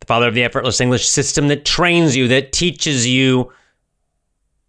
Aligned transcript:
the 0.00 0.06
father 0.06 0.26
of 0.28 0.34
the 0.34 0.44
effortless 0.44 0.80
English 0.80 1.08
system 1.08 1.48
that 1.48 1.64
trains 1.64 2.14
you, 2.16 2.28
that 2.28 2.52
teaches 2.52 3.04
you 3.06 3.50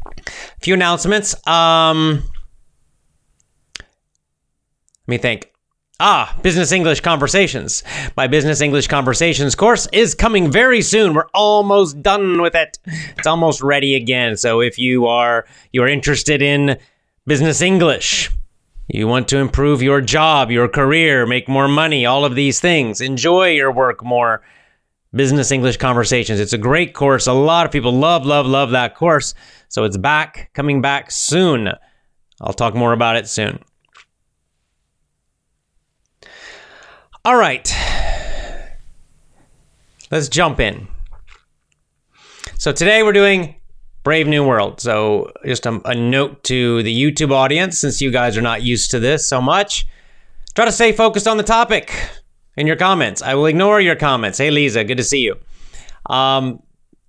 A 0.06 0.32
few 0.62 0.76
announcements. 0.76 1.36
Um, 1.48 2.24
let 3.80 5.08
me 5.08 5.18
think. 5.18 5.52
Ah, 6.00 6.38
Business 6.44 6.72
English 6.72 7.02
Conversations. 7.02 7.84
My 8.16 8.28
Business 8.28 8.62
English 8.62 8.88
Conversations 8.90 9.56
course 9.56 9.88
is 9.92 10.14
coming 10.14 10.52
very 10.52 10.84
soon. 10.84 11.14
We're 11.14 11.30
almost 11.34 12.02
done 12.02 12.42
with 12.42 12.54
it. 12.54 12.78
It's 13.18 13.28
almost 13.28 13.62
ready 13.62 13.96
again. 13.96 14.38
So 14.38 14.62
if 14.62 14.78
you 14.78 15.08
are 15.08 15.46
you're 15.72 15.88
interested 15.88 16.42
in 16.42 16.78
business 17.26 17.62
English. 17.62 18.32
You 18.88 19.08
want 19.08 19.28
to 19.30 19.38
improve 19.38 19.82
your 19.82 20.02
job, 20.02 20.52
your 20.52 20.68
career, 20.68 21.26
make 21.26 21.48
more 21.48 21.68
money, 21.68 22.06
all 22.06 22.26
of 22.26 22.36
these 22.36 22.60
things. 22.60 23.00
Enjoy 23.00 23.50
your 23.50 23.72
work 23.72 24.04
more. 24.04 24.42
Business 25.14 25.52
English 25.52 25.78
Conversations. 25.78 26.40
It's 26.40 26.54
a 26.54 26.58
great 26.58 26.94
course. 26.94 27.28
A 27.28 27.34
lot 27.34 27.66
of 27.66 27.72
people 27.72 27.92
love, 27.92 28.26
love, 28.26 28.46
love 28.46 28.72
that 28.72 28.96
course. 28.96 29.34
So 29.68 29.84
it's 29.84 29.98
back, 29.98 30.52
coming 30.54 30.82
back 30.82 31.12
soon. 31.12 31.70
I'll 32.40 32.54
talk 32.54 32.76
more 32.76 32.94
about 32.94 33.18
it 33.18 33.28
soon. 33.28 33.64
All 37.24 37.36
right. 37.36 37.72
Let's 40.10 40.28
jump 40.28 40.60
in. 40.60 40.88
So 42.58 42.72
today 42.72 43.04
we're 43.04 43.14
doing 43.14 43.56
Brave 44.04 44.28
New 44.28 44.46
World. 44.46 44.82
So, 44.82 45.32
just 45.46 45.66
a, 45.66 45.80
a, 45.86 45.94
note 45.94 46.44
to 46.46 46.82
the 46.84 46.94
YouTube 46.94 47.32
audience 47.32 47.80
since 47.80 48.02
you 48.02 48.12
guys 48.12 48.38
are 48.38 48.42
not 48.42 48.64
used 48.64 48.92
to 48.92 49.00
this 49.00 49.28
so 49.28 49.42
much, 49.42 49.86
try 50.56 50.66
to 50.66 50.72
stay 50.72 50.92
focused 50.92 51.28
on 51.28 51.38
the 51.38 51.44
topic 51.44 51.94
in 52.58 52.68
your 52.68 52.76
comments. 52.76 53.22
I 53.22 53.36
will 53.36 53.46
ignore 53.46 53.80
your 53.80 53.96
comments. 53.96 54.38
Hey, 54.40 54.50
Lisa, 54.50 54.84
good 54.84 54.98
to 54.98 55.04
see 55.04 55.22
you. 55.22 55.36
Um, 56.08 56.64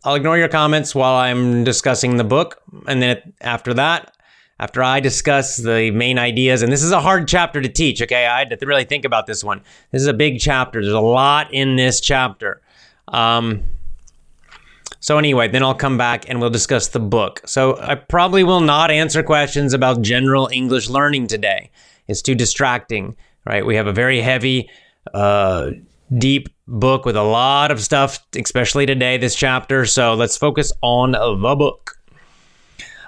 I'll 0.04 0.16
ignore 0.16 0.36
your 0.36 0.48
comments 0.48 0.94
while 0.94 1.14
I'm 1.14 1.64
discussing 1.64 2.16
the 2.16 2.24
book. 2.24 2.60
And 2.86 3.00
then 3.00 3.34
after 3.40 3.72
that, 3.74 4.14
after 4.58 4.82
I 4.82 5.00
discuss 5.00 5.56
the 5.56 5.90
main 5.92 6.18
ideas, 6.18 6.62
and 6.62 6.72
this 6.72 6.82
is 6.82 6.92
a 6.92 7.00
hard 7.00 7.26
chapter 7.26 7.60
to 7.60 7.68
teach, 7.68 8.02
okay? 8.02 8.26
I 8.26 8.40
had 8.40 8.50
to 8.58 8.66
really 8.66 8.84
think 8.84 9.04
about 9.04 9.26
this 9.26 9.42
one. 9.42 9.62
This 9.92 10.02
is 10.02 10.08
a 10.08 10.14
big 10.14 10.40
chapter, 10.40 10.82
there's 10.82 10.92
a 10.92 11.00
lot 11.00 11.52
in 11.52 11.76
this 11.76 12.00
chapter. 12.00 12.60
Um, 13.08 13.64
so, 15.02 15.18
anyway, 15.18 15.48
then 15.48 15.64
I'll 15.64 15.74
come 15.74 15.98
back 15.98 16.28
and 16.28 16.40
we'll 16.40 16.48
discuss 16.48 16.86
the 16.86 17.00
book. 17.00 17.42
So, 17.44 17.76
I 17.80 17.96
probably 17.96 18.44
will 18.44 18.60
not 18.60 18.92
answer 18.92 19.24
questions 19.24 19.74
about 19.74 20.00
general 20.00 20.48
English 20.52 20.88
learning 20.88 21.26
today. 21.26 21.72
It's 22.06 22.22
too 22.22 22.36
distracting, 22.36 23.16
right? 23.44 23.66
We 23.66 23.74
have 23.74 23.88
a 23.88 23.92
very 23.92 24.20
heavy, 24.20 24.70
uh, 25.12 25.72
deep 26.16 26.50
book 26.68 27.04
with 27.04 27.16
a 27.16 27.22
lot 27.24 27.72
of 27.72 27.80
stuff, 27.80 28.24
especially 28.36 28.86
today, 28.86 29.16
this 29.16 29.34
chapter. 29.34 29.86
So, 29.86 30.14
let's 30.14 30.36
focus 30.36 30.72
on 30.82 31.10
the 31.12 31.56
book. 31.56 31.98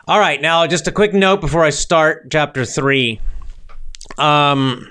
All 0.08 0.18
right, 0.18 0.42
now 0.42 0.66
just 0.66 0.88
a 0.88 0.92
quick 0.92 1.14
note 1.14 1.40
before 1.40 1.64
I 1.64 1.70
start 1.70 2.28
chapter 2.28 2.64
three. 2.64 3.20
Um, 4.18 4.90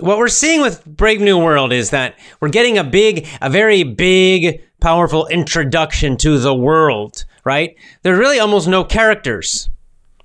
what 0.00 0.18
we're 0.18 0.28
seeing 0.28 0.60
with 0.60 0.84
Brave 0.84 1.20
New 1.20 1.38
World 1.38 1.72
is 1.72 1.90
that 1.90 2.18
we're 2.40 2.48
getting 2.48 2.78
a 2.78 2.84
big, 2.84 3.26
a 3.40 3.50
very 3.50 3.82
big 3.82 4.62
powerful 4.80 5.26
introduction 5.28 6.16
to 6.18 6.38
the 6.38 6.54
world, 6.54 7.24
right? 7.44 7.76
There's 8.02 8.18
really 8.18 8.38
almost 8.38 8.68
no 8.68 8.84
characters, 8.84 9.70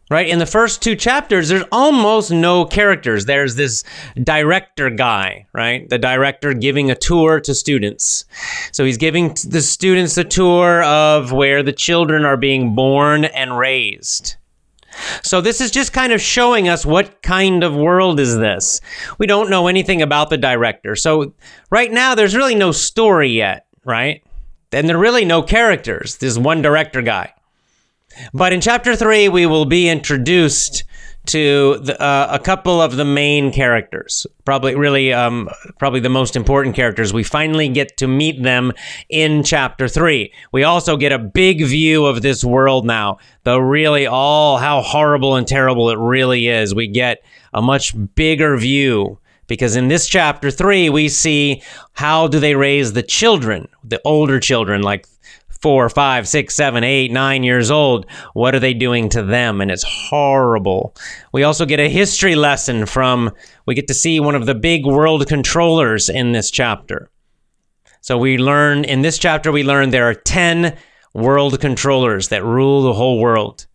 right? 0.10 0.28
In 0.28 0.40
the 0.40 0.46
first 0.46 0.82
two 0.82 0.96
chapters, 0.96 1.50
there's 1.50 1.64
almost 1.72 2.32
no 2.32 2.66
characters. 2.66 3.26
There's 3.26 3.56
this 3.56 3.84
director 4.22 4.90
guy, 4.90 5.48
right? 5.54 5.88
The 5.90 5.98
director 5.98 6.54
giving 6.54 6.92
a 6.92 6.96
tour 6.96 7.40
to 7.40 7.56
students. 7.56 8.26
So 8.74 8.84
he's 8.84 8.98
giving 8.98 9.36
the 9.48 9.62
students 9.62 10.18
a 10.18 10.24
tour 10.26 10.84
of 10.84 11.32
where 11.32 11.64
the 11.64 11.74
children 11.74 12.26
are 12.26 12.38
being 12.38 12.76
born 12.76 13.26
and 13.26 13.58
raised. 13.58 14.36
So 15.24 15.42
this 15.42 15.62
is 15.62 15.72
just 15.72 15.94
kind 15.94 16.14
of 16.14 16.22
showing 16.22 16.68
us 16.68 16.86
what 16.86 17.22
kind 17.22 17.64
of 17.64 17.76
world 17.76 18.20
is 18.20 18.38
this. 18.38 18.82
We 19.18 19.28
don't 19.28 19.50
know 19.50 19.68
anything 19.68 20.02
about 20.02 20.30
the 20.30 20.38
director. 20.38 20.96
So 20.96 21.34
right 21.70 21.92
now 21.92 22.16
there's 22.16 22.36
really 22.36 22.56
no 22.56 22.72
story 22.72 23.30
yet, 23.30 23.66
right? 23.86 24.24
and 24.72 24.88
there 24.88 24.96
are 24.96 25.00
really 25.00 25.26
no 25.26 25.42
characters. 25.42 26.18
There's 26.18 26.40
one 26.40 26.62
director 26.62 27.02
guy. 27.02 27.34
But 28.34 28.54
in 28.54 28.62
chapter 28.62 28.96
three, 28.96 29.30
we 29.30 29.46
will 29.46 29.66
be 29.66 29.90
introduced 29.90 30.84
to 31.28 31.78
the, 31.78 32.02
uh, 32.02 32.28
a 32.32 32.40
couple 32.40 32.82
of 32.82 32.96
the 32.96 33.06
main 33.06 33.52
characters. 33.52 34.26
Probably, 34.44 34.76
really, 34.76 35.14
um, 35.14 35.50
probably 35.78 36.00
the 36.00 36.10
most 36.10 36.36
important 36.36 36.76
characters. 36.76 37.14
We 37.14 37.24
finally 37.24 37.70
get 37.70 37.98
to 37.98 38.08
meet 38.08 38.42
them 38.42 38.74
in 39.10 39.44
chapter 39.44 39.88
three. 39.88 40.34
We 40.52 40.64
also 40.64 40.98
get 40.98 41.12
a 41.12 41.20
big 41.20 41.64
view 41.64 42.06
of 42.06 42.22
this 42.22 42.44
world 42.44 42.86
now. 42.86 43.20
The 43.44 43.62
really 43.62 44.08
all 44.08 44.58
how 44.58 44.82
horrible 44.82 45.36
and 45.36 45.48
terrible 45.48 45.90
it 45.90 45.98
really 45.98 46.48
is. 46.48 46.74
We 46.74 46.88
get 46.88 47.24
a 47.54 47.62
much 47.62 47.94
bigger 48.16 48.58
view 48.58 49.20
because 49.48 49.76
in 49.76 49.90
this 49.90 50.08
chapter 50.08 50.50
3 50.50 50.90
we 50.90 51.10
see 51.10 51.62
how 51.92 52.26
do 52.26 52.40
they 52.40 52.56
raise 52.56 52.94
the 52.94 53.04
children 53.04 53.68
the 53.84 54.00
older 54.06 54.40
children 54.40 54.82
like 54.82 55.06
four, 55.62 55.90
five, 55.90 56.28
six, 56.28 56.56
seven, 56.56 56.84
eight, 56.84 57.12
nine 57.12 57.44
years 57.44 57.70
old. 57.70 58.06
What 58.34 58.56
are 58.56 58.60
they 58.60 58.74
doing 58.74 59.10
to 59.10 59.24
them? 59.24 59.62
And 59.62 59.70
it's 59.70 59.84
horrible. 59.84 60.96
We 61.32 61.44
also 61.44 61.66
get 61.66 61.80
a 61.80 61.90
history 61.90 62.36
lesson 62.36 62.86
from, 62.86 63.32
we 63.66 63.76
get 63.76 63.88
to 63.88 63.94
see 63.94 64.20
one 64.20 64.36
of 64.36 64.46
the 64.46 64.56
big 64.56 64.86
world 64.86 65.28
controllers 65.28 66.10
in 66.10 66.32
this 66.32 66.52
chapter. 66.52 67.10
So 68.02 68.18
we 68.18 68.38
learn, 68.38 68.84
in 68.84 69.04
this 69.04 69.20
chapter, 69.20 69.52
we 69.52 69.64
learn 69.64 69.92
there 69.92 70.10
are 70.10 70.16
10 70.16 70.76
world 71.14 71.60
controllers 71.60 72.30
that 72.30 72.44
rule 72.44 72.82
the 72.82 72.94
whole 72.94 73.20
world. 73.20 73.68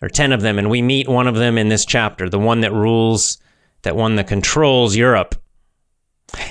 There 0.00 0.06
are 0.06 0.10
10 0.10 0.32
of 0.32 0.42
them, 0.42 0.58
and 0.58 0.68
we 0.70 0.82
meet 0.82 1.08
one 1.08 1.26
of 1.26 1.36
them 1.36 1.56
in 1.56 1.68
this 1.68 1.84
chapter, 1.84 2.28
the 2.28 2.38
one 2.38 2.60
that 2.60 2.72
rules 2.72 3.38
that 3.82 3.96
one 3.96 4.16
that 4.16 4.28
controls 4.28 4.96
Europe. 4.96 5.34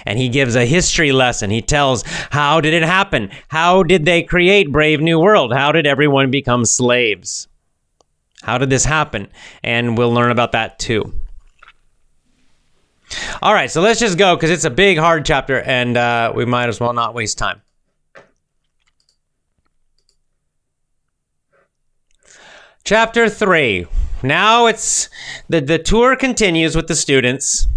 And 0.05 0.19
he 0.19 0.29
gives 0.29 0.55
a 0.55 0.65
history 0.65 1.11
lesson. 1.11 1.49
He 1.49 1.61
tells 1.61 2.03
how 2.31 2.61
did 2.61 2.73
it 2.73 2.83
happen? 2.83 3.29
How 3.47 3.83
did 3.83 4.05
they 4.05 4.23
create 4.23 4.71
Brave 4.71 5.01
New 5.01 5.19
World? 5.19 5.53
How 5.53 5.71
did 5.71 5.87
everyone 5.87 6.31
become 6.31 6.65
slaves? 6.65 7.47
How 8.41 8.57
did 8.57 8.69
this 8.69 8.85
happen? 8.85 9.27
And 9.63 9.97
we'll 9.97 10.13
learn 10.13 10.31
about 10.31 10.53
that 10.53 10.79
too. 10.79 11.13
All 13.41 13.53
right, 13.53 13.71
so 13.71 13.81
let's 13.81 13.99
just 13.99 14.17
go 14.17 14.35
because 14.35 14.51
it's 14.51 14.65
a 14.65 14.69
big, 14.69 14.97
hard 14.97 15.25
chapter, 15.25 15.61
and 15.61 15.97
uh, 15.97 16.31
we 16.35 16.45
might 16.45 16.69
as 16.69 16.79
well 16.79 16.93
not 16.93 17.13
waste 17.13 17.37
time. 17.37 17.61
Chapter 22.83 23.29
three. 23.29 23.87
Now 24.23 24.65
it's 24.65 25.09
the 25.47 25.61
the 25.61 25.79
tour 25.79 26.15
continues 26.15 26.75
with 26.75 26.87
the 26.87 26.95
students. 26.95 27.67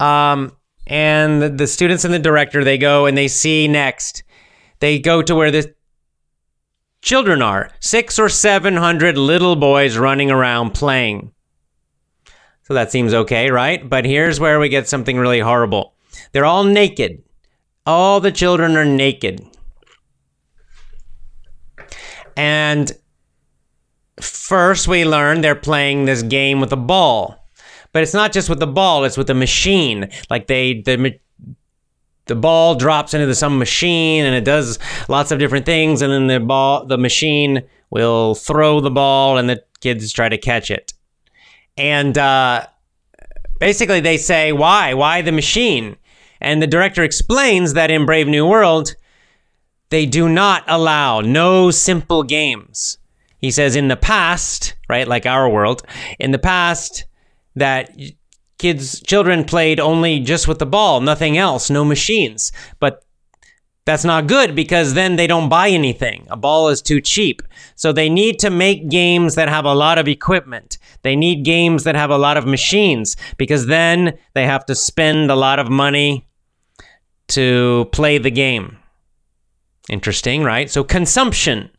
Um, 0.00 0.56
and 0.86 1.40
the, 1.42 1.48
the 1.48 1.66
students 1.66 2.04
and 2.04 2.12
the 2.12 2.18
director 2.18 2.64
they 2.64 2.78
go 2.78 3.06
and 3.06 3.16
they 3.16 3.28
see 3.28 3.68
next. 3.68 4.24
They 4.80 4.98
go 4.98 5.22
to 5.22 5.34
where 5.34 5.50
the 5.50 5.74
children 7.02 7.42
are 7.42 7.70
six 7.80 8.18
or 8.18 8.28
seven 8.28 8.76
hundred 8.76 9.16
little 9.16 9.56
boys 9.56 9.96
running 9.96 10.30
around 10.30 10.72
playing. 10.72 11.32
So 12.64 12.74
that 12.74 12.92
seems 12.92 13.12
okay, 13.12 13.50
right? 13.50 13.88
But 13.88 14.04
here's 14.04 14.40
where 14.40 14.60
we 14.60 14.68
get 14.68 14.88
something 14.88 15.16
really 15.18 15.40
horrible. 15.40 15.94
They're 16.32 16.44
all 16.44 16.64
naked. 16.64 17.22
All 17.84 18.20
the 18.20 18.32
children 18.32 18.76
are 18.76 18.84
naked. 18.84 19.44
And 22.36 22.92
first 24.20 24.86
we 24.86 25.04
learn 25.04 25.40
they're 25.40 25.54
playing 25.54 26.04
this 26.04 26.22
game 26.22 26.60
with 26.60 26.72
a 26.72 26.76
ball. 26.76 27.41
But 27.92 28.02
it's 28.02 28.14
not 28.14 28.32
just 28.32 28.48
with 28.48 28.58
the 28.58 28.66
ball, 28.66 29.04
it's 29.04 29.16
with 29.16 29.26
the 29.26 29.34
machine. 29.34 30.08
Like 30.30 30.46
they 30.46 30.80
the 30.82 31.18
the 32.26 32.34
ball 32.34 32.74
drops 32.74 33.14
into 33.14 33.34
some 33.34 33.58
machine 33.58 34.24
and 34.24 34.34
it 34.34 34.44
does 34.44 34.78
lots 35.08 35.30
of 35.30 35.38
different 35.38 35.66
things 35.66 36.02
and 36.02 36.12
then 36.12 36.28
the 36.28 36.40
ball 36.40 36.86
the 36.86 36.96
machine 36.96 37.62
will 37.90 38.34
throw 38.34 38.80
the 38.80 38.90
ball 38.90 39.38
and 39.38 39.50
the 39.50 39.62
kids 39.80 40.12
try 40.12 40.28
to 40.28 40.38
catch 40.38 40.70
it. 40.70 40.94
And 41.76 42.16
uh, 42.16 42.66
basically 43.58 44.00
they 44.00 44.16
say 44.16 44.52
why? 44.52 44.94
Why 44.94 45.22
the 45.22 45.32
machine? 45.32 45.96
And 46.40 46.62
the 46.62 46.66
director 46.66 47.02
explains 47.02 47.74
that 47.74 47.90
in 47.90 48.06
Brave 48.06 48.28
New 48.28 48.46
World 48.46 48.94
they 49.90 50.06
do 50.06 50.26
not 50.26 50.64
allow 50.68 51.20
no 51.20 51.70
simple 51.70 52.22
games. 52.22 52.96
He 53.38 53.50
says 53.50 53.76
in 53.76 53.88
the 53.88 53.96
past, 53.96 54.74
right, 54.88 55.06
like 55.06 55.26
our 55.26 55.50
world, 55.50 55.82
in 56.18 56.30
the 56.30 56.38
past, 56.38 57.04
that 57.54 57.96
kids, 58.58 59.00
children 59.00 59.44
played 59.44 59.80
only 59.80 60.20
just 60.20 60.46
with 60.46 60.58
the 60.58 60.66
ball, 60.66 61.00
nothing 61.00 61.36
else, 61.36 61.70
no 61.70 61.84
machines. 61.84 62.52
But 62.78 63.04
that's 63.84 64.04
not 64.04 64.28
good 64.28 64.54
because 64.54 64.94
then 64.94 65.16
they 65.16 65.26
don't 65.26 65.48
buy 65.48 65.68
anything. 65.68 66.26
A 66.30 66.36
ball 66.36 66.68
is 66.68 66.80
too 66.80 67.00
cheap. 67.00 67.42
So 67.74 67.92
they 67.92 68.08
need 68.08 68.38
to 68.38 68.50
make 68.50 68.88
games 68.88 69.34
that 69.34 69.48
have 69.48 69.64
a 69.64 69.74
lot 69.74 69.98
of 69.98 70.06
equipment. 70.06 70.78
They 71.02 71.16
need 71.16 71.44
games 71.44 71.82
that 71.84 71.96
have 71.96 72.10
a 72.10 72.18
lot 72.18 72.36
of 72.36 72.46
machines 72.46 73.16
because 73.36 73.66
then 73.66 74.16
they 74.34 74.46
have 74.46 74.64
to 74.66 74.74
spend 74.76 75.30
a 75.30 75.36
lot 75.36 75.58
of 75.58 75.68
money 75.68 76.28
to 77.28 77.88
play 77.92 78.18
the 78.18 78.30
game. 78.30 78.78
Interesting, 79.88 80.44
right? 80.44 80.70
So 80.70 80.84
consumption 80.84 81.70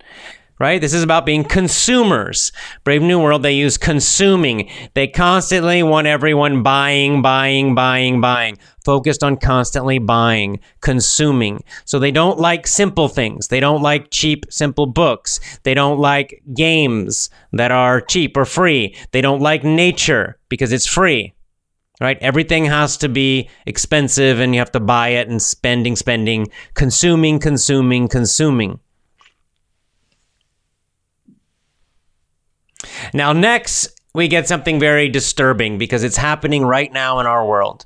right? 0.60 0.80
This 0.80 0.94
is 0.94 1.04
about 1.04 1.26
being 1.26 1.44
consumers. 1.44 2.52
Brave 2.84 3.02
New 3.02 3.20
World, 3.22 3.44
they 3.44 3.54
use 3.54 3.78
consuming. 3.78 4.70
They 4.94 5.08
constantly 5.08 5.84
want 5.84 6.08
everyone 6.08 6.64
buying, 6.64 7.22
buying, 7.22 7.76
buying, 7.76 8.22
buying, 8.22 8.58
focused 8.86 9.24
on 9.24 9.38
constantly 9.38 10.00
buying, 10.00 10.60
consuming. 10.82 11.64
So 11.86 12.00
they 12.00 12.12
don't 12.12 12.40
like 12.40 12.68
simple 12.68 13.08
things. 13.08 13.48
They 13.48 13.60
don't 13.60 13.82
like 13.82 14.12
cheap, 14.12 14.46
simple 14.50 14.86
books. 14.86 15.40
They 15.64 15.74
don't 15.74 16.00
like 16.00 16.44
games 16.54 17.30
that 17.52 17.72
are 17.72 18.02
cheap 18.02 18.38
or 18.38 18.46
free. 18.46 18.96
They 19.12 19.22
don't 19.22 19.42
like 19.42 19.64
nature 19.64 20.38
because 20.50 20.72
it's 20.72 20.88
free. 20.88 21.34
Right? 22.02 22.18
Everything 22.22 22.66
has 22.66 22.98
to 22.98 23.08
be 23.08 23.50
expensive 23.66 24.40
and 24.40 24.54
you 24.54 24.60
have 24.60 24.72
to 24.74 24.80
buy 24.80 25.10
it 25.10 25.30
and 25.30 25.42
spending, 25.42 25.96
spending, 25.96 26.48
consuming, 26.74 27.40
consuming, 27.40 28.08
consuming. 28.08 28.80
Now, 33.14 33.34
next, 33.34 34.00
we 34.14 34.28
get 34.28 34.48
something 34.48 34.80
very 34.80 35.10
disturbing 35.10 35.78
because 35.78 36.04
it's 36.04 36.18
happening 36.18 36.64
right 36.64 36.92
now 36.92 37.20
in 37.20 37.26
our 37.26 37.46
world. 37.46 37.86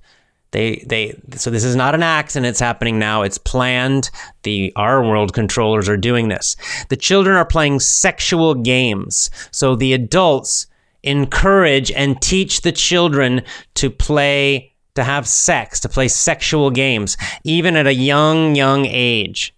They, 0.52 0.84
they, 0.88 1.20
so 1.36 1.50
this 1.50 1.64
is 1.64 1.76
not 1.76 1.94
an 1.94 2.04
accident. 2.04 2.50
It's 2.50 2.60
happening 2.60 3.00
now. 3.00 3.22
It's 3.22 3.38
planned. 3.38 4.10
The 4.44 4.72
our 4.76 5.04
world 5.04 5.34
controllers 5.34 5.90
are 5.90 5.98
doing 5.98 6.30
this. 6.30 6.56
The 6.90 6.96
children 6.96 7.36
are 7.36 7.46
playing 7.46 7.82
sexual 7.82 8.56
games. 8.56 9.30
So 9.52 9.76
the 9.76 9.94
adults 9.94 10.68
encourage 11.04 11.92
and 11.92 12.22
teach 12.22 12.62
the 12.62 12.72
children 12.72 13.42
to 13.76 13.90
play, 13.90 14.74
to 14.96 15.04
have 15.04 15.28
sex, 15.28 15.80
to 15.82 15.90
play 15.90 16.08
sexual 16.08 16.72
games, 16.72 17.18
even 17.44 17.76
at 17.76 17.88
a 17.88 17.94
young, 17.94 18.56
young 18.56 18.86
age. 18.86 19.54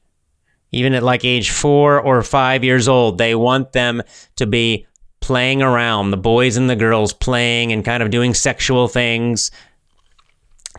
Even 0.72 0.94
at 0.94 1.02
like 1.02 1.26
age 1.26 1.50
four 1.50 2.00
or 2.00 2.22
five 2.22 2.64
years 2.64 2.88
old, 2.88 3.18
they 3.18 3.34
want 3.34 3.74
them 3.74 4.04
to 4.36 4.46
be 4.46 4.86
playing 5.22 5.62
around, 5.62 6.12
the 6.12 6.18
boys 6.18 6.58
and 6.58 6.70
the 6.70 6.76
girls 6.76 7.14
playing 7.14 7.72
and 7.72 7.86
kind 7.86 8.02
of 8.02 8.10
doing 8.10 8.34
sexual 8.34 8.88
things 8.88 9.52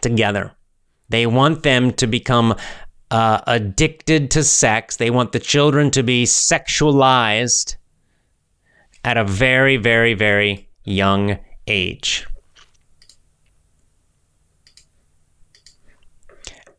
together. 0.01 0.53
They 1.09 1.27
want 1.27 1.63
them 1.63 1.93
to 1.95 2.07
become 2.07 2.57
uh, 3.11 3.41
addicted 3.47 4.31
to 4.33 4.45
sex. 4.45 4.97
They 4.97 5.11
want 5.11 5.33
the 5.33 5.41
children 5.41 5.91
to 5.93 6.03
be 6.03 6.25
sexualized 6.25 7.77
at 9.05 9.17
a 9.17 9.25
very, 9.25 9.77
very, 9.77 10.15
very 10.15 10.69
young 10.85 11.39
age. 11.67 12.27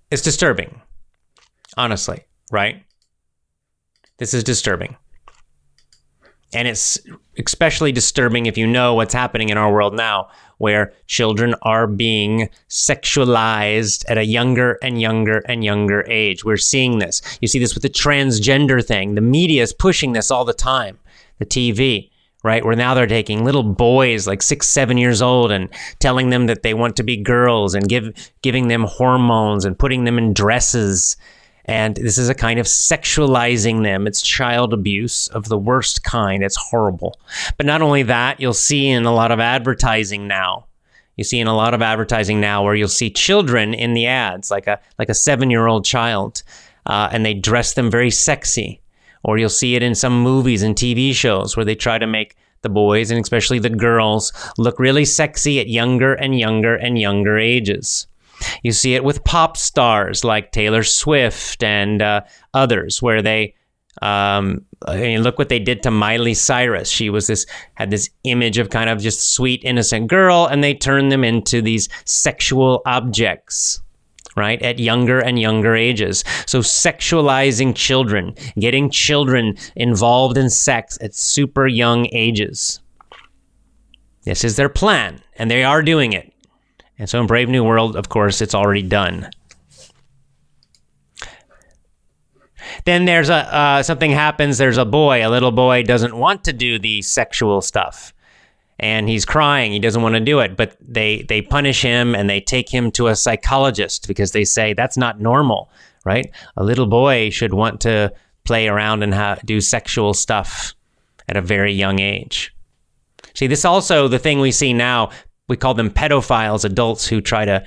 It's 0.10 0.22
disturbing, 0.22 0.82
honestly, 1.78 2.26
right? 2.52 2.84
This 4.18 4.34
is 4.34 4.44
disturbing. 4.44 4.98
And 6.54 6.68
it's 6.68 7.00
especially 7.46 7.92
disturbing 7.92 8.46
if 8.46 8.58
you 8.58 8.68
know 8.68 8.94
what's 8.94 9.14
happening 9.14 9.50
in 9.50 9.58
our 9.58 9.72
world 9.72 9.94
now, 9.94 10.30
where 10.58 10.94
children 11.08 11.56
are 11.64 11.88
being 11.88 12.50
sexualized 12.70 14.06
at 14.08 14.18
a 14.18 14.26
younger 14.26 14.78
and 14.84 15.02
younger 15.02 15.40
and 15.48 15.64
younger 15.64 16.06
age. 16.08 16.46
We're 16.46 16.58
seeing 16.58 17.00
this. 17.00 17.22
You 17.42 17.48
see 17.48 17.60
this 17.60 17.74
with 17.74 17.84
the 17.84 17.90
transgender 17.90 18.86
thing. 18.86 19.16
The 19.16 19.22
media 19.22 19.64
is 19.64 19.74
pushing 19.74 20.14
this 20.14 20.30
all 20.30 20.46
the 20.46 20.54
time, 20.54 21.00
the 21.40 21.46
TV. 21.46 22.10
Right, 22.44 22.66
where 22.66 22.76
now 22.76 22.96
they're 22.96 23.06
taking 23.06 23.46
little 23.46 23.62
boys 23.62 24.26
like 24.26 24.42
six, 24.42 24.68
seven 24.68 24.98
years 24.98 25.22
old 25.22 25.52
and 25.52 25.70
telling 26.00 26.32
them 26.32 26.48
that 26.48 26.64
they 26.64 26.74
want 26.74 26.96
to 26.96 27.04
be 27.04 27.16
girls 27.16 27.76
and 27.76 27.88
give 27.88 28.32
giving 28.42 28.68
them 28.68 28.86
hormones 28.86 29.64
and 29.64 29.78
putting 29.78 30.06
them 30.06 30.18
in 30.18 30.34
dresses 30.34 31.18
and 31.66 31.96
this 31.96 32.18
is 32.18 32.30
a 32.30 32.36
kind 32.36 32.60
of 32.60 32.66
sexualizing 32.66 33.84
them. 33.84 34.08
It's 34.08 34.22
child 34.22 34.74
abuse 34.74 35.28
of 35.30 35.48
the 35.48 35.58
worst 35.58 36.04
kind. 36.04 36.44
It's 36.44 36.58
horrible. 36.58 37.20
But 37.58 37.66
not 37.66 37.82
only 37.82 38.04
that, 38.04 38.40
you'll 38.40 38.54
see 38.54 38.88
in 38.88 39.06
a 39.06 39.14
lot 39.14 39.32
of 39.32 39.40
advertising 39.40 40.28
now. 40.28 40.66
You 41.18 41.24
see 41.24 41.40
in 41.40 41.48
a 41.48 41.56
lot 41.56 41.74
of 41.74 41.82
advertising 41.82 42.40
now 42.40 42.64
where 42.64 42.74
you'll 42.74 42.88
see 42.88 43.10
children 43.10 43.74
in 43.74 43.94
the 43.94 44.08
ads, 44.08 44.50
like 44.50 44.68
a 44.68 44.80
like 44.98 45.10
a 45.10 45.14
seven 45.14 45.50
year 45.50 45.68
old 45.68 45.86
child, 45.86 46.42
uh, 46.86 47.10
and 47.12 47.26
they 47.26 47.34
dress 47.34 47.74
them 47.74 47.92
very 47.92 48.12
sexy. 48.12 48.82
Or 49.24 49.38
you'll 49.38 49.50
see 49.50 49.76
it 49.76 49.84
in 49.84 49.94
some 49.94 50.20
movies 50.24 50.64
and 50.64 50.76
TV 50.76 51.14
shows 51.14 51.56
where 51.56 51.66
they 51.66 51.76
try 51.76 52.00
to 52.00 52.08
make 52.08 52.36
the 52.64 52.70
boys 52.70 53.12
and 53.12 53.20
especially 53.20 53.60
the 53.60 53.70
girls 53.70 54.34
look 54.58 54.80
really 54.80 55.06
sexy 55.06 55.60
at 55.60 55.68
younger 55.68 56.14
and 56.14 56.40
younger 56.40 56.76
and 56.76 57.00
younger 57.00 57.38
ages. 57.38 58.08
You 58.64 58.72
see 58.72 58.96
it 58.96 59.04
with 59.04 59.24
pop 59.24 59.58
stars 59.58 60.24
like 60.24 60.52
Taylor 60.52 60.84
Swift 60.84 61.64
and 61.64 62.02
uh, 62.02 62.22
others, 62.54 63.02
where 63.02 63.22
they 63.22 63.56
um, 64.02 64.66
I 64.88 64.98
mean, 64.98 65.22
look 65.22 65.38
what 65.38 65.50
they 65.50 65.60
did 65.60 65.84
to 65.84 65.92
Miley 65.92 66.34
Cyrus. 66.34 66.90
She 66.90 67.10
was 67.10 67.28
this 67.28 67.46
had 67.76 67.92
this 67.92 68.10
image 68.24 68.58
of 68.58 68.70
kind 68.70 68.90
of 68.90 69.00
just 69.00 69.34
sweet 69.34 69.62
innocent 69.64 70.08
girl, 70.08 70.48
and 70.48 70.64
they 70.64 70.74
turned 70.74 71.12
them 71.12 71.24
into 71.24 71.62
these 71.62 71.90
sexual 72.06 72.82
objects. 72.86 73.82
Right 74.38 74.62
at 74.62 74.80
younger 74.80 75.20
and 75.20 75.38
younger 75.38 75.76
ages. 75.76 76.24
So, 76.46 76.60
sexualizing 76.60 77.76
children, 77.76 78.34
getting 78.58 78.90
children 78.90 79.58
involved 79.76 80.38
in 80.38 80.50
sex 80.50 80.98
at 81.02 81.14
super 81.14 81.68
young 81.68 82.08
ages. 82.14 82.80
This 84.24 84.46
is 84.46 84.56
their 84.56 84.70
plan, 84.70 85.20
and 85.36 85.52
they 85.52 85.66
are 85.66 85.82
doing 85.82 86.14
it. 86.14 86.31
And 87.02 87.10
so 87.10 87.20
in 87.20 87.26
Brave 87.26 87.50
New 87.50 87.64
World, 87.64 87.96
of 87.96 88.10
course, 88.10 88.42
it's 88.42 88.54
already 88.54 88.84
done. 88.84 89.28
Then 92.86 93.06
there's 93.06 93.28
a 93.28 93.34
uh, 93.34 93.82
something 93.82 94.12
happens. 94.12 94.60
There's 94.60 94.78
a 94.78 94.86
boy, 94.86 95.26
a 95.26 95.32
little 95.32 95.52
boy, 95.52 95.82
doesn't 95.82 96.16
want 96.16 96.44
to 96.44 96.54
do 96.54 96.78
the 96.78 97.02
sexual 97.02 97.62
stuff, 97.62 98.14
and 98.78 99.10
he's 99.10 99.26
crying. 99.26 99.72
He 99.72 99.80
doesn't 99.80 100.04
want 100.04 100.14
to 100.14 100.22
do 100.22 100.42
it, 100.42 100.56
but 100.56 100.78
they 100.80 101.24
they 101.24 101.42
punish 101.42 101.82
him 101.82 102.14
and 102.14 102.30
they 102.30 102.40
take 102.40 102.70
him 102.70 102.92
to 102.92 103.08
a 103.08 103.16
psychologist 103.16 104.08
because 104.08 104.34
they 104.34 104.46
say 104.46 104.74
that's 104.74 104.96
not 104.96 105.20
normal, 105.20 105.72
right? 106.06 106.30
A 106.56 106.64
little 106.64 106.86
boy 106.86 107.32
should 107.32 107.56
want 107.56 107.82
to 107.82 108.14
play 108.44 108.68
around 108.68 109.02
and 109.02 109.16
ha- 109.16 109.40
do 109.44 109.60
sexual 109.60 110.14
stuff 110.14 110.76
at 111.28 111.36
a 111.36 111.42
very 111.42 111.74
young 111.74 112.00
age. 112.00 112.56
See, 113.34 113.48
this 113.48 113.66
also 113.66 114.08
the 114.08 114.20
thing 114.20 114.40
we 114.40 114.52
see 114.52 114.72
now 114.72 115.10
we 115.52 115.58
call 115.58 115.74
them 115.74 115.90
pedophiles, 115.90 116.64
adults 116.64 117.06
who 117.06 117.20
try 117.20 117.44
to 117.44 117.62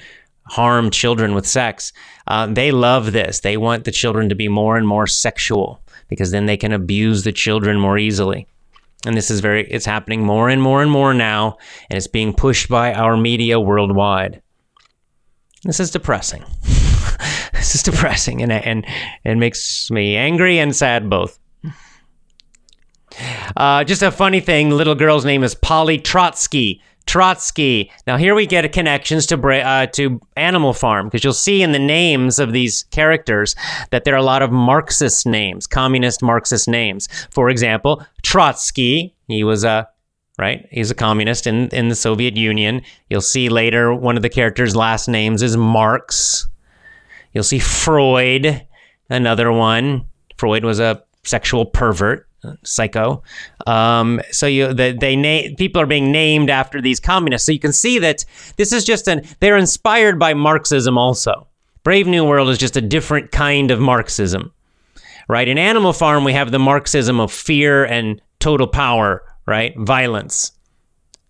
harm 0.48 0.90
children 0.90 1.34
with 1.34 1.46
sex. 1.46 1.92
Uh, 2.26 2.46
they 2.46 2.72
love 2.72 3.12
this. 3.12 3.40
They 3.40 3.58
want 3.58 3.84
the 3.84 3.92
children 3.92 4.30
to 4.30 4.34
be 4.34 4.48
more 4.48 4.78
and 4.78 4.88
more 4.88 5.06
sexual 5.06 5.82
because 6.08 6.30
then 6.30 6.46
they 6.46 6.56
can 6.56 6.72
abuse 6.72 7.24
the 7.24 7.32
children 7.32 7.78
more 7.78 7.98
easily. 7.98 8.46
And 9.06 9.14
this 9.14 9.30
is 9.30 9.40
very, 9.40 9.68
it's 9.70 9.84
happening 9.84 10.24
more 10.24 10.48
and 10.48 10.62
more 10.62 10.80
and 10.80 10.90
more 10.90 11.12
now, 11.12 11.58
and 11.90 11.98
it's 11.98 12.06
being 12.06 12.32
pushed 12.32 12.70
by 12.70 12.94
our 12.94 13.18
media 13.18 13.60
worldwide. 13.60 14.40
This 15.64 15.78
is 15.78 15.90
depressing. 15.90 16.42
this 17.52 17.74
is 17.74 17.82
depressing 17.82 18.42
and, 18.42 18.50
and, 18.50 18.86
and 19.26 19.38
makes 19.38 19.90
me 19.90 20.16
angry 20.16 20.58
and 20.58 20.74
sad 20.74 21.10
both. 21.10 21.38
Uh, 23.56 23.84
just 23.84 24.02
a 24.02 24.10
funny 24.10 24.40
thing 24.40 24.70
little 24.70 24.94
girl's 24.94 25.26
name 25.26 25.44
is 25.44 25.54
Polly 25.54 25.98
Trotsky. 25.98 26.80
Trotsky. 27.06 27.90
Now 28.06 28.16
here 28.16 28.34
we 28.34 28.46
get 28.46 28.70
connections 28.72 29.26
to 29.26 29.36
uh, 29.36 29.86
to 29.86 30.20
Animal 30.36 30.72
Farm 30.72 31.06
because 31.06 31.22
you'll 31.22 31.32
see 31.32 31.62
in 31.62 31.72
the 31.72 31.78
names 31.78 32.38
of 32.38 32.52
these 32.52 32.84
characters 32.84 33.54
that 33.90 34.04
there 34.04 34.14
are 34.14 34.18
a 34.18 34.22
lot 34.22 34.42
of 34.42 34.50
Marxist 34.50 35.26
names, 35.26 35.66
communist 35.66 36.22
Marxist 36.22 36.68
names. 36.68 37.08
For 37.30 37.50
example, 37.50 38.04
Trotsky. 38.22 39.14
He 39.28 39.44
was 39.44 39.64
a 39.64 39.88
right. 40.38 40.66
He's 40.70 40.90
a 40.90 40.94
communist 40.94 41.46
in 41.46 41.68
in 41.68 41.88
the 41.88 41.94
Soviet 41.94 42.36
Union. 42.36 42.82
You'll 43.10 43.20
see 43.20 43.48
later 43.48 43.94
one 43.94 44.16
of 44.16 44.22
the 44.22 44.30
characters' 44.30 44.74
last 44.74 45.08
names 45.08 45.42
is 45.42 45.56
Marx. 45.56 46.46
You'll 47.32 47.44
see 47.44 47.58
Freud, 47.58 48.66
another 49.10 49.52
one. 49.52 50.04
Freud 50.36 50.64
was 50.64 50.80
a 50.80 51.02
sexual 51.24 51.66
pervert 51.66 52.28
psycho. 52.62 53.22
Um, 53.66 54.20
so 54.30 54.46
you 54.46 54.72
the, 54.72 54.96
they 54.98 55.16
name 55.16 55.56
people 55.56 55.80
are 55.80 55.86
being 55.86 56.12
named 56.12 56.50
after 56.50 56.80
these 56.80 57.00
communists. 57.00 57.46
So 57.46 57.52
you 57.52 57.58
can 57.58 57.72
see 57.72 57.98
that 58.00 58.24
this 58.56 58.72
is 58.72 58.84
just 58.84 59.08
an 59.08 59.22
they're 59.40 59.56
inspired 59.56 60.18
by 60.18 60.34
Marxism 60.34 60.98
also. 60.98 61.46
Brave 61.82 62.06
New 62.06 62.24
World 62.24 62.48
is 62.48 62.58
just 62.58 62.76
a 62.76 62.80
different 62.80 63.32
kind 63.32 63.70
of 63.70 63.80
Marxism. 63.80 64.52
Right? 65.28 65.48
In 65.48 65.58
Animal 65.58 65.92
Farm 65.92 66.24
we 66.24 66.32
have 66.32 66.50
the 66.50 66.58
Marxism 66.58 67.20
of 67.20 67.32
fear 67.32 67.84
and 67.84 68.20
total 68.38 68.66
power, 68.66 69.22
right? 69.46 69.74
Violence. 69.78 70.52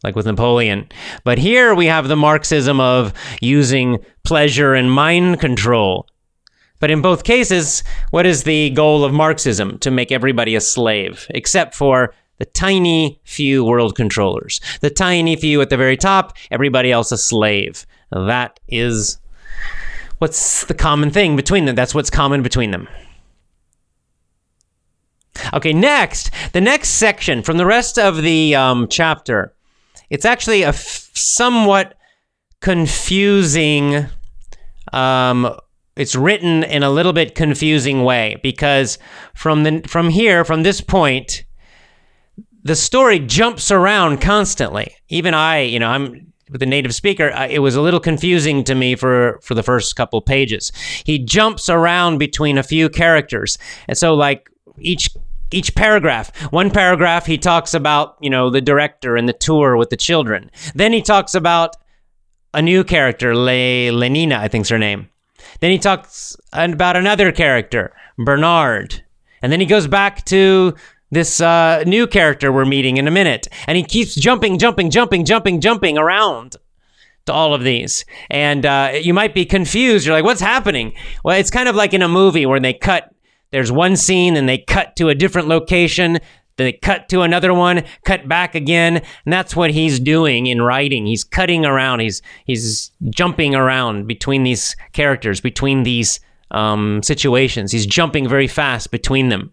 Like 0.03 0.17
with 0.17 0.27
Napoleon. 0.27 0.89
But 1.25 1.39
here 1.39 1.75
we 1.75 1.87
have 1.87 2.09
the 2.09 2.17
Marxism 2.17 2.79
of 2.79 3.15
using 3.41 4.05
pleasure 4.23 4.75
and 4.75 4.93
mind 4.93 5.41
control 5.41 6.07
but 6.81 6.91
in 6.91 7.03
both 7.03 7.25
cases, 7.25 7.83
what 8.11 8.27
is 8.27 8.43
the 8.43 8.71
goal 8.71 9.05
of 9.05 9.13
Marxism? 9.13 9.79
To 9.79 9.91
make 9.91 10.13
everybody 10.13 10.55
a 10.55 10.61
slave, 10.61 11.27
except 11.31 11.75
for 11.75 12.15
the 12.39 12.45
tiny 12.45 13.21
few 13.25 13.65
world 13.65 13.95
controllers. 13.95 14.61
The 14.81 14.91
tiny 14.91 15.37
few 15.37 15.61
at 15.61 15.71
the 15.71 15.77
very 15.77 15.97
top, 15.97 16.37
everybody 16.51 16.91
else 16.91 17.13
a 17.13 17.19
slave. 17.19 17.87
That 18.11 18.59
is 18.69 19.19
what's 20.19 20.65
the 20.65 20.75
common 20.75 21.11
thing 21.11 21.37
between 21.37 21.65
them. 21.65 21.77
That's 21.77 21.95
what's 21.95 22.11
common 22.11 22.43
between 22.43 22.71
them. 22.71 22.89
Okay, 25.53 25.73
next, 25.73 26.31
the 26.53 26.61
next 26.61 26.91
section 26.91 27.43
from 27.43 27.57
the 27.57 27.67
rest 27.67 27.99
of 27.99 28.23
the 28.23 28.55
um, 28.55 28.89
chapter, 28.89 29.53
it's 30.11 30.25
actually 30.25 30.63
a 30.63 30.69
f- 30.69 31.11
somewhat 31.15 31.97
confusing 32.61 34.07
um, 34.93 35.59
it's 35.97 36.17
written 36.17 36.65
in 36.65 36.83
a 36.83 36.91
little 36.91 37.13
bit 37.13 37.35
confusing 37.35 38.03
way 38.05 38.39
because 38.43 38.99
from 39.35 39.63
the 39.63 39.83
from 39.87 40.11
here 40.11 40.45
from 40.45 40.63
this 40.63 40.81
point 40.81 41.45
the 42.63 42.75
story 42.75 43.19
jumps 43.19 43.71
around 43.71 44.21
constantly. 44.21 44.95
Even 45.09 45.35
i 45.35 45.61
you 45.61 45.79
know 45.79 45.89
i'm 45.89 46.33
the 46.51 46.67
native 46.67 46.95
speaker 46.95 47.29
it 47.49 47.61
was 47.61 47.75
a 47.75 47.81
little 47.81 48.01
confusing 48.01 48.63
to 48.65 48.75
me 48.75 48.95
for 48.95 49.39
for 49.43 49.55
the 49.55 49.63
first 49.63 49.95
couple 49.97 50.21
pages. 50.21 50.73
He 51.05 51.19
jumps 51.19 51.69
around 51.69 52.19
between 52.19 52.59
a 52.59 52.63
few 52.63 52.89
characters. 52.89 53.59
And 53.89 53.97
so 53.97 54.15
like 54.15 54.51
each 54.79 55.11
each 55.51 55.75
paragraph 55.75 56.35
one 56.53 56.71
paragraph 56.71 57.27
he 57.27 57.39
talks 57.39 57.75
about 57.75 58.17
you 58.21 58.31
know 58.31 58.51
the 58.51 58.61
director 58.61 59.17
and 59.17 59.29
the 59.29 59.33
tour 59.33 59.77
with 59.77 59.91
the 59.91 59.97
children. 59.97 60.51
Then 60.75 60.93
he 60.93 61.03
talks 61.03 61.35
about 61.35 61.77
a 62.53 62.63
new 62.63 62.85
character 62.85 63.35
Le, 63.37 63.91
lenina 63.91 64.39
i 64.39 64.49
think's 64.49 64.69
her 64.69 64.79
name 64.79 65.09
then 65.65 65.71
he 65.71 65.79
talks 65.79 66.37
about 66.53 66.95
another 66.95 67.33
character, 67.33 67.95
Bernard. 68.19 69.03
And 69.41 69.51
then 69.51 69.61
he 69.61 69.67
goes 69.67 69.87
back 69.87 70.23
to 70.27 70.75
this 71.11 71.41
uh, 71.41 71.85
new 71.87 72.07
character 72.07 72.53
we're 72.53 72.67
meeting 72.67 72.99
in 72.99 73.09
a 73.09 73.11
minute. 73.11 73.49
And 73.67 73.79
he 73.79 73.83
keeps 73.83 74.15
jumping, 74.15 74.59
jumping, 74.59 74.91
jumping, 74.91 75.25
jumping, 75.25 75.63
jumping 75.63 75.97
around 75.97 76.57
to 77.25 77.33
all 77.33 77.55
of 77.55 77.63
these. 77.63 78.05
And 78.29 78.67
uh, 78.67 78.93
you 79.01 79.15
might 79.15 79.33
be 79.33 79.47
confused. 79.47 80.05
You're 80.05 80.15
like, 80.15 80.25
what's 80.27 80.43
happening? 80.43 80.93
Well, 81.25 81.39
it's 81.39 81.51
kind 81.51 81.67
of 81.67 81.75
like 81.75 81.95
in 81.95 82.03
a 82.03 82.09
movie 82.09 82.45
where 82.45 82.61
they 82.61 82.75
cut, 82.75 83.15
there's 83.51 83.73
one 83.73 83.97
scene 83.97 84.37
and 84.37 84.47
they 84.47 84.59
cut 84.59 84.97
to 84.97 85.09
a 85.09 85.15
different 85.15 85.49
location. 85.49 86.19
Then 86.57 86.67
they 86.67 86.73
cut 86.73 87.09
to 87.09 87.23
another 87.23 87.53
one, 87.53 87.83
cut 88.05 88.29
back 88.29 88.55
again, 88.55 88.97
and 88.97 89.33
that's 89.33 89.57
what 89.57 89.73
he's 89.73 89.99
doing 89.99 90.47
in 90.47 90.63
writing. 90.63 91.07
He's 91.07 91.25
cutting 91.25 91.65
around. 91.65 92.01
He's 92.01 92.23
he's 92.45 92.93
jumping 93.11 93.55
around 93.55 94.07
between 94.07 94.45
these 94.45 94.77
characters, 94.93 95.41
between 95.41 95.83
these 95.83 96.21
um, 96.53 97.03
situations. 97.03 97.73
He's 97.73 97.87
jumping 97.87 98.29
very 98.29 98.47
fast 98.47 98.91
between 98.91 99.29
them. 99.31 99.53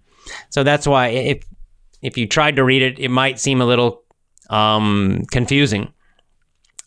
So 0.49 0.63
that's 0.63 0.87
why 0.87 1.07
if 1.07 1.43
if 2.01 2.17
you 2.17 2.27
tried 2.27 2.55
to 2.57 2.63
read 2.63 2.81
it, 2.81 2.99
it 2.99 3.09
might 3.09 3.39
seem 3.39 3.61
a 3.61 3.65
little 3.65 4.03
um, 4.49 5.23
confusing. 5.31 5.91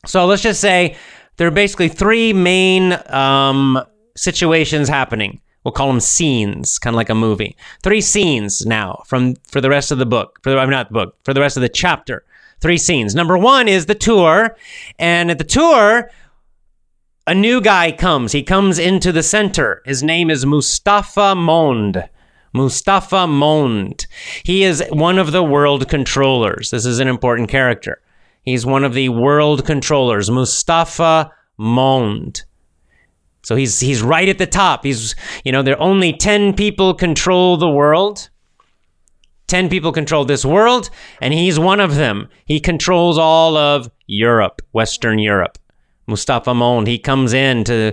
So 0.07 0.27
let's 0.27 0.43
just 0.43 0.61
say 0.61 0.97
there 1.37 1.49
are 1.49 1.53
basically 1.53 1.89
three 1.89 2.33
main 2.33 2.93
um, 3.09 3.83
situations 4.17 4.89
happening. 4.89 5.41
We'll 5.65 5.73
call 5.73 5.89
them 5.89 6.01
scenes, 6.01 6.79
kind 6.79 6.95
of 6.95 6.99
like 6.99 7.11
a 7.11 7.15
movie. 7.15 7.57
Three 7.83 8.03
scenes 8.03 8.67
now 8.67 9.03
from 9.07 9.37
for 9.49 9.61
the 9.61 9.71
rest 9.71 9.91
of 9.91 9.99
the 9.99 10.07
book. 10.07 10.39
For 10.43 10.51
the 10.51 10.59
I'm 10.59 10.71
not 10.71 10.89
the 10.89 10.95
book. 10.95 11.17
For 11.25 11.33
the 11.33 11.41
rest 11.41 11.57
of 11.57 11.63
the 11.63 11.69
chapter. 11.69 12.25
Three 12.61 12.79
scenes. 12.79 13.15
Number 13.15 13.37
one 13.37 13.67
is 13.69 13.87
the 13.87 13.95
tour, 13.95 14.57
and 14.99 15.31
at 15.31 15.39
the 15.39 15.45
tour, 15.45 16.11
a 17.27 17.35
new 17.35 17.61
guy 17.61 17.93
comes. 17.93 18.33
He 18.33 18.43
comes 18.43 18.79
into 18.79 19.11
the 19.11 19.23
center. 19.23 19.83
His 19.85 20.03
name 20.03 20.31
is 20.31 20.47
Mustafa 20.47 21.35
Mond. 21.35 22.09
Mustafa 22.53 23.27
Mond. 23.27 24.07
He 24.45 24.63
is 24.63 24.85
one 24.91 25.19
of 25.19 25.33
the 25.33 25.43
world 25.43 25.89
controllers. 25.89 26.71
This 26.71 26.87
is 26.87 27.01
an 27.01 27.09
important 27.09 27.49
character. 27.49 28.01
He's 28.43 28.67
one 28.67 28.85
of 28.85 28.95
the 28.95 29.09
world 29.09 29.65
controllers. 29.65 30.31
Mustafa 30.31 31.33
Mond. 31.57 32.45
So 33.45 33.57
he's 33.57 33.79
he's 33.81 34.03
right 34.03 34.29
at 34.29 34.39
the 34.39 34.47
top. 34.47 34.85
He's 34.85 35.15
you 35.45 35.53
know 35.53 35.63
there 35.63 35.77
are 35.77 35.81
only 35.81 36.13
10 36.13 36.55
people 36.55 36.95
control 36.95 37.57
the 37.57 37.71
world. 37.71 38.31
10 39.47 39.69
people 39.69 39.93
control 39.93 40.25
this 40.25 40.45
world 40.45 40.89
and 41.21 41.35
he's 41.35 41.59
one 41.59 41.79
of 41.79 41.95
them. 41.97 42.29
He 42.47 42.59
controls 42.59 43.19
all 43.19 43.57
of 43.57 43.91
Europe, 44.07 44.63
Western 44.73 45.19
Europe. 45.19 45.59
Mustafa 46.07 46.55
Mond, 46.55 46.87
he 46.87 46.99
comes 46.99 47.33
in 47.33 47.65
to 47.65 47.93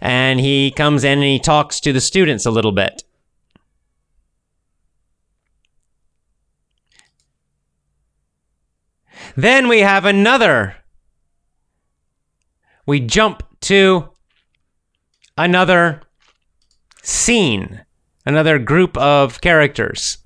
and 0.00 0.38
he 0.40 0.70
comes 0.70 1.02
in 1.02 1.18
and 1.18 1.22
he 1.22 1.38
talks 1.38 1.80
to 1.80 1.92
the 1.92 2.00
students 2.00 2.44
a 2.44 2.50
little 2.50 2.72
bit. 2.72 3.02
Then 9.36 9.68
we 9.68 9.80
have 9.80 10.04
another. 10.04 10.76
We 12.86 13.00
jump 13.00 13.42
to 13.62 14.09
another 15.44 16.02
scene, 17.02 17.84
another 18.26 18.58
group 18.58 18.96
of 18.96 19.40
characters. 19.40 20.18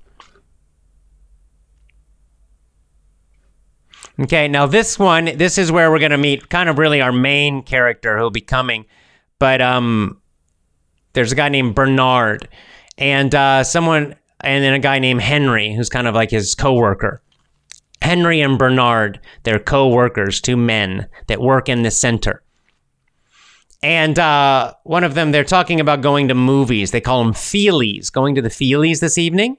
Okay, 4.19 4.47
now 4.47 4.65
this 4.65 4.97
one, 4.97 5.25
this 5.37 5.57
is 5.57 5.71
where 5.71 5.91
we're 5.91 5.99
going 5.99 6.11
to 6.11 6.17
meet 6.17 6.49
kind 6.49 6.69
of 6.69 6.77
really 6.77 7.01
our 7.01 7.11
main 7.11 7.63
character 7.63 8.17
who'll 8.17 8.29
be 8.29 8.41
coming. 8.41 8.85
But 9.39 9.61
um, 9.61 10.21
there's 11.13 11.33
a 11.33 11.35
guy 11.35 11.49
named 11.49 11.75
Bernard 11.75 12.47
and 12.97 13.35
uh, 13.35 13.63
someone, 13.65 14.15
and 14.39 14.63
then 14.63 14.73
a 14.73 14.79
guy 14.79 14.99
named 14.99 15.21
Henry 15.21 15.73
who's 15.73 15.89
kind 15.89 16.07
of 16.07 16.15
like 16.15 16.31
his 16.31 16.55
coworker. 16.55 17.21
Henry 18.01 18.39
and 18.39 18.57
Bernard, 18.57 19.19
they're 19.43 19.59
co-workers, 19.59 20.39
two 20.39 20.55
men 20.55 21.09
that 21.27 21.41
work 21.41 21.67
in 21.67 21.81
the 21.81 21.91
center. 21.91 22.41
And 23.83 24.17
uh, 24.17 24.73
one 24.83 25.03
of 25.03 25.13
them, 25.13 25.31
they're 25.31 25.43
talking 25.43 25.79
about 25.79 26.01
going 26.01 26.27
to 26.29 26.35
movies. 26.35 26.91
They 26.91 27.01
call 27.01 27.23
them 27.23 27.33
feelies, 27.33 28.11
going 28.11 28.35
to 28.35 28.41
the 28.41 28.49
feelies 28.49 28.99
this 28.99 29.17
evening. 29.17 29.57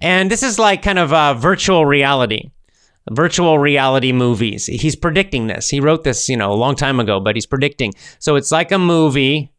And 0.00 0.30
this 0.30 0.42
is 0.42 0.58
like 0.58 0.82
kind 0.82 0.98
of 0.98 1.40
virtual 1.40 1.84
reality, 1.84 2.50
virtual 3.10 3.58
reality 3.58 4.12
movies. 4.12 4.66
He's 4.66 4.94
predicting 4.94 5.48
this. 5.48 5.68
He 5.68 5.80
wrote 5.80 6.04
this, 6.04 6.28
you 6.28 6.36
know, 6.36 6.52
a 6.52 6.54
long 6.54 6.76
time 6.76 7.00
ago, 7.00 7.18
but 7.18 7.34
he's 7.34 7.46
predicting. 7.46 7.94
So 8.20 8.36
it's 8.36 8.52
like 8.52 8.70
a 8.70 8.78
movie, 8.78 9.52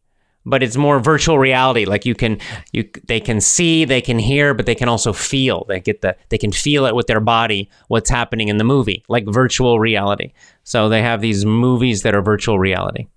but 0.46 0.63
it's 0.63 0.77
more 0.77 1.00
virtual 1.00 1.38
reality. 1.38 1.84
Like 1.84 2.05
you 2.05 2.15
can, 2.15 2.39
you 2.72 2.89
they 3.05 3.19
can 3.19 3.41
see, 3.41 3.84
they 3.84 4.00
can 4.00 4.17
hear, 4.17 4.53
but 4.53 4.65
they 4.65 4.75
can 4.75 4.88
also 4.88 5.12
feel. 5.12 5.65
They 5.67 5.81
get 5.81 6.01
the, 6.01 6.15
they 6.29 6.38
can 6.38 6.53
feel 6.53 6.86
it 6.86 6.96
with 6.96 7.08
their 7.08 7.19
body 7.19 7.69
what's 7.89 8.10
happening 8.10 8.48
in 8.48 8.58
the 8.58 8.63
movie, 8.63 9.03
like 9.10 9.25
virtual 9.27 9.77
reality. 9.77 10.31
So 10.63 10.88
they 10.88 11.01
have 11.01 11.19
these 11.19 11.43
movies 11.43 12.03
that 12.03 12.15
are 12.15 12.22
virtual 12.22 12.60
reality. 12.60 13.08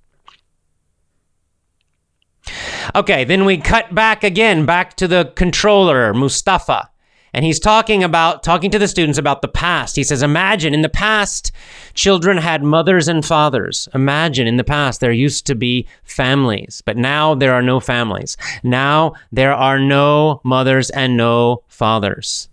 Okay, 2.95 3.25
then 3.25 3.45
we 3.45 3.59
cut 3.59 3.95
back 3.95 4.25
again, 4.25 4.67
back 4.67 4.97
to 4.97 5.09
the 5.09 5.33
controller, 5.37 6.13
Mustafa. 6.15 6.91
And 7.35 7.45
he's 7.45 7.59
talking 7.59 8.05
about, 8.05 8.43
talking 8.43 8.71
to 8.73 8.79
the 8.79 8.89
students 8.89 9.19
about 9.19 9.41
the 9.41 9.49
past. 9.49 9.97
He 9.97 10.05
says, 10.05 10.23
Imagine 10.23 10.75
in 10.75 10.83
the 10.83 10.89
past, 10.91 11.51
children 11.95 12.37
had 12.37 12.63
mothers 12.63 13.09
and 13.09 13.25
fathers. 13.25 13.89
Imagine 13.95 14.47
in 14.47 14.59
the 14.59 14.65
past, 14.65 15.01
there 15.01 15.13
used 15.13 15.47
to 15.47 15.55
be 15.55 15.87
families, 16.05 16.83
but 16.85 16.97
now 16.97 17.35
there 17.35 17.55
are 17.55 17.63
no 17.63 17.81
families. 17.81 18.37
Now 18.63 19.15
there 19.31 19.55
are 19.55 19.79
no 19.79 20.41
mothers 20.45 20.91
and 20.91 21.17
no 21.17 21.63
fathers. 21.69 22.49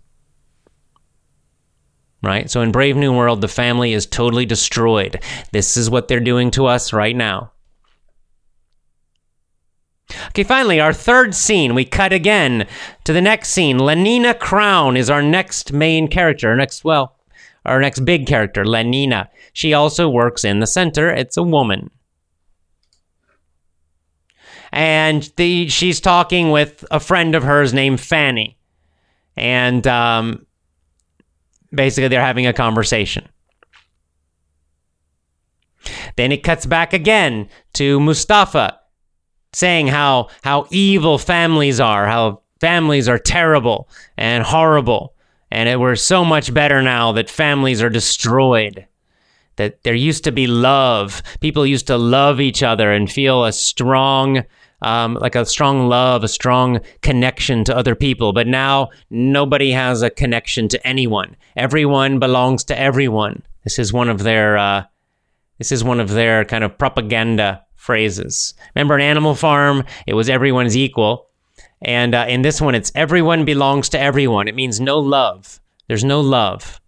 Right? 2.22 2.50
So 2.50 2.60
in 2.60 2.72
Brave 2.72 2.96
New 2.96 3.14
World, 3.14 3.40
the 3.40 3.48
family 3.48 3.92
is 3.92 4.06
totally 4.06 4.46
destroyed. 4.46 5.22
This 5.52 5.76
is 5.76 5.90
what 5.90 6.08
they're 6.08 6.20
doing 6.20 6.50
to 6.52 6.66
us 6.66 6.92
right 6.92 7.16
now. 7.16 7.52
Okay, 10.28 10.42
finally, 10.42 10.80
our 10.80 10.92
third 10.92 11.34
scene. 11.34 11.74
We 11.74 11.84
cut 11.84 12.12
again 12.12 12.66
to 13.04 13.12
the 13.12 13.20
next 13.20 13.50
scene. 13.50 13.78
Lenina 13.78 14.34
Crowne 14.34 14.96
is 14.96 15.10
our 15.10 15.22
next 15.22 15.72
main 15.72 16.08
character. 16.08 16.48
Our 16.50 16.56
next, 16.56 16.84
well, 16.84 17.16
our 17.64 17.80
next 17.80 18.00
big 18.00 18.26
character, 18.26 18.64
Lenina. 18.64 19.28
She 19.52 19.74
also 19.74 20.08
works 20.08 20.44
in 20.44 20.60
the 20.60 20.66
center. 20.66 21.10
It's 21.10 21.36
a 21.36 21.42
woman. 21.42 21.90
And 24.72 25.30
the, 25.36 25.68
she's 25.68 26.00
talking 26.00 26.50
with 26.50 26.84
a 26.90 27.00
friend 27.00 27.34
of 27.34 27.42
hers 27.42 27.74
named 27.74 28.00
Fanny. 28.00 28.56
And 29.36 29.86
um, 29.86 30.46
basically, 31.72 32.08
they're 32.08 32.20
having 32.20 32.46
a 32.46 32.52
conversation. 32.52 33.28
Then 36.16 36.32
it 36.32 36.42
cuts 36.42 36.66
back 36.66 36.92
again 36.92 37.48
to 37.74 37.98
Mustafa 38.00 38.79
saying 39.52 39.88
how 39.88 40.28
how 40.42 40.66
evil 40.70 41.18
families 41.18 41.80
are, 41.80 42.06
how 42.06 42.42
families 42.60 43.08
are 43.08 43.18
terrible 43.18 43.88
and 44.16 44.44
horrible, 44.44 45.14
and 45.50 45.68
it, 45.68 45.80
we're 45.80 45.96
so 45.96 46.24
much 46.24 46.52
better 46.54 46.82
now 46.82 47.12
that 47.12 47.30
families 47.30 47.82
are 47.82 47.90
destroyed. 47.90 48.86
That 49.56 49.82
there 49.82 49.94
used 49.94 50.24
to 50.24 50.32
be 50.32 50.46
love. 50.46 51.22
People 51.40 51.66
used 51.66 51.86
to 51.88 51.98
love 51.98 52.40
each 52.40 52.62
other 52.62 52.92
and 52.92 53.10
feel 53.10 53.44
a 53.44 53.52
strong, 53.52 54.44
um, 54.80 55.14
like 55.14 55.34
a 55.34 55.44
strong 55.44 55.88
love, 55.88 56.24
a 56.24 56.28
strong 56.28 56.80
connection 57.02 57.64
to 57.64 57.76
other 57.76 57.94
people. 57.94 58.32
But 58.32 58.46
now 58.46 58.88
nobody 59.10 59.72
has 59.72 60.00
a 60.00 60.08
connection 60.08 60.68
to 60.68 60.86
anyone. 60.86 61.36
Everyone 61.56 62.18
belongs 62.18 62.64
to 62.64 62.78
everyone. 62.78 63.42
This 63.64 63.78
is 63.78 63.92
one 63.92 64.08
of 64.08 64.22
their. 64.22 64.56
Uh, 64.56 64.84
this 65.58 65.72
is 65.72 65.84
one 65.84 66.00
of 66.00 66.08
their 66.08 66.46
kind 66.46 66.64
of 66.64 66.78
propaganda 66.78 67.62
phrases. 67.90 68.54
Remember, 68.76 68.94
an 68.94 69.00
Animal 69.00 69.34
Farm, 69.34 69.82
it 70.06 70.14
was 70.14 70.28
everyone's 70.28 70.76
equal. 70.76 71.26
And 71.82 72.14
uh, 72.14 72.26
in 72.28 72.42
this 72.42 72.60
one, 72.60 72.76
it's 72.76 72.92
everyone 72.94 73.44
belongs 73.44 73.88
to 73.88 74.00
everyone. 74.00 74.46
It 74.46 74.54
means 74.54 74.78
no 74.78 75.00
love. 75.00 75.60
There's 75.88 76.04
no 76.04 76.20
love. 76.20 76.80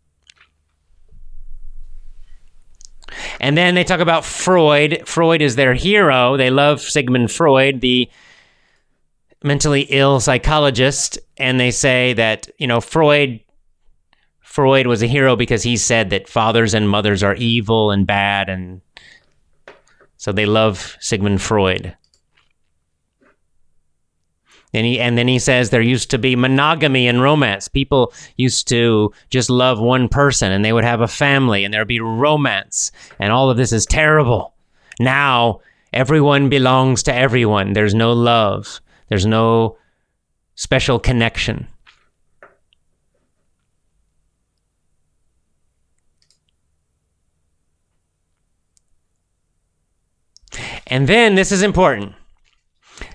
And 3.40 3.58
then 3.58 3.74
they 3.74 3.82
talk 3.82 3.98
about 3.98 4.24
Freud. 4.24 5.02
Freud 5.04 5.42
is 5.42 5.56
their 5.56 5.74
hero. 5.74 6.36
They 6.36 6.50
love 6.50 6.80
Sigmund 6.80 7.32
Freud, 7.32 7.80
the 7.80 8.08
mentally 9.42 9.88
ill 9.90 10.20
psychologist. 10.20 11.18
And 11.36 11.58
they 11.58 11.72
say 11.72 12.12
that, 12.12 12.48
you 12.58 12.68
know, 12.68 12.80
Freud. 12.80 13.40
Freud 14.40 14.86
was 14.86 15.02
a 15.02 15.08
hero 15.08 15.34
because 15.34 15.64
he 15.64 15.76
said 15.76 16.10
that 16.10 16.28
fathers 16.28 16.74
and 16.74 16.88
mothers 16.88 17.24
are 17.24 17.34
evil 17.34 17.90
and 17.90 18.06
bad 18.06 18.48
and 18.48 18.82
so 20.22 20.30
they 20.30 20.46
love 20.46 20.96
Sigmund 21.00 21.42
Freud. 21.42 21.96
And, 24.72 24.86
he, 24.86 25.00
and 25.00 25.18
then 25.18 25.26
he 25.26 25.40
says 25.40 25.70
there 25.70 25.82
used 25.82 26.12
to 26.12 26.18
be 26.18 26.36
monogamy 26.36 27.08
in 27.08 27.20
romance. 27.20 27.66
People 27.66 28.14
used 28.36 28.68
to 28.68 29.12
just 29.30 29.50
love 29.50 29.80
one 29.80 30.08
person 30.08 30.52
and 30.52 30.64
they 30.64 30.72
would 30.72 30.84
have 30.84 31.00
a 31.00 31.08
family 31.08 31.64
and 31.64 31.74
there'd 31.74 31.88
be 31.88 31.98
romance. 31.98 32.92
And 33.18 33.32
all 33.32 33.50
of 33.50 33.56
this 33.56 33.72
is 33.72 33.84
terrible. 33.84 34.54
Now, 35.00 35.58
everyone 35.92 36.48
belongs 36.48 37.02
to 37.02 37.12
everyone. 37.12 37.72
There's 37.72 37.92
no 37.92 38.12
love, 38.12 38.80
there's 39.08 39.26
no 39.26 39.76
special 40.54 41.00
connection. 41.00 41.66
And 50.92 51.08
then 51.08 51.36
this 51.36 51.52
is 51.52 51.62
important. 51.62 52.12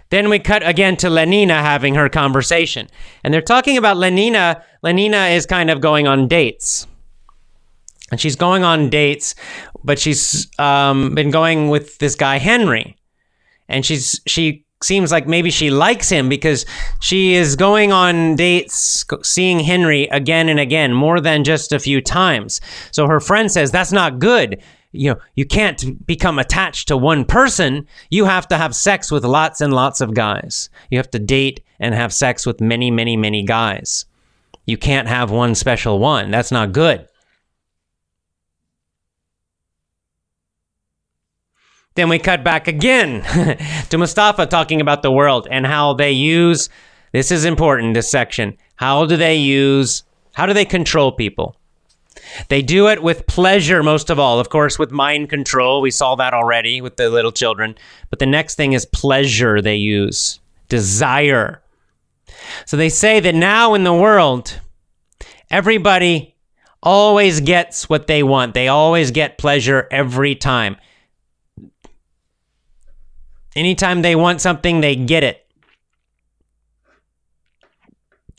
Then 0.10 0.30
we 0.30 0.40
cut 0.40 0.68
again 0.68 0.98
to 0.98 1.10
Lenina 1.10 1.62
having 1.62 1.94
her 1.94 2.10
conversation. 2.10 2.88
And 3.24 3.32
they're 3.32 3.40
talking 3.40 3.78
about 3.78 3.98
Lenina. 3.98 4.64
Lenina 4.84 5.36
is 5.36 5.46
kind 5.46 5.70
of 5.70 5.80
going 5.80 6.08
on 6.08 6.28
dates. 6.28 6.88
And 8.10 8.20
she's 8.20 8.36
going 8.36 8.64
on 8.64 8.90
dates, 8.90 9.36
but 9.84 10.00
she's 10.00 10.48
um, 10.58 11.14
been 11.14 11.30
going 11.30 11.70
with 11.70 12.00
this 12.00 12.16
guy, 12.16 12.40
Henry. 12.40 12.98
And 13.70 13.86
she's 13.86 14.20
she 14.26 14.66
seems 14.82 15.12
like 15.12 15.28
maybe 15.28 15.52
she 15.52 15.70
likes 15.70 16.10
him 16.10 16.30
because 16.30 16.66
she 17.00 17.36
is 17.36 17.56
going 17.56 17.92
on 17.92 18.38
dates 18.38 19.06
seeing 19.22 19.60
Henry 19.60 20.06
again 20.08 20.50
and 20.50 20.60
again 20.60 20.94
more 20.94 21.22
than 21.22 21.44
just 21.44 21.72
a 21.72 21.80
few 21.80 22.02
times. 22.02 22.60
So 22.90 23.06
her 23.06 23.20
friend 23.20 23.52
says 23.52 23.70
that's 23.70 23.92
not 23.92 24.18
good 24.18 24.64
you 24.98 25.14
know 25.14 25.20
you 25.36 25.46
can't 25.46 26.06
become 26.06 26.40
attached 26.40 26.88
to 26.88 26.98
one 26.98 27.26
person. 27.26 27.88
You 28.10 28.26
have 28.26 28.48
to 28.50 28.58
have 28.58 28.76
sex 28.76 29.12
with 29.12 29.24
lots 29.24 29.62
and 29.62 29.74
lots 29.74 30.02
of 30.02 30.14
guys. 30.14 30.70
You 30.90 30.98
have 30.98 31.12
to 31.12 31.20
date 31.20 31.64
and 31.80 31.94
have 31.94 32.14
sex 32.14 32.46
with 32.46 32.62
many 32.62 32.92
many 32.92 33.18
many 33.18 33.44
guys. 33.44 34.06
You 34.66 34.78
can't 34.78 35.08
have 35.08 35.32
one 35.32 35.56
special 35.56 36.00
one. 36.00 36.32
That's 36.32 36.52
not 36.52 36.74
good. 36.74 37.08
Then 41.96 42.10
we 42.10 42.20
cut 42.20 42.44
back 42.44 42.68
again 42.68 43.24
to 43.90 43.98
mustafa 43.98 44.46
talking 44.46 44.82
about 44.82 45.02
the 45.02 45.12
world 45.12 45.48
and 45.50 45.66
how 45.66 45.94
they 45.94 46.12
use 46.12 46.70
this 47.12 47.32
is 47.32 47.44
important 47.44 47.96
this 47.96 48.12
section. 48.12 48.56
How 48.76 49.06
do 49.06 49.18
they 49.18 49.36
use 49.36 50.04
how 50.34 50.46
do 50.46 50.54
they 50.54 50.66
control 50.66 51.12
people 51.12 51.57
they 52.50 52.62
do 52.62 52.88
it 52.88 53.02
with 53.02 53.28
pleasure, 53.28 53.84
most 53.84 54.10
of 54.10 54.20
all. 54.20 54.40
Of 54.40 54.50
course, 54.50 54.78
with 54.78 54.92
mind 54.92 55.30
control, 55.30 55.82
we 55.82 55.92
saw 55.92 56.16
that 56.16 56.34
already 56.34 56.82
with 56.82 56.98
the 56.98 57.10
little 57.10 57.32
children. 57.32 57.76
But 58.10 58.20
the 58.20 58.26
next 58.26 58.56
thing 58.56 58.74
is 58.74 58.86
pleasure 58.86 59.62
they 59.62 59.76
use, 59.76 60.40
desire. 60.70 61.62
So 62.66 62.78
they 62.78 62.90
say 62.90 63.20
that 63.20 63.36
now 63.36 63.74
in 63.74 63.84
the 63.84 63.94
world, 63.94 64.60
everybody 65.50 66.36
always 66.82 67.42
gets 67.42 67.90
what 67.90 68.08
they 68.08 68.24
want, 68.24 68.54
they 68.54 68.68
always 68.68 69.12
get 69.12 69.38
pleasure 69.38 69.88
every 69.92 70.36
time. 70.36 70.78
Anytime 73.56 74.04
they 74.04 74.16
want 74.16 74.40
something, 74.40 74.82
they 74.82 74.96
get 74.96 75.24
it. 75.24 75.48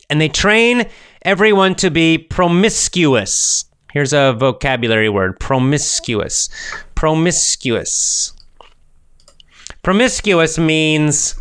And 0.09 0.19
they 0.19 0.29
train 0.29 0.87
everyone 1.21 1.75
to 1.75 1.91
be 1.91 2.17
promiscuous. 2.17 3.65
Here's 3.91 4.13
a 4.13 4.33
vocabulary 4.33 5.09
word 5.09 5.39
promiscuous. 5.39 6.49
Promiscuous. 6.95 8.33
Promiscuous 9.83 10.57
means 10.59 11.39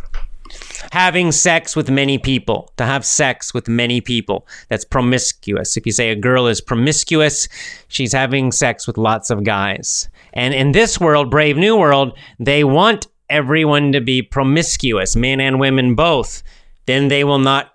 having 0.92 1.32
sex 1.32 1.76
with 1.76 1.90
many 1.90 2.18
people, 2.18 2.72
to 2.76 2.84
have 2.84 3.04
sex 3.04 3.52
with 3.52 3.68
many 3.68 4.00
people. 4.00 4.46
That's 4.68 4.84
promiscuous. 4.84 5.76
If 5.76 5.84
you 5.84 5.92
say 5.92 6.11
a 6.11 6.16
girl 6.16 6.46
is 6.46 6.61
promiscuous, 6.61 7.48
she's 7.88 8.12
having 8.12 8.52
sex 8.52 8.87
with 8.87 8.96
lots 8.96 9.30
of 9.30 9.44
guys. 9.44 10.08
And 10.32 10.54
in 10.54 10.72
this 10.72 10.98
world, 11.00 11.30
Brave 11.30 11.56
New 11.56 11.76
World, 11.76 12.16
they 12.38 12.64
want 12.64 13.06
everyone 13.28 13.92
to 13.92 14.00
be 14.00 14.22
promiscuous, 14.22 15.16
men 15.16 15.40
and 15.40 15.61
women 15.61 15.94
both. 15.94 16.42
Then 16.87 17.08
they 17.08 17.24
will 17.24 17.38
not 17.38 17.74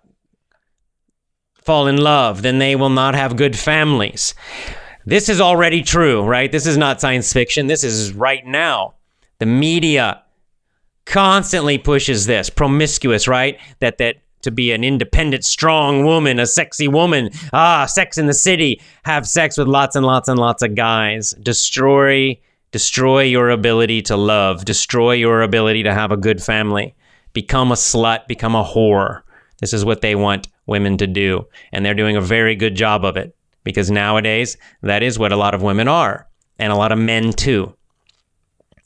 fall 1.65 1.87
in 1.87 1.97
love, 1.97 2.41
then 2.41 2.59
they 2.59 2.75
will 2.75 2.89
not 2.89 3.15
have 3.15 3.35
good 3.35 3.57
families. 3.57 4.33
This 5.05 5.29
is 5.29 5.41
already 5.41 5.81
true, 5.81 6.23
right? 6.23 6.51
This 6.51 6.65
is 6.65 6.77
not 6.77 7.01
science 7.01 7.31
fiction. 7.33 7.67
This 7.67 7.83
is 7.83 8.13
right 8.13 8.45
now. 8.45 8.95
The 9.39 9.45
media 9.45 10.23
constantly 11.05 11.77
pushes 11.77 12.25
this 12.25 12.49
promiscuous, 12.49 13.27
right? 13.27 13.59
That 13.79 13.97
that 13.97 14.17
to 14.43 14.51
be 14.51 14.71
an 14.71 14.83
independent, 14.83 15.45
strong 15.45 16.05
woman, 16.05 16.39
a 16.39 16.45
sexy 16.45 16.87
woman. 16.87 17.29
Ah, 17.53 17.85
sex 17.85 18.17
in 18.17 18.27
the 18.27 18.33
city. 18.33 18.81
Have 19.03 19.27
sex 19.27 19.57
with 19.57 19.67
lots 19.67 19.95
and 19.95 20.05
lots 20.05 20.27
and 20.27 20.37
lots 20.39 20.61
of 20.61 20.75
guys. 20.75 21.31
Destroy 21.41 22.39
destroy 22.71 23.21
your 23.23 23.49
ability 23.49 24.01
to 24.01 24.17
love. 24.17 24.65
Destroy 24.65 25.13
your 25.13 25.41
ability 25.41 25.83
to 25.83 25.93
have 25.93 26.11
a 26.11 26.17
good 26.17 26.41
family. 26.41 26.95
become 27.33 27.71
a 27.71 27.75
slut, 27.75 28.27
become 28.27 28.55
a 28.55 28.63
whore. 28.63 29.21
This 29.59 29.73
is 29.73 29.83
what 29.83 30.01
they 30.01 30.15
want 30.15 30.47
women 30.65 30.97
to 30.97 31.07
do. 31.07 31.47
And 31.71 31.85
they're 31.85 31.93
doing 31.93 32.15
a 32.15 32.21
very 32.21 32.55
good 32.55 32.75
job 32.75 33.05
of 33.05 33.17
it 33.17 33.35
because 33.63 33.89
nowadays 33.91 34.57
that 34.81 35.03
is 35.03 35.19
what 35.19 35.31
a 35.31 35.37
lot 35.37 35.53
of 35.53 35.61
women 35.61 35.87
are, 35.87 36.27
and 36.59 36.71
a 36.71 36.75
lot 36.75 36.91
of 36.91 36.97
men 36.97 37.33
too. 37.33 37.75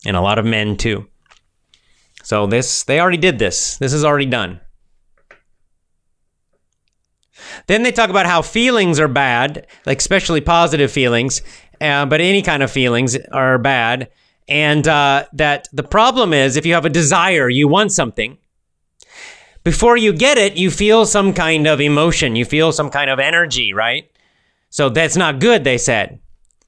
And 0.05 0.15
a 0.15 0.21
lot 0.21 0.39
of 0.39 0.45
men 0.45 0.77
too. 0.77 1.07
So 2.23 2.45
this 2.45 2.83
they 2.83 2.99
already 2.99 3.17
did 3.17 3.39
this. 3.39 3.77
This 3.77 3.93
is 3.93 4.03
already 4.03 4.25
done. 4.25 4.61
Then 7.67 7.83
they 7.83 7.91
talk 7.91 8.09
about 8.09 8.25
how 8.25 8.41
feelings 8.41 8.99
are 8.99 9.07
bad, 9.07 9.67
like 9.85 9.99
especially 9.99 10.41
positive 10.41 10.91
feelings, 10.91 11.41
uh, 11.81 12.05
but 12.05 12.21
any 12.21 12.41
kind 12.41 12.63
of 12.63 12.71
feelings 12.71 13.17
are 13.31 13.57
bad. 13.57 14.09
And 14.47 14.87
uh, 14.87 15.25
that 15.33 15.67
the 15.73 15.83
problem 15.83 16.33
is 16.33 16.55
if 16.55 16.65
you 16.65 16.73
have 16.73 16.85
a 16.85 16.89
desire, 16.89 17.49
you 17.49 17.67
want 17.67 17.91
something. 17.91 18.37
Before 19.67 19.97
you 19.97 20.13
get 20.13 20.37
it, 20.37 20.55
you 20.55 20.71
feel 20.71 21.05
some 21.05 21.33
kind 21.33 21.67
of 21.67 21.81
emotion, 21.81 22.37
you 22.37 22.45
feel 22.45 22.71
some 22.71 22.89
kind 22.89 23.09
of 23.09 23.19
energy, 23.19 23.73
right? 23.73 24.09
So 24.69 24.87
that's 24.87 25.17
not 25.17 25.41
good, 25.41 25.65
they 25.65 25.77
said. 25.77 26.21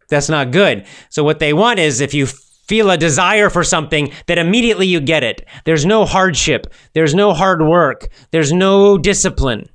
That's 0.10 0.28
not 0.28 0.52
good. 0.52 0.86
So 1.08 1.24
what 1.24 1.40
they 1.40 1.54
want 1.54 1.80
is 1.80 2.02
if 2.02 2.14
you 2.14 2.26
feel 2.26 2.92
a 2.92 2.98
desire 2.98 3.50
for 3.50 3.64
something, 3.64 4.12
that 4.28 4.38
immediately 4.38 4.86
you 4.86 5.00
get 5.00 5.24
it. 5.24 5.48
There's 5.64 5.86
no 5.86 6.04
hardship, 6.04 6.74
there's 6.92 7.16
no 7.16 7.34
hard 7.34 7.62
work, 7.62 8.10
there's 8.32 8.52
no 8.52 8.98
discipline 8.98 9.70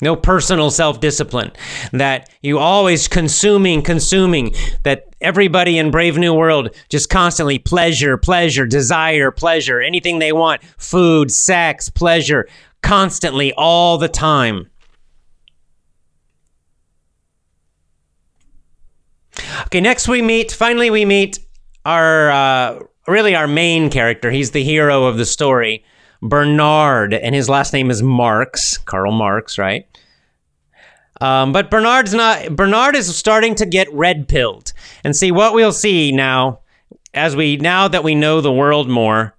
no 0.00 0.14
personal 0.16 0.70
self 0.70 1.00
discipline, 1.00 1.50
that 1.92 2.30
you 2.42 2.58
always 2.58 3.08
consuming, 3.08 3.82
consuming, 3.82 4.54
that 4.84 5.06
everybody 5.20 5.78
in 5.78 5.90
Brave 5.90 6.16
New 6.16 6.34
World 6.34 6.74
just 6.88 7.10
constantly 7.10 7.58
pleasure, 7.58 8.16
pleasure, 8.16 8.66
desire, 8.66 9.30
pleasure, 9.30 9.80
anything 9.80 10.18
they 10.18 10.32
want, 10.32 10.62
food, 10.76 11.30
sex, 11.30 11.88
pleasure, 11.88 12.48
constantly, 12.82 13.52
all 13.54 13.98
the 13.98 14.08
time. 14.08 14.70
Okay, 19.66 19.80
next 19.80 20.08
we 20.08 20.22
meet, 20.22 20.52
finally, 20.52 20.90
we 20.90 21.04
meet 21.04 21.38
our, 21.84 22.30
uh, 22.30 22.80
really 23.06 23.34
our 23.34 23.46
main 23.46 23.90
character. 23.90 24.30
He's 24.30 24.50
the 24.50 24.62
hero 24.62 25.04
of 25.04 25.16
the 25.16 25.26
story. 25.26 25.84
Bernard, 26.22 27.14
and 27.14 27.34
his 27.34 27.48
last 27.48 27.72
name 27.72 27.90
is 27.90 28.02
Marx, 28.02 28.78
Karl 28.78 29.12
Marx, 29.12 29.58
right? 29.58 29.86
Um, 31.20 31.52
but 31.52 31.70
Bernard's 31.70 32.14
not. 32.14 32.54
Bernard 32.54 32.96
is 32.96 33.14
starting 33.16 33.54
to 33.56 33.66
get 33.66 33.92
red 33.92 34.28
pilled, 34.28 34.72
and 35.04 35.16
see 35.16 35.32
what 35.32 35.54
we'll 35.54 35.72
see 35.72 36.12
now, 36.12 36.60
as 37.14 37.34
we 37.34 37.56
now 37.56 37.88
that 37.88 38.04
we 38.04 38.14
know 38.14 38.40
the 38.40 38.52
world 38.52 38.88
more. 38.88 39.34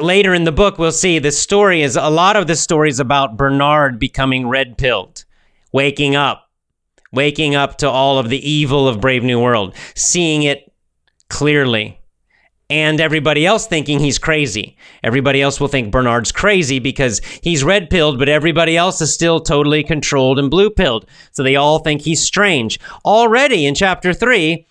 Later 0.00 0.32
in 0.32 0.44
the 0.44 0.52
book, 0.52 0.78
we'll 0.78 0.92
see 0.92 1.18
the 1.18 1.32
story 1.32 1.82
is 1.82 1.96
a 1.96 2.08
lot 2.08 2.36
of 2.36 2.46
the 2.46 2.54
stories 2.54 3.00
about 3.00 3.36
Bernard 3.36 3.98
becoming 3.98 4.48
red 4.48 4.78
pilled, 4.78 5.24
waking 5.72 6.14
up, 6.14 6.48
waking 7.12 7.56
up 7.56 7.78
to 7.78 7.90
all 7.90 8.18
of 8.18 8.28
the 8.28 8.48
evil 8.48 8.86
of 8.86 9.00
Brave 9.00 9.24
New 9.24 9.42
World, 9.42 9.74
seeing 9.96 10.44
it 10.44 10.72
clearly 11.28 11.99
and 12.70 13.00
everybody 13.00 13.44
else 13.44 13.66
thinking 13.66 13.98
he's 13.98 14.18
crazy. 14.18 14.76
Everybody 15.02 15.42
else 15.42 15.60
will 15.60 15.68
think 15.68 15.90
Bernard's 15.90 16.30
crazy 16.30 16.78
because 16.78 17.20
he's 17.42 17.64
red 17.64 17.90
pilled, 17.90 18.18
but 18.18 18.28
everybody 18.28 18.76
else 18.76 19.00
is 19.00 19.12
still 19.12 19.40
totally 19.40 19.82
controlled 19.82 20.38
and 20.38 20.50
blue 20.50 20.70
pilled. 20.70 21.04
So 21.32 21.42
they 21.42 21.56
all 21.56 21.80
think 21.80 22.02
he's 22.02 22.22
strange. 22.22 22.78
Already 23.04 23.66
in 23.66 23.74
chapter 23.74 24.14
three, 24.14 24.66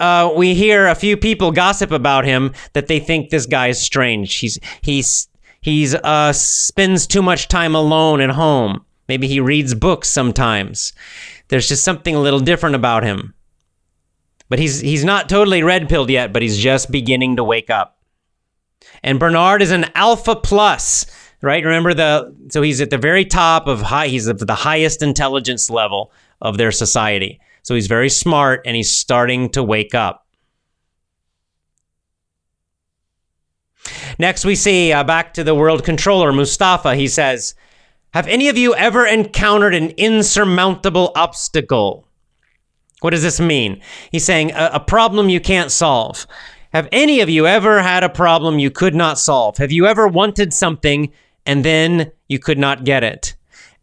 uh, 0.00 0.32
we 0.34 0.54
hear 0.54 0.86
a 0.86 0.94
few 0.94 1.16
people 1.16 1.52
gossip 1.52 1.90
about 1.90 2.24
him 2.24 2.54
that 2.72 2.86
they 2.86 2.98
think 2.98 3.28
this 3.28 3.46
guy 3.46 3.68
is 3.68 3.80
strange. 3.80 4.34
He's 4.36 4.58
he's 4.80 5.28
he's 5.60 5.94
uh, 5.94 6.32
spends 6.32 7.06
too 7.06 7.22
much 7.22 7.48
time 7.48 7.74
alone 7.74 8.20
at 8.22 8.30
home. 8.30 8.84
Maybe 9.06 9.28
he 9.28 9.40
reads 9.40 9.74
books 9.74 10.08
sometimes. 10.08 10.92
There's 11.48 11.68
just 11.68 11.84
something 11.84 12.14
a 12.14 12.20
little 12.20 12.40
different 12.40 12.76
about 12.76 13.02
him. 13.04 13.34
But 14.48 14.58
he's 14.58 14.80
he's 14.80 15.04
not 15.04 15.28
totally 15.28 15.62
red 15.62 15.88
pilled 15.88 16.10
yet, 16.10 16.32
but 16.32 16.42
he's 16.42 16.58
just 16.58 16.90
beginning 16.90 17.36
to 17.36 17.44
wake 17.44 17.70
up. 17.70 17.98
And 19.02 19.20
Bernard 19.20 19.62
is 19.62 19.70
an 19.70 19.86
alpha 19.94 20.36
plus, 20.36 21.06
right? 21.42 21.64
Remember 21.64 21.94
the 21.94 22.34
so 22.50 22.62
he's 22.62 22.80
at 22.80 22.90
the 22.90 22.98
very 22.98 23.24
top 23.24 23.66
of 23.66 23.82
high 23.82 24.08
he's 24.08 24.28
at 24.28 24.38
the 24.38 24.54
highest 24.54 25.02
intelligence 25.02 25.68
level 25.68 26.12
of 26.40 26.56
their 26.56 26.72
society. 26.72 27.40
So 27.62 27.74
he's 27.74 27.86
very 27.86 28.08
smart 28.08 28.62
and 28.64 28.74
he's 28.76 28.94
starting 28.94 29.50
to 29.50 29.62
wake 29.62 29.94
up. 29.94 30.26
Next, 34.18 34.44
we 34.44 34.54
see 34.54 34.92
uh, 34.92 35.04
back 35.04 35.34
to 35.34 35.44
the 35.44 35.54
world 35.54 35.84
controller, 35.84 36.32
Mustafa. 36.32 36.94
He 36.94 37.08
says, 37.08 37.54
Have 38.14 38.26
any 38.26 38.48
of 38.48 38.58
you 38.58 38.74
ever 38.74 39.06
encountered 39.06 39.74
an 39.74 39.90
insurmountable 39.90 41.12
obstacle? 41.14 42.07
What 43.00 43.10
does 43.10 43.22
this 43.22 43.38
mean? 43.40 43.80
He's 44.10 44.24
saying 44.24 44.52
a, 44.52 44.70
a, 44.74 44.80
problem 44.80 45.28
you 45.28 45.40
can't 45.40 45.70
solve. 45.70 46.26
Have 46.72 46.88
any 46.90 47.20
of 47.20 47.28
you 47.28 47.46
ever 47.46 47.80
had 47.80 48.02
a 48.02 48.08
problem 48.08 48.58
you 48.58 48.70
could 48.70 48.94
not 48.94 49.18
solve? 49.18 49.56
Have 49.58 49.72
you 49.72 49.86
ever 49.86 50.08
wanted 50.08 50.52
something 50.52 51.12
and 51.46 51.64
then 51.64 52.10
you 52.28 52.38
could 52.38 52.58
not 52.58 52.84
get 52.84 53.04
it? 53.04 53.36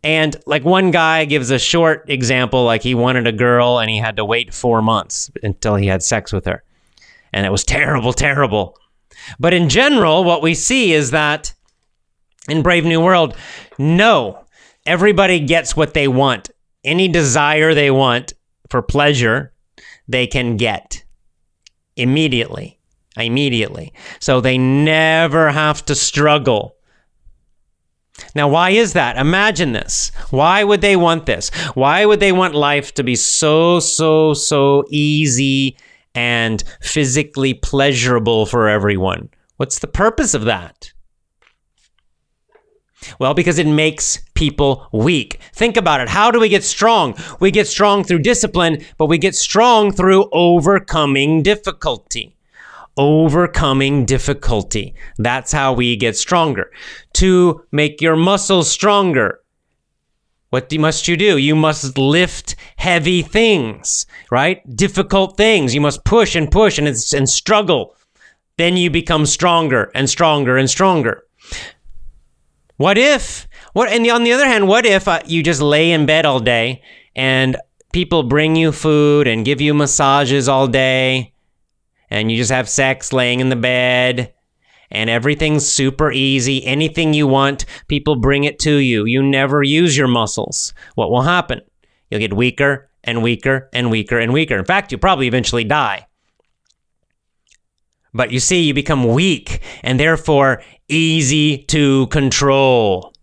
And 0.04 0.36
like 0.45 0.63
one 0.63 0.91
guy 0.91 1.25
gives 1.25 1.49
a 1.49 1.58
short 1.58 2.08
example, 2.10 2.63
like 2.63 2.84
he 2.84 2.93
wanted 2.93 3.25
a 3.25 3.32
girl 3.32 3.80
and 3.80 3.89
he 3.89 3.97
had 3.97 4.17
to 4.17 4.25
wait 4.25 4.54
four 4.54 4.82
months 4.82 5.32
until 5.41 5.75
he 5.75 5.88
had 5.88 6.04
sex 6.04 6.32
with 6.32 6.45
her. 6.45 6.63
And 7.34 7.45
it 7.45 7.51
was 7.51 7.63
terrible, 7.63 8.13
terrible. 8.13 8.78
But 9.39 9.56
in 9.56 9.69
general, 9.69 10.23
what 10.23 10.43
we 10.43 10.54
see 10.54 10.93
is 10.93 11.10
that 11.12 11.54
in 12.47 12.62
Brave 12.62 12.86
New 12.86 13.01
World, 13.01 13.36
no, 13.80 14.45
everybody 14.86 15.39
gets 15.39 15.75
what 15.75 15.95
they 15.95 16.08
want. 16.08 16.51
Any 16.84 17.08
desire 17.08 17.73
they 17.73 17.89
want 17.89 18.34
for 18.69 18.82
pleasure 18.82 19.54
they 20.08 20.28
can 20.28 20.58
get 20.58 21.04
immediately. 21.95 22.80
Immediately. 23.17 23.93
So 24.19 24.41
they 24.41 24.58
never 24.58 25.49
have 25.51 25.86
to 25.86 25.95
struggle. 25.95 26.75
Now, 28.34 28.47
why 28.47 28.71
is 28.71 28.93
that? 28.93 29.17
Imagine 29.17 29.73
this. 29.73 30.12
Why 30.30 30.63
would 30.63 30.82
they 30.82 30.95
want 30.95 31.25
this? 31.25 31.49
Why 31.73 32.06
would 32.06 32.19
they 32.19 32.32
want 32.32 32.56
life 32.56 32.93
to 32.95 33.04
be 33.04 33.15
so, 33.15 33.80
so, 33.80 34.34
so 34.34 34.86
easy 34.89 35.78
and 36.13 36.63
physically 36.82 37.54
pleasurable 37.54 38.45
for 38.45 38.69
everyone? 38.69 39.30
What's 39.58 39.80
the 39.80 39.88
purpose 39.88 40.34
of 40.34 40.45
that? 40.45 40.91
Well, 43.19 43.34
because 43.34 43.60
it 43.60 43.67
makes 43.67 44.19
people 44.36 44.88
weak. 44.91 45.39
Think 45.54 45.78
about 45.78 46.02
it. 46.02 46.10
How 46.10 46.30
do 46.30 46.39
we 46.39 46.50
get 46.50 46.63
strong? 46.63 47.15
We 47.39 47.52
get 47.52 47.67
strong 47.67 48.04
through 48.04 48.19
discipline, 48.19 48.86
but 48.98 49.08
we 49.08 49.17
get 49.17 49.36
strong 49.36 49.91
through 49.91 50.30
overcoming 50.32 51.41
difficulty. 51.41 52.36
Overcoming 52.98 54.06
difficulty. 54.06 54.93
That's 55.17 55.52
how 55.52 55.74
we 55.74 55.95
get 55.95 56.15
stronger. 56.15 56.71
To 57.13 57.65
make 57.71 58.00
your 58.02 58.15
muscles 58.15 58.69
stronger, 58.69 59.41
what 60.50 60.71
must 60.78 61.08
you 61.08 61.17
do? 61.17 61.38
You 61.38 61.56
must 61.56 61.98
lift 61.98 62.56
heavy 62.78 63.21
things, 63.21 64.06
right? 64.32 64.62
Difficult 64.76 65.36
things. 65.36 65.76
You 65.76 65.82
must 65.82 66.06
push 66.06 66.36
and 66.36 66.50
push 66.50 66.78
and, 66.78 66.88
and 66.88 67.30
struggle. 67.30 67.95
Then 68.58 68.78
you 68.78 68.89
become 68.89 69.26
stronger 69.26 69.91
and 69.93 70.10
stronger 70.10 70.56
and 70.56 70.69
stronger. 70.69 71.24
What 72.78 72.98
if? 72.98 73.44
What? 73.75 73.89
And 73.89 74.07
on 74.09 74.23
the 74.23 74.31
other 74.31 74.47
hand, 74.47 74.69
what 74.69 74.85
if 74.85 75.05
uh, 75.05 75.19
you 75.25 75.43
just 75.43 75.61
lay 75.61 75.91
in 75.91 76.05
bed 76.05 76.25
all 76.25 76.39
day 76.39 76.81
and 77.13 77.57
people 77.91 78.23
bring 78.23 78.55
you 78.55 78.71
food 78.71 79.27
and 79.27 79.43
give 79.43 79.59
you 79.59 79.73
massages 79.73 80.47
all 80.47 80.65
day, 80.65 81.33
and 82.09 82.31
you 82.31 82.38
just 82.38 82.51
have 82.51 82.69
sex 82.69 83.11
laying 83.11 83.41
in 83.41 83.49
the 83.49 83.57
bed, 83.57 84.33
and 84.91 85.09
everything's 85.09 85.67
super 85.67 86.09
easy. 86.09 86.65
Anything 86.65 87.13
you 87.13 87.27
want, 87.27 87.65
people 87.89 88.15
bring 88.15 88.45
it 88.45 88.59
to 88.59 88.77
you. 88.77 89.03
You 89.03 89.21
never 89.21 89.61
use 89.61 89.97
your 89.97 90.07
muscles. 90.07 90.73
What 90.93 91.11
will 91.11 91.23
happen? 91.23 91.59
You'll 92.09 92.21
get 92.21 92.33
weaker 92.33 92.89
and 93.03 93.21
weaker 93.21 93.69
and 93.73 93.91
weaker 93.91 94.17
and 94.17 94.31
weaker. 94.31 94.57
In 94.57 94.63
fact, 94.63 94.93
you'll 94.93 95.01
probably 95.01 95.27
eventually 95.27 95.65
die. 95.65 96.07
But 98.13 98.31
you 98.31 98.39
see, 98.39 98.61
you 98.61 98.73
become 98.73 99.03
weak 99.03 99.59
and 99.83 99.99
therefore 99.99 100.63
easy 100.88 101.57
to 101.65 102.07
control. 102.07 103.14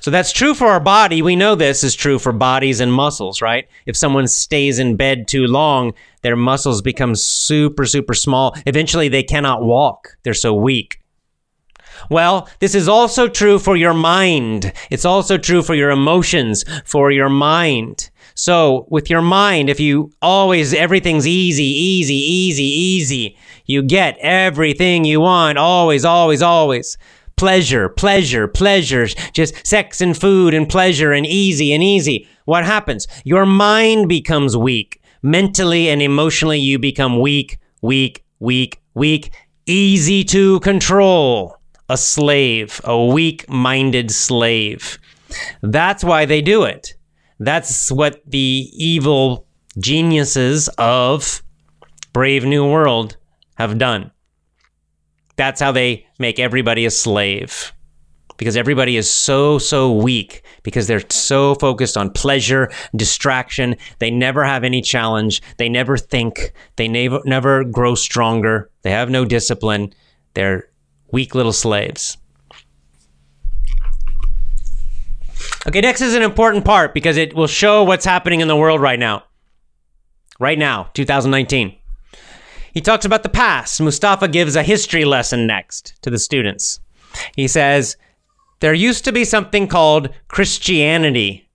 So 0.00 0.10
that's 0.10 0.32
true 0.32 0.54
for 0.54 0.66
our 0.68 0.80
body. 0.80 1.22
We 1.22 1.36
know 1.36 1.54
this 1.54 1.84
is 1.84 1.94
true 1.94 2.18
for 2.18 2.32
bodies 2.32 2.80
and 2.80 2.92
muscles, 2.92 3.42
right? 3.42 3.68
If 3.86 3.96
someone 3.96 4.28
stays 4.28 4.78
in 4.78 4.96
bed 4.96 5.28
too 5.28 5.46
long, 5.46 5.92
their 6.22 6.36
muscles 6.36 6.82
become 6.82 7.14
super, 7.14 7.86
super 7.86 8.14
small. 8.14 8.56
Eventually, 8.66 9.08
they 9.08 9.22
cannot 9.22 9.62
walk, 9.62 10.16
they're 10.22 10.34
so 10.34 10.54
weak. 10.54 11.00
Well, 12.10 12.48
this 12.58 12.74
is 12.74 12.88
also 12.88 13.28
true 13.28 13.58
for 13.58 13.76
your 13.76 13.94
mind. 13.94 14.72
It's 14.90 15.04
also 15.04 15.38
true 15.38 15.62
for 15.62 15.74
your 15.74 15.90
emotions, 15.90 16.64
for 16.84 17.10
your 17.10 17.28
mind. 17.28 18.10
So, 18.36 18.86
with 18.90 19.10
your 19.10 19.22
mind, 19.22 19.70
if 19.70 19.78
you 19.78 20.12
always, 20.20 20.74
everything's 20.74 21.26
easy, 21.26 21.62
easy, 21.62 22.14
easy, 22.14 22.64
easy, 22.64 23.38
you 23.64 23.82
get 23.82 24.18
everything 24.18 25.04
you 25.04 25.20
want, 25.20 25.56
always, 25.56 26.04
always, 26.04 26.42
always. 26.42 26.98
Pleasure, 27.36 27.88
pleasure, 27.88 28.46
pleasure, 28.46 29.06
just 29.32 29.66
sex 29.66 30.00
and 30.00 30.16
food 30.16 30.54
and 30.54 30.68
pleasure 30.68 31.12
and 31.12 31.26
easy 31.26 31.72
and 31.72 31.82
easy. 31.82 32.28
What 32.44 32.64
happens? 32.64 33.08
Your 33.24 33.44
mind 33.44 34.08
becomes 34.08 34.56
weak. 34.56 35.00
Mentally 35.22 35.88
and 35.88 36.00
emotionally, 36.00 36.60
you 36.60 36.78
become 36.78 37.20
weak, 37.20 37.58
weak, 37.82 38.24
weak, 38.38 38.80
weak, 38.94 39.32
easy 39.66 40.22
to 40.24 40.60
control. 40.60 41.56
A 41.88 41.96
slave, 41.96 42.80
a 42.84 43.04
weak 43.04 43.48
minded 43.48 44.10
slave. 44.10 44.98
That's 45.62 46.04
why 46.04 46.24
they 46.24 46.40
do 46.40 46.64
it. 46.64 46.94
That's 47.40 47.90
what 47.90 48.22
the 48.26 48.70
evil 48.72 49.46
geniuses 49.78 50.68
of 50.78 51.42
Brave 52.12 52.44
New 52.44 52.70
World 52.70 53.16
have 53.56 53.76
done. 53.76 54.12
That's 55.36 55.60
how 55.60 55.72
they 55.72 56.06
make 56.18 56.38
everybody 56.38 56.86
a 56.86 56.90
slave. 56.90 57.72
Because 58.36 58.56
everybody 58.56 58.96
is 58.96 59.08
so, 59.08 59.58
so 59.58 59.92
weak 59.92 60.44
because 60.64 60.88
they're 60.88 61.08
so 61.08 61.54
focused 61.54 61.96
on 61.96 62.10
pleasure, 62.10 62.70
distraction. 62.96 63.76
They 64.00 64.10
never 64.10 64.44
have 64.44 64.64
any 64.64 64.82
challenge. 64.82 65.40
They 65.56 65.68
never 65.68 65.96
think. 65.96 66.52
They 66.74 66.88
never, 66.88 67.20
never 67.24 67.62
grow 67.62 67.94
stronger. 67.94 68.70
They 68.82 68.90
have 68.90 69.08
no 69.08 69.24
discipline. 69.24 69.94
They're 70.34 70.68
weak 71.12 71.36
little 71.36 71.52
slaves. 71.52 72.16
Okay, 75.66 75.80
next 75.80 76.00
is 76.00 76.14
an 76.14 76.22
important 76.22 76.64
part 76.64 76.92
because 76.92 77.16
it 77.16 77.34
will 77.34 77.46
show 77.46 77.84
what's 77.84 78.04
happening 78.04 78.40
in 78.40 78.48
the 78.48 78.56
world 78.56 78.80
right 78.80 78.98
now. 78.98 79.22
Right 80.40 80.58
now, 80.58 80.90
2019. 80.94 81.76
He 82.74 82.80
talks 82.80 83.04
about 83.04 83.22
the 83.22 83.28
past. 83.28 83.80
Mustafa 83.80 84.28
gives 84.28 84.56
a 84.56 84.62
history 84.62 85.04
lesson 85.04 85.46
next 85.46 85.94
to 86.02 86.10
the 86.10 86.18
students. 86.18 86.80
He 87.36 87.48
says, 87.48 87.96
There 88.60 88.74
used 88.74 89.04
to 89.04 89.12
be 89.12 89.24
something 89.24 89.68
called 89.68 90.10
Christianity. 90.28 91.48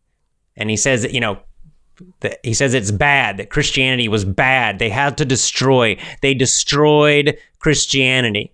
And 0.55 0.69
he 0.69 0.77
says, 0.77 1.12
you 1.13 1.19
know, 1.19 1.39
he 2.43 2.53
says 2.53 2.73
it's 2.73 2.91
bad, 2.91 3.38
that 3.38 3.49
Christianity 3.49 4.08
was 4.08 4.23
bad. 4.25 4.79
They 4.79 4.89
had 4.89 5.17
to 5.17 5.25
destroy. 5.25 5.97
They 6.21 6.34
destroyed 6.34 7.38
Christianity. 7.60 8.53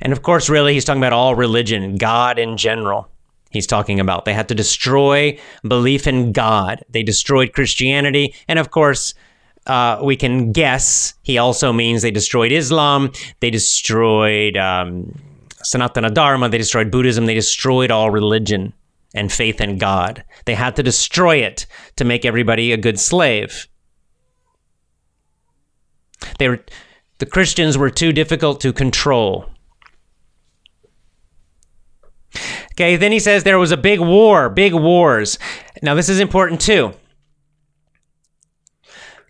And 0.00 0.12
of 0.12 0.22
course, 0.22 0.48
really, 0.48 0.74
he's 0.74 0.84
talking 0.84 1.02
about 1.02 1.12
all 1.12 1.34
religion, 1.34 1.96
God 1.96 2.38
in 2.38 2.56
general 2.56 3.10
he's 3.54 3.66
talking 3.66 4.00
about. 4.00 4.26
They 4.26 4.34
had 4.34 4.48
to 4.48 4.54
destroy 4.54 5.38
belief 5.66 6.06
in 6.06 6.32
God. 6.32 6.84
They 6.90 7.02
destroyed 7.02 7.54
Christianity. 7.54 8.34
And 8.48 8.58
of 8.58 8.70
course, 8.70 9.14
uh, 9.66 10.00
we 10.02 10.16
can 10.16 10.52
guess 10.52 11.14
he 11.22 11.38
also 11.38 11.72
means 11.72 12.02
they 12.02 12.10
destroyed 12.10 12.52
Islam, 12.52 13.12
they 13.40 13.50
destroyed 13.50 14.56
um, 14.56 15.14
Sanatana 15.64 16.12
Dharma, 16.12 16.48
they 16.48 16.58
destroyed 16.58 16.90
Buddhism, 16.90 17.26
they 17.26 17.34
destroyed 17.34 17.90
all 17.90 18.10
religion 18.10 18.72
and 19.14 19.32
faith 19.32 19.60
in 19.60 19.78
God. 19.78 20.24
They 20.44 20.54
had 20.54 20.76
to 20.76 20.82
destroy 20.82 21.36
it 21.36 21.66
to 21.96 22.04
make 22.04 22.24
everybody 22.24 22.72
a 22.72 22.76
good 22.76 22.98
slave. 22.98 23.68
They 26.38 26.48
were, 26.48 26.64
the 27.18 27.26
Christians 27.26 27.78
were 27.78 27.90
too 27.90 28.12
difficult 28.12 28.60
to 28.62 28.72
control. 28.72 29.46
Okay, 32.72 32.96
then 32.96 33.12
he 33.12 33.20
says 33.20 33.44
there 33.44 33.58
was 33.58 33.70
a 33.70 33.76
big 33.76 34.00
war, 34.00 34.50
big 34.50 34.74
wars. 34.74 35.38
Now, 35.80 35.94
this 35.94 36.08
is 36.08 36.18
important 36.18 36.60
too. 36.60 36.92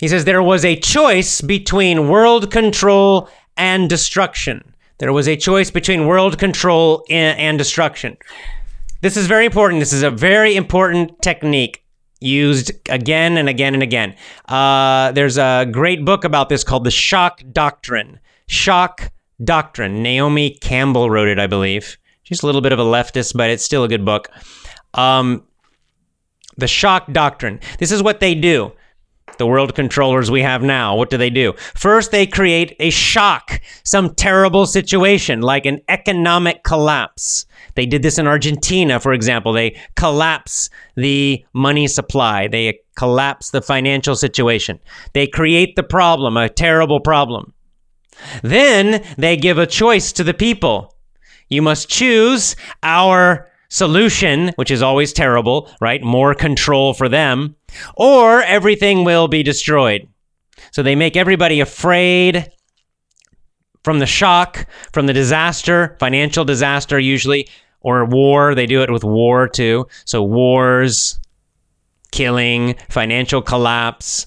He 0.04 0.08
says 0.08 0.26
there 0.26 0.42
was 0.42 0.66
a 0.66 0.76
choice 0.76 1.40
between 1.40 2.10
world 2.10 2.50
control 2.50 3.26
and 3.56 3.88
destruction. 3.88 4.74
There 4.98 5.14
was 5.14 5.26
a 5.26 5.34
choice 5.34 5.70
between 5.70 6.06
world 6.06 6.38
control 6.38 7.06
and, 7.08 7.56
destruction. 7.56 8.18
This 9.00 9.16
is 9.16 9.26
very 9.26 9.46
important. 9.46 9.80
This 9.80 9.94
is 9.94 10.02
a 10.02 10.10
very 10.10 10.56
important 10.56 11.22
technique 11.22 11.86
used 12.20 12.70
again 12.90 13.38
and 13.38 13.48
again 13.48 13.72
and 13.72 13.82
again. 13.82 14.14
Uh, 14.46 15.10
there's 15.12 15.38
a 15.38 15.66
great 15.72 16.04
book 16.04 16.24
about 16.24 16.50
this 16.50 16.64
called 16.64 16.84
The 16.84 16.90
Shock 16.90 17.42
Doctrine. 17.50 18.20
Shock 18.46 19.10
Doctrine. 19.42 20.02
Naomi 20.02 20.58
Campbell 20.60 21.08
wrote 21.08 21.28
it, 21.28 21.38
I 21.38 21.46
believe. 21.46 21.96
She's 22.24 22.42
a 22.42 22.46
little 22.46 22.60
bit 22.60 22.74
of 22.74 22.78
a 22.78 22.84
leftist, 22.84 23.34
but 23.34 23.48
it's 23.48 23.64
still 23.64 23.84
a 23.84 23.88
good 23.88 24.04
book. 24.04 24.28
Um, 24.92 25.44
the 26.58 26.68
shock 26.68 27.10
doctrine. 27.10 27.58
This 27.78 27.90
is 27.90 28.02
what 28.02 28.20
they 28.20 28.34
do. 28.34 28.72
The 29.37 29.47
world 29.47 29.75
controllers 29.75 30.31
we 30.31 30.42
have 30.42 30.62
now, 30.62 30.97
what 30.97 31.11
do 31.11 31.16
they 31.16 31.31
do? 31.31 31.55
First, 31.75 32.11
they 32.11 32.27
create 32.27 32.77
a 32.79 32.90
shock, 32.90 33.61
some 33.85 34.14
terrible 34.14 34.66
situation 34.66 35.40
like 35.40 35.66
an 35.66 35.81
economic 35.88 36.62
collapse. 36.64 37.47
They 37.75 37.87
did 37.87 38.03
this 38.03 38.18
in 38.18 38.27
Argentina, 38.27 39.01
for 39.01 39.12
example. 39.12 39.53
They 39.53 39.79
collapse 39.97 40.70
the 40.97 41.44
money 41.53 41.88
supply, 41.88 42.49
they 42.49 42.79
collapse 42.97 43.51
the 43.51 43.62
financial 43.62 44.14
situation. 44.14 44.79
They 45.12 45.27
create 45.27 45.77
the 45.77 45.83
problem, 45.83 46.37
a 46.37 46.49
terrible 46.49 47.01
problem. 47.01 47.53
Then 48.42 49.05
they 49.18 49.37
give 49.37 49.59
a 49.59 49.66
choice 49.66 50.12
to 50.12 50.25
the 50.25 50.35
people. 50.35 50.94
You 51.49 51.62
must 51.62 51.88
choose 51.88 52.57
our 52.83 53.51
solution, 53.68 54.53
which 54.57 54.70
is 54.70 54.83
always 54.83 55.12
terrible, 55.12 55.70
right? 55.81 56.03
More 56.03 56.35
control 56.35 56.94
for 56.94 57.09
them, 57.09 57.57
or 57.96 58.42
everything 58.42 59.05
will 59.05 59.29
be 59.29 59.42
destroyed. 59.42 60.09
So 60.70 60.83
they 60.83 60.94
make 60.94 61.16
everybody 61.16 61.61
afraid 61.61 62.50
from 63.83 63.98
the 63.98 64.07
shock, 64.07 64.66
from 64.92 65.07
the 65.07 65.12
disaster, 65.12 65.96
financial 66.00 66.44
disaster 66.44 66.98
usually, 66.98 67.48
or 67.81 68.05
war. 68.05 68.55
They 68.55 68.66
do 68.66 68.83
it 68.83 68.90
with 68.90 69.05
war 69.05 69.46
too. 69.46 69.87
So 70.05 70.22
wars, 70.22 71.18
killing, 72.12 72.77
financial 72.88 73.42
collapse. 73.42 74.27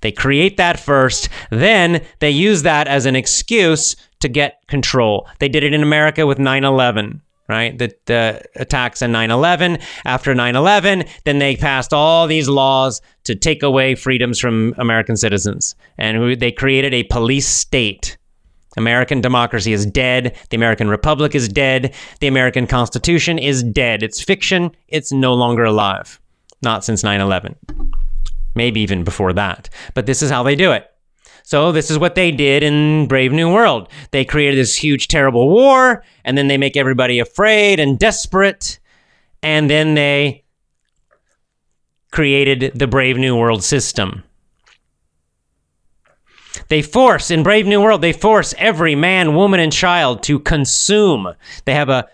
They 0.00 0.12
create 0.12 0.56
that 0.56 0.80
first, 0.80 1.28
then 1.50 2.02
they 2.20 2.30
use 2.30 2.62
that 2.62 2.88
as 2.88 3.04
an 3.04 3.14
excuse 3.14 3.96
to 4.20 4.28
get 4.28 4.66
control. 4.66 5.28
They 5.38 5.48
did 5.48 5.62
it 5.62 5.74
in 5.74 5.82
America 5.82 6.26
with 6.26 6.38
9 6.38 6.64
11 6.64 7.20
right? 7.50 7.76
The, 7.76 7.92
the 8.06 8.42
attacks 8.54 9.02
on 9.02 9.10
9 9.12 9.30
11. 9.30 9.78
After 10.04 10.34
9 10.34 10.56
11, 10.56 11.04
then 11.24 11.38
they 11.40 11.56
passed 11.56 11.92
all 11.92 12.26
these 12.26 12.48
laws 12.48 13.02
to 13.24 13.34
take 13.34 13.62
away 13.62 13.96
freedoms 13.96 14.38
from 14.38 14.72
American 14.78 15.16
citizens. 15.16 15.74
And 15.98 16.40
they 16.40 16.52
created 16.52 16.94
a 16.94 17.02
police 17.04 17.48
state. 17.48 18.16
American 18.76 19.20
democracy 19.20 19.72
is 19.72 19.84
dead. 19.84 20.38
The 20.50 20.56
American 20.56 20.88
Republic 20.88 21.34
is 21.34 21.48
dead. 21.48 21.92
The 22.20 22.28
American 22.28 22.68
Constitution 22.68 23.36
is 23.36 23.64
dead. 23.64 24.04
It's 24.04 24.22
fiction. 24.22 24.70
It's 24.86 25.10
no 25.10 25.34
longer 25.34 25.64
alive. 25.64 26.20
Not 26.62 26.84
since 26.84 27.02
9 27.02 27.20
11. 27.20 27.56
Maybe 28.54 28.80
even 28.80 29.02
before 29.02 29.32
that. 29.32 29.68
But 29.94 30.06
this 30.06 30.22
is 30.22 30.30
how 30.30 30.44
they 30.44 30.54
do 30.54 30.70
it. 30.70 30.89
So 31.50 31.72
this 31.72 31.90
is 31.90 31.98
what 31.98 32.14
they 32.14 32.30
did 32.30 32.62
in 32.62 33.08
Brave 33.08 33.32
New 33.32 33.52
World. 33.52 33.88
They 34.12 34.24
created 34.24 34.56
this 34.56 34.76
huge, 34.76 35.08
terrible 35.08 35.48
war, 35.48 36.04
and 36.24 36.38
then 36.38 36.46
they 36.46 36.56
make 36.56 36.76
everybody 36.76 37.18
afraid 37.18 37.80
and 37.80 37.98
desperate, 37.98 38.78
and 39.42 39.68
then 39.68 39.94
they 39.94 40.44
created 42.12 42.78
the 42.78 42.86
Brave 42.86 43.16
New 43.16 43.36
World 43.36 43.64
system. 43.64 44.22
They 46.68 46.82
force, 46.82 47.32
in 47.32 47.42
Brave 47.42 47.66
New 47.66 47.80
World, 47.82 48.00
they 48.00 48.12
force 48.12 48.54
every 48.56 48.94
man, 48.94 49.34
woman, 49.34 49.58
and 49.58 49.72
child 49.72 50.22
to 50.22 50.38
consume. 50.38 51.34
They 51.64 51.74
have 51.74 51.88
a 51.88 52.08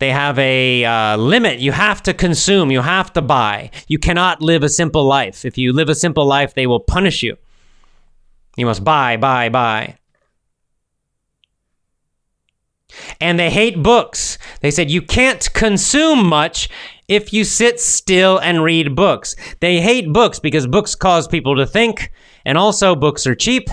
they 0.00 0.10
have 0.10 0.36
a 0.36 0.84
uh, 0.84 1.16
limit. 1.16 1.60
You 1.60 1.70
have 1.70 2.02
to 2.02 2.12
consume. 2.12 2.72
You 2.72 2.80
have 2.80 3.12
to 3.12 3.22
buy. 3.22 3.70
You 3.86 4.00
cannot 4.00 4.42
live 4.42 4.64
a 4.64 4.68
simple 4.68 5.04
life. 5.04 5.44
If 5.44 5.56
you 5.56 5.72
live 5.72 5.88
a 5.88 5.94
simple 5.94 6.26
life, 6.26 6.54
they 6.54 6.66
will 6.66 6.80
punish 6.80 7.22
you. 7.22 7.36
You 8.56 8.66
must 8.66 8.84
buy, 8.84 9.16
buy, 9.16 9.48
buy. 9.48 9.98
And 13.20 13.38
they 13.38 13.50
hate 13.50 13.82
books. 13.82 14.38
They 14.60 14.70
said 14.70 14.90
you 14.90 15.02
can't 15.02 15.52
consume 15.52 16.26
much 16.26 16.68
if 17.08 17.32
you 17.32 17.44
sit 17.44 17.80
still 17.80 18.38
and 18.38 18.62
read 18.62 18.94
books. 18.94 19.34
They 19.60 19.80
hate 19.80 20.12
books 20.12 20.38
because 20.38 20.66
books 20.66 20.94
cause 20.94 21.26
people 21.26 21.56
to 21.56 21.66
think, 21.66 22.12
and 22.44 22.56
also 22.56 22.94
books 22.94 23.26
are 23.26 23.34
cheap. 23.34 23.68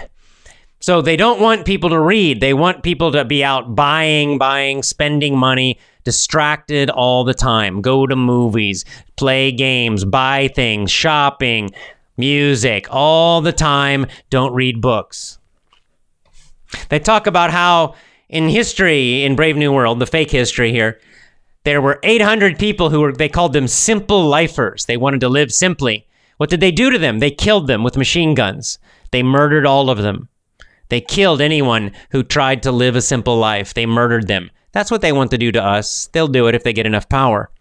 So 0.80 1.02
they 1.02 1.16
don't 1.16 1.40
want 1.40 1.66
people 1.66 1.92
to 1.92 2.00
read. 2.00 2.42
They 2.42 2.56
want 2.56 2.82
people 2.82 3.12
to 3.12 3.24
be 3.24 3.44
out 3.44 3.76
buying, 3.76 4.40
buying, 4.40 4.82
spending 4.82 5.38
money, 5.38 5.80
distracted 6.04 6.90
all 6.90 7.24
the 7.24 7.36
time. 7.36 7.82
Go 7.82 8.08
to 8.08 8.16
movies, 8.16 8.84
play 9.16 9.52
games, 9.52 10.04
buy 10.04 10.48
things, 10.48 10.90
shopping, 10.90 11.70
music 12.18 12.88
all 12.90 13.42
the 13.42 13.54
time. 13.54 14.08
Don't 14.30 14.54
read 14.54 14.82
books. 14.82 15.40
They 16.90 17.00
talk 17.00 17.28
about 17.28 17.52
how 17.52 17.96
in 18.30 18.48
history 18.50 19.24
in 19.24 19.36
Brave 19.36 19.58
New 19.58 19.72
World, 19.72 20.00
the 20.00 20.06
fake 20.06 20.32
history 20.32 20.72
here, 20.72 21.00
there 21.64 21.82
were 21.82 22.00
800 22.04 22.58
people 22.58 22.90
who 22.90 23.02
were, 23.02 23.12
they 23.12 23.30
called 23.30 23.54
them 23.54 23.68
simple 23.68 24.26
lifers. 24.26 24.86
They 24.86 24.98
wanted 24.98 25.20
to 25.22 25.30
live 25.30 25.52
simply. 25.52 26.08
What 26.38 26.50
did 26.50 26.60
they 26.60 26.72
do 26.72 26.90
to 26.90 26.98
them? 26.98 27.20
They 27.20 27.30
killed 27.30 27.68
them 27.68 27.84
with 27.84 27.98
machine 27.98 28.34
guns. 28.34 28.80
They 29.12 29.22
murdered 29.22 29.66
all 29.66 29.90
of 29.90 30.00
them. 30.00 30.30
They 30.90 31.02
killed 31.02 31.40
anyone 31.40 31.92
who 32.12 32.24
tried 32.24 32.64
to 32.64 32.72
live 32.72 32.96
a 32.96 33.02
simple 33.02 33.38
life. 33.38 33.74
They 33.74 33.86
murdered 33.86 34.28
them. 34.28 34.50
That's 34.72 34.90
what 34.90 35.02
they 35.02 35.12
want 35.12 35.32
to 35.32 35.38
do 35.38 35.52
to 35.52 35.64
us. 35.64 36.08
They'll 36.08 36.28
do 36.28 36.48
it 36.48 36.56
if 36.56 36.64
they 36.64 36.74
get 36.74 36.86
enough 36.86 37.10
power. 37.10 37.52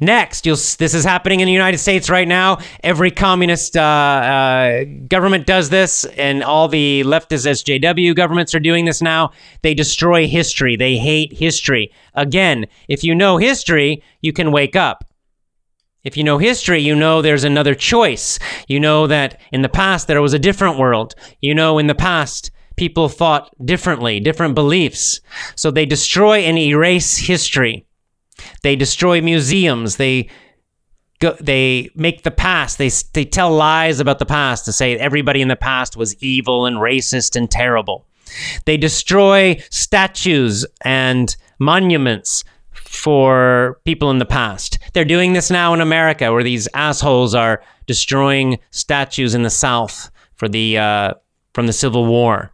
Next, 0.00 0.44
this 0.44 0.94
is 0.94 1.04
happening 1.04 1.40
in 1.40 1.46
the 1.46 1.52
United 1.52 1.78
States 1.78 2.10
right 2.10 2.26
now. 2.26 2.58
Every 2.82 3.10
communist 3.10 3.76
uh, 3.76 3.80
uh, 3.80 4.84
government 5.08 5.46
does 5.46 5.70
this, 5.70 6.04
and 6.04 6.42
all 6.42 6.68
the 6.68 7.02
leftist 7.04 7.46
SJW 7.46 8.14
governments 8.14 8.54
are 8.54 8.60
doing 8.60 8.84
this 8.84 9.02
now. 9.02 9.32
They 9.62 9.74
destroy 9.74 10.26
history. 10.26 10.76
They 10.76 10.96
hate 10.96 11.32
history. 11.32 11.92
Again, 12.14 12.66
if 12.88 13.04
you 13.04 13.14
know 13.14 13.36
history, 13.36 14.02
you 14.20 14.32
can 14.32 14.52
wake 14.52 14.76
up. 14.76 15.04
If 16.02 16.16
you 16.16 16.24
know 16.24 16.38
history, 16.38 16.80
you 16.80 16.94
know 16.94 17.20
there's 17.20 17.44
another 17.44 17.74
choice. 17.74 18.38
You 18.68 18.80
know 18.80 19.06
that 19.06 19.38
in 19.52 19.62
the 19.62 19.68
past 19.68 20.06
there 20.06 20.22
was 20.22 20.32
a 20.32 20.38
different 20.38 20.78
world. 20.78 21.14
You 21.40 21.54
know 21.54 21.78
in 21.78 21.88
the 21.88 21.94
past 21.94 22.50
people 22.76 23.10
thought 23.10 23.54
differently, 23.62 24.18
different 24.20 24.54
beliefs. 24.54 25.20
So 25.54 25.70
they 25.70 25.84
destroy 25.84 26.38
and 26.38 26.58
erase 26.58 27.18
history. 27.18 27.84
They 28.62 28.76
destroy 28.76 29.20
museums. 29.20 29.96
They 29.96 30.28
go, 31.20 31.36
they 31.40 31.90
make 31.94 32.22
the 32.22 32.30
past. 32.30 32.78
They 32.78 32.90
they 33.12 33.24
tell 33.24 33.50
lies 33.50 34.00
about 34.00 34.18
the 34.18 34.26
past 34.26 34.64
to 34.64 34.72
say 34.72 34.96
everybody 34.96 35.40
in 35.40 35.48
the 35.48 35.56
past 35.56 35.96
was 35.96 36.16
evil 36.22 36.66
and 36.66 36.76
racist 36.76 37.36
and 37.36 37.50
terrible. 37.50 38.06
They 38.64 38.76
destroy 38.76 39.60
statues 39.70 40.64
and 40.82 41.34
monuments 41.58 42.44
for 42.72 43.80
people 43.84 44.10
in 44.10 44.18
the 44.18 44.24
past. 44.24 44.78
They're 44.92 45.04
doing 45.04 45.32
this 45.32 45.50
now 45.50 45.74
in 45.74 45.80
America, 45.80 46.32
where 46.32 46.42
these 46.42 46.68
assholes 46.74 47.34
are 47.34 47.62
destroying 47.86 48.58
statues 48.70 49.34
in 49.34 49.42
the 49.42 49.50
South 49.50 50.10
for 50.34 50.48
the 50.48 50.78
uh, 50.78 51.14
from 51.54 51.66
the 51.66 51.72
Civil 51.72 52.06
War. 52.06 52.52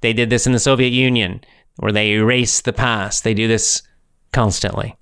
They 0.00 0.12
did 0.12 0.30
this 0.30 0.46
in 0.46 0.52
the 0.52 0.58
Soviet 0.58 0.90
Union, 0.90 1.40
where 1.76 1.92
they 1.92 2.12
erase 2.12 2.60
the 2.60 2.72
past. 2.72 3.24
They 3.24 3.34
do 3.34 3.48
this 3.48 3.82
constantly. 4.36 4.94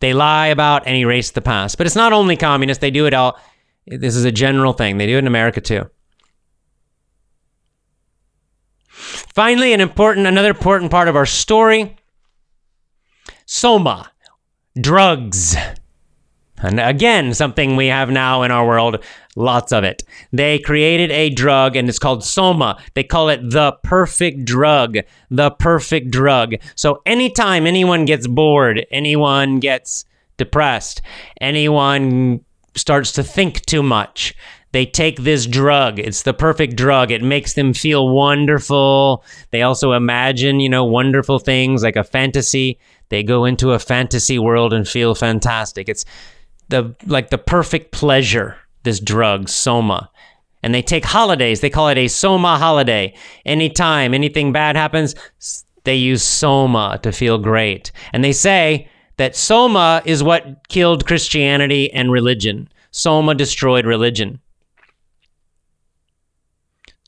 They 0.00 0.12
lie 0.12 0.48
about 0.48 0.86
and 0.86 0.94
erase 0.94 1.30
the 1.30 1.40
past. 1.40 1.78
But 1.78 1.86
it's 1.86 1.96
not 1.96 2.12
only 2.12 2.36
communists, 2.36 2.82
they 2.82 2.90
do 2.90 3.06
it 3.06 3.14
all. 3.14 3.38
This 3.86 4.14
is 4.14 4.26
a 4.26 4.30
general 4.30 4.74
thing. 4.74 4.98
They 4.98 5.06
do 5.06 5.16
it 5.16 5.20
in 5.20 5.26
America 5.26 5.62
too. 5.62 5.88
Finally, 8.90 9.72
an 9.72 9.80
important 9.80 10.26
another 10.26 10.50
important 10.50 10.90
part 10.90 11.08
of 11.08 11.16
our 11.16 11.24
story. 11.24 11.96
Soma, 13.46 14.12
drugs. 14.78 15.56
And 16.58 16.78
again, 16.78 17.32
something 17.32 17.74
we 17.74 17.86
have 17.86 18.10
now 18.10 18.42
in 18.42 18.50
our 18.50 18.66
world, 18.66 19.02
lots 19.40 19.72
of 19.72 19.84
it. 19.84 20.02
They 20.32 20.58
created 20.58 21.10
a 21.10 21.30
drug 21.30 21.76
and 21.76 21.88
it's 21.88 21.98
called 21.98 22.24
Soma. 22.24 22.80
They 22.94 23.02
call 23.02 23.28
it 23.28 23.50
the 23.50 23.72
perfect 23.82 24.44
drug. 24.44 24.98
The 25.30 25.50
perfect 25.50 26.10
drug. 26.10 26.54
So 26.74 27.02
anytime 27.06 27.66
anyone 27.66 28.04
gets 28.04 28.26
bored, 28.26 28.86
anyone 28.90 29.60
gets 29.60 30.04
depressed, 30.36 31.02
anyone 31.40 32.44
starts 32.74 33.12
to 33.12 33.22
think 33.22 33.66
too 33.66 33.82
much, 33.82 34.34
they 34.72 34.86
take 34.86 35.22
this 35.22 35.46
drug. 35.46 35.98
It's 35.98 36.22
the 36.22 36.32
perfect 36.32 36.76
drug. 36.76 37.10
It 37.10 37.22
makes 37.22 37.54
them 37.54 37.74
feel 37.74 38.08
wonderful. 38.08 39.24
They 39.50 39.62
also 39.62 39.92
imagine, 39.92 40.60
you 40.60 40.68
know, 40.68 40.84
wonderful 40.84 41.40
things 41.40 41.82
like 41.82 41.96
a 41.96 42.04
fantasy. 42.04 42.78
They 43.08 43.24
go 43.24 43.44
into 43.44 43.72
a 43.72 43.80
fantasy 43.80 44.38
world 44.38 44.72
and 44.72 44.86
feel 44.86 45.14
fantastic. 45.14 45.88
It's 45.88 46.04
the 46.68 46.94
like 47.06 47.30
the 47.30 47.38
perfect 47.38 47.90
pleasure 47.90 48.56
this 48.82 49.00
drug 49.00 49.48
soma. 49.48 50.10
And 50.62 50.74
they 50.74 50.82
take 50.82 51.04
holidays. 51.04 51.60
They 51.60 51.70
call 51.70 51.88
it 51.88 51.98
a 51.98 52.08
soma 52.08 52.58
holiday. 52.58 53.14
Anytime 53.46 54.12
anything 54.12 54.52
bad 54.52 54.76
happens 54.76 55.14
they 55.84 55.96
use 55.96 56.22
soma 56.22 56.98
to 57.02 57.12
feel 57.12 57.38
great. 57.38 57.92
And 58.12 58.22
they 58.22 58.32
say 58.32 58.88
that 59.16 59.36
soma 59.36 60.02
is 60.04 60.22
what 60.22 60.68
killed 60.68 61.06
christianity 61.06 61.92
and 61.92 62.12
religion. 62.12 62.68
Soma 62.90 63.34
destroyed 63.34 63.86
religion. 63.86 64.40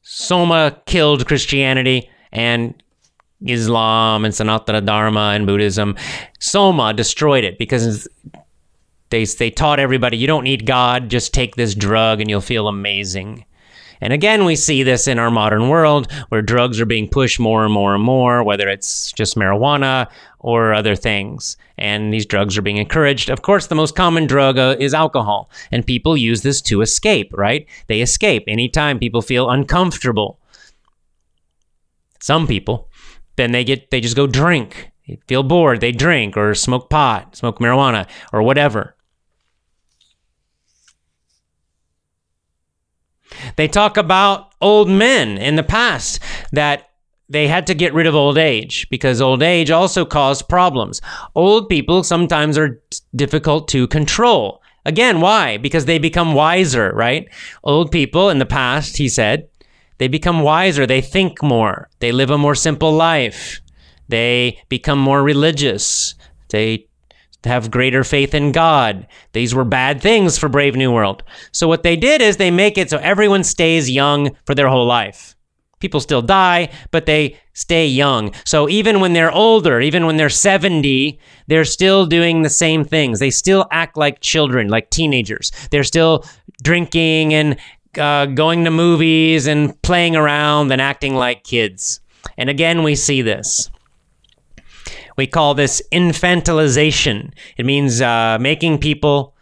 Soma 0.02 0.80
killed 0.87 1.26
christianity 1.26 2.08
and 2.32 2.74
Islam 3.46 4.24
and 4.24 4.32
Sanatana 4.32 4.85
Dharma 4.85 5.32
and 5.35 5.46
Buddhism. 5.46 5.96
Soma 6.38 6.94
destroyed 6.94 7.44
it 7.44 7.58
because 7.58 8.06
they, 9.12 9.25
they 9.25 9.51
taught 9.51 9.79
everybody 9.79 10.16
you 10.16 10.27
don't 10.27 10.42
need 10.42 10.66
God, 10.66 11.09
just 11.09 11.33
take 11.33 11.55
this 11.55 11.77
drug 11.77 12.20
and 12.20 12.29
you'll 12.29 12.40
feel 12.40 12.66
amazing. 12.66 13.44
And 14.01 14.12
again, 14.12 14.44
we 14.44 14.57
see 14.57 14.83
this 14.83 15.07
in 15.07 15.20
our 15.20 15.31
modern 15.31 15.68
world 15.68 16.11
where 16.29 16.42
drugs 16.42 16.81
are 16.81 16.87
being 16.87 17.09
pushed 17.09 17.38
more 17.38 17.64
and 17.64 17.72
more 17.72 17.94
and 17.94 18.03
more, 18.03 18.42
whether 18.42 18.68
it's 18.68 19.12
just 19.12 19.37
marijuana 19.37 20.11
or 20.40 20.75
other 20.75 20.96
things. 20.96 21.57
And 21.79 22.12
these 22.12 22.27
drugs 22.27 22.59
are 22.59 22.62
being 22.62 22.79
encouraged. 22.79 23.31
Of 23.31 23.42
course, 23.42 23.68
the 23.68 23.77
most 23.77 23.94
common 23.94 24.27
drug 24.27 24.59
uh, 24.59 24.75
is 24.81 24.92
alcohol, 24.92 25.51
and 25.70 25.87
people 25.87 26.16
use 26.16 26.42
this 26.42 26.61
to 26.62 26.81
escape, 26.81 27.33
right? 27.33 27.64
They 27.87 28.01
escape 28.01 28.42
anytime 28.48 28.98
people 28.98 29.22
feel 29.22 29.48
uncomfortable. 29.48 30.40
Some 32.18 32.48
people, 32.48 32.88
then 33.37 33.53
they 33.53 33.62
get, 33.62 33.92
they 33.92 34.01
just 34.01 34.16
go 34.16 34.27
drink. 34.27 34.90
Feel 35.29 35.44
bored, 35.44 35.81
they 35.81 35.92
drink 35.92 36.37
or 36.37 36.55
smoke 36.55 36.90
pot, 36.90 37.37
smoke 37.37 37.59
marijuana, 37.61 38.09
or 38.33 38.42
whatever. 38.42 38.96
They 43.57 43.68
talk 43.68 43.97
about 43.97 44.55
old 44.61 44.88
men 44.88 45.38
in 45.38 45.57
the 45.57 45.62
past 45.62 46.21
that 46.53 46.90
they 47.29 47.49
had 47.49 47.66
to 47.68 47.75
get 47.75 47.95
rid 47.95 48.07
of 48.07 48.14
old 48.14 48.37
age 48.37 48.87
because 48.90 49.21
old 49.21 49.42
age 49.42 49.71
also 49.71 50.05
caused 50.05 50.49
problems. 50.49 51.01
Old 51.35 51.68
people 51.68 52.03
sometimes 52.03 52.59
are 52.59 52.83
difficult 53.16 53.68
to 53.68 53.87
control. 53.88 54.62
Again, 54.85 55.21
why? 55.21 55.57
Because 55.57 55.85
they 55.85 55.99
become 55.99 56.35
wiser, 56.35 56.92
right? 56.95 57.29
Old 57.62 57.90
people 57.90 58.29
in 58.29 58.38
the 58.38 58.47
past, 58.47 58.97
he 58.97 59.09
said, 59.09 59.49
they 59.99 60.09
become 60.09 60.40
wiser. 60.40 60.85
They 60.85 61.01
think 61.01 61.42
more. 61.42 61.88
They 62.01 62.11
live 62.11 62.31
a 62.31 62.37
more 62.37 62.57
simple 62.57 62.92
life. 62.92 63.61
They 64.09 64.61
become 64.68 64.99
more 64.99 65.23
religious. 65.23 66.16
They 66.49 66.88
have 67.44 67.70
greater 67.70 68.05
faith 68.05 68.35
in 68.35 68.52
God. 68.52 69.07
These 69.33 69.55
were 69.55 69.64
bad 69.64 70.00
things 70.00 70.38
for 70.38 70.48
Brave 70.48 70.76
New 70.76 70.92
World. 70.92 71.22
So 71.52 71.68
what 71.68 71.83
they 71.83 71.96
did 71.96 72.22
is 72.22 72.37
they 72.37 72.50
make 72.50 72.78
it 72.78 72.90
so 72.90 72.98
everyone 72.98 73.44
stays 73.44 73.90
young 73.90 74.37
for 74.44 74.55
their 74.55 74.68
whole 74.68 74.87
life. 74.87 75.37
People 75.81 75.98
still 75.98 76.22
die, 76.22 76.70
but 76.92 77.07
they 77.07 77.37
stay 77.55 77.88
young. 77.88 78.33
So 78.44 78.68
even 78.68 79.00
when 79.00 79.14
they're 79.14 79.33
older, 79.33 79.81
even 79.81 80.07
when 80.07 80.16
they're 80.16 80.28
70, 80.28 81.18
they're 81.48 81.64
still 81.64 82.07
doing 82.07 82.42
the 82.42 82.50
same 82.50 82.85
things. 82.85 83.18
They 83.18 83.31
still 83.31 83.66
act 83.72 83.96
like 83.96 84.20
children, 84.20 84.68
like 84.68 84.90
teenagers. 84.90 85.50
They're 85.72 85.83
still 85.83 86.24
drinking 86.62 87.35
and 87.35 87.57
uh, 87.98 88.26
going 88.26 88.64
to 88.64 88.70
movies 88.70 89.48
and 89.48 89.81
playing 89.83 90.14
around 90.14 90.70
and 90.70 90.81
acting 90.81 91.16
like 91.16 91.42
kids. 91.42 92.00
And 92.38 92.48
again, 92.48 92.85
we 92.85 92.94
see 92.94 93.22
this. 93.22 93.68
We 95.16 95.27
call 95.27 95.55
this 95.55 95.83
infantilization. 95.92 97.33
It 97.57 97.66
means 97.66 98.01
uh, 98.01 98.38
making 98.40 98.79
people 98.79 99.35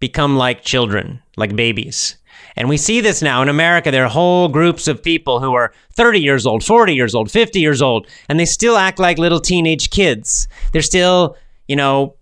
become 0.00 0.36
like 0.36 0.62
children, 0.62 1.22
like 1.36 1.56
babies. 1.56 2.16
And 2.56 2.68
we 2.68 2.76
see 2.76 3.00
this 3.00 3.22
now 3.22 3.42
in 3.42 3.48
America. 3.48 3.90
There 3.90 4.04
are 4.04 4.10
whole 4.10 4.48
groups 4.48 4.86
of 4.86 5.02
people 5.02 5.40
who 5.40 5.54
are 5.54 5.72
30 5.94 6.20
years 6.20 6.46
old, 6.46 6.62
40 6.64 6.94
years 6.94 7.14
old, 7.14 7.30
50 7.30 7.58
years 7.58 7.82
old, 7.82 8.06
and 8.28 8.38
they 8.38 8.44
still 8.44 8.76
act 8.76 8.98
like 8.98 9.18
little 9.18 9.40
teenage 9.40 9.90
kids. 9.90 10.46
They're 10.72 10.82
still, 10.82 11.36
you 11.66 11.76
know, 11.76 12.16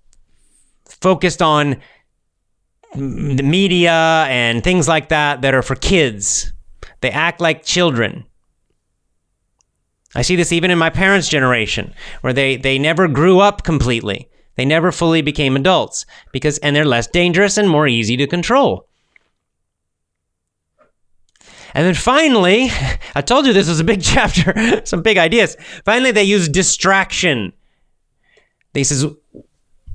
focused 0.87 1.43
on 1.43 1.77
the 2.95 3.43
media 3.43 4.27
and 4.29 4.62
things 4.62 4.87
like 4.88 5.09
that 5.09 5.43
that 5.43 5.55
are 5.55 5.62
for 5.62 5.75
kids. 5.75 6.53
They 7.01 7.11
act 7.11 7.41
like 7.41 7.65
children. 7.65 8.25
I 10.15 10.23
see 10.23 10.37
this 10.37 10.52
even 10.52 10.71
in 10.71 10.79
my 10.79 10.90
parents' 10.90 11.29
generation, 11.29 11.94
where 12.21 12.33
they, 12.33 12.56
they 12.56 12.79
never 12.79 13.08
grew 13.08 13.40
up 13.40 13.63
completely. 13.63 14.29
They 14.56 14.65
never 14.65 14.92
fully 14.92 15.23
became 15.23 15.56
adults 15.56 16.04
because 16.33 16.58
and 16.58 16.77
they're 16.77 16.85
less 16.85 17.06
dangerous 17.06 17.56
and 17.56 17.69
more 17.69 17.88
easy 17.88 18.17
to 18.19 18.27
control. 18.27 18.87
And 21.75 21.87
then 21.87 21.94
finally, 21.94 22.71
I 23.15 23.23
told 23.23 23.46
you 23.46 23.52
this 23.52 23.69
was 23.69 23.81
a 23.81 23.85
big 23.85 24.02
chapter, 24.02 24.83
some 24.85 25.02
big 25.02 25.19
ideas. 25.19 25.56
Finally, 25.85 26.13
they 26.13 26.25
use 26.25 26.48
distraction. 26.48 27.52
They 28.75 28.85
says 28.85 29.06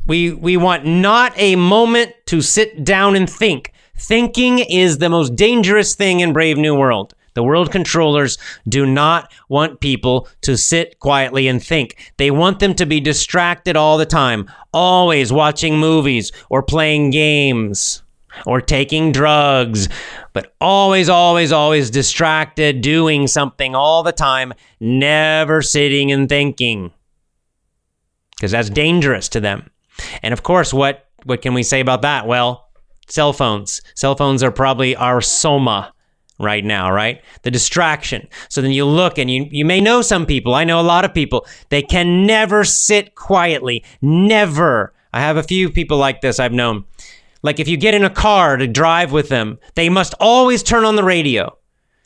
we 0.08 0.32
we 0.32 0.58
want 0.58 0.86
not 0.86 1.34
a 1.38 1.56
moment 1.56 2.14
to 2.28 2.42
sit 2.42 2.84
down 2.84 3.16
and 3.16 3.30
think. 3.30 3.74
Thinking 3.96 4.60
is 4.60 5.00
the 5.00 5.10
most 5.10 5.36
dangerous 5.36 5.96
thing 5.96 6.20
in 6.20 6.34
Brave 6.34 6.58
New 6.58 6.76
World. 6.76 7.14
The 7.38 7.44
world 7.44 7.72
controllers 7.72 8.40
do 8.68 8.84
not 8.88 9.32
want 9.48 9.80
people 9.80 10.28
to 10.42 10.58
sit 10.58 10.98
quietly 10.98 11.48
and 11.48 11.64
think. 11.64 12.12
They 12.18 12.32
want 12.32 12.58
them 12.58 12.74
to 12.74 12.88
be 12.88 13.00
distracted 13.00 13.78
all 13.78 14.00
the 14.00 14.08
time, 14.08 14.50
always 14.74 15.32
watching 15.32 15.78
movies 15.78 16.32
or 16.50 16.64
playing 16.64 17.12
games 17.12 18.02
or 18.48 18.60
taking 18.60 19.12
drugs, 19.12 19.88
but 20.34 20.56
always, 20.60 21.10
always, 21.10 21.52
always 21.52 21.92
distracted, 21.92 22.82
doing 22.82 23.28
something 23.28 23.76
all 23.76 24.02
the 24.02 24.12
time, 24.12 24.52
never 24.80 25.62
sitting 25.62 26.12
and 26.12 26.28
thinking. 26.28 26.92
Because 28.36 28.50
that's 28.50 28.72
dangerous 28.72 29.30
to 29.30 29.40
them. 29.40 29.70
And 30.24 30.34
of 30.34 30.42
course, 30.42 30.74
what, 30.74 31.08
what 31.26 31.44
can 31.44 31.54
we 31.54 31.62
say 31.62 31.82
about 31.82 32.02
that? 32.02 32.26
Well, 32.26 32.68
cell 33.10 33.32
phones. 33.32 33.84
Cell 33.94 34.16
phones 34.16 34.42
are 34.42 34.50
probably 34.52 34.96
our 34.96 35.22
soma 35.22 35.94
right 36.40 36.64
now, 36.64 36.92
right? 36.92 37.22
The 37.44 37.52
distraction. 37.52 38.28
So 38.50 38.62
then 38.62 38.72
you 38.72 38.86
look 38.86 39.18
and 39.18 39.30
you, 39.30 39.48
you 39.52 39.66
may 39.66 39.82
know 39.82 40.02
some 40.02 40.26
people. 40.26 40.54
I 40.54 40.64
know 40.64 40.80
a 40.80 40.82
lot 40.82 41.06
of 41.06 41.14
people. 41.14 41.46
They 41.70 41.82
can 41.82 42.26
never 42.26 42.64
sit 42.64 43.16
quietly. 43.16 43.84
Never. 44.02 44.94
I 45.14 45.22
have 45.22 45.38
a 45.38 45.44
few 45.44 45.70
people 45.70 45.98
like 45.98 46.22
this 46.22 46.40
I've 46.40 46.54
known. 46.54 46.86
Like 47.42 47.60
if 47.60 47.68
you 47.68 47.78
get 47.78 47.94
in 47.94 48.04
a 48.04 48.10
car 48.10 48.58
to 48.58 48.68
drive 48.68 49.12
with 49.12 49.30
them, 49.30 49.60
they 49.76 49.90
must 49.90 50.14
always 50.20 50.64
turn 50.64 50.86
on 50.86 50.96
the 50.96 51.04
radio. 51.04 51.58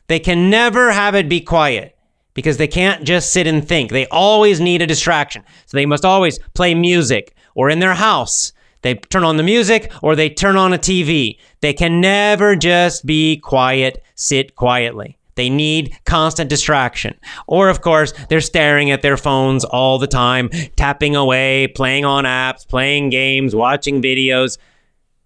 They 0.07 0.19
can 0.19 0.49
never 0.49 0.91
have 0.91 1.15
it 1.15 1.29
be 1.29 1.41
quiet 1.41 1.97
because 2.33 2.57
they 2.57 2.67
can't 2.67 3.03
just 3.03 3.31
sit 3.31 3.47
and 3.47 3.67
think. 3.67 3.91
They 3.91 4.07
always 4.07 4.59
need 4.59 4.81
a 4.81 4.87
distraction. 4.87 5.43
So 5.65 5.77
they 5.77 5.85
must 5.85 6.05
always 6.05 6.39
play 6.53 6.73
music 6.73 7.35
or 7.55 7.69
in 7.69 7.79
their 7.79 7.93
house. 7.93 8.53
They 8.81 8.95
turn 8.95 9.23
on 9.23 9.37
the 9.37 9.43
music 9.43 9.91
or 10.01 10.15
they 10.15 10.29
turn 10.29 10.57
on 10.57 10.73
a 10.73 10.77
TV. 10.77 11.37
They 11.61 11.73
can 11.73 12.01
never 12.01 12.55
just 12.55 13.05
be 13.05 13.37
quiet, 13.37 14.03
sit 14.15 14.55
quietly. 14.55 15.17
They 15.35 15.49
need 15.49 15.97
constant 16.05 16.49
distraction. 16.49 17.17
Or, 17.47 17.69
of 17.69 17.81
course, 17.81 18.13
they're 18.29 18.41
staring 18.41 18.91
at 18.91 19.01
their 19.01 19.17
phones 19.17 19.63
all 19.63 19.97
the 19.97 20.07
time, 20.07 20.49
tapping 20.75 21.15
away, 21.15 21.67
playing 21.67 22.05
on 22.05 22.25
apps, 22.25 22.67
playing 22.67 23.09
games, 23.09 23.55
watching 23.55 24.01
videos. 24.01 24.57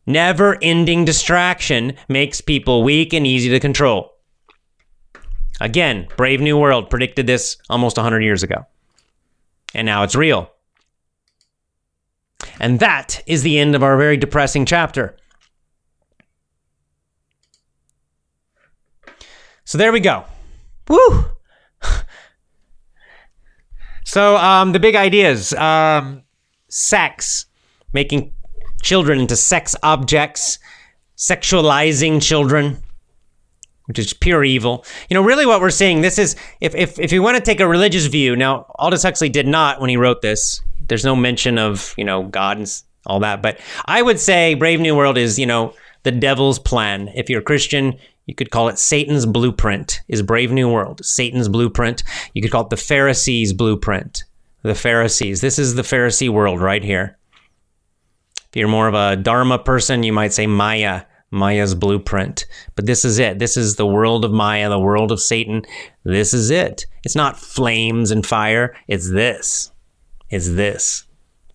Never 0.05 0.57
ending 0.61 1.05
distraction 1.05 1.93
makes 2.07 2.39
people 2.39 2.83
weak 2.83 3.13
and 3.13 3.25
easy 3.25 3.49
to 3.49 3.59
control. 3.59 4.13
Again, 5.59 6.07
Brave 6.17 6.41
New 6.41 6.57
World 6.57 6.89
predicted 6.89 7.25
this 7.25 7.57
almost 7.69 7.97
100 7.97 8.21
years 8.21 8.43
ago. 8.43 8.65
And 9.73 9.85
now 9.85 10.03
it's 10.03 10.15
real. 10.15 10.51
And 12.59 12.79
that 12.79 13.21
is 13.25 13.43
the 13.43 13.59
end 13.59 13.75
of 13.75 13.83
our 13.83 13.97
very 13.97 14.17
depressing 14.17 14.65
chapter. 14.65 15.17
So 19.65 19.77
there 19.77 19.91
we 19.91 19.99
go. 19.99 20.23
Woo! 20.87 21.25
so 24.03 24.37
um, 24.37 24.71
the 24.73 24.79
big 24.79 24.95
ideas 24.95 25.53
um, 25.53 26.23
sex, 26.69 27.47
making 27.91 28.31
children 28.83 29.19
into 29.19 29.35
sex 29.35 29.75
objects, 29.81 30.59
sexualizing 31.17 32.21
children, 32.21 32.77
which 33.85 33.97
is 33.97 34.13
pure 34.13 34.43
evil. 34.43 34.85
You 35.09 35.15
know, 35.15 35.23
really 35.23 35.47
what 35.47 35.61
we're 35.61 35.71
seeing, 35.71 36.01
this 36.01 36.19
is, 36.19 36.35
if, 36.61 36.75
if, 36.75 36.99
if 36.99 37.11
you 37.11 37.23
want 37.23 37.37
to 37.37 37.41
take 37.41 37.59
a 37.59 37.67
religious 37.67 38.05
view, 38.05 38.35
now 38.35 38.67
Aldous 38.77 39.03
Huxley 39.03 39.29
did 39.29 39.47
not 39.47 39.81
when 39.81 39.89
he 39.89 39.97
wrote 39.97 40.21
this. 40.21 40.61
There's 40.87 41.05
no 41.05 41.15
mention 41.15 41.57
of, 41.57 41.93
you 41.97 42.03
know, 42.03 42.23
God 42.23 42.57
and 42.57 42.81
all 43.05 43.19
that. 43.21 43.41
But 43.41 43.59
I 43.85 44.01
would 44.01 44.19
say 44.19 44.53
Brave 44.53 44.79
New 44.79 44.95
World 44.95 45.17
is, 45.17 45.39
you 45.39 45.45
know, 45.45 45.73
the 46.03 46.11
devil's 46.11 46.59
plan. 46.59 47.09
If 47.15 47.29
you're 47.29 47.41
a 47.41 47.43
Christian, 47.43 47.97
you 48.25 48.35
could 48.35 48.51
call 48.51 48.69
it 48.69 48.79
Satan's 48.79 49.25
blueprint, 49.25 50.01
is 50.07 50.21
Brave 50.21 50.51
New 50.51 50.71
World. 50.71 51.05
Satan's 51.05 51.47
blueprint. 51.49 52.03
You 52.33 52.41
could 52.41 52.51
call 52.51 52.63
it 52.63 52.69
the 52.69 52.77
Pharisees' 52.77 53.53
blueprint. 53.53 54.23
The 54.63 54.75
Pharisees. 54.75 55.41
This 55.41 55.59
is 55.59 55.75
the 55.75 55.83
Pharisee 55.83 56.29
world 56.29 56.59
right 56.59 56.83
here. 56.83 57.17
If 58.37 58.55
you're 58.55 58.67
more 58.67 58.87
of 58.87 58.95
a 58.95 59.15
Dharma 59.15 59.59
person, 59.59 60.01
you 60.01 60.13
might 60.13 60.33
say 60.33 60.47
Maya, 60.47 61.03
Maya's 61.29 61.75
blueprint. 61.75 62.45
But 62.75 62.87
this 62.87 63.05
is 63.05 63.19
it. 63.19 63.37
This 63.37 63.57
is 63.57 63.75
the 63.75 63.85
world 63.85 64.25
of 64.25 64.31
Maya, 64.31 64.69
the 64.69 64.79
world 64.79 65.11
of 65.11 65.19
Satan. 65.19 65.63
This 66.03 66.33
is 66.33 66.49
it. 66.49 66.85
It's 67.03 67.15
not 67.15 67.37
flames 67.37 68.09
and 68.09 68.25
fire. 68.25 68.75
It's 68.87 69.11
this. 69.11 69.71
It's 70.35 70.49
this. 70.49 71.05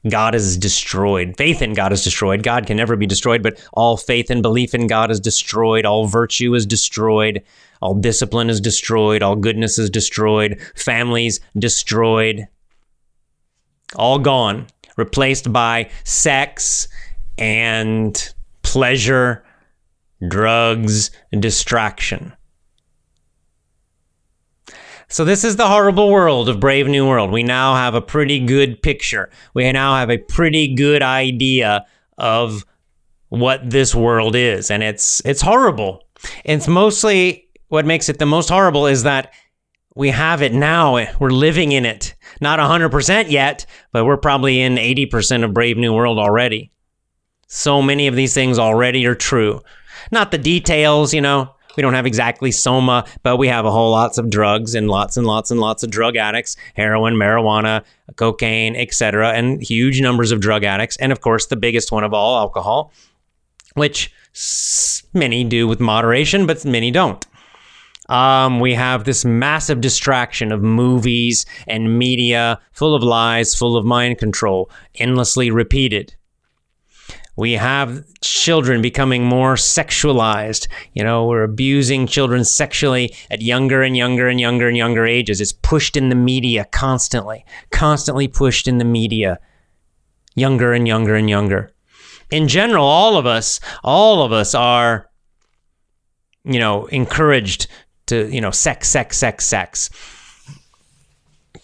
God 0.08 0.34
is 0.34 0.56
destroyed. 0.56 1.34
Faith 1.36 1.60
in 1.60 1.74
God 1.74 1.92
is 1.92 2.02
destroyed. 2.02 2.42
God 2.42 2.66
can 2.66 2.78
never 2.78 2.96
be 2.96 3.06
destroyed, 3.06 3.42
but 3.42 3.62
all 3.74 3.98
faith 3.98 4.30
and 4.30 4.40
belief 4.40 4.74
in 4.74 4.86
God 4.86 5.10
is 5.10 5.20
destroyed. 5.20 5.84
All 5.84 6.06
virtue 6.06 6.54
is 6.54 6.64
destroyed. 6.64 7.42
All 7.82 7.94
discipline 7.94 8.48
is 8.48 8.58
destroyed. 8.58 9.22
All 9.22 9.36
goodness 9.36 9.78
is 9.78 9.90
destroyed. 9.90 10.58
Families 10.74 11.40
destroyed. 11.58 12.48
All 13.96 14.18
gone 14.18 14.66
replaced 14.96 15.52
by 15.52 15.90
sex 16.04 16.88
and 17.36 18.32
pleasure, 18.62 19.44
drugs, 20.26 21.10
distraction. 21.38 22.32
So, 25.12 25.24
this 25.24 25.42
is 25.42 25.56
the 25.56 25.66
horrible 25.66 26.08
world 26.08 26.48
of 26.48 26.60
Brave 26.60 26.86
New 26.86 27.04
World. 27.04 27.32
We 27.32 27.42
now 27.42 27.74
have 27.74 27.96
a 27.96 28.00
pretty 28.00 28.38
good 28.38 28.80
picture. 28.80 29.28
We 29.54 29.70
now 29.72 29.96
have 29.96 30.08
a 30.08 30.18
pretty 30.18 30.72
good 30.72 31.02
idea 31.02 31.84
of 32.16 32.64
what 33.28 33.68
this 33.68 33.92
world 33.92 34.36
is. 34.36 34.70
And 34.70 34.84
it's, 34.84 35.20
it's 35.24 35.40
horrible. 35.40 36.04
It's 36.44 36.68
mostly 36.68 37.48
what 37.70 37.86
makes 37.86 38.08
it 38.08 38.20
the 38.20 38.26
most 38.26 38.50
horrible 38.50 38.86
is 38.86 39.02
that 39.02 39.32
we 39.96 40.10
have 40.10 40.42
it 40.42 40.52
now. 40.52 41.04
We're 41.18 41.30
living 41.30 41.72
in 41.72 41.86
it. 41.86 42.14
Not 42.40 42.60
100% 42.60 43.32
yet, 43.32 43.66
but 43.90 44.04
we're 44.04 44.16
probably 44.16 44.60
in 44.60 44.76
80% 44.76 45.44
of 45.44 45.52
Brave 45.52 45.76
New 45.76 45.92
World 45.92 46.20
already. 46.20 46.70
So 47.48 47.82
many 47.82 48.06
of 48.06 48.14
these 48.14 48.32
things 48.32 48.60
already 48.60 49.04
are 49.06 49.16
true. 49.16 49.60
Not 50.12 50.30
the 50.30 50.38
details, 50.38 51.12
you 51.12 51.20
know. 51.20 51.56
We 51.80 51.82
don't 51.82 51.94
have 51.94 52.04
exactly 52.04 52.52
soma, 52.52 53.06
but 53.22 53.38
we 53.38 53.48
have 53.48 53.64
a 53.64 53.70
whole 53.70 53.92
lots 53.92 54.18
of 54.18 54.28
drugs 54.28 54.74
and 54.74 54.90
lots 54.90 55.16
and 55.16 55.26
lots 55.26 55.50
and 55.50 55.58
lots 55.58 55.82
of 55.82 55.90
drug 55.90 56.14
addicts, 56.14 56.54
heroin, 56.74 57.14
marijuana, 57.14 57.84
cocaine, 58.16 58.76
etc., 58.76 59.30
and 59.30 59.62
huge 59.62 59.98
numbers 60.02 60.30
of 60.30 60.40
drug 60.42 60.62
addicts, 60.62 60.98
and 60.98 61.10
of 61.10 61.22
course 61.22 61.46
the 61.46 61.56
biggest 61.56 61.90
one 61.90 62.04
of 62.04 62.12
all, 62.12 62.36
alcohol, 62.36 62.92
which 63.76 64.12
many 65.14 65.42
do 65.42 65.66
with 65.66 65.80
moderation, 65.80 66.46
but 66.46 66.62
many 66.66 66.90
don't. 66.90 67.26
Um, 68.10 68.60
we 68.60 68.74
have 68.74 69.04
this 69.04 69.24
massive 69.24 69.80
distraction 69.80 70.52
of 70.52 70.62
movies 70.62 71.46
and 71.66 71.98
media 71.98 72.60
full 72.72 72.94
of 72.94 73.02
lies, 73.02 73.54
full 73.54 73.78
of 73.78 73.86
mind 73.86 74.18
control, 74.18 74.70
endlessly 74.96 75.50
repeated. 75.50 76.14
We 77.40 77.52
have 77.52 78.04
children 78.20 78.82
becoming 78.82 79.24
more 79.24 79.54
sexualized. 79.54 80.68
You 80.92 81.02
know, 81.02 81.24
we're 81.24 81.42
abusing 81.42 82.06
children 82.06 82.44
sexually 82.44 83.14
at 83.30 83.40
younger 83.40 83.82
and 83.82 83.96
younger 83.96 84.28
and 84.28 84.38
younger 84.38 84.68
and 84.68 84.76
younger 84.76 85.06
ages. 85.06 85.40
It's 85.40 85.50
pushed 85.50 85.96
in 85.96 86.10
the 86.10 86.14
media 86.14 86.66
constantly, 86.70 87.46
constantly 87.70 88.28
pushed 88.28 88.68
in 88.68 88.76
the 88.76 88.84
media, 88.84 89.38
younger 90.34 90.74
and 90.74 90.86
younger 90.86 91.14
and 91.14 91.30
younger. 91.30 91.72
In 92.30 92.46
general, 92.46 92.84
all 92.84 93.16
of 93.16 93.24
us, 93.24 93.58
all 93.82 94.22
of 94.22 94.32
us 94.32 94.54
are, 94.54 95.08
you 96.44 96.60
know, 96.60 96.84
encouraged 96.88 97.68
to, 98.08 98.28
you 98.30 98.42
know, 98.42 98.50
sex, 98.50 98.90
sex, 98.90 99.16
sex, 99.16 99.46
sex. 99.46 99.88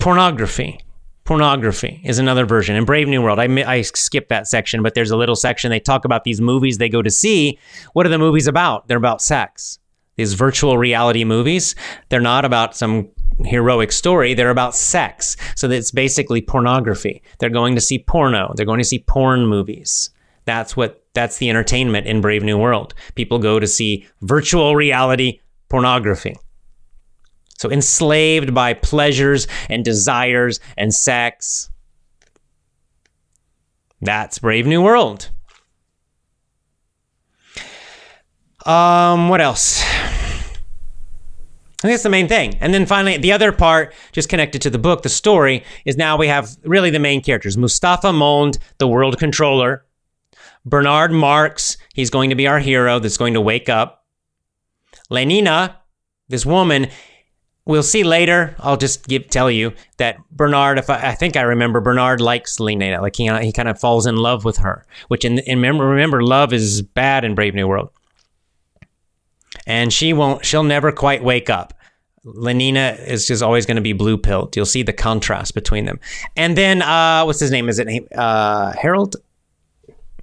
Pornography. 0.01 0.81
Pornography 1.27 2.01
is 2.05 2.21
another 2.21 2.47
version. 2.47 2.77
In 2.77 2.85
Brave 2.85 3.09
New 3.09 3.21
World, 3.21 3.41
I, 3.41 3.47
I 3.69 3.83
skipped 3.83 4.29
that 4.29 4.47
section, 4.47 4.85
but 4.85 4.95
there's 4.95 5.11
a 5.11 5.17
little 5.17 5.35
section. 5.35 5.71
They 5.71 5.81
talk 5.81 6.05
about 6.05 6.23
these 6.23 6.41
movies 6.41 6.79
they 6.79 6.89
go 6.89 7.03
to 7.03 7.11
see. 7.11 7.59
What 7.95 8.07
are 8.07 8.11
the 8.11 8.17
movies 8.17 8.47
about? 8.47 8.87
They're 8.87 8.97
about 8.97 9.21
sex. 9.21 9.81
These 10.15 10.35
virtual 10.35 10.79
reality 10.79 11.25
movies, 11.25 11.75
they're 12.11 12.21
not 12.21 12.45
about 12.45 12.77
some 12.77 13.09
heroic 13.45 13.91
story. 13.91 14.35
They're 14.35 14.51
about 14.51 14.77
sex. 14.77 15.37
So 15.57 15.69
it's 15.69 15.91
basically 15.91 16.43
pornography. 16.43 17.23
They're 17.41 17.51
going 17.51 17.75
to 17.75 17.81
see 17.81 17.99
porno. 17.99 18.53
They're 18.55 18.65
going 18.65 18.79
to 18.79 18.85
see 18.85 19.01
porn 19.01 19.47
movies. 19.47 20.11
That's 20.45 20.77
what 20.77 21.03
that's 21.13 21.39
the 21.39 21.51
entertainment 21.51 22.07
in 22.07 22.21
Brave 22.21 22.45
New 22.45 22.57
World. 22.57 22.95
People 23.17 23.41
go 23.41 23.59
to 23.59 23.67
see 23.67 24.07
virtual 24.23 24.77
reality 24.77 25.41
pornography. 25.69 26.37
So 27.59 27.71
enslaved 27.71 28.55
by 28.55 28.75
pleasures 28.75 29.49
and 29.69 29.85
desires 29.85 30.61
and 30.77 30.95
sex. 30.95 31.71
That's 34.01 34.39
Brave 34.39 34.67
New 34.67 34.83
World. 34.83 35.31
Um, 38.67 39.29
what 39.29 39.41
else? 39.41 39.83
I 41.79 41.89
think 41.89 41.93
that's 41.93 42.03
the 42.03 42.11
main 42.11 42.27
thing. 42.27 42.57
And 42.61 42.75
then 42.75 42.85
finally, 42.85 43.17
the 43.17 43.33
other 43.33 43.53
part, 43.53 43.95
just 44.13 44.29
connected 44.29 44.61
to 44.63 44.71
the 44.71 44.79
book, 44.79 45.03
the 45.03 45.09
story, 45.09 45.63
is 45.85 45.97
now 45.97 46.17
we 46.17 46.27
have 46.27 46.57
really 46.65 46.91
the 46.91 46.99
main 46.99 47.23
characters 47.23 47.57
Mustafa 47.57 48.13
Mond, 48.13 48.59
the 48.79 48.89
world 48.89 49.19
controller, 49.19 49.85
Bernard 50.65 51.13
Marx, 51.13 51.77
he's 51.95 52.11
going 52.11 52.31
to 52.31 52.37
be 52.37 52.49
our 52.49 52.59
hero 52.59 52.99
that's 52.99 53.17
going 53.17 53.35
to 53.35 53.41
wake 53.41 53.69
up, 53.69 54.05
Lenina, 55.11 55.77
this 56.29 56.45
woman 56.45 56.89
we'll 57.67 57.83
see 57.83 58.05
later. 58.05 58.57
I'll 58.61 58.79
just 58.79 59.07
give, 59.07 59.29
tell 59.29 59.51
you 59.51 59.73
that 59.99 60.17
Bernard, 60.31 60.79
if 60.79 60.89
I, 60.89 61.11
I 61.11 61.15
think 61.15 61.37
I 61.37 61.43
remember, 61.43 61.81
Bernard 61.81 62.21
likes 62.21 62.57
Lenina. 62.59 63.03
Like 63.03 63.17
he, 63.17 63.29
he 63.45 63.53
kind 63.53 63.69
of 63.69 63.79
falls 63.79 64.07
in 64.07 64.17
love 64.17 64.45
with 64.45 64.57
her, 64.59 64.87
which 65.09 65.25
in, 65.25 65.41
in 65.41 65.59
remember, 65.59 65.87
remember, 65.87 66.23
love 66.23 66.53
is 66.53 66.81
bad 66.81 67.25
in 67.25 67.35
Brave 67.35 67.55
New 67.55 67.69
World. 67.69 67.91
And 69.67 69.93
she 69.93 70.13
won't, 70.13 70.45
she'll 70.45 70.63
never 70.63 70.93
quite 70.93 71.23
wake 71.23 71.51
up. 71.51 71.75
Lenina 72.25 73.05
is 73.07 73.27
just 73.27 73.43
always 73.43 73.67
going 73.67 73.77
to 73.77 73.83
be 73.83 73.93
blue 73.93 74.19
pilled. 74.19 74.57
You'll 74.57 74.67
see 74.67 74.83
the 74.83 74.93
contrast 74.93 75.55
between 75.55 75.85
them. 75.85 76.01
And 76.37 76.57
then, 76.57 76.83
uh, 76.83 77.25
what's 77.25 77.39
his 77.39 77.53
name? 77.53 77.69
Is 77.69 77.79
it 77.79 77.89
uh, 78.17 78.73
Harold? 78.73 79.17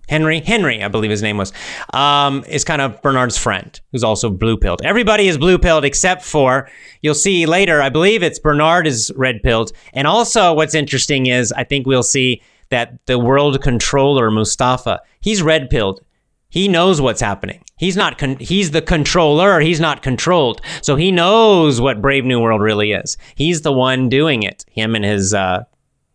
Henry, 0.10 0.42
Henry, 0.42 0.84
I 0.84 0.90
believe 0.90 1.12
his 1.12 1.22
name 1.22 1.38
was, 1.38 1.54
um, 1.94 2.44
is 2.48 2.64
kind 2.64 2.82
of 2.82 3.02
Bernard's 3.02 3.38
friend, 3.38 3.80
who's 3.92 4.04
also 4.04 4.30
blue 4.30 4.58
pilled. 4.58 4.82
Everybody 4.84 5.28
is 5.28 5.38
blue 5.38 5.58
pilled 5.58 5.86
except 5.86 6.24
for, 6.24 6.70
you'll 7.02 7.16
see 7.16 7.46
later, 7.46 7.82
I 7.82 7.90
believe 7.90 8.22
it's 8.22 8.40
Bernard 8.40 8.86
is 8.86 9.12
red 9.16 9.42
pilled. 9.44 9.72
And 9.94 10.06
also, 10.06 10.54
what's 10.54 10.76
interesting 10.76 11.28
is 11.28 11.54
I 11.54 11.64
think 11.64 11.88
we'll 11.88 12.04
see 12.04 12.42
that 12.70 13.06
the 13.06 13.18
world 13.18 13.62
controller, 13.62 14.30
Mustafa, 14.30 15.00
he's 15.22 15.42
red 15.42 15.70
pilled. 15.70 16.02
He 16.50 16.68
knows 16.68 17.02
what's 17.02 17.22
happening. 17.22 17.64
He's 17.78 17.98
not, 17.98 18.18
con- 18.18 18.38
he's 18.38 18.72
the 18.72 18.82
controller, 18.82 19.60
he's 19.60 19.80
not 19.80 20.04
controlled. 20.04 20.62
So 20.82 20.96
he 20.96 21.12
knows 21.12 21.82
what 21.82 22.02
Brave 22.02 22.26
New 22.26 22.40
World 22.40 22.62
really 22.62 22.92
is. 22.92 23.18
He's 23.36 23.62
the 23.62 23.74
one 23.74 24.10
doing 24.10 24.44
it, 24.44 24.66
him 24.70 24.96
and 24.96 25.04
his 25.04 25.34
uh, 25.34 25.64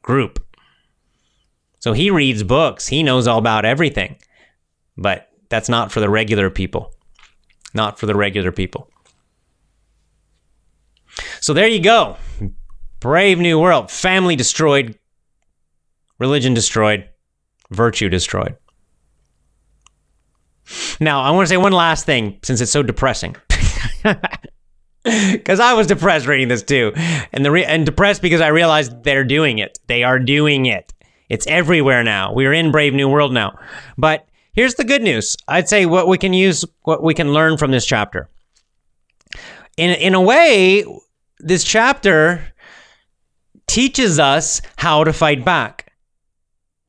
group. 0.03 0.45
So 1.81 1.93
he 1.93 2.11
reads 2.11 2.43
books, 2.43 2.87
he 2.87 3.03
knows 3.03 3.27
all 3.27 3.39
about 3.39 3.65
everything. 3.65 4.17
But 4.97 5.29
that's 5.49 5.69
not 5.69 5.93
for 5.93 6.01
the 6.01 6.11
regular 6.11 6.51
people. 6.51 6.93
Not 7.75 7.99
for 7.99 8.07
the 8.07 8.17
regular 8.17 8.51
people. 8.51 8.91
So 11.41 11.53
there 11.53 11.69
you 11.69 11.81
go. 11.81 12.17
Brave 13.01 13.39
New 13.39 13.61
World. 13.61 13.91
Family 13.91 14.37
destroyed, 14.37 14.99
religion 16.19 16.55
destroyed, 16.55 17.09
virtue 17.71 18.09
destroyed. 18.09 18.57
Now, 21.01 21.23
I 21.23 21.31
want 21.31 21.47
to 21.47 21.49
say 21.49 21.57
one 21.57 21.73
last 21.73 22.05
thing 22.05 22.39
since 22.43 22.61
it's 22.61 22.73
so 22.73 22.83
depressing. 22.83 23.37
Because 25.05 25.61
I 25.61 25.73
was 25.73 25.87
depressed 25.87 26.27
reading 26.27 26.49
this 26.49 26.63
too, 26.63 26.93
and 27.33 27.45
the 27.45 27.51
re- 27.51 27.65
and 27.65 27.87
depressed 27.87 28.21
because 28.21 28.43
I 28.43 28.49
realized 28.49 29.05
they're 29.05 29.25
doing 29.25 29.59
it. 29.59 29.79
They 29.87 30.03
are 30.03 30.19
doing 30.19 30.67
it. 30.67 30.93
It's 31.29 31.47
everywhere 31.47 32.03
now. 32.03 32.33
We're 32.33 32.53
in 32.53 32.73
Brave 32.73 32.95
New 32.95 33.09
World 33.09 33.33
now. 33.33 33.59
But 33.97 34.27
here's 34.53 34.75
the 34.75 34.85
good 34.85 35.03
news. 35.03 35.37
I'd 35.47 35.69
say 35.69 35.87
what 35.87 36.09
we 36.09 36.19
can 36.19 36.33
use, 36.33 36.65
what 36.83 37.03
we 37.03 37.15
can 37.15 37.33
learn 37.33 37.59
from 37.59 37.71
this 37.71 37.87
chapter. 37.87 38.29
In, 39.77 39.91
in 39.91 40.15
a 40.15 40.21
way, 40.21 40.85
this 41.39 41.65
chapter 41.65 42.53
teaches 43.67 44.19
us 44.19 44.61
how 44.77 45.05
to 45.05 45.13
fight 45.13 45.45
back, 45.45 45.93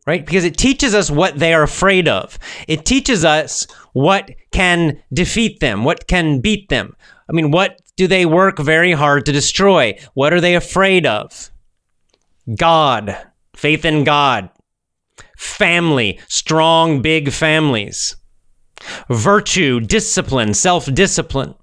right? 0.08 0.26
Because 0.26 0.46
it 0.46 0.58
teaches 0.58 0.96
us 0.96 1.12
what 1.12 1.38
they 1.38 1.54
are 1.54 1.64
afraid 1.64 2.08
of. 2.08 2.40
It 2.68 2.86
teaches 2.86 3.26
us 3.26 3.68
what 3.94 4.32
can 4.52 5.04
defeat 5.14 5.60
them, 5.60 5.84
what 5.84 6.08
can 6.08 6.40
beat 6.40 6.70
them. 6.70 6.96
I 7.30 7.34
mean, 7.34 7.52
what 7.52 7.80
do 7.96 8.08
they 8.08 8.26
work 8.26 8.58
very 8.58 8.94
hard 8.94 9.26
to 9.26 9.32
destroy? 9.32 10.00
What 10.14 10.34
are 10.34 10.42
they 10.42 10.56
afraid 10.56 11.06
of? 11.06 11.52
God, 12.58 13.16
faith 13.60 13.84
in 13.84 14.06
God, 14.06 14.50
family, 15.38 16.20
strong, 16.30 17.02
big 17.02 17.32
families, 17.32 18.16
virtue, 19.10 19.82
discipline, 19.82 20.54
self 20.54 20.86
discipline. 20.94 21.56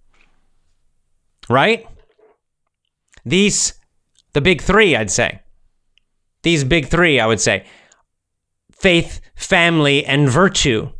Right? 1.48 1.86
These, 3.24 3.74
the 4.34 4.40
big 4.42 4.60
three, 4.60 4.94
I'd 4.94 5.10
say. 5.10 5.40
These 6.42 6.64
big 6.64 6.86
three, 6.86 7.18
I 7.18 7.26
would 7.26 7.40
say 7.40 7.64
faith, 8.72 9.20
family, 9.34 10.04
and 10.04 10.28
virtue. 10.28 10.90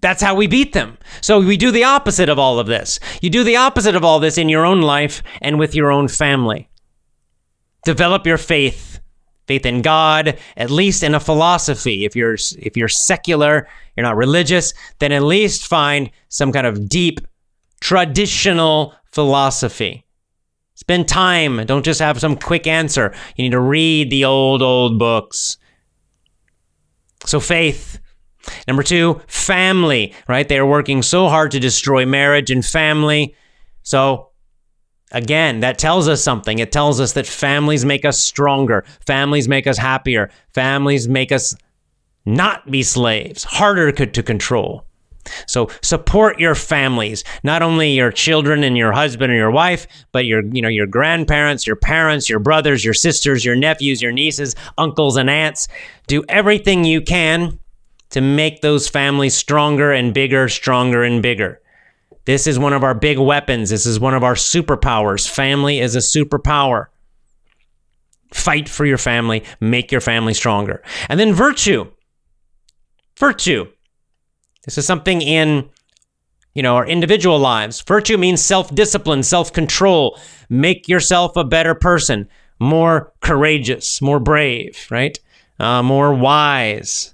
That's 0.00 0.22
how 0.22 0.36
we 0.36 0.46
beat 0.46 0.74
them. 0.74 0.96
So 1.22 1.40
we 1.40 1.56
do 1.56 1.72
the 1.72 1.84
opposite 1.84 2.28
of 2.28 2.38
all 2.38 2.60
of 2.60 2.66
this. 2.66 3.00
You 3.20 3.30
do 3.30 3.42
the 3.42 3.56
opposite 3.56 3.96
of 3.96 4.04
all 4.04 4.20
this 4.20 4.38
in 4.38 4.48
your 4.48 4.64
own 4.64 4.80
life 4.80 5.22
and 5.40 5.58
with 5.58 5.74
your 5.74 5.90
own 5.90 6.06
family. 6.06 6.68
Develop 7.84 8.26
your 8.26 8.38
faith 8.38 8.93
faith 9.46 9.66
in 9.66 9.82
God, 9.82 10.38
at 10.56 10.70
least 10.70 11.02
in 11.02 11.14
a 11.14 11.20
philosophy. 11.20 12.04
If 12.04 12.16
you're 12.16 12.34
if 12.58 12.76
you're 12.76 12.88
secular, 12.88 13.68
you're 13.96 14.04
not 14.04 14.16
religious, 14.16 14.72
then 14.98 15.12
at 15.12 15.22
least 15.22 15.66
find 15.66 16.10
some 16.28 16.52
kind 16.52 16.66
of 16.66 16.88
deep 16.88 17.20
traditional 17.80 18.94
philosophy. 19.12 20.04
Spend 20.74 21.06
time. 21.06 21.64
Don't 21.66 21.84
just 21.84 22.00
have 22.00 22.20
some 22.20 22.36
quick 22.36 22.66
answer. 22.66 23.14
You 23.36 23.44
need 23.44 23.52
to 23.52 23.60
read 23.60 24.10
the 24.10 24.24
old 24.24 24.62
old 24.62 24.98
books. 24.98 25.58
So 27.26 27.40
faith. 27.40 28.00
Number 28.68 28.82
2, 28.82 29.22
family, 29.26 30.12
right? 30.28 30.46
They're 30.46 30.66
working 30.66 31.00
so 31.00 31.28
hard 31.28 31.50
to 31.52 31.60
destroy 31.60 32.04
marriage 32.04 32.50
and 32.50 32.62
family. 32.62 33.34
So 33.82 34.32
Again, 35.14 35.60
that 35.60 35.78
tells 35.78 36.08
us 36.08 36.22
something. 36.22 36.58
It 36.58 36.72
tells 36.72 37.00
us 37.00 37.12
that 37.12 37.24
families 37.24 37.84
make 37.84 38.04
us 38.04 38.18
stronger, 38.18 38.84
families 39.06 39.48
make 39.48 39.68
us 39.68 39.78
happier, 39.78 40.28
families 40.52 41.08
make 41.08 41.30
us 41.30 41.54
not 42.26 42.68
be 42.68 42.82
slaves, 42.82 43.44
harder 43.44 43.92
to 43.92 44.22
control. 44.24 44.84
So 45.46 45.70
support 45.82 46.40
your 46.40 46.56
families, 46.56 47.22
not 47.44 47.62
only 47.62 47.92
your 47.92 48.10
children 48.10 48.64
and 48.64 48.76
your 48.76 48.92
husband 48.92 49.32
or 49.32 49.36
your 49.36 49.52
wife, 49.52 49.86
but 50.10 50.26
your 50.26 50.42
you 50.52 50.60
know 50.60 50.68
your 50.68 50.88
grandparents, 50.88 51.64
your 51.64 51.76
parents, 51.76 52.28
your 52.28 52.40
brothers, 52.40 52.84
your 52.84 52.92
sisters, 52.92 53.44
your 53.44 53.56
nephews, 53.56 54.02
your 54.02 54.12
nieces, 54.12 54.56
uncles 54.76 55.16
and 55.16 55.30
aunts. 55.30 55.68
Do 56.08 56.24
everything 56.28 56.84
you 56.84 57.00
can 57.00 57.60
to 58.10 58.20
make 58.20 58.62
those 58.62 58.88
families 58.88 59.34
stronger 59.34 59.92
and 59.92 60.12
bigger, 60.12 60.48
stronger 60.48 61.04
and 61.04 61.22
bigger. 61.22 61.60
This 62.24 62.46
is 62.46 62.58
one 62.58 62.72
of 62.72 62.82
our 62.82 62.94
big 62.94 63.18
weapons. 63.18 63.70
This 63.70 63.86
is 63.86 64.00
one 64.00 64.14
of 64.14 64.24
our 64.24 64.34
superpowers. 64.34 65.28
Family 65.28 65.80
is 65.80 65.94
a 65.94 65.98
superpower. 65.98 66.86
Fight 68.32 68.68
for 68.68 68.84
your 68.84 68.98
family, 68.98 69.44
make 69.60 69.92
your 69.92 70.00
family 70.00 70.34
stronger. 70.34 70.82
And 71.08 71.20
then 71.20 71.32
virtue. 71.32 71.90
Virtue. 73.18 73.66
This 74.64 74.78
is 74.78 74.86
something 74.86 75.20
in 75.22 75.68
you 76.54 76.62
know, 76.62 76.76
our 76.76 76.86
individual 76.86 77.38
lives. 77.38 77.80
Virtue 77.82 78.16
means 78.16 78.40
self-discipline, 78.40 79.22
self-control. 79.22 80.18
Make 80.48 80.88
yourself 80.88 81.36
a 81.36 81.44
better 81.44 81.74
person, 81.74 82.28
more 82.60 83.12
courageous, 83.20 84.00
more 84.00 84.20
brave, 84.20 84.86
right? 84.90 85.18
Uh, 85.58 85.82
more 85.82 86.14
wise 86.14 87.13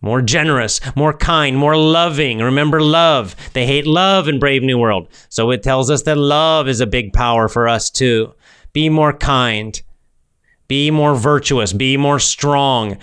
more 0.00 0.22
generous, 0.22 0.80
more 0.96 1.12
kind, 1.12 1.56
more 1.56 1.76
loving. 1.76 2.38
Remember 2.38 2.80
love. 2.80 3.36
They 3.52 3.66
hate 3.66 3.86
love 3.86 4.28
in 4.28 4.38
Brave 4.38 4.62
New 4.62 4.78
World. 4.78 5.08
So 5.28 5.50
it 5.50 5.62
tells 5.62 5.90
us 5.90 6.02
that 6.02 6.16
love 6.16 6.68
is 6.68 6.80
a 6.80 6.86
big 6.86 7.12
power 7.12 7.48
for 7.48 7.68
us 7.68 7.90
too. 7.90 8.34
Be 8.72 8.88
more 8.88 9.12
kind. 9.12 9.80
Be 10.68 10.90
more 10.90 11.14
virtuous. 11.14 11.72
Be 11.72 11.96
more 11.96 12.18
strong. 12.18 12.98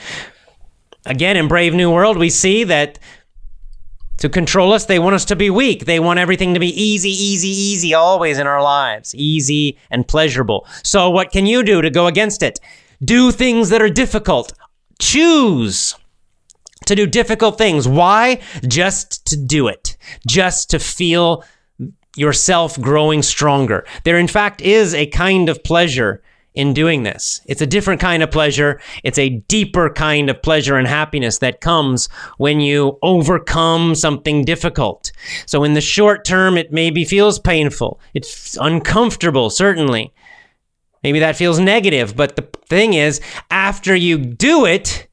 Again, 1.05 1.37
in 1.37 1.47
Brave 1.47 1.73
New 1.73 1.91
World, 1.91 2.17
we 2.17 2.29
see 2.29 2.63
that 2.65 2.99
to 4.17 4.29
control 4.29 4.73
us, 4.73 4.85
they 4.85 4.99
want 4.99 5.15
us 5.15 5.25
to 5.25 5.35
be 5.35 5.49
weak. 5.49 5.85
They 5.85 5.99
want 5.99 6.19
everything 6.19 6.53
to 6.55 6.59
be 6.59 6.81
easy, 6.81 7.11
easy, 7.11 7.49
easy 7.49 7.93
always 7.93 8.39
in 8.39 8.47
our 8.47 8.63
lives, 8.63 9.13
easy 9.13 9.77
and 9.91 10.07
pleasurable. 10.07 10.65
So, 10.83 11.09
what 11.09 11.31
can 11.31 11.45
you 11.45 11.63
do 11.63 11.81
to 11.81 11.89
go 11.91 12.07
against 12.07 12.41
it? 12.41 12.59
Do 13.03 13.31
things 13.31 13.69
that 13.69 13.81
are 13.81 13.89
difficult. 13.89 14.53
Choose 14.97 15.95
to 16.87 16.95
do 16.95 17.07
difficult 17.07 17.57
things. 17.57 17.87
Why? 17.87 18.41
Just 18.67 19.25
to 19.27 19.37
do 19.37 19.67
it, 19.67 19.97
just 20.27 20.69
to 20.71 20.79
feel 20.79 21.43
yourself 22.15 22.79
growing 22.81 23.21
stronger. 23.21 23.85
There, 24.03 24.17
in 24.17 24.27
fact, 24.27 24.61
is 24.61 24.93
a 24.93 25.05
kind 25.07 25.49
of 25.49 25.63
pleasure 25.63 26.23
in 26.57 26.73
doing 26.73 27.03
this. 27.03 27.39
It's 27.45 27.61
a 27.61 27.67
different 27.67 28.01
kind 28.01 28.23
of 28.23 28.31
pleasure. 28.31 28.81
It's 29.03 29.19
a 29.19 29.29
deeper 29.29 29.91
kind 29.91 30.27
of 30.27 30.41
pleasure 30.41 30.75
and 30.75 30.87
happiness 30.87 31.37
that 31.37 31.61
comes 31.61 32.09
when 32.37 32.59
you 32.59 32.97
overcome 33.03 33.93
something 33.93 34.43
difficult. 34.43 35.11
So, 35.45 35.63
in 35.63 35.75
the 35.75 35.81
short 35.81 36.25
term, 36.25 36.57
it 36.57 36.71
maybe 36.71 37.05
feels 37.05 37.37
painful. 37.37 37.99
It's 38.15 38.57
uncomfortable, 38.59 39.51
certainly. 39.51 40.11
Maybe 41.03 41.19
that 41.19 41.37
feels 41.37 41.59
negative, 41.59 42.15
but 42.15 42.35
the 42.35 42.49
thing 42.65 42.95
is, 42.95 43.21
after 43.51 43.95
you 43.95 44.17
do 44.17 44.65
it, 44.65 45.06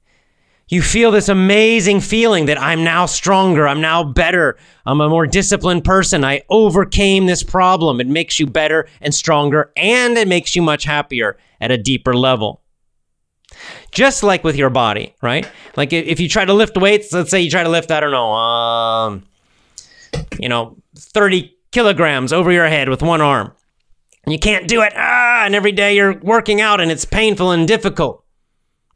you 0.69 0.83
feel 0.83 1.11
this 1.11 1.29
amazing 1.29 2.01
feeling 2.01 2.47
that 2.47 2.61
I'm 2.61 2.85
now 2.85 3.07
stronger, 3.07 3.69
I'm 3.69 3.81
now 3.81 4.03
better, 4.03 4.57
I'm 4.87 5.01
a 5.01 5.09
more 5.09 5.27
disciplined 5.27 5.85
person, 5.85 6.25
I 6.25 6.43
overcame 6.49 7.27
this 7.27 7.43
problem. 7.43 8.01
It 8.01 8.07
makes 8.07 8.41
you 8.41 8.47
better 8.47 8.89
and 9.01 9.15
stronger, 9.15 9.73
and 9.77 10.17
it 10.17 10.27
makes 10.27 10.57
you 10.57 10.63
much 10.63 10.85
happier 10.85 11.37
at 11.61 11.71
a 11.71 11.77
deeper 11.77 12.15
level. 12.15 12.63
Just 13.93 14.23
like 14.23 14.43
with 14.43 14.57
your 14.57 14.71
body, 14.71 15.15
right? 15.23 15.49
Like 15.77 15.93
if 15.93 16.19
you 16.19 16.29
try 16.29 16.45
to 16.45 16.53
lift 16.55 16.77
weights, 16.77 17.13
let's 17.13 17.31
say 17.31 17.41
you 17.41 17.51
try 17.51 17.63
to 17.63 17.69
lift, 17.69 17.91
I 17.91 18.01
don't 18.01 18.11
know, 18.11 18.33
um, 18.33 19.25
you 20.41 20.49
know, 20.49 20.77
30 20.97 21.55
kilograms 21.71 22.33
over 22.33 22.51
your 22.51 22.67
head 22.67 22.89
with 22.89 23.03
one 23.03 23.21
arm. 23.21 23.53
And 24.25 24.33
you 24.33 24.39
can't 24.39 24.67
do 24.67 24.81
it. 24.81 24.93
Ah, 24.97 25.45
and 25.45 25.55
every 25.55 25.73
day 25.73 25.95
you're 25.95 26.19
working 26.21 26.61
out 26.61 26.81
and 26.81 26.91
it's 26.91 27.05
painful 27.05 27.51
and 27.51 27.69
difficult. 27.69 28.25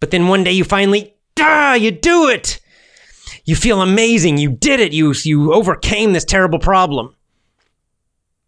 But 0.00 0.10
then 0.10 0.28
one 0.28 0.42
day 0.42 0.52
you 0.52 0.64
finally, 0.64 1.14
ah, 1.40 1.74
you 1.74 1.90
do 1.90 2.28
it. 2.28 2.60
You 3.44 3.56
feel 3.56 3.80
amazing. 3.80 4.38
You 4.38 4.50
did 4.50 4.80
it. 4.80 4.92
You, 4.92 5.14
you 5.24 5.52
overcame 5.52 6.12
this 6.12 6.24
terrible 6.24 6.58
problem, 6.58 7.14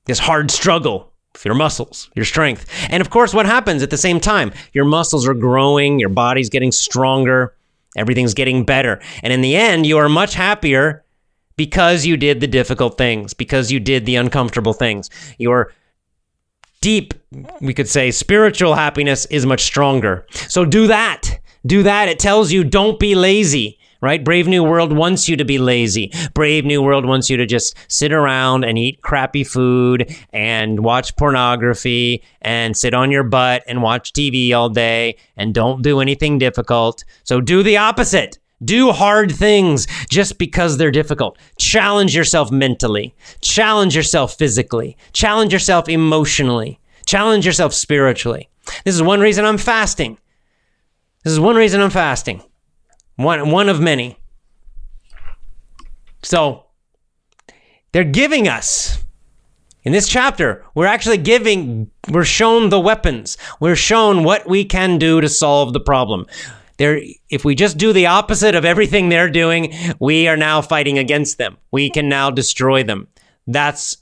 this 0.05 0.19
hard 0.19 0.51
struggle 0.51 1.13
with 1.33 1.45
your 1.45 1.55
muscles, 1.55 2.11
your 2.15 2.25
strength. 2.25 2.67
And 2.91 3.01
of 3.01 3.11
course, 3.11 3.33
what 3.33 3.47
happens 3.47 3.83
at 3.83 3.91
the 3.91 3.97
same 3.97 4.21
time? 4.21 4.53
Your 4.73 4.85
muscles 4.85 5.27
are 5.29 5.35
growing, 5.35 5.99
your 5.99 6.09
body's 6.09 6.51
getting 6.51 6.73
stronger, 6.73 7.55
everything's 7.97 8.35
getting 8.35 8.65
better. 8.65 9.01
And 9.23 9.33
in 9.33 9.41
the 9.41 9.57
end, 9.57 9.87
you 9.87 9.99
are 9.99 10.09
much 10.09 10.35
happier 10.35 11.05
because 11.57 12.05
you 12.07 12.17
did 12.17 12.41
the 12.41 12.47
difficult 12.47 12.99
things, 12.99 13.35
because 13.35 13.71
you 13.71 13.81
did 13.81 14.07
the 14.07 14.17
uncomfortable 14.17 14.73
things. 14.73 15.09
Your 15.39 15.73
deep, 16.81 17.15
we 17.61 17.75
could 17.75 17.89
say, 17.89 18.11
spiritual 18.11 18.75
happiness 18.75 19.27
is 19.27 19.47
much 19.47 19.63
stronger. 19.63 20.27
So 20.31 20.65
do 20.65 20.87
that. 20.89 21.39
Do 21.65 21.83
that. 21.83 22.09
It 22.09 22.19
tells 22.19 22.53
you 22.53 22.65
don't 22.65 22.99
be 22.99 23.15
lazy 23.15 23.79
right? 24.01 24.25
Brave 24.25 24.49
New 24.49 24.65
World 24.65 24.93
wants 24.93 25.29
you 25.29 25.37
to 25.37 25.45
be 25.45 25.59
lazy. 25.59 26.13
Brave 26.35 26.65
New 26.65 26.83
World 26.83 27.05
wants 27.05 27.29
you 27.29 27.37
to 27.37 27.47
just 27.47 27.75
sit 27.89 28.13
around 28.13 28.65
and 28.65 28.79
eat 28.79 29.03
crappy 29.03 29.45
food 29.45 30.15
and 30.33 30.81
watch 30.81 31.17
pornography 31.17 32.23
and 32.41 32.77
sit 32.77 32.95
on 32.95 33.11
your 33.11 33.25
butt 33.25 33.63
and 33.67 33.83
watch 33.83 34.13
TV 34.13 34.55
all 34.55 34.69
day 34.69 35.17
and 35.37 35.55
don't 35.55 35.83
do 35.83 36.01
anything 36.01 36.39
difficult. 36.39 37.05
So 37.25 37.41
do 37.41 37.63
the 37.63 37.77
opposite. 37.77 38.39
Do 38.63 38.93
hard 38.93 39.33
things 39.33 39.87
just 40.11 40.39
because 40.39 40.77
they're 40.77 40.91
difficult. 40.91 41.39
Challenge 41.59 42.15
yourself 42.15 42.51
mentally. 42.51 43.15
Challenge 43.41 43.97
yourself 43.97 44.35
physically. 44.35 44.99
Challenge 45.15 45.51
yourself 45.51 45.89
emotionally. 45.89 46.79
Challenge 47.07 47.47
yourself 47.47 47.73
spiritually. 47.73 48.51
This 48.85 48.95
is 48.95 49.03
one 49.03 49.21
reason 49.21 49.47
I'm 49.47 49.57
fasting. 49.57 50.19
This 51.25 51.33
is 51.33 51.41
one 51.41 51.57
reason 51.57 51.81
I'm 51.81 51.91
fasting. 51.91 52.43
One, 53.17 53.51
one 53.51 53.69
of 53.69 53.81
many. 53.81 54.19
So, 56.23 56.67
they're 57.93 58.05
giving 58.05 58.49
us 58.49 59.03
in 59.83 59.93
this 59.93 60.09
chapter, 60.09 60.65
we're 60.75 60.87
actually 60.87 61.17
giving, 61.17 61.91
we're 62.11 62.25
shown 62.25 62.69
the 62.69 62.81
weapons. 62.81 63.39
We're 63.61 63.77
shown 63.77 64.25
what 64.25 64.49
we 64.49 64.65
can 64.65 64.99
do 64.99 65.21
to 65.21 65.29
solve 65.29 65.73
the 65.73 65.81
problem. 65.81 66.27
There, 66.77 67.01
if 67.31 67.45
we 67.45 67.55
just 67.55 67.79
do 67.79 67.93
the 67.93 68.07
opposite 68.07 68.55
of 68.55 68.65
everything 68.65 69.09
they're 69.09 69.31
doing, 69.31 69.73
we 69.99 70.29
are 70.29 70.37
now 70.37 70.61
fighting 70.61 70.99
against 70.99 71.39
them. 71.39 71.57
We 71.71 71.91
can 71.91 72.09
now 72.09 72.31
destroy 72.31 72.83
them. 72.83 73.09
That's, 73.47 73.97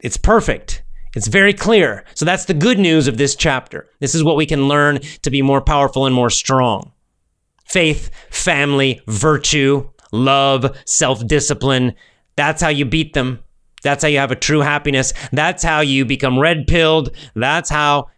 it's 0.00 0.16
perfect. 0.16 0.81
It's 1.14 1.28
very 1.28 1.52
clear. 1.52 2.04
So 2.14 2.24
that's 2.24 2.46
the 2.46 2.54
good 2.54 2.78
news 2.78 3.06
of 3.06 3.18
this 3.18 3.36
chapter. 3.36 3.88
This 4.00 4.14
is 4.14 4.24
what 4.24 4.36
we 4.36 4.46
can 4.46 4.68
learn 4.68 5.00
to 5.22 5.30
be 5.30 5.42
more 5.42 5.60
powerful 5.60 6.06
and 6.06 6.14
more 6.14 6.30
strong 6.30 6.92
faith, 7.66 8.10
family, 8.28 9.00
virtue, 9.06 9.88
love, 10.12 10.78
self 10.86 11.26
discipline. 11.26 11.94
That's 12.36 12.62
how 12.62 12.68
you 12.68 12.84
beat 12.84 13.14
them. 13.14 13.40
That's 13.82 14.02
how 14.02 14.08
you 14.08 14.18
have 14.18 14.30
a 14.30 14.36
true 14.36 14.60
happiness. 14.60 15.12
That's 15.32 15.62
how 15.62 15.80
you 15.80 16.04
become 16.04 16.38
red 16.38 16.66
pilled. 16.66 17.10
That's 17.34 17.70
how 17.70 18.08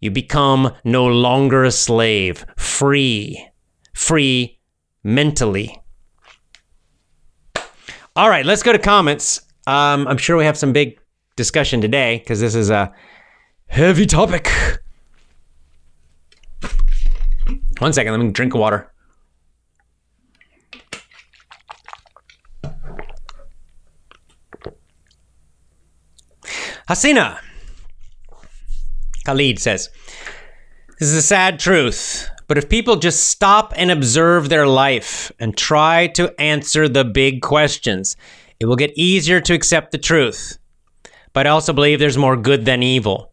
you 0.00 0.10
become 0.10 0.72
no 0.84 1.06
longer 1.06 1.64
a 1.64 1.70
slave, 1.70 2.46
free, 2.56 3.46
free 3.92 4.58
mentally. 5.04 5.80
All 8.16 8.28
right, 8.28 8.44
let's 8.44 8.62
go 8.62 8.72
to 8.72 8.78
comments. 8.78 9.40
Um, 9.66 10.08
I'm 10.08 10.18
sure 10.18 10.36
we 10.36 10.44
have 10.44 10.58
some 10.58 10.72
big 10.72 10.98
discussion 11.36 11.80
today 11.80 12.18
because 12.18 12.40
this 12.40 12.54
is 12.54 12.70
a 12.70 12.92
heavy 13.66 14.06
topic. 14.06 14.50
One 17.78 17.92
second, 17.92 18.12
let 18.12 18.20
me 18.20 18.30
drink 18.30 18.54
water. 18.54 18.92
Hasina. 26.88 27.38
Khalid 29.24 29.58
says, 29.58 29.88
This 30.98 31.08
is 31.08 31.14
a 31.14 31.22
sad 31.22 31.58
truth, 31.58 32.28
but 32.48 32.58
if 32.58 32.68
people 32.68 32.96
just 32.96 33.28
stop 33.28 33.72
and 33.76 33.90
observe 33.90 34.48
their 34.48 34.66
life 34.66 35.32
and 35.38 35.56
try 35.56 36.08
to 36.08 36.38
answer 36.40 36.88
the 36.88 37.04
big 37.04 37.40
questions, 37.40 38.16
it 38.60 38.66
will 38.66 38.76
get 38.76 38.92
easier 38.96 39.40
to 39.40 39.54
accept 39.54 39.92
the 39.92 39.98
truth. 39.98 40.58
But 41.32 41.46
I 41.46 41.50
also 41.50 41.72
believe 41.72 41.98
there's 41.98 42.18
more 42.18 42.36
good 42.36 42.64
than 42.64 42.82
evil. 42.82 43.32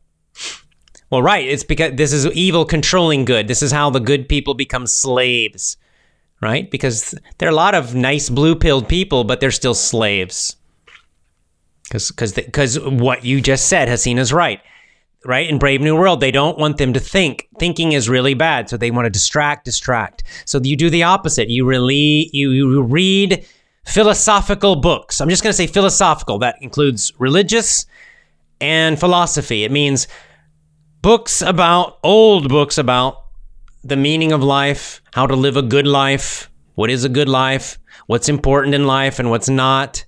Well, 1.10 1.22
right. 1.22 1.48
It's 1.48 1.64
because 1.64 1.96
this 1.96 2.14
is 2.14 2.28
evil 2.28 2.66
controlling 2.66 3.26
good. 3.26 3.48
This 3.48 3.62
is 3.62 3.72
how 3.72 3.90
the 3.90 4.00
good 4.00 4.30
people 4.30 4.54
become 4.54 4.86
slaves, 4.86 5.78
right? 6.42 6.70
Because 6.70 7.16
there 7.38 7.50
are 7.50 7.52
a 7.52 7.56
lot 7.56 7.76
of 7.76 7.96
nice 7.96 8.30
blue 8.30 8.56
pilled 8.56 8.88
people, 8.88 9.24
but 9.24 9.40
they're 9.40 9.52
still 9.52 9.74
slaves. 9.74 10.56
Because 11.92 12.34
because 12.34 12.80
what 12.80 13.26
you 13.26 13.42
just 13.42 13.68
said, 13.68 13.88
Hasina's 13.88 14.32
right. 14.32 14.62
Right? 15.26 15.50
In 15.50 15.58
Brave 15.58 15.82
New 15.82 15.98
World, 15.98 16.22
they 16.22 16.32
don't 16.32 16.58
want 16.58 16.78
them 16.78 16.94
to 16.94 17.00
think. 17.00 17.50
Thinking 17.60 17.92
is 17.92 18.08
really 18.08 18.36
bad. 18.36 18.70
So 18.70 18.78
they 18.78 18.90
want 18.90 19.06
to 19.06 19.10
distract, 19.10 19.66
distract. 19.66 20.24
So 20.46 20.62
you 20.64 20.78
do 20.78 20.90
the 20.90 21.04
opposite. 21.04 21.50
You 21.50 21.66
really 21.66 22.30
you, 22.32 22.52
you 22.52 22.82
read 22.84 23.46
philosophical 23.90 24.76
books. 24.76 25.20
I'm 25.20 25.30
just 25.30 25.42
going 25.42 25.52
to 25.52 25.58
say 25.58 25.68
philosophical. 25.68 26.40
That 26.40 26.58
includes 26.62 27.12
religious 27.18 27.86
and 28.62 29.00
philosophy. 29.00 29.64
It 29.64 29.72
means 29.72 30.08
books 31.02 31.42
about 31.42 31.98
old 32.04 32.50
books 32.50 32.78
about 32.78 33.26
the 33.84 33.96
meaning 33.96 34.32
of 34.32 34.44
life, 34.44 35.02
how 35.14 35.26
to 35.26 35.36
live 35.36 35.58
a 35.58 35.62
good 35.62 35.88
life, 35.88 36.52
what 36.76 36.90
is 36.90 37.04
a 37.04 37.10
good 37.10 37.30
life, 37.30 37.80
what's 38.08 38.30
important 38.30 38.76
in 38.76 38.86
life 38.86 39.20
and 39.20 39.30
what's 39.30 39.50
not 39.50 40.06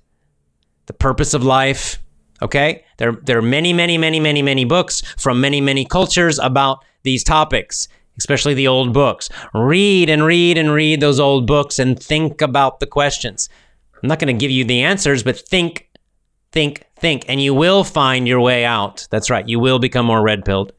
the 0.86 0.92
purpose 0.92 1.34
of 1.34 1.42
life. 1.42 1.98
Okay? 2.40 2.84
There, 2.98 3.12
there 3.12 3.38
are 3.38 3.42
many, 3.42 3.72
many, 3.72 3.98
many, 3.98 4.20
many, 4.20 4.42
many 4.42 4.64
books 4.64 5.02
from 5.16 5.40
many, 5.40 5.60
many 5.60 5.84
cultures 5.84 6.38
about 6.38 6.84
these 7.02 7.24
topics, 7.24 7.88
especially 8.18 8.54
the 8.54 8.68
old 8.68 8.92
books. 8.92 9.28
Read 9.54 10.08
and 10.08 10.24
read 10.24 10.56
and 10.56 10.72
read 10.72 11.00
those 11.00 11.18
old 11.18 11.46
books 11.46 11.78
and 11.78 12.00
think 12.00 12.40
about 12.42 12.78
the 12.78 12.86
questions. 12.86 13.48
I'm 14.02 14.08
not 14.08 14.18
going 14.18 14.36
to 14.36 14.40
give 14.40 14.50
you 14.50 14.64
the 14.64 14.82
answers, 14.82 15.22
but 15.22 15.38
think, 15.38 15.88
think, 16.50 16.84
think, 16.96 17.24
and 17.28 17.40
you 17.40 17.54
will 17.54 17.84
find 17.84 18.26
your 18.26 18.40
way 18.40 18.64
out. 18.64 19.06
That's 19.10 19.30
right. 19.30 19.48
You 19.48 19.60
will 19.60 19.78
become 19.78 20.06
more 20.06 20.22
red 20.22 20.44
pilled. 20.44 20.72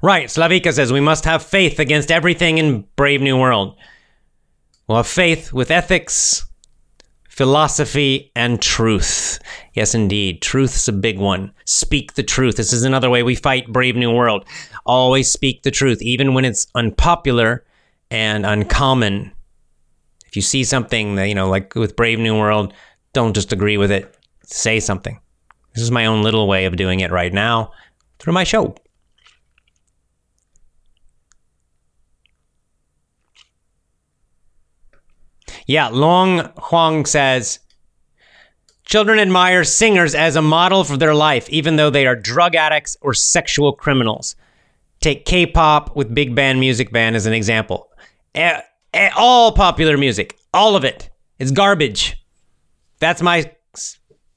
Right, 0.00 0.28
Slavika 0.28 0.72
says 0.72 0.92
we 0.92 1.00
must 1.00 1.24
have 1.24 1.42
faith 1.42 1.80
against 1.80 2.12
everything 2.12 2.58
in 2.58 2.86
Brave 2.94 3.20
New 3.20 3.36
World. 3.36 3.76
We'll 4.86 4.98
have 4.98 5.08
faith 5.08 5.52
with 5.52 5.72
ethics, 5.72 6.47
philosophy, 7.38 8.32
and 8.34 8.60
truth. 8.60 9.38
Yes, 9.72 9.94
indeed. 9.94 10.42
Truth's 10.42 10.88
a 10.88 10.92
big 10.92 11.20
one. 11.20 11.52
Speak 11.66 12.14
the 12.14 12.22
truth. 12.24 12.56
This 12.56 12.72
is 12.72 12.82
another 12.82 13.08
way 13.08 13.22
we 13.22 13.36
fight 13.36 13.72
Brave 13.72 13.94
New 13.94 14.10
World. 14.10 14.44
Always 14.84 15.30
speak 15.30 15.62
the 15.62 15.70
truth, 15.70 16.02
even 16.02 16.34
when 16.34 16.44
it's 16.44 16.66
unpopular 16.74 17.64
and 18.10 18.44
uncommon. 18.44 19.30
If 20.26 20.34
you 20.34 20.42
see 20.42 20.64
something 20.64 21.14
that, 21.14 21.28
you 21.28 21.34
know, 21.36 21.48
like 21.48 21.76
with 21.76 21.94
Brave 21.94 22.18
New 22.18 22.36
World, 22.36 22.74
don't 23.12 23.34
just 23.34 23.52
agree 23.52 23.76
with 23.76 23.92
it. 23.92 24.18
Say 24.42 24.80
something. 24.80 25.20
This 25.74 25.84
is 25.84 25.92
my 25.92 26.06
own 26.06 26.24
little 26.24 26.48
way 26.48 26.64
of 26.64 26.74
doing 26.74 26.98
it 26.98 27.12
right 27.12 27.32
now 27.32 27.70
through 28.18 28.32
my 28.32 28.42
show. 28.42 28.74
Yeah, 35.68 35.88
Long 35.88 36.50
Huang 36.56 37.04
says 37.04 37.58
children 38.86 39.18
admire 39.18 39.64
singers 39.64 40.14
as 40.14 40.34
a 40.34 40.42
model 40.42 40.82
for 40.82 40.96
their 40.96 41.14
life, 41.14 41.48
even 41.50 41.76
though 41.76 41.90
they 41.90 42.06
are 42.06 42.16
drug 42.16 42.56
addicts 42.56 42.96
or 43.02 43.12
sexual 43.12 43.74
criminals. 43.74 44.34
Take 45.00 45.26
K 45.26 45.44
pop 45.44 45.94
with 45.94 46.14
big 46.14 46.34
band 46.34 46.58
music 46.58 46.90
band 46.90 47.16
as 47.16 47.26
an 47.26 47.34
example. 47.34 47.90
all 49.14 49.52
popular 49.52 49.98
music, 49.98 50.38
all 50.54 50.74
of 50.74 50.84
it, 50.84 51.10
is 51.38 51.52
garbage. 51.52 52.16
That's 52.98 53.20
my 53.20 53.52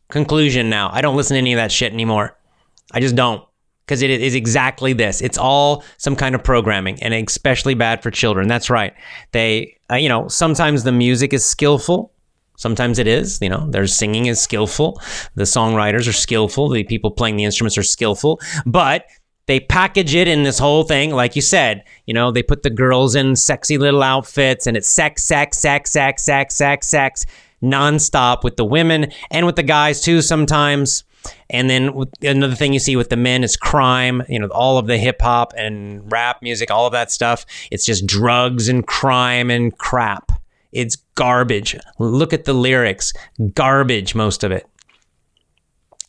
conclusion 0.10 0.70
now. 0.70 0.90
I 0.92 1.00
don't 1.00 1.16
listen 1.16 1.36
to 1.36 1.40
any 1.40 1.54
of 1.54 1.58
that 1.58 1.72
shit 1.72 1.94
anymore. 1.94 2.38
I 2.92 3.00
just 3.00 3.16
don't 3.16 3.42
because 3.92 4.02
it 4.02 4.10
is 4.10 4.36
exactly 4.36 4.94
this. 4.94 5.20
It's 5.20 5.38
all 5.38 5.84
some 5.98 6.16
kind 6.16 6.34
of 6.34 6.42
programming, 6.42 7.04
and 7.04 7.14
especially 7.14 7.74
bad 7.74 8.02
for 8.02 8.10
children. 8.10 8.48
That's 8.48 8.70
right. 8.70 8.94
They, 9.34 9.76
uh, 9.92 9.96
you 9.96 10.08
know, 10.08 10.30
sometimes 10.30 10.86
the 10.86 10.94
music 10.94 11.34
is 11.34 11.44
skillful. 11.44 12.14
Sometimes 12.56 13.00
it 13.00 13.08
is, 13.08 13.39
you 13.42 13.50
know, 13.50 13.70
their 13.70 13.86
singing 13.88 14.28
is 14.28 14.39
skillful. 14.39 15.02
The 15.36 15.44
songwriters 15.44 16.08
are 16.08 16.14
skillful. 16.14 16.70
The 16.70 16.86
people 16.86 17.12
playing 17.12 17.36
the 17.36 17.44
instruments 17.44 17.78
are 17.78 17.84
skillful, 17.84 18.39
but 18.66 19.08
they 19.48 19.60
package 19.60 20.16
it 20.16 20.30
in 20.30 20.44
this 20.44 20.58
whole 20.58 20.86
thing, 20.86 21.12
like 21.12 21.36
you 21.36 21.42
said. 21.42 21.84
You 22.06 22.14
know, 22.14 22.32
they 22.32 22.44
put 22.44 22.64
the 22.64 22.70
girls 22.70 23.14
in 23.14 23.36
sexy 23.36 23.78
little 23.78 24.04
outfits, 24.04 24.68
and 24.68 24.78
it's 24.78 24.88
sex, 24.88 25.22
sex, 25.22 25.58
sex, 25.58 25.92
sex, 25.92 26.24
sex, 26.24 26.56
sex, 26.56 26.88
sex, 26.88 27.26
nonstop 27.62 28.46
with 28.46 28.56
the 28.56 28.64
women 28.64 29.12
and 29.32 29.46
with 29.46 29.58
the 29.58 29.64
guys 29.64 30.00
too. 30.00 30.22
Sometimes. 30.22 31.04
And 31.49 31.69
then 31.69 31.93
with, 31.93 32.09
another 32.22 32.55
thing 32.55 32.74
you 32.74 32.80
see 32.80 32.95
with 32.95 33.09
the 33.09 33.17
men 33.17 33.43
is 33.43 33.57
crime. 33.57 34.24
You 34.30 34.39
know, 34.39 34.47
all 34.47 34.78
of 34.78 34.88
the 34.88 34.97
hip 34.97 35.22
hop 35.22 35.53
and 35.57 36.11
rap 36.11 36.41
music, 36.41 36.72
all 36.72 36.86
of 36.86 36.93
that 36.93 37.11
stuff. 37.11 37.45
It's 37.72 37.86
just 37.86 38.05
drugs 38.05 38.69
and 38.69 38.86
crime 38.86 39.49
and 39.49 39.78
crap. 39.78 40.32
It's 40.72 40.95
garbage. 41.15 41.78
Look 41.99 42.34
at 42.34 42.45
the 42.45 42.53
lyrics. 42.53 43.13
Garbage, 43.53 44.15
most 44.15 44.43
of 44.43 44.51
it. 44.51 44.67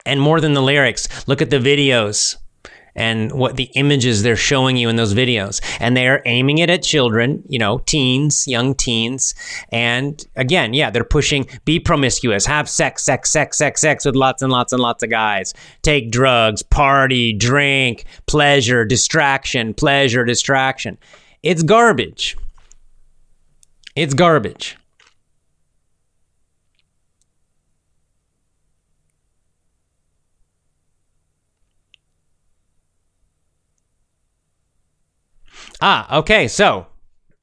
And 0.04 0.20
more 0.20 0.40
than 0.40 0.54
the 0.54 0.62
lyrics, 0.62 1.26
look 1.28 1.42
at 1.42 1.50
the 1.50 1.58
videos 1.58 2.36
and 2.94 3.32
what 3.32 3.56
the 3.56 3.70
images 3.74 4.22
they're 4.22 4.36
showing 4.36 4.76
you 4.76 4.88
in 4.88 4.96
those 4.96 5.14
videos. 5.14 5.60
And 5.80 5.96
they 5.96 6.08
are 6.08 6.22
aiming 6.26 6.58
it 6.58 6.70
at 6.70 6.82
children, 6.82 7.42
you 7.48 7.58
know, 7.58 7.78
teens, 7.78 8.46
young 8.46 8.74
teens. 8.74 9.34
And 9.70 10.24
again, 10.36 10.74
yeah, 10.74 10.90
they're 10.90 11.04
pushing 11.04 11.46
be 11.64 11.80
promiscuous, 11.80 12.46
have 12.46 12.68
sex, 12.68 13.02
sex, 13.02 13.30
sex, 13.30 13.58
sex, 13.58 13.80
sex 13.80 14.04
with 14.04 14.16
lots 14.16 14.42
and 14.42 14.52
lots 14.52 14.72
and 14.72 14.82
lots 14.82 15.02
of 15.02 15.10
guys, 15.10 15.54
take 15.82 16.10
drugs, 16.10 16.62
party, 16.62 17.32
drink, 17.32 18.04
pleasure, 18.26 18.84
distraction, 18.84 19.74
pleasure, 19.74 20.24
distraction. 20.24 20.98
It's 21.42 21.62
garbage. 21.62 22.36
It's 23.96 24.14
garbage. 24.14 24.76
Ah, 35.82 36.18
okay. 36.18 36.46
So 36.46 36.86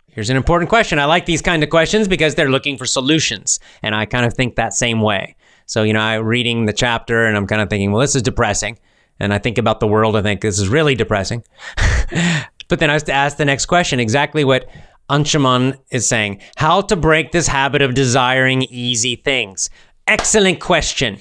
here's 0.08 0.30
an 0.30 0.38
important 0.38 0.70
question. 0.70 0.98
I 0.98 1.06
like 1.06 1.26
these 1.26 1.42
kind 1.42 1.62
of 1.62 1.70
questions 1.70 2.08
because 2.08 2.36
they're 2.36 2.50
looking 2.50 2.78
for 2.78 2.86
solutions. 2.86 3.60
And 3.84 3.94
I 3.94 4.06
kind 4.06 4.26
of 4.26 4.34
think 4.34 4.56
that 4.56 4.74
same 4.74 5.02
way. 5.02 5.36
So, 5.66 5.84
you 5.84 5.92
know, 5.92 6.00
I'm 6.00 6.26
reading 6.26 6.66
the 6.66 6.74
chapter 6.74 7.26
and 7.26 7.36
I'm 7.36 7.46
kind 7.46 7.62
of 7.62 7.70
thinking, 7.70 7.92
well, 7.92 8.02
this 8.02 8.16
is 8.16 8.22
depressing. 8.22 8.80
And 9.20 9.34
I 9.34 9.40
think 9.40 9.58
about 9.58 9.82
the 9.82 9.88
world, 9.88 10.16
I 10.16 10.22
think 10.22 10.40
this 10.40 10.58
is 10.58 10.70
really 10.70 10.96
depressing. 10.96 11.44
but 12.70 12.80
then 12.80 12.90
I 12.90 12.94
was 12.94 13.04
to 13.04 13.12
ask 13.12 13.36
the 13.36 13.44
next 13.44 13.66
question 13.66 14.00
exactly 14.00 14.46
what 14.46 14.70
Anshuman 15.10 15.78
is 15.92 16.08
saying 16.08 16.40
how 16.56 16.82
to 16.82 16.96
break 16.96 17.32
this 17.32 17.48
habit 17.48 17.82
of 17.82 17.94
desiring 17.94 18.64
easy 18.64 19.18
things. 19.18 19.70
Excellent 20.08 20.62
question. 20.62 21.20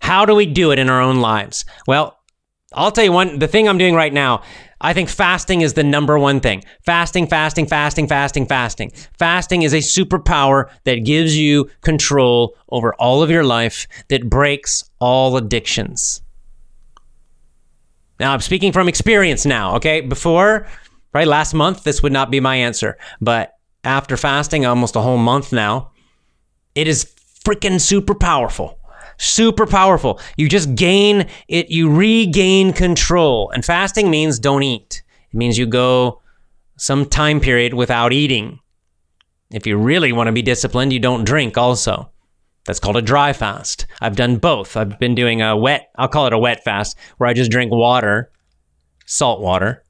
How 0.00 0.26
do 0.26 0.34
we 0.34 0.46
do 0.46 0.72
it 0.72 0.80
in 0.80 0.90
our 0.90 1.00
own 1.00 1.20
lives? 1.20 1.64
Well, 1.86 2.18
I'll 2.74 2.92
tell 2.92 3.04
you 3.04 3.12
one, 3.12 3.38
the 3.38 3.48
thing 3.48 3.68
I'm 3.68 3.78
doing 3.78 3.94
right 3.94 4.12
now, 4.12 4.42
I 4.80 4.92
think 4.92 5.08
fasting 5.08 5.60
is 5.60 5.74
the 5.74 5.84
number 5.84 6.18
one 6.18 6.40
thing. 6.40 6.64
Fasting, 6.84 7.26
fasting, 7.26 7.66
fasting, 7.66 8.08
fasting, 8.08 8.46
fasting. 8.46 8.90
Fasting 9.18 9.62
is 9.62 9.72
a 9.72 9.78
superpower 9.78 10.70
that 10.84 11.04
gives 11.04 11.36
you 11.36 11.70
control 11.82 12.56
over 12.70 12.94
all 12.94 13.22
of 13.22 13.30
your 13.30 13.44
life, 13.44 13.86
that 14.08 14.28
breaks 14.28 14.90
all 14.98 15.36
addictions. 15.36 16.22
Now, 18.18 18.32
I'm 18.32 18.40
speaking 18.40 18.72
from 18.72 18.88
experience 18.88 19.46
now, 19.46 19.76
okay? 19.76 20.00
Before, 20.00 20.66
right, 21.14 21.26
last 21.26 21.54
month, 21.54 21.84
this 21.84 22.02
would 22.02 22.12
not 22.12 22.30
be 22.30 22.40
my 22.40 22.56
answer. 22.56 22.98
But 23.20 23.56
after 23.84 24.16
fasting 24.16 24.66
almost 24.66 24.96
a 24.96 25.00
whole 25.00 25.18
month 25.18 25.52
now, 25.52 25.92
it 26.74 26.88
is 26.88 27.12
freaking 27.44 27.80
super 27.80 28.14
powerful 28.14 28.78
super 29.22 29.66
powerful. 29.66 30.20
You 30.36 30.48
just 30.48 30.74
gain 30.74 31.28
it, 31.48 31.70
you 31.70 31.90
regain 31.90 32.72
control. 32.72 33.50
And 33.50 33.64
fasting 33.64 34.10
means 34.10 34.38
don't 34.38 34.62
eat. 34.62 35.02
It 35.32 35.36
means 35.36 35.56
you 35.56 35.66
go 35.66 36.20
some 36.76 37.06
time 37.06 37.40
period 37.40 37.74
without 37.74 38.12
eating. 38.12 38.58
If 39.50 39.66
you 39.66 39.76
really 39.76 40.12
want 40.12 40.28
to 40.28 40.32
be 40.32 40.42
disciplined, 40.42 40.92
you 40.92 40.98
don't 40.98 41.24
drink 41.24 41.56
also. 41.56 42.10
That's 42.64 42.80
called 42.80 42.96
a 42.96 43.02
dry 43.02 43.32
fast. 43.32 43.86
I've 44.00 44.16
done 44.16 44.36
both. 44.36 44.76
I've 44.76 44.98
been 44.98 45.14
doing 45.14 45.42
a 45.42 45.56
wet, 45.56 45.90
I'll 45.96 46.08
call 46.08 46.26
it 46.26 46.32
a 46.32 46.38
wet 46.38 46.64
fast, 46.64 46.96
where 47.18 47.28
I 47.28 47.34
just 47.34 47.50
drink 47.50 47.72
water, 47.72 48.30
salt 49.06 49.40
water. 49.40 49.84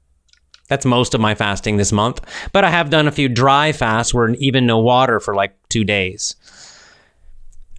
That's 0.69 0.85
most 0.85 1.13
of 1.13 1.21
my 1.21 1.35
fasting 1.35 1.77
this 1.77 1.91
month. 1.91 2.21
But 2.51 2.63
I 2.63 2.69
have 2.71 2.89
done 2.89 3.07
a 3.07 3.11
few 3.11 3.29
dry 3.29 3.71
fasts 3.73 4.13
where 4.13 4.29
even 4.29 4.65
no 4.65 4.79
water 4.79 5.19
for 5.19 5.35
like 5.35 5.55
two 5.69 5.83
days. 5.83 6.35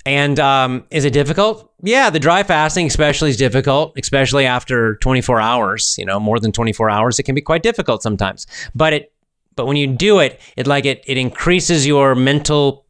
And 0.06 0.38
um, 0.38 0.84
is 0.90 1.04
it 1.04 1.12
difficult? 1.12 1.70
Yeah, 1.82 2.10
the 2.10 2.20
dry 2.20 2.42
fasting 2.42 2.86
especially 2.86 3.30
is 3.30 3.36
difficult, 3.36 3.98
especially 3.98 4.44
after 4.44 4.96
24 4.96 5.40
hours. 5.40 5.96
You 5.98 6.04
know, 6.04 6.20
more 6.20 6.38
than 6.38 6.52
24 6.52 6.90
hours, 6.90 7.18
it 7.18 7.22
can 7.22 7.34
be 7.34 7.40
quite 7.40 7.62
difficult 7.62 8.02
sometimes. 8.02 8.46
But 8.74 8.92
it, 8.92 9.12
but 9.56 9.66
when 9.66 9.76
you 9.76 9.86
do 9.86 10.18
it, 10.18 10.40
it 10.56 10.66
like 10.66 10.84
it 10.84 11.02
it 11.06 11.16
increases 11.16 11.86
your 11.86 12.14
mental 12.14 12.84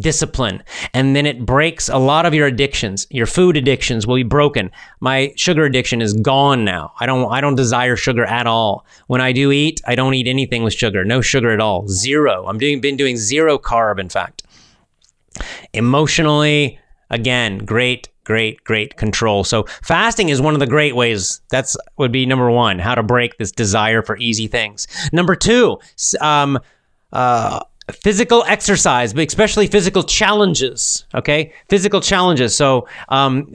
discipline, 0.00 0.62
and 0.94 1.16
then 1.16 1.26
it 1.26 1.44
breaks 1.44 1.88
a 1.88 1.98
lot 1.98 2.26
of 2.26 2.34
your 2.34 2.46
addictions. 2.46 3.06
Your 3.10 3.26
food 3.26 3.56
addictions 3.56 4.06
will 4.06 4.16
be 4.16 4.22
broken. 4.22 4.70
My 5.00 5.32
sugar 5.36 5.64
addiction 5.64 6.00
is 6.02 6.12
gone 6.12 6.64
now. 6.64 6.92
I 7.00 7.06
don't 7.06 7.32
I 7.32 7.40
don't 7.40 7.54
desire 7.54 7.96
sugar 7.96 8.24
at 8.24 8.46
all. 8.46 8.84
When 9.06 9.20
I 9.20 9.32
do 9.32 9.52
eat, 9.52 9.80
I 9.86 9.94
don't 9.94 10.14
eat 10.14 10.26
anything 10.26 10.64
with 10.64 10.74
sugar. 10.74 11.04
No 11.04 11.20
sugar 11.20 11.50
at 11.50 11.60
all. 11.60 11.88
Zero. 11.88 12.46
I'm 12.46 12.58
doing 12.58 12.80
been 12.80 12.96
doing 12.96 13.16
zero 13.16 13.58
carb, 13.58 13.98
in 13.98 14.08
fact. 14.08 14.42
Emotionally, 15.72 16.78
again, 17.10 17.58
great, 17.58 18.08
great, 18.24 18.62
great 18.64 18.96
control. 18.96 19.44
So 19.44 19.64
fasting 19.82 20.28
is 20.28 20.40
one 20.40 20.54
of 20.54 20.60
the 20.60 20.66
great 20.66 20.94
ways. 20.94 21.40
That's 21.50 21.76
would 21.96 22.12
be 22.12 22.26
number 22.26 22.50
one, 22.50 22.78
how 22.78 22.94
to 22.94 23.02
break 23.02 23.38
this 23.38 23.52
desire 23.52 24.02
for 24.02 24.16
easy 24.18 24.46
things. 24.46 24.86
Number 25.12 25.34
two, 25.34 25.78
um, 26.20 26.58
uh, 27.12 27.60
physical 27.90 28.44
exercise, 28.46 29.14
but 29.14 29.26
especially 29.26 29.66
physical 29.66 30.02
challenges. 30.02 31.06
Okay, 31.14 31.52
physical 31.68 32.00
challenges. 32.00 32.54
So 32.54 32.86
um, 33.08 33.52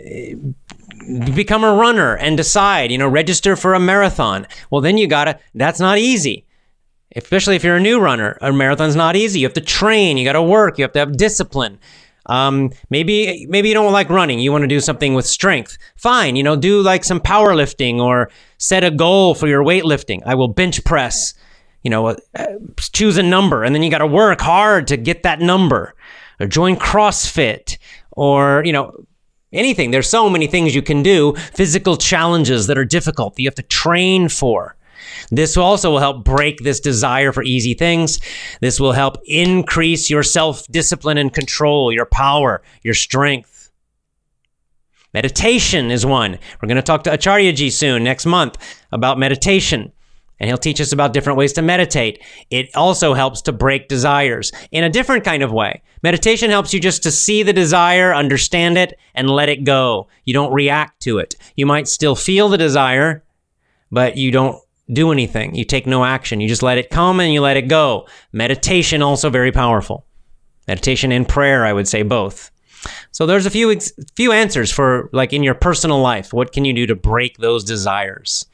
become 1.36 1.64
a 1.64 1.74
runner 1.74 2.18
and 2.18 2.36
decide. 2.36 2.92
You 2.92 2.98
know, 2.98 3.08
register 3.08 3.56
for 3.56 3.74
a 3.74 3.80
marathon. 3.80 4.48
Well, 4.72 4.82
then 4.82 4.98
you 4.98 5.08
gotta. 5.08 5.40
That's 5.54 5.80
not 5.80 5.98
easy 5.98 6.46
especially 7.16 7.55
if 7.55 7.64
you're 7.64 7.78
a 7.78 7.82
new 7.82 7.99
runner. 7.99 8.38
A 8.41 8.51
marathon's 8.51 8.95
not 8.95 9.16
easy. 9.16 9.39
You 9.39 9.45
have 9.45 9.53
to 9.53 9.61
train. 9.61 10.18
You 10.18 10.26
got 10.26 10.34
to 10.34 10.43
work. 10.43 10.78
You 10.78 10.84
have 10.84 10.93
to 10.93 10.99
have 10.99 11.18
discipline. 11.18 11.80
Um, 12.26 12.72
maybe 12.89 13.45
maybe 13.49 13.68
you 13.68 13.74
don't 13.74 13.91
like 13.91 14.09
running. 14.09 14.39
You 14.39 14.51
want 14.51 14.61
to 14.64 14.68
do 14.68 14.80
something 14.80 15.14
with 15.14 15.26
strength. 15.26 15.78
Fine. 15.97 16.36
You 16.36 16.43
know, 16.43 16.55
do 16.55 16.82
like 16.82 17.03
some 17.03 17.20
powerlifting 17.20 17.99
or 17.99 18.30
set 18.57 18.84
a 18.84 18.91
goal 18.91 19.36
for 19.36 19.47
your 19.47 19.64
weightlifting. 19.64 20.22
I 20.26 20.36
will 20.36 20.47
bench 20.47 20.84
press. 20.86 21.34
You 21.84 21.89
know, 21.89 22.07
uh, 22.07 22.16
choose 22.93 23.18
a 23.18 23.24
number, 23.24 23.64
and 23.66 23.76
then 23.76 23.84
you 23.84 23.91
got 23.91 23.97
to 23.97 24.07
work 24.07 24.39
hard 24.39 24.88
to 24.88 24.95
get 24.95 25.24
that 25.24 25.41
number. 25.41 25.93
Or 26.39 26.47
join 26.47 26.78
CrossFit, 26.78 27.78
or 28.11 28.64
you 28.66 28.72
know, 28.72 29.05
anything. 29.51 29.91
There's 29.91 30.09
so 30.09 30.30
many 30.30 30.47
things 30.47 30.74
you 30.74 30.82
can 30.82 31.03
do. 31.03 31.36
Physical 31.53 31.97
challenges 31.97 32.68
that 32.68 32.78
are 32.78 32.86
difficult 32.86 33.36
that 33.36 33.41
you 33.41 33.47
have 33.47 33.55
to 33.55 33.64
train 33.64 34.30
for. 34.30 34.78
This 35.32 35.58
also 35.58 35.92
will 35.92 36.00
help 36.00 36.24
break 36.24 36.60
this 36.60 36.80
desire 36.80 37.32
for 37.32 37.44
easy 37.44 37.74
things. 37.74 38.20
This 38.62 38.80
will 38.80 38.92
help 38.92 39.18
increase 39.26 40.10
your 40.10 40.24
self 40.24 40.68
discipline 40.68 41.18
and 41.18 41.34
control, 41.34 41.92
your 41.92 42.06
power, 42.06 42.62
your 42.84 42.94
strength. 42.94 43.72
Meditation 45.14 45.92
is 45.92 46.06
one. 46.06 46.40
We're 46.62 46.68
going 46.68 46.78
to 46.78 46.82
talk 46.82 47.04
to 47.04 47.12
Acharyaji 47.12 47.72
soon, 47.72 48.04
next 48.04 48.26
month, 48.26 48.58
about 48.92 49.20
meditation. 49.20 49.92
And 50.40 50.50
he'll 50.50 50.58
teach 50.58 50.82
us 50.82 50.92
about 50.92 51.14
different 51.14 51.38
ways 51.38 51.54
to 51.54 51.62
meditate. 51.62 52.22
It 52.50 52.76
also 52.76 53.14
helps 53.14 53.42
to 53.44 53.52
break 53.52 53.88
desires 53.88 54.52
in 54.72 54.84
a 54.84 54.90
different 54.90 55.24
kind 55.24 55.44
of 55.44 55.52
way. 55.52 55.84
Meditation 56.02 56.50
helps 56.50 56.74
you 56.74 56.80
just 56.80 57.04
to 57.04 57.12
see 57.12 57.44
the 57.44 57.54
desire, 57.54 58.14
understand 58.14 58.78
it, 58.78 59.00
and 59.14 59.30
let 59.30 59.50
it 59.50 59.64
go. 59.64 60.08
You 60.26 60.34
don't 60.34 60.52
react 60.52 61.02
to 61.04 61.20
it. 61.20 61.36
You 61.56 61.66
might 61.66 61.88
still 61.88 62.16
feel 62.16 62.50
the 62.50 62.58
desire, 62.58 63.24
but 63.92 64.18
you 64.18 64.32
don't 64.32 64.62
do 64.92 65.12
anything. 65.12 65.56
You 65.56 65.66
take 65.66 65.88
no 65.88 66.04
action. 66.04 66.42
You 66.42 66.48
just 66.48 66.64
let 66.64 66.78
it 66.78 66.90
come 66.90 67.20
and 67.20 67.34
you 67.34 67.42
let 67.42 67.58
it 67.58 67.68
go. 67.68 68.08
Meditation 68.32 69.02
also 69.02 69.30
very 69.30 69.52
powerful. 69.52 70.06
Meditation 70.68 71.12
and 71.12 71.28
prayer, 71.28 71.66
I 71.66 71.74
would 71.74 71.88
say 71.88 72.04
both. 72.04 72.52
So 73.12 73.26
there's 73.26 73.46
a 73.46 73.50
few 73.50 73.80
few 74.16 74.32
answers 74.32 74.72
for 74.72 75.10
like 75.14 75.34
in 75.34 75.44
your 75.44 75.56
personal 75.56 76.02
life. 76.02 76.34
What 76.34 76.52
can 76.52 76.66
you 76.66 76.74
do 76.74 76.86
to 76.88 76.96
break 76.96 77.38
those 77.38 77.64
desires? 77.64 78.46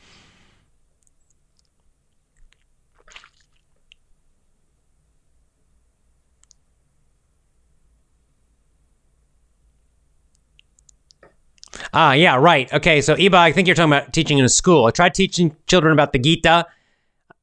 Ah, 11.94 12.14
yeah, 12.14 12.36
right. 12.36 12.72
Okay, 12.74 13.02
so 13.02 13.16
Iba, 13.16 13.36
I 13.36 13.52
think 13.52 13.68
you're 13.68 13.76
talking 13.76 13.92
about 13.92 14.14
teaching 14.14 14.38
in 14.38 14.46
a 14.46 14.50
school. 14.50 14.86
I 14.86 14.92
tried 14.92 15.14
teaching 15.14 15.56
children 15.68 15.94
about 15.94 16.14
the 16.14 16.20
Gita. 16.20 16.68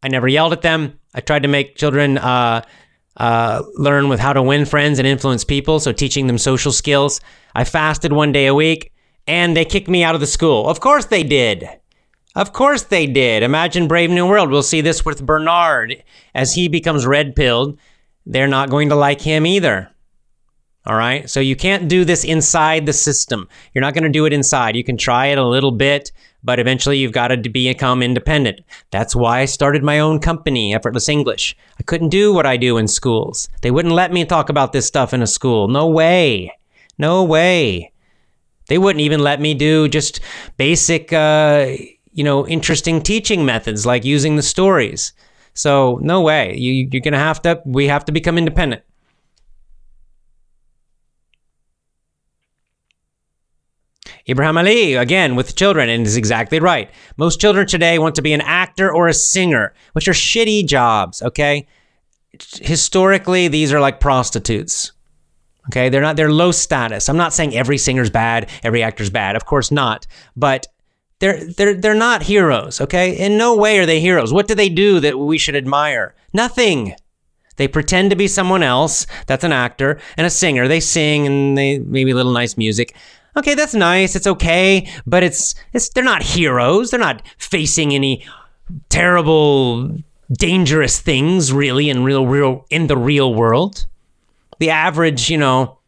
I 0.02 0.08
never 0.08 0.28
yelled 0.28 0.52
at 0.52 0.62
them. 0.62 0.98
I 1.14 1.20
tried 1.20 1.42
to 1.42 1.48
make 1.48 1.76
children 1.76 2.18
uh, 2.18 2.62
uh, 3.16 3.62
learn 3.74 4.08
with 4.08 4.20
how 4.20 4.32
to 4.32 4.42
win 4.42 4.64
friends 4.64 4.98
and 4.98 5.08
influence 5.08 5.44
people, 5.44 5.80
so 5.80 5.92
teaching 5.92 6.26
them 6.26 6.38
social 6.38 6.72
skills. 6.72 7.20
I 7.54 7.64
fasted 7.64 8.12
one 8.12 8.32
day 8.32 8.46
a 8.46 8.54
week, 8.54 8.92
and 9.26 9.56
they 9.56 9.64
kicked 9.64 9.88
me 9.88 10.04
out 10.04 10.14
of 10.14 10.20
the 10.20 10.26
school. 10.26 10.68
Of 10.68 10.80
course 10.80 11.06
they 11.06 11.22
did. 11.22 11.68
Of 12.36 12.52
course 12.52 12.82
they 12.82 13.06
did. 13.06 13.42
Imagine 13.42 13.88
Brave 13.88 14.10
New 14.10 14.28
World. 14.28 14.50
We'll 14.50 14.62
see 14.62 14.82
this 14.82 15.04
with 15.04 15.24
Bernard. 15.24 16.02
As 16.34 16.54
he 16.54 16.68
becomes 16.68 17.06
red 17.06 17.34
pilled, 17.34 17.78
they're 18.26 18.46
not 18.46 18.68
going 18.68 18.90
to 18.90 18.94
like 18.94 19.22
him 19.22 19.46
either. 19.46 19.90
All 20.86 20.96
right. 20.96 21.28
So 21.28 21.40
you 21.40 21.56
can't 21.56 21.88
do 21.88 22.04
this 22.04 22.22
inside 22.22 22.86
the 22.86 22.92
system. 22.92 23.48
You're 23.74 23.82
not 23.82 23.94
going 23.94 24.04
to 24.04 24.08
do 24.08 24.24
it 24.24 24.32
inside. 24.32 24.76
You 24.76 24.84
can 24.84 24.96
try 24.96 25.26
it 25.26 25.38
a 25.38 25.44
little 25.44 25.72
bit, 25.72 26.12
but 26.44 26.60
eventually 26.60 26.98
you've 26.98 27.10
got 27.10 27.28
to 27.28 27.36
become 27.36 28.02
independent. 28.02 28.60
That's 28.92 29.16
why 29.16 29.40
I 29.40 29.46
started 29.46 29.82
my 29.82 29.98
own 29.98 30.20
company, 30.20 30.74
Effortless 30.74 31.08
English. 31.08 31.56
I 31.80 31.82
couldn't 31.82 32.10
do 32.10 32.32
what 32.32 32.46
I 32.46 32.56
do 32.56 32.78
in 32.78 32.86
schools. 32.86 33.48
They 33.62 33.72
wouldn't 33.72 33.94
let 33.94 34.12
me 34.12 34.24
talk 34.24 34.48
about 34.48 34.72
this 34.72 34.86
stuff 34.86 35.12
in 35.12 35.22
a 35.22 35.26
school. 35.26 35.66
No 35.66 35.88
way. 35.88 36.52
No 36.98 37.24
way. 37.24 37.92
They 38.68 38.78
wouldn't 38.78 39.02
even 39.02 39.20
let 39.20 39.40
me 39.40 39.54
do 39.54 39.88
just 39.88 40.20
basic, 40.56 41.12
uh, 41.12 41.66
you 42.12 42.22
know, 42.22 42.46
interesting 42.46 43.02
teaching 43.02 43.44
methods 43.44 43.86
like 43.86 44.04
using 44.04 44.36
the 44.36 44.42
stories. 44.42 45.12
So 45.54 45.98
no 46.00 46.20
way. 46.20 46.56
You, 46.56 46.88
you're 46.92 47.00
going 47.00 47.12
to 47.12 47.18
have 47.18 47.42
to, 47.42 47.60
we 47.64 47.88
have 47.88 48.04
to 48.04 48.12
become 48.12 48.38
independent. 48.38 48.82
Ibrahim 54.28 54.58
Ali, 54.58 54.94
again, 54.94 55.36
with 55.36 55.54
children, 55.54 55.88
and 55.88 56.06
is 56.06 56.16
exactly 56.16 56.58
right. 56.58 56.90
Most 57.16 57.40
children 57.40 57.66
today 57.66 57.98
want 57.98 58.16
to 58.16 58.22
be 58.22 58.32
an 58.32 58.40
actor 58.40 58.92
or 58.92 59.06
a 59.06 59.14
singer, 59.14 59.72
which 59.92 60.08
are 60.08 60.12
shitty 60.12 60.66
jobs, 60.66 61.22
okay? 61.22 61.66
Historically, 62.60 63.48
these 63.48 63.72
are 63.72 63.80
like 63.80 64.00
prostitutes. 64.00 64.92
Okay, 65.68 65.88
they're 65.88 66.02
not 66.02 66.16
they're 66.16 66.30
low 66.30 66.52
status. 66.52 67.08
I'm 67.08 67.16
not 67.16 67.32
saying 67.32 67.56
every 67.56 67.78
singer's 67.78 68.10
bad, 68.10 68.48
every 68.62 68.82
actor's 68.82 69.10
bad. 69.10 69.34
Of 69.34 69.46
course 69.46 69.70
not. 69.70 70.06
But 70.36 70.66
they're 71.18 71.44
they're 71.54 71.74
they're 71.74 71.94
not 71.94 72.22
heroes, 72.22 72.80
okay? 72.80 73.16
In 73.16 73.36
no 73.36 73.56
way 73.56 73.78
are 73.78 73.86
they 73.86 74.00
heroes. 74.00 74.32
What 74.32 74.46
do 74.46 74.54
they 74.54 74.68
do 74.68 75.00
that 75.00 75.18
we 75.18 75.38
should 75.38 75.56
admire? 75.56 76.14
Nothing. 76.32 76.94
They 77.56 77.68
pretend 77.68 78.10
to 78.10 78.16
be 78.16 78.28
someone 78.28 78.62
else. 78.62 79.06
That's 79.26 79.42
an 79.42 79.52
actor 79.52 79.98
and 80.16 80.26
a 80.26 80.30
singer. 80.30 80.68
They 80.68 80.80
sing 80.80 81.26
and 81.26 81.56
they 81.56 81.78
maybe 81.78 82.10
a 82.10 82.14
little 82.14 82.32
nice 82.32 82.56
music 82.56 82.94
okay, 83.36 83.54
that's 83.54 83.74
nice, 83.74 84.16
it's 84.16 84.26
okay, 84.26 84.88
but 85.06 85.22
it's 85.22 85.54
it's 85.72 85.88
they're 85.90 86.04
not 86.04 86.22
heroes. 86.22 86.90
They're 86.90 87.00
not 87.00 87.22
facing 87.38 87.94
any 87.94 88.24
terrible 88.88 89.96
dangerous 90.32 91.00
things 91.00 91.52
really 91.52 91.88
in 91.88 92.02
real 92.02 92.26
real 92.26 92.66
in 92.70 92.86
the 92.86 92.96
real 92.96 93.34
world. 93.34 93.86
The 94.58 94.70
average, 94.70 95.30
you 95.30 95.38
know, 95.38 95.78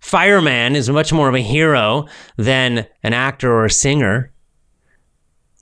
fireman 0.00 0.74
is 0.74 0.88
much 0.88 1.12
more 1.12 1.28
of 1.28 1.34
a 1.34 1.42
hero 1.42 2.06
than 2.36 2.86
an 3.02 3.12
actor 3.12 3.52
or 3.52 3.66
a 3.66 3.70
singer 3.70 4.32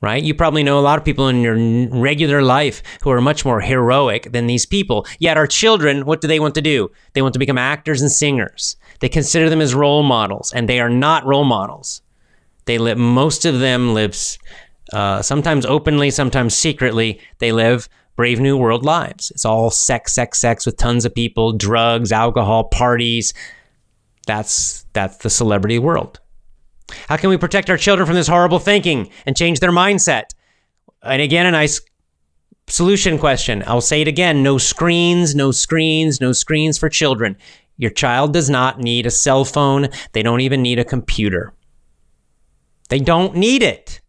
right? 0.03 0.23
You 0.23 0.35
probably 0.35 0.63
know 0.63 0.79
a 0.79 0.81
lot 0.81 0.99
of 0.99 1.05
people 1.05 1.29
in 1.29 1.43
your 1.43 1.57
regular 1.91 2.43
life 2.43 2.83
who 3.03 3.11
are 3.11 3.21
much 3.21 3.45
more 3.45 3.61
heroic 3.61 4.33
than 4.33 4.47
these 4.47 4.67
people. 4.67 5.07
Yet 5.19 5.37
our 5.37 5.47
children, 5.47 6.07
what 6.07 6.21
do 6.21 6.29
they 6.29 6.41
want 6.41 6.55
to 6.55 6.63
do? 6.63 6.91
They 7.13 7.23
want 7.23 7.35
to 7.35 7.39
become 7.39 7.59
actors 7.59 8.01
and 8.01 8.11
singers. 8.11 8.77
They 9.01 9.09
consider 9.09 9.51
them 9.51 9.61
as 9.61 9.75
role 9.75 10.03
models, 10.03 10.53
and 10.53 10.69
they 10.69 10.81
are 10.81 10.91
not 10.91 11.27
role 11.27 11.45
models. 11.45 12.03
They 12.67 12.79
live. 12.79 12.99
Most 12.99 13.45
of 13.45 13.59
them 13.59 13.95
lives, 13.95 14.39
uh, 14.93 15.23
sometimes 15.23 15.67
openly, 15.67 16.11
sometimes 16.11 16.55
secretly. 16.55 17.21
They 17.39 17.53
live 17.53 17.89
brave 18.17 18.39
new 18.39 18.57
world 18.57 18.85
lives. 18.85 19.31
It's 19.31 19.47
all 19.47 19.71
sex, 19.71 20.13
sex, 20.13 20.39
sex 20.39 20.67
with 20.67 20.77
tons 20.77 21.07
of 21.07 21.15
people, 21.15 21.53
drugs, 21.53 22.13
alcohol, 22.13 22.65
parties. 22.65 23.33
That's 24.27 24.85
that's 24.93 25.17
the 25.19 25.31
celebrity 25.31 25.79
world. 25.79 26.21
How 27.09 27.17
can 27.17 27.31
we 27.31 27.39
protect 27.39 27.71
our 27.71 27.79
children 27.79 28.07
from 28.07 28.17
this 28.17 28.29
horrible 28.29 28.59
thinking 28.59 29.11
and 29.25 29.37
change 29.37 29.61
their 29.61 29.73
mindset? 29.73 30.25
And 31.03 31.23
again, 31.23 31.47
a 31.47 31.51
nice 31.51 31.81
solution 32.67 33.19
question. 33.19 33.65
I'll 33.67 33.81
say 33.81 34.03
it 34.03 34.09
again 34.09 34.43
no 34.43 34.59
screens, 34.59 35.35
no 35.35 35.51
screens, 35.51 36.21
no 36.21 36.33
screens 36.33 36.79
for 36.79 36.89
children. 36.89 37.37
Your 37.81 37.91
child 37.91 38.35
does 38.35 38.51
not 38.51 38.79
need 38.79 39.07
a 39.07 39.11
cell 39.11 39.43
phone, 39.43 39.89
they 40.13 40.23
don't 40.23 40.43
even 40.43 40.61
need 40.61 40.79
a 40.79 40.85
computer. 40.85 41.55
They 42.91 42.99
don't 42.99 43.35
need 43.35 43.63
it. 43.63 44.03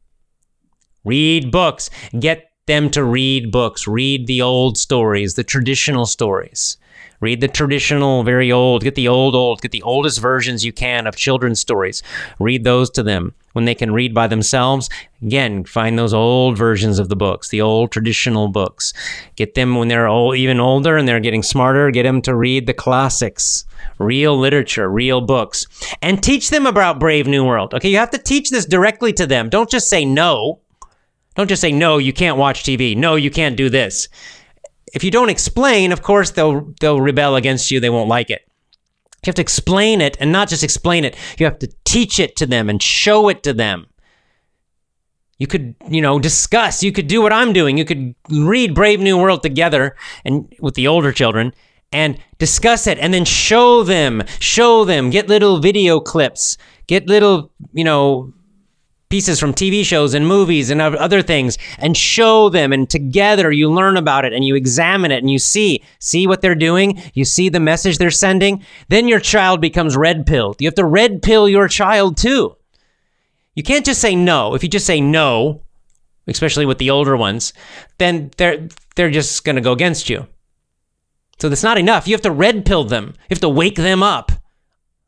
Read 1.06 1.52
books. 1.52 1.90
Get 2.20 2.52
them 2.68 2.90
to 2.90 3.02
read 3.06 3.50
books. 3.50 3.88
Read 3.88 4.28
the 4.28 4.42
old 4.42 4.78
stories, 4.78 5.36
the 5.36 5.46
traditional 5.46 6.06
stories. 6.06 6.76
Read 7.22 7.40
the 7.40 7.48
traditional, 7.48 8.24
very 8.24 8.52
old, 8.52 8.84
get 8.84 8.96
the 8.96 9.08
old, 9.08 9.36
old, 9.36 9.62
get 9.62 9.72
the 9.72 9.84
oldest 9.84 10.20
versions 10.20 10.66
you 10.66 10.74
can 10.74 11.08
of 11.08 11.16
children's 11.16 11.62
stories. 11.62 12.04
Read 12.40 12.66
those 12.66 12.90
to 12.90 13.04
them 13.04 13.34
when 13.54 13.66
they 13.66 13.76
can 13.76 13.92
read 13.92 14.14
by 14.14 14.28
themselves. 14.28 14.90
Again, 15.22 15.64
find 15.66 15.98
those 15.98 16.14
old 16.14 16.58
versions 16.58 17.00
of 17.00 17.10
the 17.10 17.16
books, 17.16 17.50
the 17.50 17.62
old 17.62 17.92
traditional 17.92 18.48
books. 18.48 18.94
Get 19.36 19.54
them 19.54 19.76
when 19.76 19.88
they're 19.88 20.08
old, 20.08 20.36
even 20.36 20.60
older 20.60 20.98
and 20.98 21.08
they're 21.08 21.20
getting 21.20 21.44
smarter, 21.44 21.92
get 21.92 22.04
them 22.04 22.22
to 22.24 22.36
read 22.36 22.66
the 22.66 22.74
classics, 22.74 23.66
real 24.00 24.38
literature, 24.38 24.90
real 24.90 25.22
books, 25.22 25.66
and 26.02 26.22
teach 26.22 26.50
them 26.50 26.66
about 26.66 27.00
Brave 27.00 27.28
New 27.28 27.46
World. 27.46 27.74
Okay, 27.74 27.90
you 27.90 27.98
have 27.98 28.12
to 28.12 28.18
teach 28.18 28.50
this 28.50 28.66
directly 28.66 29.14
to 29.14 29.28
them. 29.28 29.50
Don't 29.50 29.70
just 29.70 29.90
say 29.90 30.06
no. 30.06 30.60
Don't 31.36 31.48
just 31.48 31.62
say 31.62 31.72
no, 31.72 31.98
you 31.98 32.12
can't 32.12 32.38
watch 32.38 32.64
TV. 32.64 32.96
No, 32.96 33.16
you 33.16 33.32
can't 33.32 33.56
do 33.56 33.70
this 33.70 34.10
if 34.94 35.04
you 35.04 35.12
don't 35.12 35.30
explain, 35.30 35.92
of 35.92 36.02
course 36.02 36.32
they'll 36.32 36.74
they'll 36.80 37.02
rebel 37.02 37.36
against 37.36 37.72
you. 37.72 37.80
They 37.80 37.90
won't 37.90 38.10
like 38.10 38.30
it. 38.30 38.48
You 39.24 39.30
have 39.30 39.36
to 39.36 39.42
explain 39.42 40.02
it 40.02 40.18
and 40.20 40.32
not 40.32 40.50
just 40.50 40.64
explain 40.64 41.06
it. 41.06 41.16
You 41.38 41.46
have 41.46 41.60
to 41.60 41.72
teach 41.86 42.20
it 42.20 42.36
to 42.38 42.48
them 42.48 42.70
and 42.70 42.82
show 42.82 43.30
it 43.30 43.44
to 43.44 43.54
them. 43.54 43.88
You 45.38 45.48
could, 45.48 45.76
you 45.88 46.02
know, 46.02 46.20
discuss. 46.20 46.84
You 46.84 46.92
could 46.92 47.08
do 47.08 47.22
what 47.22 47.34
I'm 47.34 47.54
doing. 47.54 47.78
You 47.78 47.86
could 47.86 48.16
read 48.30 48.74
Brave 48.74 49.00
New 49.00 49.18
World 49.18 49.44
together 49.44 49.96
and 50.26 50.52
with 50.60 50.74
the 50.74 50.88
older 50.88 51.12
children 51.12 51.54
and 51.92 52.18
discuss 52.40 52.88
it 52.88 52.98
and 53.00 53.14
then 53.14 53.26
show 53.26 53.84
them, 53.84 54.24
show 54.40 54.86
them, 54.86 55.10
get 55.10 55.28
little 55.28 55.60
video 55.60 56.00
clips, 56.00 56.58
get 56.88 57.08
little, 57.08 57.52
you 57.74 57.84
know, 57.84 58.34
pieces 59.12 59.40
from 59.40 59.54
TV 59.54 59.84
shows 59.84 60.14
and 60.14 60.26
movies 60.26 60.70
and 60.70 60.82
other 60.82 61.22
things 61.22 61.58
and 61.78 61.98
show 61.98 62.48
them 62.48 62.72
and 62.72 62.90
together 62.90 63.52
you 63.52 63.70
learn 63.70 63.98
about 63.98 64.24
it 64.24 64.32
and 64.32 64.46
you 64.46 64.56
examine 64.56 65.12
it 65.12 65.18
and 65.18 65.30
you 65.30 65.38
see 65.38 65.84
see 66.00 66.26
what 66.26 66.42
they're 66.42 66.56
doing 66.56 67.00
you 67.14 67.26
see 67.26 67.50
the 67.50 67.60
message 67.60 67.98
they're 67.98 68.10
sending 68.10 68.64
then 68.88 69.10
your 69.10 69.20
child 69.20 69.60
becomes 69.60 69.98
red 69.98 70.26
pilled. 70.26 70.62
You 70.62 70.68
have 70.68 70.76
to 70.76 70.86
red 70.86 71.22
pill 71.22 71.50
your 71.50 71.68
child 71.68 72.16
too. 72.16 72.56
You 73.54 73.64
can't 73.64 73.86
just 73.86 74.00
say 74.00 74.16
no. 74.16 74.56
If 74.56 74.64
you 74.64 74.70
just 74.70 74.88
say 74.88 75.02
no 75.02 75.62
especially 76.28 76.66
with 76.66 76.78
the 76.78 76.90
older 76.90 77.18
ones 77.18 77.52
then 77.98 78.32
they're 78.38 78.70
they're 78.96 79.12
just 79.12 79.44
going 79.44 79.58
to 79.58 79.62
go 79.62 79.74
against 79.74 80.10
you. 80.10 80.26
So 81.40 81.50
that's 81.50 81.64
not 81.64 81.78
enough. 81.78 82.08
You 82.08 82.14
have 82.14 82.22
to 82.22 82.32
red 82.32 82.66
pill 82.66 82.86
them. 82.86 83.08
You 83.08 83.36
have 83.36 83.42
to 83.42 83.50
wake 83.50 83.76
them 83.76 84.02
up. 84.02 84.32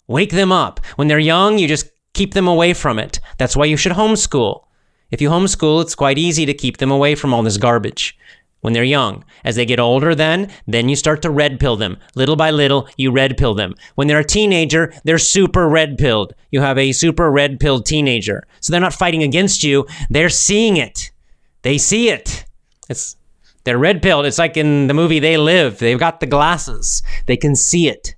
Wake 0.08 0.32
them 0.32 0.52
up. 0.52 0.86
When 0.98 1.08
they're 1.08 1.20
young 1.20 1.58
you 1.58 1.70
just 1.70 1.88
keep 2.14 2.34
them 2.34 2.48
away 2.48 2.74
from 2.74 3.00
it. 3.00 3.20
That's 3.38 3.56
why 3.56 3.66
you 3.66 3.78
should 3.78 3.94
homeschool. 3.94 4.64
If 5.12 5.22
you 5.22 5.30
homeschool, 5.30 5.82
it's 5.82 5.96
quite 5.96 6.18
easy 6.18 6.46
to 6.46 6.54
keep 6.54 6.78
them 6.78 6.92
away 6.92 7.16
from 7.16 7.34
all 7.34 7.44
this 7.44 7.58
garbage 7.58 8.18
when 8.62 8.74
they're 8.74 8.84
young. 8.84 9.24
As 9.44 9.56
they 9.56 9.66
get 9.66 9.80
older, 9.80 10.16
then, 10.16 10.50
then 10.66 10.90
you 10.90 10.96
start 10.96 11.22
to 11.22 11.30
red 11.30 11.60
pill 11.60 11.76
them. 11.76 11.98
Little 12.16 12.36
by 12.36 12.50
little, 12.50 12.88
you 12.98 13.12
red 13.12 13.38
pill 13.38 13.54
them. 13.54 13.76
When 13.96 14.08
they're 14.08 14.20
a 14.20 14.26
teenager, 14.26 14.94
they're 15.04 15.18
super 15.18 15.68
red 15.68 15.98
pilled. 15.98 16.34
You 16.50 16.62
have 16.62 16.78
a 16.78 16.94
super 16.94 17.30
red 17.30 17.60
pilled 17.60 17.86
teenager. 17.86 18.48
So 18.62 18.72
they're 18.72 18.82
not 18.82 18.94
fighting 18.94 19.22
against 19.22 19.64
you, 19.64 19.86
they're 20.10 20.30
seeing 20.30 20.78
it. 20.78 21.12
They 21.62 21.78
see 21.78 22.10
it. 22.10 22.46
It's 22.90 23.16
they're 23.66 23.78
red 23.78 24.02
pilled. 24.02 24.26
It's 24.26 24.40
like 24.40 24.58
in 24.58 24.88
the 24.88 24.94
movie 24.94 25.20
They 25.20 25.38
Live. 25.38 25.80
They've 25.80 26.00
got 26.00 26.20
the 26.20 26.26
glasses. 26.26 27.02
They 27.28 27.38
can 27.38 27.56
see 27.56 27.88
it. 27.88 28.16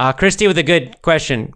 Uh, 0.00 0.14
Christy 0.14 0.46
with 0.46 0.56
a 0.56 0.62
good 0.62 1.02
question. 1.02 1.52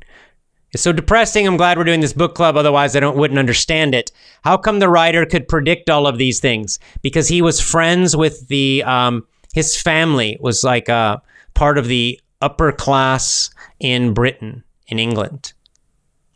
It's 0.73 0.83
so 0.83 0.93
depressing. 0.93 1.47
I'm 1.47 1.57
glad 1.57 1.79
we're 1.79 1.85
doing 1.85 2.03
this 2.03 2.13
book 2.13 2.35
club. 2.35 2.59
Otherwise, 2.59 2.95
I 2.95 3.01
don't 3.01 3.17
wouldn't 3.17 3.39
understand 3.39 3.95
it. 3.95 4.13
How 4.43 4.59
come 4.59 4.81
the 4.81 4.91
writer 4.91 5.25
could 5.25 5.49
predict 5.49 5.89
all 5.89 6.07
of 6.07 6.19
these 6.19 6.41
things? 6.41 6.79
Because 7.01 7.27
he 7.27 7.41
was 7.41 7.59
friends 7.59 8.15
with 8.15 8.47
the 8.49 8.83
um, 8.83 9.27
his 9.55 9.81
family 9.81 10.37
was 10.41 10.63
like 10.63 10.91
uh, 10.91 11.17
part 11.55 11.79
of 11.79 11.89
the 11.89 12.21
upper 12.43 12.71
class 12.71 13.49
in 13.81 14.13
Britain, 14.13 14.63
in 14.89 14.99
England, 14.99 15.55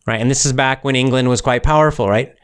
right? 0.06 0.18
And 0.18 0.30
this 0.30 0.46
is 0.46 0.54
back 0.54 0.84
when 0.84 0.96
England 0.96 1.28
was 1.28 1.42
quite 1.42 1.62
powerful, 1.62 2.08
right? 2.08 2.34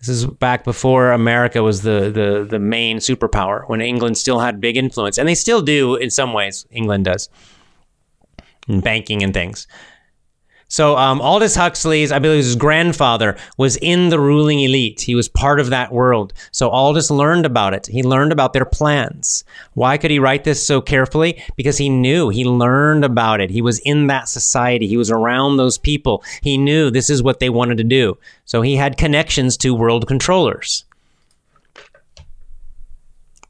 This 0.00 0.08
is 0.08 0.26
back 0.26 0.64
before 0.64 1.12
America 1.12 1.62
was 1.62 1.82
the 1.82 2.10
the 2.10 2.44
the 2.50 2.58
main 2.58 2.98
superpower. 2.98 3.62
When 3.68 3.80
England 3.80 4.18
still 4.18 4.40
had 4.40 4.60
big 4.60 4.76
influence, 4.76 5.18
and 5.18 5.28
they 5.28 5.36
still 5.36 5.62
do 5.62 5.94
in 5.94 6.10
some 6.10 6.32
ways. 6.32 6.66
England 6.72 7.04
does 7.04 7.28
and 8.68 8.82
banking 8.82 9.22
and 9.22 9.34
things. 9.34 9.66
So 10.72 10.96
um, 10.96 11.20
Aldous 11.20 11.54
Huxley's, 11.54 12.10
I 12.10 12.18
believe 12.18 12.44
his 12.44 12.56
grandfather, 12.56 13.36
was 13.58 13.76
in 13.76 14.08
the 14.08 14.18
ruling 14.18 14.60
elite. 14.60 15.02
He 15.02 15.14
was 15.14 15.28
part 15.28 15.60
of 15.60 15.68
that 15.68 15.92
world. 15.92 16.32
So 16.50 16.70
Aldous 16.70 17.10
learned 17.10 17.44
about 17.44 17.74
it. 17.74 17.88
He 17.88 18.02
learned 18.02 18.32
about 18.32 18.54
their 18.54 18.64
plans. 18.64 19.44
Why 19.74 19.98
could 19.98 20.10
he 20.10 20.18
write 20.18 20.44
this 20.44 20.66
so 20.66 20.80
carefully? 20.80 21.42
Because 21.56 21.76
he 21.76 21.90
knew. 21.90 22.30
He 22.30 22.46
learned 22.46 23.04
about 23.04 23.42
it. 23.42 23.50
He 23.50 23.60
was 23.60 23.80
in 23.80 24.06
that 24.06 24.30
society. 24.30 24.86
He 24.86 24.96
was 24.96 25.10
around 25.10 25.58
those 25.58 25.76
people. 25.76 26.24
He 26.40 26.56
knew 26.56 26.90
this 26.90 27.10
is 27.10 27.22
what 27.22 27.38
they 27.38 27.50
wanted 27.50 27.76
to 27.76 27.84
do. 27.84 28.16
So 28.46 28.62
he 28.62 28.76
had 28.76 28.96
connections 28.96 29.58
to 29.58 29.74
world 29.74 30.08
controllers. 30.08 30.86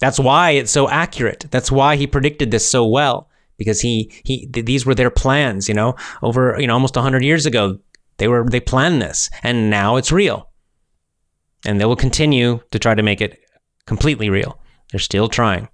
That's 0.00 0.18
why 0.18 0.50
it's 0.50 0.72
so 0.72 0.88
accurate. 0.88 1.46
That's 1.52 1.70
why 1.70 1.94
he 1.94 2.08
predicted 2.08 2.50
this 2.50 2.68
so 2.68 2.84
well 2.84 3.28
because 3.56 3.80
he 3.80 4.12
he 4.24 4.48
these 4.50 4.86
were 4.86 4.94
their 4.94 5.10
plans, 5.10 5.68
you 5.68 5.74
know, 5.74 5.94
over 6.22 6.56
you 6.58 6.66
know 6.66 6.74
almost 6.74 6.96
100 6.96 7.22
years 7.22 7.46
ago. 7.46 7.78
They 8.18 8.28
were 8.28 8.44
they 8.48 8.60
planned 8.60 9.02
this 9.02 9.30
and 9.42 9.70
now 9.70 9.96
it's 9.96 10.12
real. 10.12 10.50
And 11.64 11.80
they 11.80 11.84
will 11.84 11.96
continue 11.96 12.60
to 12.70 12.78
try 12.78 12.94
to 12.94 13.02
make 13.02 13.20
it 13.20 13.38
completely 13.86 14.30
real. 14.30 14.60
They're 14.90 15.00
still 15.00 15.28
trying. 15.28 15.68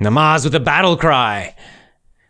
Namaz 0.00 0.44
with 0.44 0.54
a 0.54 0.60
battle 0.60 0.96
cry. 0.96 1.54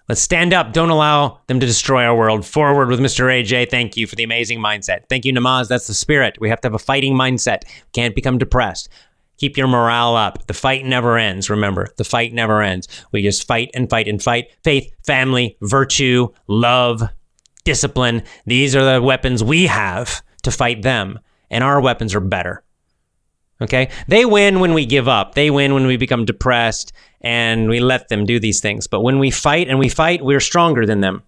Let's 0.07 0.21
stand 0.21 0.53
up. 0.53 0.75
Don't 0.75 0.91
allow 0.91 1.41
them 1.47 1.61
to 1.61 1.67
destroy 1.67 2.05
our 2.05 2.15
world. 2.15 2.45
Forward 2.45 2.89
with 2.89 3.01
Mr. 3.01 3.25
AJ. 3.25 3.71
Thank 3.71 3.97
you 3.97 4.07
for 4.07 4.17
the 4.17 4.23
amazing 4.23 4.61
mindset. 4.61 5.09
Thank 5.09 5.25
you, 5.25 5.33
Namaz. 5.33 5.69
That's 5.69 5.87
the 5.87 5.95
spirit. 5.95 6.37
We 6.39 6.51
have 6.51 6.61
to 6.61 6.67
have 6.67 6.75
a 6.75 6.79
fighting 6.79 7.15
mindset. 7.15 7.63
Can't 7.95 8.15
become 8.15 8.37
depressed. 8.37 8.91
Keep 9.39 9.57
your 9.57 9.67
morale 9.67 10.15
up. 10.15 10.47
The 10.47 10.53
fight 10.53 10.85
never 10.85 11.17
ends. 11.17 11.49
Remember, 11.49 11.89
the 11.97 12.05
fight 12.05 12.35
never 12.35 12.61
ends. 12.61 12.87
We 13.13 13.23
just 13.23 13.47
fight 13.47 13.71
and 13.73 13.89
fight 13.89 14.07
and 14.07 14.23
fight. 14.23 14.53
Faith, 14.63 14.93
family, 15.07 15.57
virtue, 15.63 16.29
love, 16.49 17.03
discipline. 17.65 18.23
These 18.45 18.77
are 18.77 18.95
the 18.95 19.03
weapons 19.03 19.43
we 19.43 19.67
have 19.67 20.23
to 20.43 20.51
fight 20.51 20.83
them. 20.83 21.19
And 21.51 21.63
our 21.63 21.81
weapons 21.81 22.15
are 22.15 22.21
better. 22.21 22.64
Okay? 23.61 23.91
They 24.09 24.25
win 24.25 24.61
when 24.61 24.75
we 24.75 24.87
give 24.87 25.09
up. 25.09 25.35
They 25.35 25.51
win 25.51 25.75
when 25.75 25.87
we 25.87 25.97
become 25.97 26.25
depressed 26.25 26.93
and 27.21 27.69
we 27.69 27.81
let 27.81 28.09
them 28.09 28.27
do 28.27 28.39
these 28.39 28.61
things. 28.61 28.87
But 28.87 29.01
when 29.01 29.19
we 29.19 29.31
fight 29.31 29.69
and 29.69 29.79
we 29.79 29.89
fight, 29.89 30.25
we're 30.25 30.41
stronger 30.41 30.85
than 30.87 31.01
them. 31.01 31.23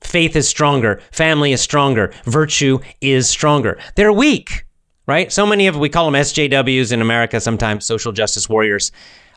Faith 0.00 0.34
is 0.34 0.48
stronger. 0.48 1.00
Family 1.12 1.52
is 1.52 1.60
stronger. 1.60 2.12
Virtue 2.24 2.78
is 3.00 3.28
stronger. 3.28 3.78
They're 3.96 4.12
weak, 4.12 4.64
right? 5.06 5.30
So 5.30 5.46
many 5.46 5.66
of 5.66 5.76
we 5.76 5.90
call 5.90 6.10
them 6.10 6.20
SJWs 6.20 6.90
in 6.92 7.02
America 7.02 7.40
sometimes, 7.40 7.84
social 7.84 8.12
justice 8.12 8.48
warriors. 8.48 8.90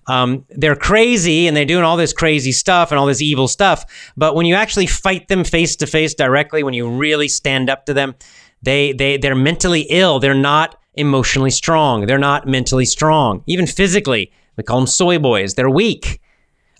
Um, 0.07 0.45
they're 0.49 0.75
crazy 0.75 1.47
and 1.47 1.55
they're 1.55 1.65
doing 1.65 1.84
all 1.84 1.97
this 1.97 2.13
crazy 2.13 2.51
stuff 2.51 2.91
and 2.91 2.99
all 2.99 3.05
this 3.05 3.21
evil 3.21 3.47
stuff. 3.47 4.11
But 4.17 4.36
when 4.36 4.45
you 4.45 4.55
actually 4.55 4.88
fight 4.88 5.27
them 5.27 5.43
face 5.43 5.75
to 5.77 5.88
face 5.88 6.13
directly, 6.13 6.63
when 6.63 6.73
you 6.73 6.89
really 6.89 7.27
stand 7.27 7.69
up 7.69 7.86
to 7.86 7.93
them, 7.93 8.15
they 8.61 8.93
they 8.93 9.17
they're 9.17 9.36
mentally 9.36 9.81
ill. 9.89 10.19
They're 10.19 10.34
not 10.34 10.77
emotionally 10.95 11.49
strong. 11.49 12.05
They're 12.05 12.17
not 12.17 12.47
mentally 12.47 12.85
strong, 12.85 13.43
even 13.47 13.67
physically. 13.67 14.31
We 14.57 14.63
call 14.63 14.79
them 14.79 14.87
soy 14.87 15.19
boys. 15.19 15.55
They're 15.55 15.69
weak. 15.69 16.19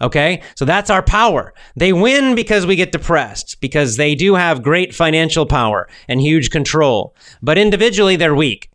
Okay, 0.02 0.42
so 0.56 0.66
that's 0.66 0.90
our 0.90 1.02
power. 1.02 1.54
They 1.76 1.94
win 1.94 2.36
because 2.36 2.66
we 2.66 2.76
get 2.76 2.92
depressed, 2.92 3.62
because 3.62 3.96
they 3.96 4.16
do 4.16 4.36
have 4.36 4.62
great 4.62 4.94
financial 4.94 5.46
power 5.46 5.88
and 6.08 6.20
huge 6.20 6.50
control. 6.50 7.16
But 7.42 7.58
individually, 7.58 8.16
they're 8.16 8.36
weak. 8.36 8.70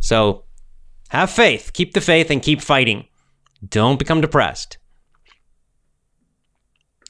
So 0.00 0.44
have 1.08 1.30
faith, 1.30 1.72
keep 1.72 1.94
the 1.94 2.00
faith, 2.00 2.30
and 2.30 2.42
keep 2.42 2.60
fighting. 2.60 3.06
Don't 3.66 3.98
become 3.98 4.20
depressed. 4.20 4.78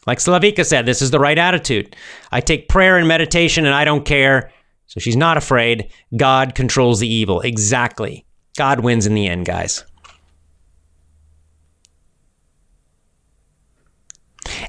Like 0.06 0.18
Slavika 0.18 0.64
said, 0.64 0.86
this 0.86 1.02
is 1.02 1.10
the 1.10 1.20
right 1.20 1.36
attitude. 1.36 1.94
I 2.32 2.40
take 2.40 2.68
prayer 2.68 2.96
and 2.96 3.06
meditation 3.06 3.66
and 3.66 3.74
I 3.74 3.84
don't 3.84 4.06
care. 4.06 4.50
So 4.88 5.00
she's 5.00 5.16
not 5.16 5.36
afraid. 5.36 5.92
God 6.16 6.54
controls 6.54 6.98
the 6.98 7.06
evil. 7.06 7.40
Exactly. 7.42 8.24
God 8.56 8.80
wins 8.80 9.06
in 9.06 9.14
the 9.14 9.28
end, 9.28 9.46
guys. 9.46 9.84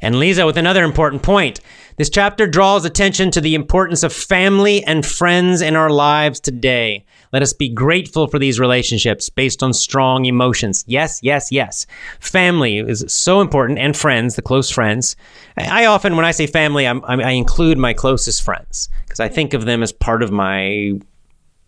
And 0.02 0.20
Lisa 0.20 0.46
with 0.46 0.58
another 0.58 0.84
important 0.84 1.24
point. 1.24 1.62
This 2.00 2.10
chapter 2.10 2.48
draws 2.48 2.86
attention 2.86 3.30
to 3.32 3.42
the 3.42 3.56
importance 3.56 4.04
of 4.04 4.14
family 4.14 4.82
and 4.86 5.06
friends 5.06 5.60
in 5.60 5.76
our 5.76 5.90
lives 5.90 6.40
today. 6.40 7.04
Let 7.34 7.42
us 7.42 7.52
be 7.52 7.68
grateful 7.68 8.28
for 8.28 8.40
these 8.40 8.58
relationships 8.58 9.28
based 9.28 9.62
on 9.62 9.74
strong 9.74 10.24
emotions. 10.24 10.86
Yes, 10.88 11.20
yes, 11.22 11.52
yes. 11.52 11.86
Family 12.22 12.78
is 12.78 13.04
so 13.10 13.42
important, 13.42 13.80
and 13.80 13.98
friends, 13.98 14.38
the 14.38 14.42
close 14.42 14.72
friends. 14.72 15.18
I 15.58 15.88
often, 15.88 16.16
when 16.16 16.24
I 16.24 16.32
say 16.32 16.48
family, 16.48 16.88
I'm, 16.88 17.04
i 17.04 17.32
include 17.32 17.78
my 17.78 17.92
closest 17.92 18.44
friends 18.44 18.88
because 19.04 19.20
I 19.20 19.28
think 19.28 19.54
of 19.54 19.66
them 19.66 19.84
as 19.84 19.92
part 19.92 20.24
of 20.24 20.32
my 20.32 20.94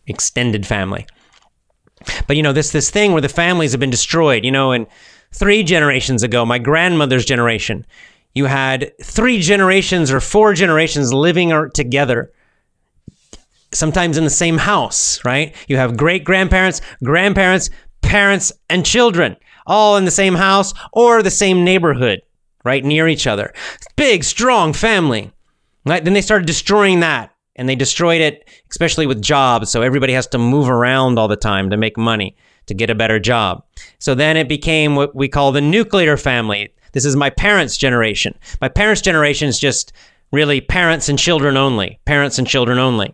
extended 0.07 0.65
family. 0.65 1.07
But 2.25 2.37
you 2.37 2.43
know, 2.43 2.53
this 2.53 2.71
this 2.71 2.89
thing 2.89 3.11
where 3.11 3.19
the 3.19 3.27
families 3.27 3.73
have 3.73 3.81
been 3.81 3.89
destroyed. 3.89 4.45
You 4.45 4.51
know, 4.51 4.71
and 4.71 4.87
three 5.33 5.61
generations 5.61 6.23
ago, 6.23 6.45
my 6.45 6.57
grandmother's 6.57 7.25
generation, 7.25 7.85
you 8.33 8.45
had 8.45 8.91
three 9.01 9.39
generations 9.39 10.11
or 10.11 10.19
four 10.19 10.53
generations 10.53 11.13
living 11.13 11.69
together 11.73 12.31
sometimes 13.73 14.17
in 14.17 14.23
the 14.23 14.29
same 14.29 14.57
house, 14.57 15.23
right? 15.23 15.55
You 15.67 15.77
have 15.77 15.97
great 15.97 16.23
grandparents, 16.23 16.81
grandparents, 17.03 17.69
parents, 18.01 18.51
and 18.69 18.85
children 18.85 19.37
all 19.65 19.97
in 19.97 20.05
the 20.05 20.11
same 20.11 20.35
house 20.35 20.73
or 20.91 21.21
the 21.21 21.31
same 21.31 21.63
neighborhood, 21.63 22.21
right? 22.65 22.83
Near 22.83 23.07
each 23.07 23.27
other. 23.27 23.53
Big, 23.95 24.23
strong 24.23 24.73
family. 24.73 25.31
Right? 25.85 26.03
Then 26.03 26.13
they 26.13 26.21
started 26.21 26.45
destroying 26.45 26.99
that 26.99 27.33
and 27.55 27.67
they 27.67 27.75
destroyed 27.75 28.21
it, 28.21 28.47
especially 28.69 29.07
with 29.07 29.21
jobs. 29.21 29.71
So 29.71 29.81
everybody 29.81 30.13
has 30.13 30.27
to 30.27 30.37
move 30.37 30.69
around 30.69 31.17
all 31.17 31.27
the 31.27 31.35
time 31.35 31.69
to 31.71 31.77
make 31.77 31.97
money 31.97 32.35
to 32.67 32.75
get 32.75 32.91
a 32.91 32.95
better 32.95 33.19
job. 33.19 33.63
So 33.97 34.13
then 34.13 34.37
it 34.37 34.47
became 34.47 34.95
what 34.95 35.15
we 35.15 35.27
call 35.27 35.51
the 35.51 35.61
nuclear 35.61 36.17
family. 36.17 36.73
This 36.93 37.05
is 37.05 37.15
my 37.15 37.29
parents' 37.29 37.77
generation. 37.77 38.37
My 38.59 38.69
parents' 38.69 39.01
generation 39.01 39.47
is 39.47 39.59
just 39.59 39.93
really 40.31 40.61
parents 40.61 41.09
and 41.09 41.19
children 41.19 41.57
only. 41.57 41.99
Parents 42.05 42.37
and 42.37 42.47
children 42.47 42.79
only. 42.79 43.13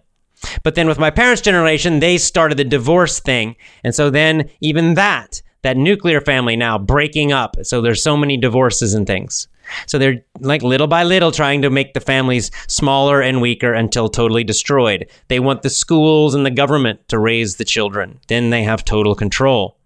But 0.63 0.75
then 0.75 0.87
with 0.87 0.99
my 0.99 1.09
parents' 1.09 1.41
generation, 1.41 1.99
they 1.99 2.17
started 2.17 2.57
the 2.57 2.63
divorce 2.63 3.19
thing. 3.19 3.55
And 3.83 3.95
so 3.95 4.09
then 4.09 4.49
even 4.61 4.93
that, 4.93 5.41
that 5.63 5.77
nuclear 5.77 6.21
family 6.21 6.55
now 6.55 6.77
breaking 6.77 7.31
up. 7.31 7.55
So 7.63 7.81
there's 7.81 8.03
so 8.03 8.15
many 8.15 8.37
divorces 8.37 8.93
and 8.93 9.07
things. 9.07 9.47
So 9.85 9.97
they're 9.97 10.23
like 10.39 10.63
little 10.63 10.87
by 10.87 11.03
little 11.03 11.31
trying 11.31 11.61
to 11.63 11.69
make 11.69 11.93
the 11.93 11.99
families 11.99 12.51
smaller 12.67 13.21
and 13.21 13.41
weaker 13.41 13.73
until 13.73 14.09
totally 14.09 14.43
destroyed. 14.43 15.09
They 15.27 15.39
want 15.39 15.61
the 15.61 15.69
schools 15.69 16.35
and 16.35 16.45
the 16.45 16.51
government 16.51 17.07
to 17.09 17.19
raise 17.19 17.57
the 17.57 17.65
children. 17.65 18.19
Then 18.27 18.49
they 18.49 18.63
have 18.63 18.85
total 18.85 19.15
control. 19.15 19.76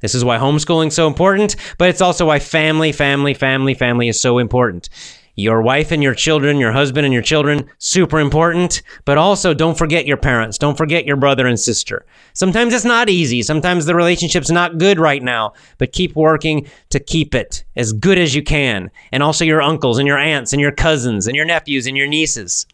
This 0.00 0.14
is 0.14 0.24
why 0.24 0.38
homeschooling 0.38 0.88
is 0.88 0.94
so 0.94 1.06
important, 1.06 1.56
but 1.78 1.88
it's 1.88 2.00
also 2.00 2.26
why 2.26 2.38
family, 2.38 2.92
family, 2.92 3.34
family, 3.34 3.74
family 3.74 4.08
is 4.08 4.20
so 4.20 4.38
important 4.38 4.88
your 5.36 5.60
wife 5.60 5.92
and 5.92 6.02
your 6.02 6.14
children, 6.14 6.56
your 6.56 6.72
husband 6.72 7.04
and 7.04 7.12
your 7.12 7.22
children, 7.22 7.68
super 7.78 8.18
important. 8.18 8.82
But 9.04 9.18
also, 9.18 9.52
don't 9.52 9.76
forget 9.76 10.06
your 10.06 10.16
parents. 10.16 10.56
Don't 10.56 10.78
forget 10.78 11.04
your 11.04 11.16
brother 11.16 11.46
and 11.46 11.60
sister. 11.60 12.04
Sometimes 12.32 12.72
it's 12.72 12.86
not 12.86 13.10
easy. 13.10 13.42
Sometimes 13.42 13.84
the 13.84 13.94
relationship's 13.94 14.50
not 14.50 14.78
good 14.78 14.98
right 14.98 15.22
now, 15.22 15.52
but 15.78 15.92
keep 15.92 16.16
working 16.16 16.66
to 16.88 16.98
keep 16.98 17.34
it 17.34 17.64
as 17.76 17.92
good 17.92 18.18
as 18.18 18.34
you 18.34 18.42
can. 18.42 18.90
And 19.12 19.22
also, 19.22 19.44
your 19.44 19.62
uncles 19.62 19.98
and 19.98 20.08
your 20.08 20.18
aunts 20.18 20.52
and 20.52 20.60
your 20.60 20.72
cousins 20.72 21.26
and 21.26 21.36
your 21.36 21.44
nephews 21.44 21.86
and 21.86 21.96
your 21.96 22.08
nieces. 22.08 22.66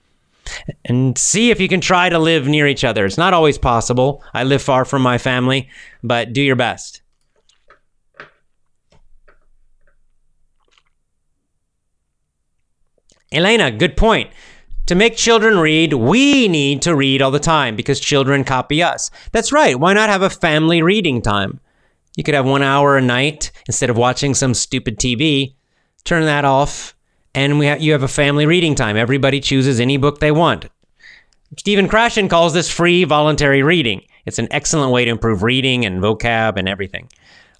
And 0.84 1.18
see 1.18 1.50
if 1.50 1.60
you 1.60 1.68
can 1.68 1.80
try 1.80 2.08
to 2.08 2.18
live 2.18 2.46
near 2.46 2.66
each 2.66 2.84
other. 2.84 3.04
It's 3.04 3.18
not 3.18 3.34
always 3.34 3.58
possible. 3.58 4.22
I 4.34 4.44
live 4.44 4.62
far 4.62 4.84
from 4.84 5.02
my 5.02 5.18
family, 5.18 5.68
but 6.02 6.32
do 6.32 6.42
your 6.42 6.56
best. 6.56 7.01
Elena, 13.32 13.70
good 13.70 13.96
point. 13.96 14.30
To 14.86 14.94
make 14.94 15.16
children 15.16 15.58
read, 15.58 15.94
we 15.94 16.48
need 16.48 16.82
to 16.82 16.94
read 16.94 17.22
all 17.22 17.30
the 17.30 17.38
time 17.38 17.76
because 17.76 18.00
children 18.00 18.44
copy 18.44 18.82
us. 18.82 19.10
That's 19.30 19.52
right. 19.52 19.78
Why 19.78 19.92
not 19.92 20.10
have 20.10 20.22
a 20.22 20.30
family 20.30 20.82
reading 20.82 21.22
time? 21.22 21.60
You 22.16 22.24
could 22.24 22.34
have 22.34 22.44
one 22.44 22.62
hour 22.62 22.96
a 22.96 23.00
night 23.00 23.52
instead 23.66 23.90
of 23.90 23.96
watching 23.96 24.34
some 24.34 24.54
stupid 24.54 24.98
TV. 24.98 25.54
Turn 26.04 26.24
that 26.24 26.44
off, 26.44 26.94
and 27.34 27.58
we 27.58 27.68
ha- 27.68 27.76
you 27.78 27.92
have 27.92 28.02
a 28.02 28.08
family 28.08 28.44
reading 28.44 28.74
time. 28.74 28.96
Everybody 28.96 29.40
chooses 29.40 29.80
any 29.80 29.96
book 29.96 30.18
they 30.18 30.32
want. 30.32 30.68
Stephen 31.56 31.88
Krashen 31.88 32.28
calls 32.28 32.52
this 32.52 32.70
free 32.70 33.04
voluntary 33.04 33.62
reading. 33.62 34.02
It's 34.26 34.38
an 34.38 34.48
excellent 34.50 34.92
way 34.92 35.04
to 35.04 35.10
improve 35.10 35.42
reading 35.42 35.84
and 35.84 36.02
vocab 36.02 36.56
and 36.56 36.68
everything. 36.68 37.08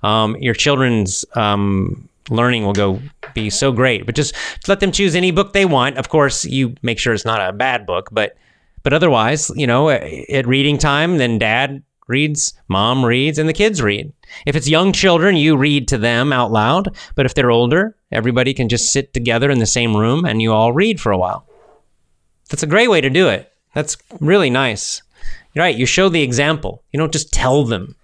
Um, 0.03 0.37
your 0.37 0.55
children's 0.55 1.25
um, 1.35 2.09
learning 2.31 2.65
will 2.65 2.73
go 2.73 3.01
be 3.35 3.51
so 3.51 3.73
great. 3.73 4.07
But 4.07 4.15
just 4.15 4.35
let 4.69 4.81
them 4.81 4.93
choose 4.93 5.15
any 5.15 5.31
book 5.31 5.53
they 5.53 5.65
want. 5.65 5.99
Of 5.99 6.09
course, 6.09 6.45
you 6.45 6.75
make 6.83 6.99
sure 6.99 7.15
it's 7.15 7.25
not 7.25 7.47
a 7.47 7.53
bad 7.53 7.87
book, 7.87 8.09
but 8.13 8.37
but 8.83 8.93
otherwise, 8.93 9.51
you 9.55 9.67
know, 9.67 9.91
at 9.91 10.47
reading 10.47 10.77
time, 10.77 11.19
then 11.19 11.39
dad 11.39 11.83
reads, 12.09 12.53
mom 12.69 13.05
reads, 13.05 13.39
and 13.39 13.49
the 13.49 13.53
kids 13.53 13.81
read. 13.81 14.13
If 14.45 14.57
it's 14.57 14.69
young 14.69 14.93
children, 14.93 15.37
you 15.37 15.57
read 15.57 15.89
to 15.89 15.99
them 15.99 16.33
out 16.33 16.51
loud. 16.51 16.97
But 17.15 17.27
if 17.27 17.35
they're 17.35 17.51
older, 17.51 17.97
everybody 18.11 18.55
can 18.55 18.69
just 18.69 18.93
sit 18.93 19.15
together 19.15 19.51
in 19.51 19.61
the 19.61 19.67
same 19.67 19.97
room 19.97 20.25
and 20.25 20.43
you 20.43 20.53
all 20.53 20.73
read 20.73 21.01
for 21.01 21.13
a 21.13 21.19
while. 21.19 21.47
That's 22.51 22.63
a 22.63 22.67
great 22.67 22.91
way 22.91 23.01
to 23.01 23.09
do 23.09 23.29
it. 23.29 23.53
That's 23.75 23.97
really 24.21 24.51
nice. 24.51 25.01
You're 25.55 25.65
right. 25.65 25.77
You 25.77 25.87
show 25.87 26.09
the 26.09 26.23
example. 26.23 26.83
You 26.93 26.99
don't 26.99 27.13
just 27.13 27.33
tell 27.33 27.65
them. 27.65 27.95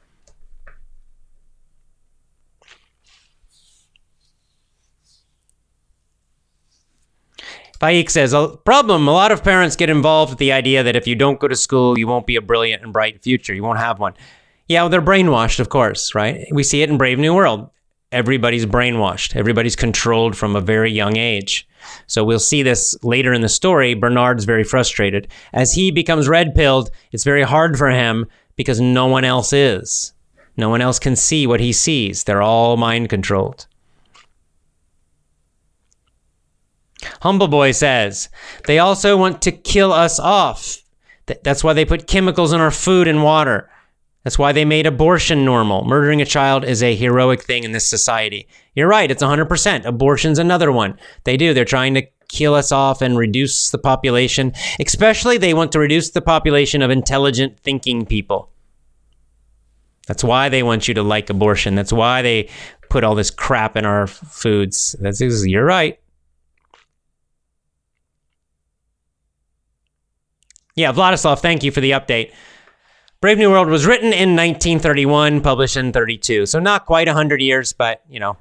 Faik 7.80 8.10
says, 8.10 8.32
a 8.32 8.56
problem, 8.64 9.06
a 9.06 9.12
lot 9.12 9.30
of 9.30 9.44
parents 9.44 9.76
get 9.76 9.88
involved 9.88 10.30
with 10.30 10.38
the 10.38 10.50
idea 10.50 10.82
that 10.82 10.96
if 10.96 11.06
you 11.06 11.14
don't 11.14 11.38
go 11.38 11.46
to 11.46 11.54
school, 11.54 11.96
you 11.96 12.08
won't 12.08 12.26
be 12.26 12.34
a 12.34 12.42
brilliant 12.42 12.82
and 12.82 12.92
bright 12.92 13.22
future. 13.22 13.54
You 13.54 13.62
won't 13.62 13.78
have 13.78 14.00
one. 14.00 14.14
Yeah, 14.66 14.82
well, 14.82 14.88
they're 14.88 15.00
brainwashed, 15.00 15.60
of 15.60 15.68
course, 15.68 16.14
right? 16.14 16.46
We 16.50 16.64
see 16.64 16.82
it 16.82 16.90
in 16.90 16.98
Brave 16.98 17.18
New 17.18 17.34
World. 17.34 17.70
Everybody's 18.10 18.66
brainwashed. 18.66 19.36
Everybody's 19.36 19.76
controlled 19.76 20.36
from 20.36 20.56
a 20.56 20.60
very 20.60 20.90
young 20.90 21.16
age. 21.16 21.68
So 22.06 22.24
we'll 22.24 22.40
see 22.40 22.62
this 22.62 22.96
later 23.04 23.32
in 23.32 23.42
the 23.42 23.48
story. 23.48 23.94
Bernard's 23.94 24.44
very 24.44 24.64
frustrated. 24.64 25.28
As 25.52 25.72
he 25.72 25.90
becomes 25.90 26.28
red 26.28 26.54
pilled, 26.54 26.90
it's 27.12 27.24
very 27.24 27.42
hard 27.42 27.78
for 27.78 27.90
him 27.90 28.26
because 28.56 28.80
no 28.80 29.06
one 29.06 29.24
else 29.24 29.52
is. 29.52 30.12
No 30.56 30.68
one 30.68 30.80
else 30.80 30.98
can 30.98 31.14
see 31.14 31.46
what 31.46 31.60
he 31.60 31.72
sees. 31.72 32.24
They're 32.24 32.42
all 32.42 32.76
mind 32.76 33.08
controlled. 33.08 33.68
Humble 37.22 37.48
Boy 37.48 37.72
says, 37.72 38.28
they 38.66 38.78
also 38.78 39.16
want 39.16 39.42
to 39.42 39.52
kill 39.52 39.92
us 39.92 40.18
off. 40.18 40.78
That's 41.42 41.62
why 41.62 41.72
they 41.72 41.84
put 41.84 42.06
chemicals 42.06 42.52
in 42.52 42.60
our 42.60 42.70
food 42.70 43.06
and 43.08 43.22
water. 43.22 43.70
That's 44.24 44.38
why 44.38 44.52
they 44.52 44.64
made 44.64 44.86
abortion 44.86 45.44
normal. 45.44 45.84
Murdering 45.84 46.20
a 46.20 46.26
child 46.26 46.64
is 46.64 46.82
a 46.82 46.94
heroic 46.94 47.42
thing 47.42 47.64
in 47.64 47.72
this 47.72 47.86
society. 47.86 48.48
You're 48.74 48.88
right, 48.88 49.10
it's 49.10 49.22
100%. 49.22 49.84
Abortion's 49.84 50.38
another 50.38 50.72
one. 50.72 50.98
They 51.24 51.36
do. 51.36 51.54
They're 51.54 51.64
trying 51.64 51.94
to 51.94 52.06
kill 52.28 52.54
us 52.54 52.72
off 52.72 53.00
and 53.00 53.16
reduce 53.16 53.70
the 53.70 53.78
population. 53.78 54.52
Especially, 54.80 55.38
they 55.38 55.54
want 55.54 55.72
to 55.72 55.78
reduce 55.78 56.10
the 56.10 56.20
population 56.20 56.82
of 56.82 56.90
intelligent 56.90 57.58
thinking 57.60 58.04
people. 58.04 58.50
That's 60.06 60.24
why 60.24 60.48
they 60.48 60.62
want 60.62 60.88
you 60.88 60.94
to 60.94 61.02
like 61.02 61.30
abortion. 61.30 61.74
That's 61.74 61.92
why 61.92 62.22
they 62.22 62.48
put 62.90 63.04
all 63.04 63.14
this 63.14 63.30
crap 63.30 63.76
in 63.76 63.84
our 63.84 64.06
foods. 64.06 64.96
That's 65.00 65.20
you're 65.20 65.64
right. 65.64 66.00
Yeah, 70.78 70.92
Vladislav, 70.92 71.40
thank 71.40 71.64
you 71.64 71.72
for 71.72 71.80
the 71.80 71.90
update. 71.90 72.32
Brave 73.20 73.36
New 73.36 73.50
World 73.50 73.66
was 73.66 73.84
written 73.84 74.12
in 74.12 74.36
1931, 74.36 75.40
published 75.40 75.76
in 75.76 75.90
32. 75.92 76.46
So 76.46 76.60
not 76.60 76.86
quite 76.86 77.08
100 77.08 77.40
years, 77.40 77.72
but, 77.72 78.04
you 78.08 78.20
know, 78.20 78.36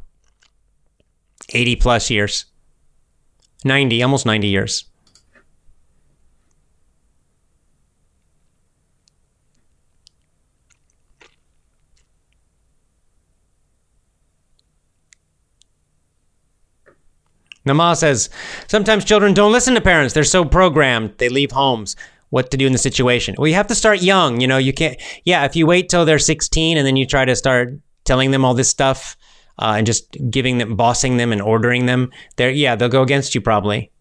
80 1.49 1.77
plus 1.77 2.11
years. 2.11 2.45
90, 3.65 4.03
almost 4.03 4.27
90 4.27 4.47
years. 4.49 4.85
Namaz 17.65 17.97
says, 17.97 18.29
sometimes 18.67 19.03
children 19.03 19.33
don't 19.33 19.51
listen 19.51 19.73
to 19.73 19.81
parents. 19.81 20.13
They're 20.13 20.23
so 20.23 20.45
programmed. 20.45 21.17
They 21.17 21.29
leave 21.29 21.51
homes 21.51 21.95
what 22.30 22.51
to 22.51 22.57
do 22.57 22.65
in 22.65 22.73
the 22.73 22.78
situation. 22.78 23.36
Well, 23.38 23.47
you 23.47 23.55
have 23.55 23.67
to 23.67 23.75
start 23.75 24.01
young. 24.01 24.41
You 24.41 24.47
know, 24.47 24.57
you 24.57 24.73
can't, 24.73 24.99
yeah, 25.23 25.45
if 25.45 25.55
you 25.55 25.65
wait 25.65 25.89
till 25.89 26.05
they're 26.05 26.19
16 26.19 26.78
and 26.78 26.86
then 26.86 26.95
you 26.97 27.05
try 27.05 27.25
to 27.25 27.36
start 27.36 27.73
telling 28.05 28.32
them 28.32 28.43
all 28.43 28.53
this 28.53 28.69
stuff 28.69 29.17
uh, 29.59 29.75
and 29.78 29.86
just 29.86 30.15
giving 30.30 30.57
them, 30.57 30.75
bossing 30.75 31.17
them 31.17 31.32
and 31.32 31.41
ordering 31.41 31.86
them, 31.86 32.11
they're, 32.36 32.51
yeah, 32.51 32.75
they'll 32.75 32.89
go 32.89 33.01
against 33.01 33.34
you 33.34 33.41
probably. 33.41 33.91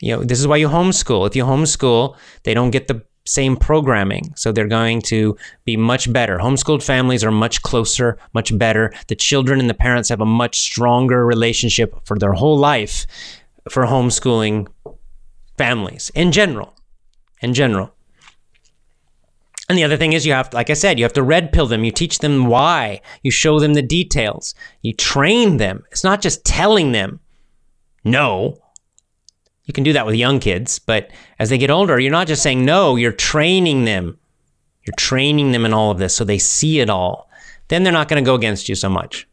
You 0.00 0.16
know, 0.16 0.24
this 0.24 0.40
is 0.40 0.46
why 0.46 0.56
you 0.56 0.68
homeschool. 0.68 1.26
If 1.26 1.36
you 1.36 1.44
homeschool, 1.44 2.16
they 2.42 2.54
don't 2.54 2.70
get 2.70 2.88
the 2.88 3.02
same 3.24 3.56
programming. 3.56 4.32
So 4.36 4.52
they're 4.52 4.68
going 4.68 5.02
to 5.02 5.36
be 5.64 5.76
much 5.76 6.12
better. 6.12 6.38
Homeschooled 6.38 6.82
families 6.82 7.24
are 7.24 7.32
much 7.32 7.62
closer, 7.62 8.18
much 8.34 8.56
better. 8.56 8.92
The 9.08 9.16
children 9.16 9.58
and 9.58 9.70
the 9.70 9.74
parents 9.74 10.08
have 10.10 10.20
a 10.20 10.26
much 10.26 10.58
stronger 10.58 11.24
relationship 11.26 11.98
for 12.04 12.18
their 12.18 12.32
whole 12.32 12.58
life 12.58 13.06
for 13.68 13.84
homeschooling 13.84 14.68
families 15.56 16.10
in 16.14 16.30
general 16.30 16.75
in 17.40 17.54
general. 17.54 17.92
And 19.68 19.76
the 19.76 19.84
other 19.84 19.96
thing 19.96 20.12
is, 20.12 20.24
you 20.24 20.32
have, 20.32 20.52
like 20.52 20.70
I 20.70 20.74
said, 20.74 20.98
you 20.98 21.04
have 21.04 21.12
to 21.14 21.22
red 21.22 21.52
pill 21.52 21.66
them. 21.66 21.82
You 21.82 21.90
teach 21.90 22.20
them 22.20 22.46
why. 22.46 23.00
You 23.22 23.32
show 23.32 23.58
them 23.58 23.74
the 23.74 23.82
details. 23.82 24.54
You 24.82 24.92
train 24.92 25.56
them. 25.56 25.84
It's 25.90 26.04
not 26.04 26.22
just 26.22 26.44
telling 26.44 26.92
them 26.92 27.20
no. 28.04 28.58
You 29.64 29.74
can 29.74 29.82
do 29.82 29.92
that 29.92 30.06
with 30.06 30.14
young 30.14 30.38
kids, 30.38 30.78
but 30.78 31.10
as 31.40 31.50
they 31.50 31.58
get 31.58 31.70
older, 31.70 31.98
you're 31.98 32.12
not 32.12 32.28
just 32.28 32.42
saying 32.42 32.64
no, 32.64 32.94
you're 32.94 33.10
training 33.10 33.84
them. 33.84 34.16
You're 34.86 34.94
training 34.96 35.50
them 35.50 35.64
in 35.66 35.74
all 35.74 35.90
of 35.90 35.98
this 35.98 36.14
so 36.14 36.22
they 36.24 36.38
see 36.38 36.78
it 36.78 36.88
all. 36.88 37.28
Then 37.66 37.82
they're 37.82 37.92
not 37.92 38.08
going 38.08 38.22
to 38.22 38.28
go 38.28 38.36
against 38.36 38.68
you 38.68 38.76
so 38.76 38.88
much. 38.88 39.26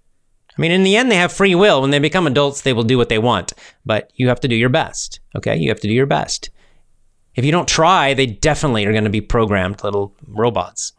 I 0.58 0.62
mean, 0.62 0.72
in 0.72 0.84
the 0.84 0.96
end, 0.96 1.12
they 1.12 1.18
have 1.18 1.32
free 1.32 1.54
will. 1.54 1.82
When 1.82 1.92
they 1.92 2.00
become 2.00 2.26
adults, 2.26 2.62
they 2.62 2.74
will 2.74 2.84
do 2.84 2.98
what 2.98 3.10
they 3.10 3.20
want, 3.20 3.54
but 3.86 4.12
you 4.16 4.28
have 4.28 4.40
to 4.40 4.48
do 4.48 4.56
your 4.56 4.70
best. 4.70 5.20
Okay? 5.36 5.56
You 5.56 5.70
have 5.70 5.80
to 5.82 5.88
do 5.88 5.94
your 5.94 6.08
best. 6.08 6.50
If 7.36 7.44
you 7.44 7.52
don't 7.52 7.68
try, 7.68 8.14
they 8.14 8.26
definitely 8.26 8.86
are 8.86 8.92
going 8.92 9.06
to 9.06 9.10
be 9.10 9.22
programmed 9.22 9.84
little 9.84 10.14
robots. 10.28 10.94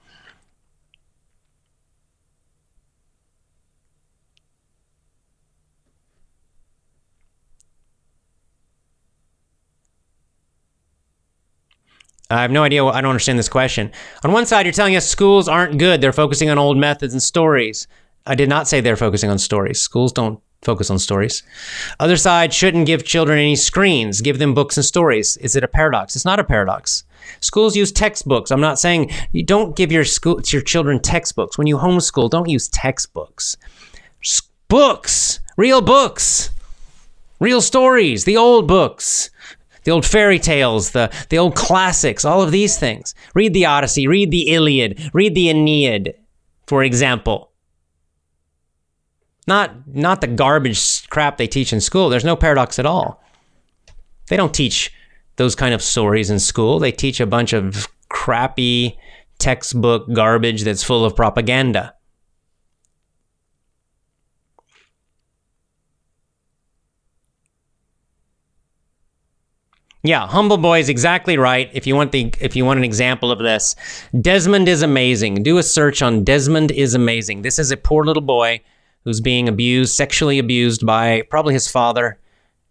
I 12.30 12.43
have 12.43 12.51
no 12.51 12.64
idea. 12.64 12.85
I 12.85 13.01
don't 13.01 13.11
understand 13.11 13.39
this 13.39 13.49
question. 13.49 13.93
On 14.24 14.32
one 14.32 14.47
side, 14.47 14.66
you're 14.66 14.72
telling 14.72 14.97
us 14.97 15.09
schools 15.09 15.47
aren't 15.47 15.78
good. 15.78 16.01
They're 16.01 16.12
focusing 16.12 16.51
on 16.51 16.59
old 16.59 16.76
methods 16.76 17.12
and 17.12 17.22
stories. 17.22 17.87
I 18.26 18.35
did 18.35 18.49
not 18.49 18.66
say 18.66 18.80
they're 18.80 18.97
focusing 18.97 19.30
on 19.30 19.39
stories. 19.39 19.80
Schools 19.80 20.12
don't 20.12 20.41
focus 20.64 20.90
on 20.90 20.98
stories. 20.98 21.42
Other 22.00 22.16
side 22.16 22.52
shouldn't 22.52 22.86
give 22.86 23.04
children 23.04 23.38
any 23.38 23.56
screens, 23.56 24.20
give 24.20 24.38
them 24.38 24.54
books 24.54 24.76
and 24.76 24.84
stories. 24.84 25.36
Is 25.38 25.56
it 25.56 25.64
a 25.64 25.68
paradox? 25.68 26.16
It's 26.16 26.24
not 26.24 26.40
a 26.40 26.44
paradox. 26.44 27.04
Schools 27.40 27.76
use 27.76 27.92
textbooks. 27.92 28.50
I'm 28.50 28.60
not 28.60 28.78
saying 28.78 29.10
you 29.32 29.42
don't 29.42 29.76
give 29.76 29.92
your 29.92 30.04
school 30.04 30.40
your 30.46 30.62
children 30.62 31.00
textbooks. 31.00 31.56
When 31.56 31.66
you 31.66 31.78
homeschool, 31.78 32.30
don't 32.30 32.48
use 32.48 32.68
textbooks. 32.68 33.56
Books, 34.68 35.40
real 35.56 35.80
books, 35.80 36.50
real 37.38 37.60
stories, 37.60 38.24
the 38.24 38.36
old 38.36 38.66
books, 38.66 39.30
the 39.84 39.90
old 39.90 40.04
fairy 40.04 40.38
tales, 40.38 40.90
the, 40.90 41.12
the 41.28 41.38
old 41.38 41.54
classics, 41.54 42.24
all 42.24 42.42
of 42.42 42.50
these 42.50 42.78
things. 42.78 43.14
Read 43.34 43.52
the 43.52 43.66
Odyssey, 43.66 44.06
read 44.06 44.30
the 44.30 44.52
Iliad, 44.52 45.10
read 45.12 45.34
the 45.34 45.48
Aeneid, 45.50 46.14
for 46.66 46.82
example. 46.82 47.50
Not 49.47 49.86
not 49.86 50.20
the 50.20 50.26
garbage 50.26 51.09
crap 51.09 51.36
they 51.36 51.47
teach 51.47 51.72
in 51.72 51.80
school. 51.80 52.09
There's 52.09 52.24
no 52.24 52.36
paradox 52.36 52.78
at 52.78 52.86
all. 52.86 53.22
They 54.28 54.36
don't 54.36 54.55
teach 54.55 54.92
those 55.36 55.55
kind 55.55 55.74
of 55.74 55.82
stories 55.82 56.30
in 56.30 56.38
school. 56.38 56.78
They 56.78 56.92
teach 56.92 57.20
a 57.20 57.26
bunch 57.26 57.53
of 57.53 57.88
crappy 58.09 58.99
textbook 59.38 60.12
garbage 60.12 60.62
that's 60.62 60.83
full 60.83 61.04
of 61.04 61.14
propaganda. 61.16 61.95
Yeah, 70.03 70.26
Humble 70.26 70.58
Boy 70.58 70.80
is 70.80 70.91
exactly 70.91 71.38
right. 71.38 71.71
If 71.72 71.87
you 71.87 71.96
want 71.96 72.12
the 72.12 72.33
if 72.38 72.54
you 72.54 72.66
want 72.66 72.76
an 72.76 72.84
example 72.84 73.33
of 73.33 73.38
this, 73.38 73.75
Desmond 74.21 74.68
is 74.68 74.83
amazing. 74.83 75.42
Do 75.42 75.57
a 75.57 75.62
search 75.62 76.03
on 76.03 76.25
Desmond 76.25 76.71
is 76.71 76.95
amazing. 76.95 77.41
This 77.41 77.58
is 77.58 77.71
a 77.71 77.76
poor 77.76 78.04
little 78.04 78.22
boy 78.22 78.61
who's 79.05 79.21
being 79.21 79.49
abused, 79.49 79.95
sexually 79.95 80.39
abused 80.39 80.85
by 80.87 81.22
probably 81.31 81.55
his 81.55 81.71
father 81.71 82.18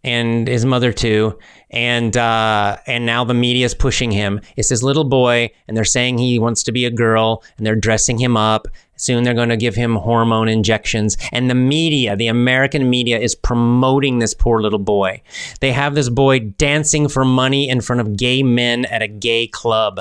and 0.04 0.46
his 0.46 0.64
mother 0.64 0.92
too. 0.92 1.38
And 1.70 2.16
uh, 2.16 2.76
and 2.86 3.06
now 3.06 3.24
the 3.24 3.34
media 3.34 3.64
is 3.64 3.74
pushing 3.74 4.12
him. 4.12 4.40
It's 4.56 4.68
his 4.68 4.82
little 4.82 5.04
boy, 5.04 5.50
and 5.66 5.76
they're 5.76 5.84
saying 5.84 6.18
he 6.18 6.38
wants 6.38 6.62
to 6.64 6.72
be 6.72 6.84
a 6.84 6.90
girl, 6.90 7.42
and 7.56 7.66
they're 7.66 7.74
dressing 7.74 8.18
him 8.18 8.36
up. 8.36 8.68
Soon 8.96 9.24
they're 9.24 9.34
going 9.34 9.48
to 9.48 9.56
give 9.56 9.74
him 9.74 9.96
hormone 9.96 10.48
injections. 10.48 11.16
And 11.32 11.50
the 11.50 11.54
media, 11.54 12.14
the 12.14 12.28
American 12.28 12.88
media, 12.88 13.18
is 13.18 13.34
promoting 13.34 14.20
this 14.20 14.34
poor 14.34 14.62
little 14.62 14.78
boy. 14.78 15.20
They 15.60 15.72
have 15.72 15.96
this 15.96 16.08
boy 16.08 16.38
dancing 16.40 17.08
for 17.08 17.24
money 17.24 17.68
in 17.68 17.80
front 17.80 18.00
of 18.00 18.16
gay 18.16 18.44
men 18.44 18.84
at 18.84 19.02
a 19.02 19.08
gay 19.08 19.48
club. 19.48 20.00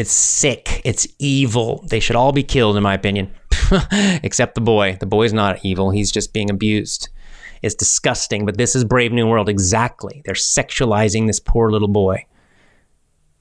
It's 0.00 0.12
sick. 0.12 0.80
It's 0.82 1.06
evil. 1.18 1.84
They 1.86 2.00
should 2.00 2.16
all 2.16 2.32
be 2.32 2.42
killed, 2.42 2.78
in 2.78 2.82
my 2.82 2.94
opinion. 2.94 3.34
Except 4.22 4.54
the 4.54 4.62
boy. 4.62 4.96
The 4.98 5.04
boy's 5.04 5.34
not 5.34 5.62
evil. 5.62 5.90
He's 5.90 6.10
just 6.10 6.32
being 6.32 6.48
abused. 6.48 7.10
It's 7.60 7.74
disgusting, 7.74 8.46
but 8.46 8.56
this 8.56 8.74
is 8.74 8.82
Brave 8.82 9.12
New 9.12 9.26
World 9.26 9.50
exactly. 9.50 10.22
They're 10.24 10.32
sexualizing 10.32 11.26
this 11.26 11.38
poor 11.38 11.70
little 11.70 11.86
boy. 11.86 12.24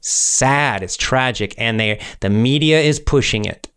sad, 0.02 0.84
it's 0.84 0.98
tragic, 0.98 1.56
and 1.58 1.80
they 1.80 2.02
the 2.20 2.30
media 2.30 2.82
is 2.82 3.00
pushing 3.00 3.46
it. 3.46 3.70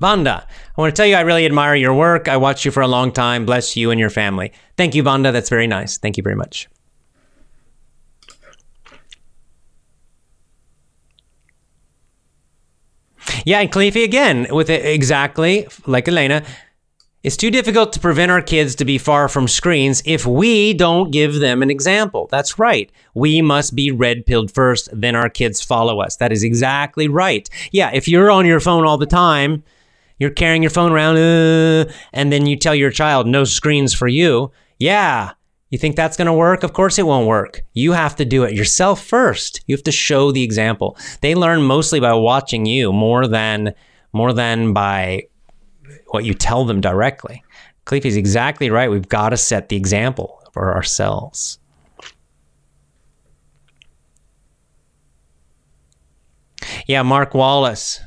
Vanda, 0.00 0.46
I 0.76 0.80
want 0.80 0.94
to 0.94 0.98
tell 0.98 1.06
you 1.06 1.14
I 1.14 1.20
really 1.20 1.44
admire 1.44 1.74
your 1.74 1.94
work. 1.94 2.26
I 2.26 2.36
watched 2.38 2.64
you 2.64 2.70
for 2.70 2.80
a 2.80 2.88
long 2.88 3.12
time. 3.12 3.44
Bless 3.44 3.76
you 3.76 3.90
and 3.90 4.00
your 4.00 4.10
family. 4.10 4.52
Thank 4.76 4.94
you, 4.94 5.02
Vanda. 5.02 5.30
That's 5.30 5.50
very 5.50 5.66
nice. 5.66 5.98
Thank 5.98 6.16
you 6.16 6.22
very 6.22 6.36
much. 6.36 6.68
Yeah, 13.44 13.60
and 13.60 13.70
Khalifi 13.70 14.02
again 14.02 14.46
with 14.50 14.70
it 14.70 14.84
exactly 14.84 15.66
like 15.86 16.08
Elena. 16.08 16.42
It's 17.22 17.36
too 17.36 17.50
difficult 17.50 17.92
to 17.92 18.00
prevent 18.00 18.32
our 18.32 18.40
kids 18.40 18.74
to 18.76 18.86
be 18.86 18.96
far 18.96 19.28
from 19.28 19.46
screens 19.46 20.02
if 20.06 20.26
we 20.26 20.72
don't 20.72 21.10
give 21.10 21.34
them 21.34 21.62
an 21.62 21.70
example. 21.70 22.28
That's 22.30 22.58
right. 22.58 22.90
We 23.12 23.42
must 23.42 23.76
be 23.76 23.90
red 23.90 24.24
pilled 24.24 24.50
first, 24.50 24.88
then 24.92 25.14
our 25.14 25.28
kids 25.28 25.62
follow 25.62 26.00
us. 26.00 26.16
That 26.16 26.32
is 26.32 26.42
exactly 26.42 27.08
right. 27.08 27.48
Yeah, 27.72 27.90
if 27.92 28.08
you're 28.08 28.30
on 28.30 28.46
your 28.46 28.60
phone 28.60 28.86
all 28.86 28.96
the 28.96 29.04
time, 29.04 29.62
you're 30.20 30.30
carrying 30.30 30.62
your 30.62 30.70
phone 30.70 30.92
around, 30.92 31.16
uh, 31.16 31.90
and 32.12 32.32
then 32.32 32.46
you 32.46 32.54
tell 32.54 32.74
your 32.74 32.90
child, 32.90 33.26
no 33.26 33.42
screens 33.42 33.92
for 33.92 34.06
you. 34.06 34.52
Yeah, 34.78 35.32
you 35.70 35.78
think 35.78 35.96
that's 35.96 36.16
going 36.16 36.26
to 36.26 36.32
work? 36.32 36.62
Of 36.62 36.72
course 36.72 36.98
it 36.98 37.06
won't 37.06 37.26
work. 37.26 37.62
You 37.72 37.92
have 37.92 38.16
to 38.16 38.24
do 38.24 38.44
it 38.44 38.54
yourself 38.54 39.04
first. 39.04 39.62
You 39.66 39.74
have 39.74 39.84
to 39.84 39.92
show 39.92 40.30
the 40.30 40.42
example. 40.42 40.96
They 41.22 41.34
learn 41.34 41.62
mostly 41.62 42.00
by 42.00 42.12
watching 42.12 42.66
you 42.66 42.92
more 42.92 43.26
than 43.26 43.74
more 44.12 44.32
than 44.32 44.72
by 44.72 45.28
what 46.08 46.24
you 46.24 46.34
tell 46.34 46.64
them 46.64 46.80
directly. 46.80 47.42
is 47.90 48.16
exactly 48.16 48.70
right. 48.70 48.90
We've 48.90 49.08
got 49.08 49.30
to 49.30 49.36
set 49.36 49.68
the 49.68 49.76
example 49.76 50.42
for 50.52 50.74
ourselves. 50.74 51.58
Yeah, 56.86 57.02
Mark 57.02 57.34
Wallace. 57.34 58.00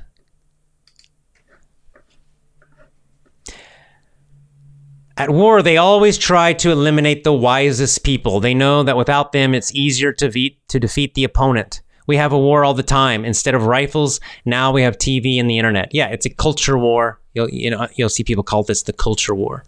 At 5.16 5.30
war, 5.30 5.62
they 5.62 5.78
always 5.78 6.18
try 6.18 6.54
to 6.54 6.72
eliminate 6.72 7.24
the 7.24 7.34
wisest 7.34 8.04
people. 8.04 8.40
They 8.40 8.56
know 8.56 8.82
that 8.82 8.98
without 8.98 9.32
them, 9.32 9.54
it's 9.54 9.74
easier 9.76 10.12
to, 10.14 10.30
ve- 10.30 10.60
to 10.70 10.80
defeat 10.80 11.14
the 11.14 11.24
opponent. 11.24 11.82
We 12.08 12.18
have 12.18 12.34
a 12.34 12.40
war 12.40 12.66
all 12.66 12.74
the 12.74 12.84
time. 12.84 13.24
Instead 13.24 13.54
of 13.54 13.66
rifles, 13.66 14.20
now 14.44 14.72
we 14.72 14.82
have 14.82 14.98
TV 14.98 15.40
and 15.40 15.50
the 15.50 15.58
internet. 15.58 15.94
Yeah, 15.94 16.08
it's 16.08 16.26
a 16.26 16.32
culture 16.32 16.78
war. 16.78 17.20
You'll, 17.34 17.50
you 17.50 17.70
know, 17.70 17.88
you'll 17.96 18.10
see 18.10 18.24
people 18.24 18.44
call 18.44 18.64
this 18.64 18.84
the 18.84 18.94
culture 18.94 19.36
war. 19.36 19.64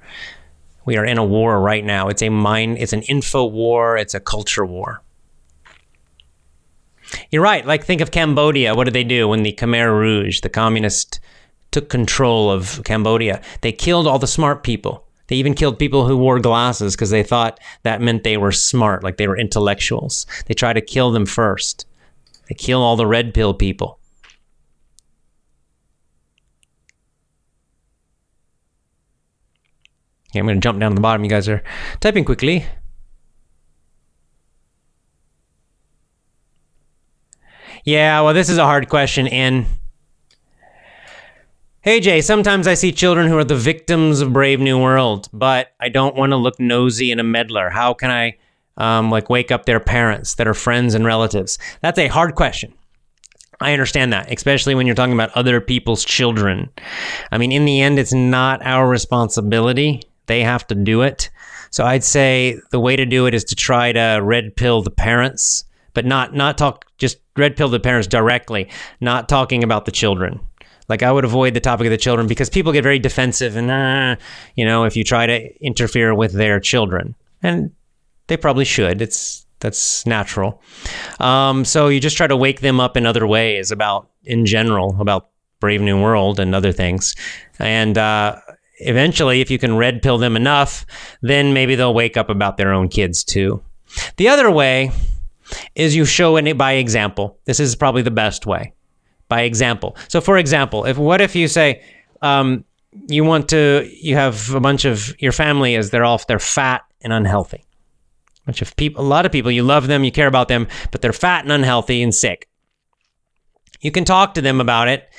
We 0.86 0.98
are 0.98 1.06
in 1.06 1.18
a 1.18 1.26
war 1.26 1.62
right 1.62 1.86
now. 1.86 2.10
It's 2.10 2.22
a 2.22 2.30
mind, 2.30 2.78
it's 2.80 2.94
an 2.94 3.04
info 3.04 3.46
war, 3.46 3.98
it's 3.98 4.14
a 4.14 4.20
culture 4.20 4.66
war. 4.66 5.02
You're 7.32 7.44
right. 7.44 7.66
Like, 7.66 7.86
think 7.86 8.02
of 8.02 8.12
Cambodia. 8.12 8.76
What 8.76 8.86
did 8.86 8.94
they 8.94 9.04
do 9.04 9.28
when 9.28 9.44
the 9.44 9.54
Khmer 9.54 9.92
Rouge, 9.92 10.42
the 10.42 10.50
communist, 10.50 11.20
took 11.72 11.88
control 11.90 12.50
of 12.50 12.82
Cambodia? 12.84 13.42
They 13.62 13.72
killed 13.72 14.08
all 14.08 14.20
the 14.20 14.28
smart 14.28 14.64
people. 14.64 15.05
They 15.28 15.36
even 15.38 15.54
killed 15.54 15.80
people 15.80 16.08
who 16.08 16.18
wore 16.18 16.40
glasses 16.40 16.96
because 16.96 17.10
they 17.10 17.24
thought 17.24 17.60
that 17.84 18.02
meant 18.02 18.24
they 18.24 18.38
were 18.38 18.52
smart, 18.52 19.04
like 19.04 19.18
they 19.18 19.28
were 19.28 19.38
intellectuals. 19.38 20.26
They 20.46 20.54
tried 20.54 20.74
to 20.74 20.82
kill 20.82 21.12
them 21.12 21.26
first. 21.26 21.88
They 22.48 22.56
kill 22.56 22.82
all 22.82 22.96
the 22.96 23.08
red 23.08 23.34
pill 23.34 23.54
people. 23.54 24.00
Okay, 30.30 30.40
I'm 30.40 30.46
going 30.46 30.58
to 30.58 30.62
jump 30.62 30.80
down 30.80 30.92
to 30.92 30.96
the 30.96 31.02
bottom. 31.02 31.24
You 31.24 31.30
guys 31.30 31.48
are 31.48 31.64
typing 32.02 32.26
quickly. 32.26 32.66
Yeah, 37.86 38.22
well, 38.22 38.34
this 38.34 38.50
is 38.50 38.58
a 38.58 38.66
hard 38.66 38.90
question, 38.90 39.28
and 39.28 39.66
Hey 41.86 42.00
Jay, 42.00 42.20
sometimes 42.22 42.66
I 42.66 42.74
see 42.74 42.92
children 42.92 43.28
who 43.28 43.38
are 43.38 43.44
the 43.44 43.56
victims 43.56 44.20
of 44.20 44.34
Brave 44.34 44.60
New 44.60 44.82
World, 44.82 45.30
but 45.32 45.68
I 45.80 45.90
don't 45.90 46.16
want 46.16 46.32
to 46.32 46.36
look 46.36 46.60
nosy 46.60 47.12
and 47.12 47.22
a 47.22 47.24
meddler. 47.24 47.70
How 47.70 47.94
can 47.94 48.10
I 48.10 48.38
um, 48.76 49.12
like 49.12 49.30
wake 49.30 49.52
up 49.52 49.68
their 49.68 49.80
parents 49.80 50.34
that 50.34 50.48
are 50.48 50.56
friends 50.56 50.96
and 50.96 51.06
relatives? 51.06 51.60
That's 51.84 52.00
a 52.00 52.08
hard 52.08 52.34
question. 52.34 52.74
I 53.62 53.72
understand 53.72 54.12
that, 54.14 54.34
especially 54.34 54.74
when 54.74 54.88
you're 54.88 54.96
talking 54.96 55.14
about 55.14 55.38
other 55.38 55.62
people's 55.62 56.04
children. 56.04 56.72
I 57.32 57.38
mean, 57.38 57.52
in 57.52 57.66
the 57.66 57.82
end, 57.82 58.00
it's 58.00 58.14
not 58.14 58.66
our 58.66 58.90
responsibility. 58.90 60.02
They 60.26 60.42
have 60.42 60.66
to 60.70 60.74
do 60.74 61.04
it. 61.04 61.30
So 61.70 61.86
I'd 61.86 62.04
say 62.04 62.60
the 62.72 62.80
way 62.80 62.96
to 62.96 63.06
do 63.06 63.28
it 63.28 63.36
is 63.36 63.44
to 63.44 63.56
try 63.56 63.92
to 63.92 64.22
red 64.24 64.56
pill 64.56 64.82
the 64.82 64.90
parents, 64.90 65.66
but 65.94 66.04
not 66.04 66.34
not 66.34 66.58
talk 66.58 66.86
just 66.98 67.20
red 67.38 67.56
pill 67.56 67.70
the 67.70 67.80
parents 67.80 68.08
directly, 68.08 68.70
not 69.02 69.30
talking 69.30 69.64
about 69.64 69.86
the 69.86 69.92
children. 69.92 70.40
Like 70.88 71.04
I 71.04 71.12
would 71.12 71.26
avoid 71.26 71.54
the 71.54 71.60
topic 71.60 71.86
of 71.88 71.92
the 71.92 71.98
children 71.98 72.28
because 72.28 72.50
people 72.50 72.72
get 72.72 72.84
very 72.84 73.00
defensive 73.00 73.56
and 73.56 73.72
uh, 73.72 74.16
you 74.56 74.66
know 74.66 74.84
if 74.84 74.96
you 74.96 75.04
try 75.04 75.26
to 75.26 75.64
interfere 75.64 76.14
with 76.14 76.34
their 76.34 76.60
children 76.60 77.16
and 77.42 77.72
they 78.28 78.38
probably 78.38 78.66
should. 78.66 79.02
It's 79.02 79.46
that's 79.60 80.06
natural. 80.06 80.62
Um, 81.20 81.66
so 81.66 81.88
you 81.88 82.00
just 82.00 82.18
try 82.18 82.28
to 82.28 82.38
wake 82.38 82.62
them 82.62 82.80
up 82.80 82.98
in 82.98 83.06
other 83.06 83.26
ways 83.26 83.72
about 83.72 84.10
in 84.24 84.46
general 84.46 84.96
about 85.00 85.30
Brave 85.60 85.82
New 85.82 86.02
World 86.02 86.40
and 86.40 86.54
other 86.54 86.72
things, 86.72 87.16
and 87.60 87.98
uh, 87.98 88.36
eventually, 88.80 89.42
if 89.42 89.50
you 89.50 89.58
can 89.58 89.78
red 89.78 90.02
pill 90.02 90.18
them 90.18 90.36
enough, 90.36 90.86
then 91.22 91.54
maybe 91.54 91.76
they'll 91.76 91.94
wake 91.94 92.18
up 92.18 92.30
about 92.30 92.58
their 92.58 92.74
own 92.74 92.90
kids 92.90 93.24
too. 93.24 93.64
The 94.18 94.28
other 94.28 94.52
way 94.52 94.92
is 95.76 95.96
you 95.96 96.06
show 96.06 96.36
it 96.36 96.58
by 96.58 96.74
example. 96.74 97.40
This 97.46 97.60
is 97.60 97.76
probably 97.76 98.02
the 98.02 98.12
best 98.12 98.46
way 98.46 98.74
by 99.28 99.42
example. 99.42 99.96
So, 100.08 100.22
for 100.22 100.38
example, 100.38 100.86
if 100.86 100.98
what 100.98 101.22
if 101.22 101.36
you 101.36 101.48
say 101.48 101.84
um, 102.22 102.66
you 103.08 103.24
want 103.24 103.50
to, 103.50 103.90
you 103.92 104.16
have 104.16 104.54
a 104.54 104.60
bunch 104.60 104.86
of 104.86 105.20
your 105.22 105.32
family 105.32 105.76
is 105.76 105.90
they're 105.90 106.06
all 106.06 106.22
they're 106.28 106.40
fat 106.40 106.84
and 107.02 107.12
unhealthy. 107.12 107.66
A 108.44 108.46
bunch 108.46 108.62
of 108.62 108.76
people, 108.76 109.04
a 109.04 109.08
lot 109.08 109.26
of 109.26 109.32
people, 109.32 109.52
you 109.52 109.64
love 109.64 109.88
them, 109.88 110.04
you 110.04 110.12
care 110.12 110.28
about 110.28 110.48
them, 110.48 110.68
but 110.92 111.02
they're 111.02 111.14
fat 111.14 111.44
and 111.44 111.52
unhealthy 111.52 112.02
and 112.02 112.14
sick. 112.14 112.48
You 113.82 113.92
can 113.92 114.06
talk 114.06 114.34
to 114.36 114.42
them 114.42 114.62
about 114.62 114.88
it. 114.88 115.10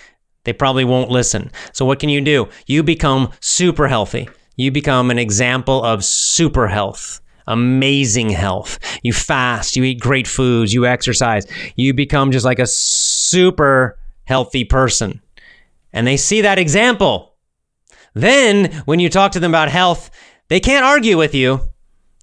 They 0.45 0.53
probably 0.53 0.85
won't 0.85 1.11
listen. 1.11 1.51
So, 1.73 1.85
what 1.85 1.99
can 1.99 2.09
you 2.09 2.21
do? 2.21 2.49
You 2.67 2.83
become 2.83 3.33
super 3.41 3.89
healthy. 3.89 4.29
You 4.57 4.71
become 4.71 5.11
an 5.11 5.19
example 5.19 5.83
of 5.85 6.05
super 6.05 6.69
health 6.69 7.21
amazing 7.47 8.31
health. 8.31 8.79
You 9.03 9.13
fast, 9.13 9.77
you 9.77 9.85
eat 9.85 10.01
great 10.01 10.27
foods, 10.27 10.75
you 10.75 10.87
exercise, 10.87 11.47
you 11.77 11.95
become 11.95 12.33
just 12.33 12.45
like 12.45 12.59
a 12.59 12.67
super 13.31 13.99
healthy 14.25 14.65
person. 14.65 15.21
And 15.93 16.07
they 16.07 16.17
see 16.17 16.41
that 16.43 16.59
example. 16.59 17.35
Then, 18.15 18.83
when 18.87 19.01
you 19.01 19.09
talk 19.09 19.33
to 19.33 19.41
them 19.41 19.51
about 19.51 19.69
health, 19.69 20.11
they 20.49 20.61
can't 20.61 20.85
argue 20.85 21.17
with 21.17 21.35
you. 21.35 21.61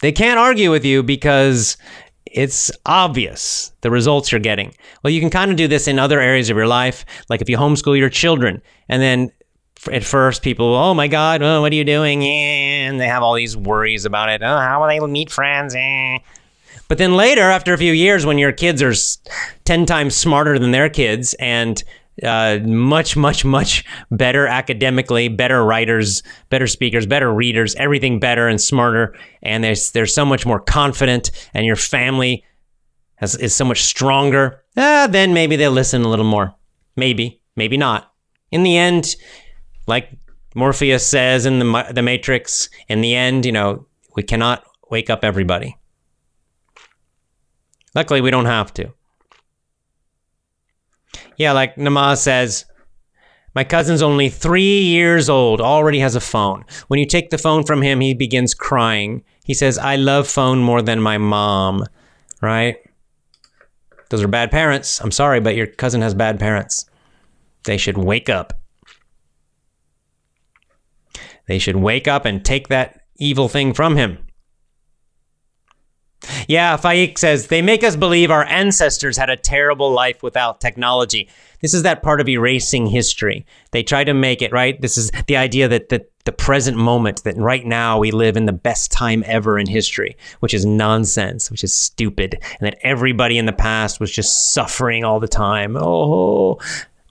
They 0.02 0.12
can't 0.12 0.40
argue 0.40 0.72
with 0.72 0.86
you 0.86 1.04
because 1.04 1.78
it's 2.26 2.72
obvious 2.86 3.72
the 3.82 3.92
results 3.92 4.32
you're 4.32 4.42
getting. 4.42 4.74
Well, 5.04 5.12
you 5.12 5.22
can 5.22 5.30
kind 5.30 5.52
of 5.52 5.58
do 5.58 5.68
this 5.68 5.88
in 5.88 6.00
other 6.00 6.20
areas 6.20 6.50
of 6.50 6.58
your 6.58 6.68
life, 6.68 7.06
like 7.30 7.42
if 7.42 7.50
you 7.50 7.58
homeschool 7.58 7.98
your 7.98 8.10
children, 8.10 8.62
and 8.90 9.02
then 9.02 9.32
at 9.92 10.04
first 10.04 10.42
people, 10.42 10.74
oh 10.74 10.94
my 10.94 11.08
God, 11.08 11.42
oh, 11.42 11.62
what 11.62 11.72
are 11.72 11.76
you 11.76 11.84
doing? 11.84 12.24
Eh, 12.24 12.88
and 12.88 13.00
they 13.00 13.08
have 13.08 13.24
all 13.24 13.36
these 13.36 13.56
worries 13.56 14.06
about 14.06 14.30
it. 14.30 14.42
Oh, 14.44 14.58
how 14.58 14.82
will 14.82 14.88
they 14.88 15.00
meet 15.00 15.32
friends? 15.32 15.76
Eh. 15.76 16.18
But 16.88 16.98
then 16.98 17.16
later, 17.16 17.44
after 17.44 17.74
a 17.74 17.78
few 17.78 17.94
years, 17.94 18.26
when 18.26 18.38
your 18.38 18.52
kids 18.52 18.82
are 18.82 18.94
10 19.66 19.86
times 19.86 20.16
smarter 20.16 20.60
than 20.60 20.72
their 20.72 20.90
kids 20.90 21.34
and 21.40 21.82
uh, 22.22 22.60
much, 22.64 23.16
much, 23.18 23.44
much 23.44 23.84
better 24.12 24.46
academically, 24.46 25.30
better 25.30 25.64
writers, 25.66 26.22
better 26.50 26.68
speakers, 26.68 27.06
better 27.06 27.34
readers, 27.34 27.74
everything 27.76 28.20
better 28.20 28.48
and 28.48 28.62
smarter, 28.62 29.16
and 29.42 29.64
there's 29.64 29.92
they're 29.92 30.06
so 30.06 30.26
much 30.26 30.46
more 30.46 30.60
confident, 30.60 31.32
and 31.54 31.66
your 31.66 31.76
family 31.76 32.44
has, 33.16 33.36
is 33.36 33.56
so 33.56 33.66
much 33.66 33.82
stronger. 33.82 34.64
Uh, 34.78 35.08
then 35.08 35.34
maybe 35.34 35.56
they'll 35.56 35.72
listen 35.72 36.04
a 36.04 36.10
little 36.10 36.26
more. 36.26 36.54
Maybe, 36.96 37.42
maybe 37.56 37.78
not. 37.78 38.12
In 38.52 38.62
the 38.62 38.78
end, 38.78 39.16
like 39.88 40.10
Morpheus 40.54 41.06
says 41.06 41.48
in 41.48 41.58
the 41.58 41.88
the 41.92 42.04
Matrix, 42.04 42.70
in 42.88 43.02
the 43.02 43.16
end, 43.16 43.46
you 43.46 43.52
know, 43.52 43.88
we 44.16 44.22
cannot 44.22 44.64
wake 44.92 45.10
up 45.10 45.24
everybody. 45.24 45.78
Luckily, 47.96 48.22
we 48.22 48.32
don't 48.32 48.46
have 48.46 48.74
to. 48.76 48.94
Yeah, 51.38 51.52
like 51.52 51.76
Namaz 51.76 52.18
says, 52.18 52.66
my 53.56 53.64
cousin's 53.64 54.02
only 54.02 54.30
three 54.30 54.82
years 54.82 55.30
old, 55.30 55.62
already 55.62 56.00
has 56.00 56.16
a 56.16 56.22
phone. 56.22 56.66
When 56.88 57.00
you 57.00 57.06
take 57.06 57.30
the 57.30 57.38
phone 57.38 57.64
from 57.64 57.82
him, 57.82 58.00
he 58.00 58.14
begins 58.14 58.54
crying. 58.54 59.24
He 59.44 59.54
says, 59.54 59.78
I 59.78 59.96
love 59.96 60.28
phone 60.28 60.60
more 60.60 60.82
than 60.82 61.02
my 61.02 61.18
mom, 61.18 61.86
right? 62.42 62.78
Those 64.10 64.24
are 64.24 64.28
bad 64.28 64.52
parents. 64.52 65.02
I'm 65.02 65.12
sorry, 65.12 65.40
but 65.40 65.56
your 65.56 65.68
cousin 65.68 66.02
has 66.02 66.14
bad 66.14 66.40
parents. 66.40 66.90
They 67.66 67.78
should 67.78 67.98
wake 67.98 68.30
up. 68.30 68.54
They 71.48 71.60
should 71.60 71.76
wake 71.76 72.08
up 72.08 72.26
and 72.26 72.44
take 72.44 72.70
that 72.70 73.02
evil 73.18 73.50
thing 73.50 73.74
from 73.74 73.96
him. 73.96 74.18
Yeah, 76.48 76.78
Faik 76.78 77.18
says 77.18 77.48
they 77.48 77.62
make 77.62 77.84
us 77.84 77.96
believe 77.96 78.32
our 78.32 78.46
ancestors 78.46 79.18
had 79.18 79.30
a 79.30 79.38
terrible 79.38 79.92
life 79.92 80.24
without 80.24 80.62
technology. 80.62 81.30
This 81.62 81.74
is 81.74 81.84
that 81.84 82.04
part 82.04 82.20
of 82.20 82.28
erasing 82.28 82.88
history. 82.88 83.46
They 83.72 83.84
try 83.84 84.04
to 84.04 84.14
make 84.14 84.42
it, 84.42 84.52
right? 84.52 84.80
This 84.82 84.98
is 84.98 85.12
the 85.28 85.38
idea 85.38 85.68
that 85.70 85.90
the, 85.90 86.06
the 86.26 86.34
present 86.34 86.78
moment, 86.78 87.24
that 87.24 87.38
right 87.38 87.66
now 87.66 88.00
we 88.00 88.12
live 88.12 88.36
in 88.36 88.46
the 88.46 88.52
best 88.52 88.92
time 88.92 89.24
ever 89.26 89.58
in 89.58 89.68
history, 89.68 90.18
which 90.42 90.54
is 90.54 90.66
nonsense, 90.66 91.50
which 91.50 91.64
is 91.64 91.74
stupid, 91.74 92.38
and 92.60 92.68
that 92.68 92.80
everybody 92.82 93.38
in 93.38 93.46
the 93.46 93.54
past 93.54 94.00
was 94.00 94.12
just 94.12 94.54
suffering 94.54 95.06
all 95.06 95.22
the 95.22 95.28
time. 95.28 95.78
Oh, 95.80 96.60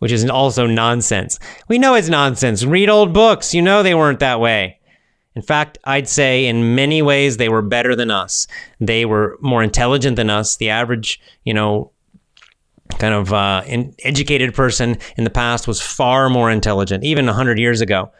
which 0.01 0.13
is 0.13 0.29
also 0.29 0.67
nonsense. 0.67 1.39
We 1.69 1.79
know 1.79 1.95
it's 1.95 2.09
nonsense. 2.09 2.65
Read 2.65 2.89
old 2.89 3.13
books. 3.13 3.55
You 3.55 3.63
know 3.63 3.83
they 3.83 3.95
weren't 3.95 4.19
that 4.21 4.41
way. 4.41 4.81
In 5.35 5.43
fact, 5.43 5.79
I'd 5.85 6.09
say 6.09 6.47
in 6.47 6.75
many 6.75 7.01
ways 7.01 7.37
they 7.37 7.49
were 7.49 7.63
better 7.63 7.97
than 7.97 8.11
us. 8.11 8.47
They 8.81 9.05
were 9.05 9.39
more 9.41 9.63
intelligent 9.63 10.17
than 10.17 10.29
us. 10.29 10.57
The 10.57 10.69
average, 10.69 11.21
you 11.45 11.55
know, 11.55 11.91
kind 12.99 13.15
of 13.15 13.33
uh, 13.33 13.63
educated 14.05 14.55
person 14.55 14.99
in 15.17 15.25
the 15.25 15.31
past 15.31 15.67
was 15.67 15.81
far 15.81 16.29
more 16.29 16.51
intelligent, 16.51 17.05
even 17.05 17.27
100 17.27 17.59
years 17.59 17.81
ago. 17.81 18.11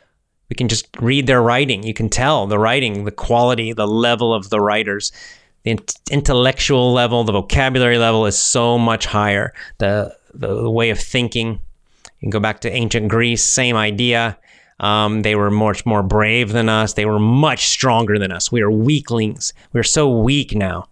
We 0.49 0.55
can 0.55 0.69
just 0.69 0.87
read 1.01 1.27
their 1.27 1.43
writing. 1.43 1.83
You 1.83 1.95
can 1.95 2.09
tell 2.09 2.47
the 2.47 2.59
writing, 2.59 3.05
the 3.05 3.11
quality, 3.11 3.73
the 3.73 3.87
level 3.87 4.35
of 4.35 4.51
the 4.51 4.61
writers. 4.61 5.13
The 5.65 5.79
intellectual 6.11 6.93
level, 6.93 7.25
the 7.25 7.33
vocabulary 7.33 7.99
level 7.99 8.27
is 8.27 8.37
so 8.37 8.79
much 8.79 9.07
higher. 9.07 9.55
The, 9.79 10.15
the, 10.35 10.63
the 10.63 10.71
way 10.71 10.91
of 10.91 10.99
thinking. 10.99 11.61
You 12.05 12.27
can 12.27 12.31
go 12.31 12.41
back 12.41 12.61
to 12.61 12.73
ancient 12.73 13.09
Greece, 13.09 13.43
same 13.43 13.77
idea. 13.77 14.39
Um, 14.83 15.23
they 15.23 15.37
were 15.37 15.51
much 15.51 15.87
more 15.87 16.03
brave 16.03 16.53
than 16.53 16.69
us. 16.69 16.95
They 16.95 17.07
were 17.07 17.21
much 17.21 17.69
stronger 17.69 18.19
than 18.19 18.33
us. 18.33 18.53
We 18.53 18.61
are 18.61 18.71
weaklings. 18.71 19.55
We're 19.73 19.85
so 19.85 20.11
weak 20.11 20.55
now. 20.55 20.89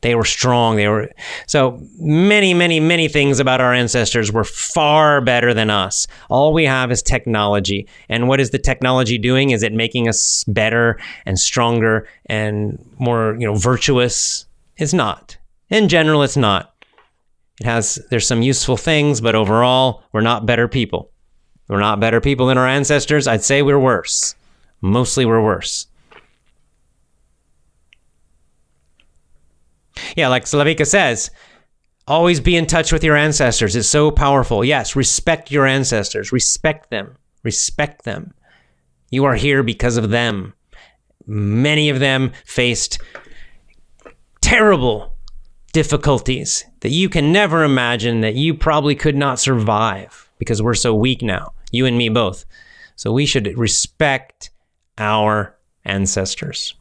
They 0.00 0.14
were 0.14 0.24
strong. 0.24 0.76
They 0.76 0.86
were 0.86 1.10
so 1.46 1.82
many, 1.98 2.54
many, 2.54 2.78
many 2.78 3.08
things 3.08 3.40
about 3.40 3.60
our 3.60 3.74
ancestors 3.74 4.30
were 4.30 4.44
far 4.44 5.20
better 5.20 5.52
than 5.52 5.70
us. 5.70 6.06
All 6.30 6.52
we 6.52 6.64
have 6.64 6.92
is 6.92 7.02
technology. 7.02 7.88
And 8.08 8.28
what 8.28 8.38
is 8.38 8.50
the 8.50 8.58
technology 8.58 9.18
doing? 9.18 9.50
Is 9.50 9.64
it 9.64 9.72
making 9.72 10.08
us 10.08 10.44
better 10.44 11.00
and 11.26 11.38
stronger 11.38 12.06
and 12.26 12.78
more, 12.98 13.36
you 13.40 13.46
know, 13.46 13.56
virtuous? 13.56 14.46
It's 14.76 14.94
not. 14.94 15.36
In 15.68 15.88
general, 15.88 16.22
it's 16.22 16.36
not. 16.36 16.72
It 17.60 17.66
has 17.66 17.98
there's 18.10 18.26
some 18.26 18.42
useful 18.42 18.76
things, 18.76 19.20
but 19.20 19.34
overall, 19.34 20.04
we're 20.12 20.20
not 20.20 20.46
better 20.46 20.68
people. 20.68 21.10
We're 21.68 21.80
not 21.80 22.00
better 22.00 22.20
people 22.20 22.46
than 22.46 22.58
our 22.58 22.66
ancestors. 22.66 23.28
I'd 23.28 23.44
say 23.44 23.62
we're 23.62 23.78
worse. 23.78 24.34
Mostly 24.80 25.26
we're 25.26 25.42
worse. 25.42 25.86
Yeah, 30.16 30.28
like 30.28 30.44
Slavika 30.44 30.86
says, 30.86 31.30
always 32.06 32.40
be 32.40 32.56
in 32.56 32.66
touch 32.66 32.92
with 32.92 33.04
your 33.04 33.16
ancestors. 33.16 33.76
It's 33.76 33.88
so 33.88 34.10
powerful. 34.10 34.64
Yes, 34.64 34.96
respect 34.96 35.50
your 35.50 35.66
ancestors. 35.66 36.32
Respect 36.32 36.90
them. 36.90 37.16
Respect 37.42 38.04
them. 38.04 38.32
You 39.10 39.24
are 39.24 39.34
here 39.34 39.62
because 39.62 39.96
of 39.96 40.10
them. 40.10 40.54
Many 41.26 41.90
of 41.90 42.00
them 42.00 42.32
faced 42.46 42.98
terrible 44.40 45.14
difficulties 45.72 46.64
that 46.80 46.90
you 46.90 47.08
can 47.08 47.32
never 47.32 47.64
imagine 47.64 48.22
that 48.22 48.34
you 48.34 48.54
probably 48.54 48.94
could 48.94 49.16
not 49.16 49.38
survive 49.38 50.30
because 50.38 50.62
we're 50.62 50.74
so 50.74 50.94
weak 50.94 51.20
now 51.20 51.52
you 51.70 51.86
and 51.86 51.96
me 51.96 52.08
both. 52.08 52.44
So 52.96 53.12
we 53.12 53.26
should 53.26 53.56
respect 53.58 54.50
our 54.98 55.56
ancestors. 55.84 56.74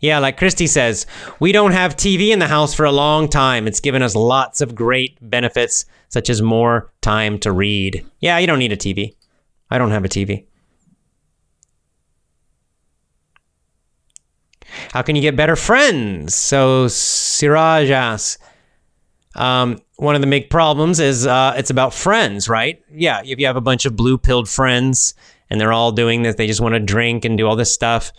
Yeah, 0.00 0.18
like 0.18 0.38
Christy 0.38 0.66
says, 0.66 1.06
we 1.40 1.52
don't 1.52 1.72
have 1.72 1.96
TV 1.96 2.28
in 2.28 2.38
the 2.38 2.46
house 2.46 2.74
for 2.74 2.84
a 2.84 2.92
long 2.92 3.28
time. 3.28 3.66
It's 3.66 3.80
given 3.80 4.02
us 4.02 4.14
lots 4.14 4.60
of 4.60 4.74
great 4.74 5.18
benefits, 5.20 5.84
such 6.08 6.30
as 6.30 6.40
more 6.42 6.92
time 7.00 7.38
to 7.40 7.52
read. 7.52 8.06
Yeah, 8.20 8.38
you 8.38 8.46
don't 8.46 8.58
need 8.58 8.72
a 8.72 8.76
TV. 8.76 9.14
I 9.70 9.78
don't 9.78 9.90
have 9.90 10.04
a 10.04 10.08
TV. 10.08 10.46
How 14.92 15.02
can 15.02 15.16
you 15.16 15.22
get 15.22 15.36
better 15.36 15.56
friends? 15.56 16.34
So 16.34 16.88
Siraj 16.88 17.90
asks, 17.90 18.38
um, 19.34 19.80
one 20.00 20.14
of 20.14 20.22
the 20.22 20.26
big 20.26 20.48
problems 20.48 20.98
is 20.98 21.26
uh, 21.26 21.52
it's 21.58 21.68
about 21.68 21.92
friends, 21.92 22.48
right? 22.48 22.82
Yeah, 22.90 23.20
if 23.22 23.38
you 23.38 23.44
have 23.44 23.56
a 23.56 23.60
bunch 23.60 23.84
of 23.84 23.96
blue 23.96 24.16
pilled 24.16 24.48
friends 24.48 25.14
and 25.50 25.60
they're 25.60 25.74
all 25.74 25.92
doing 25.92 26.22
this, 26.22 26.36
they 26.36 26.46
just 26.46 26.62
want 26.62 26.72
to 26.72 26.80
drink 26.80 27.26
and 27.26 27.36
do 27.36 27.46
all 27.46 27.54
this 27.54 27.72
stuff, 27.72 28.10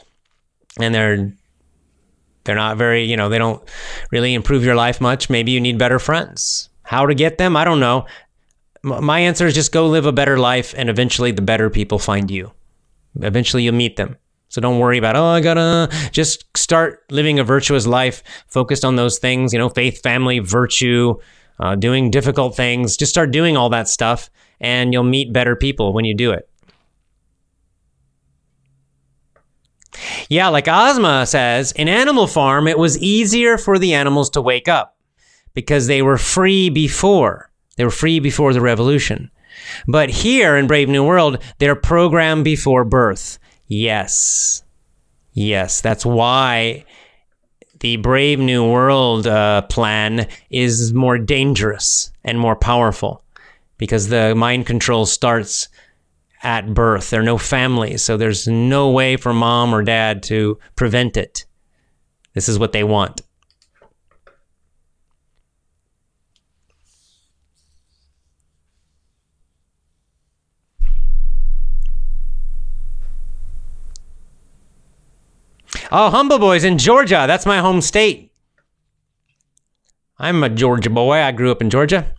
and 0.79 0.93
they're 0.93 1.33
they're 2.43 2.55
not 2.55 2.77
very, 2.77 3.05
you 3.05 3.17
know, 3.17 3.29
they 3.29 3.39
don't 3.39 3.63
really 4.11 4.35
improve 4.35 4.63
your 4.63 4.75
life 4.75 5.01
much. 5.01 5.29
Maybe 5.29 5.51
you 5.51 5.59
need 5.59 5.79
better 5.79 5.97
friends. 5.97 6.69
How 6.83 7.07
to 7.07 7.15
get 7.15 7.39
them? 7.39 7.57
I 7.57 7.65
don't 7.65 7.79
know. 7.79 8.05
My 8.83 9.19
answer 9.19 9.47
is 9.47 9.55
just 9.55 9.71
go 9.71 9.87
live 9.87 10.05
a 10.05 10.11
better 10.11 10.37
life, 10.37 10.75
and 10.77 10.87
eventually 10.87 11.31
the 11.31 11.41
better 11.41 11.71
people 11.71 11.97
find 11.97 12.29
you. 12.29 12.51
Eventually 13.19 13.63
you'll 13.63 13.73
meet 13.73 13.95
them. 13.95 14.17
So 14.49 14.61
don't 14.61 14.79
worry 14.79 14.99
about, 14.99 15.15
oh, 15.15 15.25
I 15.25 15.41
gotta 15.41 15.89
just 16.11 16.45
start 16.55 17.05
living 17.09 17.39
a 17.39 17.43
virtuous 17.43 17.87
life 17.87 18.21
focused 18.47 18.85
on 18.85 18.97
those 18.97 19.17
things, 19.17 19.51
you 19.53 19.57
know, 19.57 19.69
faith, 19.69 20.03
family, 20.03 20.39
virtue, 20.39 21.15
uh, 21.61 21.75
doing 21.75 22.09
difficult 22.11 22.55
things. 22.55 22.97
Just 22.97 23.11
start 23.11 23.31
doing 23.31 23.55
all 23.55 23.69
that 23.69 23.87
stuff 23.87 24.29
and 24.59 24.91
you'll 24.91 25.03
meet 25.03 25.31
better 25.31 25.55
people 25.55 25.93
when 25.93 26.03
you 26.03 26.13
do 26.13 26.31
it. 26.31 26.49
Yeah, 30.29 30.47
like 30.47 30.67
Ozma 30.67 31.25
says, 31.25 31.71
in 31.73 31.87
Animal 31.87 32.25
Farm, 32.25 32.67
it 32.67 32.77
was 32.77 32.97
easier 32.97 33.57
for 33.57 33.77
the 33.77 33.93
animals 33.93 34.29
to 34.31 34.41
wake 34.41 34.67
up 34.67 34.97
because 35.53 35.87
they 35.87 36.01
were 36.01 36.17
free 36.17 36.69
before. 36.69 37.51
They 37.75 37.83
were 37.83 37.91
free 37.91 38.19
before 38.19 38.53
the 38.53 38.61
revolution. 38.61 39.29
But 39.87 40.09
here 40.09 40.57
in 40.57 40.67
Brave 40.67 40.89
New 40.89 41.05
World, 41.05 41.43
they're 41.59 41.75
programmed 41.75 42.45
before 42.45 42.85
birth. 42.85 43.37
Yes. 43.67 44.63
Yes, 45.33 45.81
that's 45.81 46.05
why 46.05 46.85
the 47.81 47.97
Brave 47.97 48.39
New 48.39 48.67
World 48.67 49.27
uh, 49.27 49.63
plan 49.63 50.27
is 50.49 50.93
more 50.93 51.17
dangerous 51.17 52.11
and 52.23 52.39
more 52.39 52.55
powerful 52.55 53.23
because 53.77 54.07
the 54.07 54.35
mind 54.35 54.67
control 54.67 55.05
starts 55.07 55.67
at 56.43 56.73
birth. 56.73 57.09
There 57.09 57.21
are 57.21 57.23
no 57.23 57.39
families, 57.39 58.03
so 58.03 58.17
there's 58.17 58.47
no 58.47 58.91
way 58.91 59.17
for 59.17 59.33
mom 59.33 59.73
or 59.73 59.83
dad 59.83 60.21
to 60.23 60.59
prevent 60.75 61.17
it. 61.17 61.45
This 62.33 62.47
is 62.47 62.59
what 62.59 62.71
they 62.71 62.83
want. 62.83 63.21
Oh, 75.93 76.09
Humble 76.09 76.39
Boys 76.39 76.63
in 76.63 76.77
Georgia. 76.77 77.25
That's 77.27 77.45
my 77.45 77.57
home 77.59 77.81
state. 77.81 78.31
I'm 80.17 80.41
a 80.41 80.47
Georgia 80.47 80.89
boy. 80.89 81.17
I 81.17 81.33
grew 81.33 81.51
up 81.51 81.61
in 81.61 81.69
Georgia. 81.69 82.13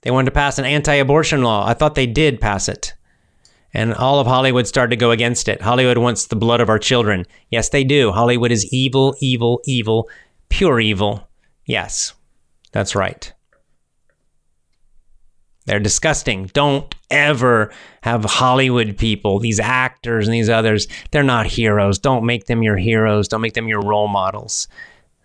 They 0.00 0.10
wanted 0.10 0.26
to 0.26 0.30
pass 0.30 0.58
an 0.58 0.64
anti 0.64 0.94
abortion 0.94 1.42
law. 1.42 1.66
I 1.66 1.74
thought 1.74 1.96
they 1.96 2.06
did 2.06 2.40
pass 2.40 2.66
it. 2.70 2.94
And 3.74 3.92
all 3.92 4.20
of 4.20 4.26
Hollywood 4.26 4.66
started 4.66 4.88
to 4.90 4.96
go 4.96 5.10
against 5.10 5.48
it. 5.48 5.60
Hollywood 5.60 5.98
wants 5.98 6.28
the 6.28 6.36
blood 6.36 6.62
of 6.62 6.70
our 6.70 6.78
children. 6.78 7.26
Yes, 7.50 7.68
they 7.68 7.84
do. 7.84 8.10
Hollywood 8.10 8.50
is 8.50 8.72
evil, 8.72 9.14
evil, 9.20 9.60
evil, 9.66 10.08
pure 10.48 10.80
evil. 10.80 11.28
Yes, 11.66 12.14
that's 12.72 12.94
right. 12.94 13.34
They're 15.66 15.80
disgusting. 15.80 16.46
Don't 16.54 16.94
ever 17.10 17.72
have 18.02 18.24
Hollywood 18.24 18.96
people, 18.96 19.38
these 19.38 19.60
actors 19.60 20.26
and 20.26 20.34
these 20.34 20.48
others. 20.48 20.86
They're 21.10 21.22
not 21.22 21.46
heroes. 21.46 21.98
Don't 21.98 22.24
make 22.24 22.46
them 22.46 22.62
your 22.62 22.76
heroes. 22.76 23.28
Don't 23.28 23.40
make 23.40 23.54
them 23.54 23.68
your 23.68 23.82
role 23.82 24.08
models. 24.08 24.68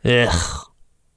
Ugh. 0.03 0.67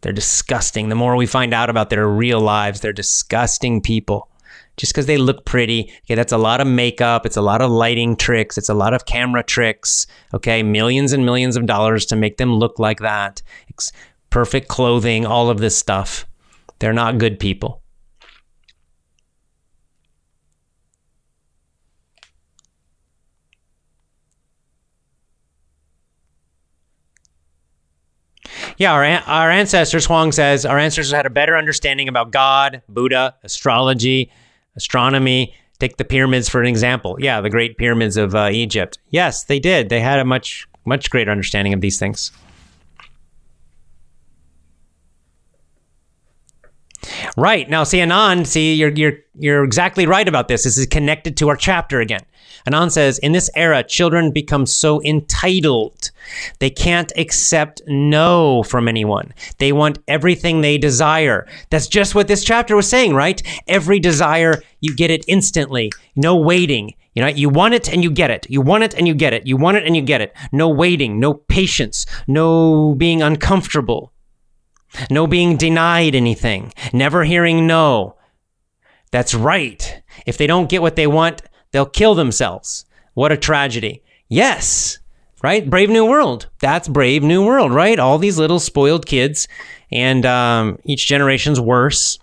They're 0.03 0.13
disgusting. 0.13 0.91
The 0.91 0.95
more 0.95 1.17
we 1.17 1.25
find 1.25 1.55
out 1.55 1.71
about 1.71 1.89
their 1.89 2.07
real 2.07 2.41
lives, 2.41 2.81
they're 2.81 2.93
disgusting 2.93 3.81
people. 3.81 4.29
Just 4.77 4.93
because 4.93 5.07
they 5.07 5.17
look 5.17 5.47
pretty, 5.47 5.91
okay, 6.05 6.15
that's 6.15 6.33
a 6.33 6.39
lot 6.39 6.61
of 6.61 6.67
makeup. 6.67 7.25
It's 7.25 7.37
a 7.39 7.43
lot 7.43 7.63
of 7.63 7.71
lighting 7.71 8.17
tricks. 8.17 8.59
It's 8.59 8.69
a 8.69 8.75
lot 8.75 8.93
of 8.93 9.07
camera 9.07 9.43
tricks. 9.43 10.07
Okay, 10.35 10.63
millions 10.63 11.13
and 11.13 11.25
millions 11.25 11.57
of 11.57 11.65
dollars 11.65 12.05
to 12.07 12.17
make 12.17 12.37
them 12.37 12.53
look 12.57 12.79
like 12.79 12.99
that. 12.99 13.41
It's 13.69 13.93
perfect 14.29 14.69
clothing, 14.69 15.25
all 15.25 15.49
of 15.49 15.59
this 15.59 15.79
stuff. 15.79 16.27
They're 16.81 16.93
not 16.93 17.19
good 17.19 17.39
people. 17.39 17.81
Yeah, 28.77 28.93
our, 28.93 29.05
our 29.05 29.51
ancestors, 29.51 30.07
Huang 30.07 30.33
says, 30.33 30.67
our 30.67 30.79
ancestors 30.79 31.13
had 31.13 31.27
a 31.27 31.31
better 31.31 31.57
understanding 31.57 32.09
about 32.09 32.31
God, 32.33 32.83
Buddha, 32.89 33.35
astrology, 33.43 34.31
astronomy, 34.77 35.55
Take 35.79 35.97
the 35.97 36.05
pyramids 36.05 36.49
for 36.49 36.61
an 36.61 36.67
example. 36.67 37.17
Yeah, 37.19 37.41
the 37.41 37.51
great 37.51 37.77
pyramids 37.77 38.17
of 38.17 38.35
uh, 38.35 38.49
Egypt. 38.53 38.99
Yes, 39.11 39.45
they 39.45 39.59
did. 39.59 39.89
They 39.89 40.01
had 40.01 40.19
a 40.19 40.25
much 40.25 40.69
much 40.85 41.11
greater 41.11 41.31
understanding 41.31 41.73
of 41.73 41.81
these 41.81 41.99
things. 41.99 42.31
Right. 47.37 47.69
Now, 47.69 47.85
see, 47.85 47.99
Anand, 47.99 48.47
see, 48.47 48.75
you're, 48.75 48.91
you're, 48.91 49.19
you're 49.37 49.65
exactly 49.65 50.07
right 50.07 50.27
about 50.27 50.49
this. 50.49 50.65
This 50.65 50.79
is 50.79 50.87
connected 50.87 51.37
to 51.39 51.49
our 51.49 51.57
chapter 51.57 52.01
again. 52.01 52.25
Anand 52.67 52.93
says, 52.93 53.19
in 53.19 53.33
this 53.33 53.51
era, 53.55 53.83
children 53.83 54.31
become 54.31 54.65
so 54.65 55.03
entitled. 55.03 56.11
They 56.61 56.71
can't 56.71 57.13
accept 57.17 57.83
no 57.87 58.63
from 58.63 58.89
anyone. 58.89 59.35
They 59.59 59.73
want 59.73 59.99
everything 60.09 60.61
they 60.61 60.79
desire. 60.79 61.47
That's 61.69 61.89
just 61.89 62.15
what 62.15 62.27
this 62.27 62.43
chapter 62.43 62.75
was 62.75 62.89
saying, 62.89 63.15
right? 63.15 63.43
Every 63.67 63.99
desire, 63.99 64.63
you 64.81 64.95
get 64.95 65.11
it 65.11 65.25
instantly. 65.29 65.93
No 66.17 66.37
waiting. 66.37 66.95
You 67.15 67.23
know, 67.23 67.29
you 67.29 67.49
want 67.49 67.75
it 67.75 67.93
and 67.93 68.03
you 68.03 68.11
get 68.11 68.31
it. 68.31 68.47
You 68.49 68.61
want 68.63 68.83
it 68.83 68.95
and 68.95 69.07
you 69.07 69.15
get 69.15 69.35
it. 69.35 69.47
You 69.47 69.57
want 69.57 69.77
it 69.77 69.85
and 69.85 69.95
you 69.95 70.03
get 70.03 70.21
it. 70.21 70.35
No 70.51 70.69
waiting, 70.69 71.21
no 71.21 71.35
patience, 71.35 72.07
no 72.27 72.95
being 72.95 73.23
uncomfortable. 73.23 74.11
No 75.11 75.27
being 75.27 75.57
denied 75.57 76.15
anything. 76.15 76.73
Never 76.93 77.25
hearing 77.25 77.67
no. 77.67 78.17
That's 79.11 79.35
right. 79.35 80.03
If 80.27 80.39
they 80.39 80.47
don't 80.47 80.69
get 80.69 80.83
what 80.83 80.97
they 80.97 81.07
want, 81.07 81.43
they'll 81.71 81.87
kill 81.87 82.15
themselves. 82.15 82.85
What 83.15 83.33
a 83.33 83.37
tragedy. 83.37 84.03
Yes, 84.29 84.99
right? 85.43 85.69
Brave 85.69 85.91
New 85.91 86.07
World. 86.07 86.49
That's 86.61 86.89
Brave 86.89 87.23
New 87.23 87.45
World, 87.45 87.73
right? 87.73 87.99
All 87.99 88.19
these 88.19 88.39
little 88.39 88.59
spoiled 88.59 89.07
kids, 89.07 89.47
and 89.93 90.25
um, 90.27 90.79
each 90.85 91.07
generation's 91.07 91.61
worse. 91.61 92.19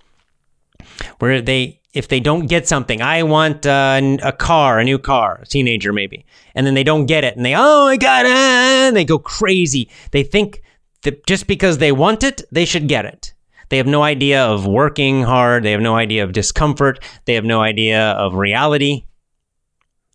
Where 1.20 1.42
they, 1.42 1.80
if 1.94 2.08
they 2.08 2.20
don't 2.20 2.48
get 2.48 2.68
something, 2.68 3.02
I 3.02 3.24
want 3.24 3.66
uh, 3.66 4.18
a 4.24 4.32
car, 4.32 4.80
a 4.80 4.84
new 4.84 5.00
car, 5.00 5.40
a 5.42 5.46
teenager 5.46 5.94
maybe, 5.94 6.26
and 6.56 6.68
then 6.68 6.74
they 6.74 6.84
don't 6.84 7.06
get 7.06 7.24
it, 7.24 7.38
and 7.38 7.46
they, 7.46 7.56
oh 7.56 7.86
my 7.86 7.98
God, 7.98 8.26
ah, 8.26 8.88
and 8.88 8.96
they 8.96 9.06
go 9.06 9.20
crazy. 9.20 9.90
They 10.12 10.24
think 10.24 10.62
that 11.04 11.26
just 11.26 11.48
because 11.48 11.78
they 11.78 11.92
want 11.92 12.24
it, 12.24 12.42
they 12.52 12.66
should 12.66 12.88
get 12.88 13.06
it. 13.06 13.34
They 13.70 13.78
have 13.78 13.88
no 13.88 14.04
idea 14.04 14.44
of 14.44 14.68
working 14.68 15.24
hard. 15.24 15.64
They 15.64 15.72
have 15.72 15.82
no 15.82 15.96
idea 15.96 16.24
of 16.24 16.34
discomfort. 16.34 17.04
They 17.26 17.36
have 17.36 17.46
no 17.46 17.62
idea 17.62 18.12
of 18.12 18.36
reality. 18.36 19.06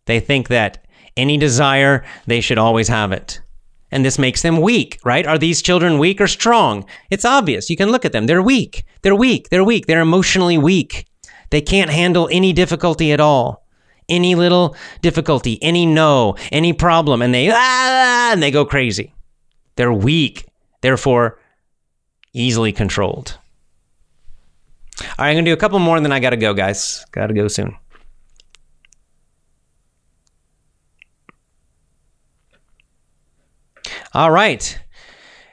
They 0.05 0.21
think 0.21 0.49
that 0.49 0.87
any 1.17 1.39
desire, 1.39 2.05
they 2.27 2.41
should 2.41 2.59
always 2.59 2.89
have 2.89 3.13
it. 3.13 3.41
And 3.91 4.05
this 4.05 4.19
makes 4.19 4.43
them 4.43 4.61
weak, 4.61 4.99
right? 5.05 5.27
Are 5.27 5.39
these 5.39 5.63
children 5.63 5.99
weak 5.99 6.21
or 6.21 6.27
strong? 6.27 6.85
It's 7.11 7.25
obvious. 7.25 7.71
You 7.71 7.77
can 7.77 7.91
look 7.91 8.05
at 8.05 8.13
them. 8.13 8.27
They're 8.27 8.43
weak. 8.43 8.85
They're 9.03 9.15
weak. 9.15 9.49
They're 9.49 9.65
weak. 9.65 9.87
They're 9.87 10.01
emotionally 10.01 10.59
weak. 10.59 11.07
They 11.51 11.61
can't 11.61 11.91
handle 11.91 12.29
any 12.31 12.53
difficulty 12.53 13.13
at 13.13 13.21
all. 13.21 13.65
Any 14.09 14.35
little 14.35 14.77
difficulty, 15.03 15.61
any 15.63 15.85
no, 15.85 16.37
any 16.53 16.73
problem, 16.73 17.23
and 17.23 17.35
they 17.35 17.51
ah, 17.53 18.31
and 18.33 18.41
they 18.41 18.53
go 18.53 18.65
crazy. 18.65 19.13
They're 19.75 19.93
weak 19.93 20.47
therefore 20.87 21.37
easily 22.33 22.71
controlled. 22.71 23.39
All 25.01 25.07
right, 25.19 25.31
I'm 25.31 25.35
going 25.35 25.45
to 25.45 25.51
do 25.51 25.53
a 25.53 25.57
couple 25.57 25.81
more 25.81 25.97
and 25.97 26.07
then 26.07 26.13
I 26.13 26.21
got 26.21 26.31
to 26.31 26.37
go, 26.37 26.55
guys. 26.55 27.05
Got 27.11 27.27
to 27.27 27.35
go 27.35 27.49
soon. 27.49 27.77
All 34.15 34.31
right. 34.31 34.79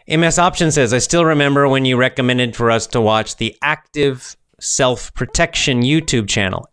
MS 0.07 0.37
Option 0.37 0.71
says, 0.71 0.93
I 0.93 0.99
still 0.99 1.25
remember 1.25 1.67
when 1.67 1.83
you 1.83 1.97
recommended 1.97 2.55
for 2.55 2.69
us 2.69 2.85
to 2.87 3.01
watch 3.01 3.37
the 3.37 3.57
Active 3.63 4.37
Self 4.59 5.11
Protection 5.15 5.81
YouTube 5.81 6.29
channel. 6.29 6.69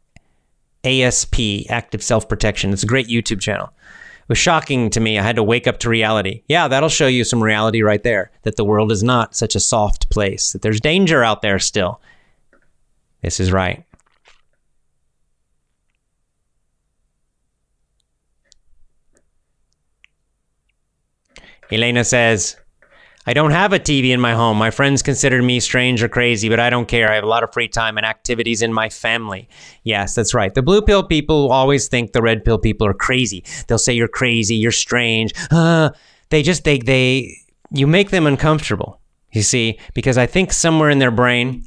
ASP, 0.84 1.70
Active 1.70 2.02
Self 2.02 2.28
Protection. 2.28 2.74
It's 2.74 2.82
a 2.82 2.86
great 2.86 3.08
YouTube 3.08 3.40
channel 3.40 3.72
was 4.30 4.38
shocking 4.38 4.90
to 4.90 5.00
me. 5.00 5.18
I 5.18 5.24
had 5.24 5.34
to 5.36 5.42
wake 5.42 5.66
up 5.66 5.78
to 5.80 5.90
reality. 5.90 6.44
Yeah, 6.46 6.68
that'll 6.68 6.88
show 6.88 7.08
you 7.08 7.24
some 7.24 7.42
reality 7.42 7.82
right 7.82 8.02
there 8.04 8.30
that 8.44 8.54
the 8.54 8.64
world 8.64 8.92
is 8.92 9.02
not 9.02 9.34
such 9.34 9.56
a 9.56 9.60
soft 9.60 10.08
place, 10.08 10.52
that 10.52 10.62
there's 10.62 10.80
danger 10.80 11.24
out 11.24 11.42
there 11.42 11.58
still. 11.58 12.00
This 13.22 13.40
is 13.40 13.50
right. 13.50 13.84
Elena 21.72 22.04
says, 22.04 22.56
I 23.30 23.32
don't 23.32 23.52
have 23.52 23.72
a 23.72 23.78
TV 23.78 24.08
in 24.10 24.20
my 24.20 24.34
home. 24.34 24.58
My 24.58 24.72
friends 24.72 25.04
consider 25.04 25.40
me 25.40 25.60
strange 25.60 26.02
or 26.02 26.08
crazy, 26.08 26.48
but 26.48 26.58
I 26.58 26.68
don't 26.68 26.88
care. 26.88 27.08
I 27.08 27.14
have 27.14 27.22
a 27.22 27.28
lot 27.28 27.44
of 27.44 27.52
free 27.52 27.68
time 27.68 27.96
and 27.96 28.04
activities 28.04 28.60
in 28.60 28.72
my 28.72 28.88
family. 28.88 29.48
Yes, 29.84 30.16
that's 30.16 30.34
right. 30.34 30.52
The 30.52 30.62
blue 30.62 30.82
pill 30.82 31.04
people 31.04 31.52
always 31.52 31.86
think 31.86 32.10
the 32.10 32.22
red 32.22 32.44
pill 32.44 32.58
people 32.58 32.88
are 32.88 32.92
crazy. 32.92 33.44
They'll 33.68 33.78
say 33.78 33.92
you're 33.92 34.08
crazy, 34.08 34.56
you're 34.56 34.72
strange. 34.72 35.32
Uh, 35.52 35.90
they 36.30 36.42
just 36.42 36.64
they 36.64 36.78
they 36.78 37.36
you 37.70 37.86
make 37.86 38.10
them 38.10 38.26
uncomfortable. 38.26 39.00
You 39.30 39.42
see, 39.42 39.78
because 39.94 40.18
I 40.18 40.26
think 40.26 40.52
somewhere 40.52 40.90
in 40.90 40.98
their 40.98 41.12
brain 41.12 41.62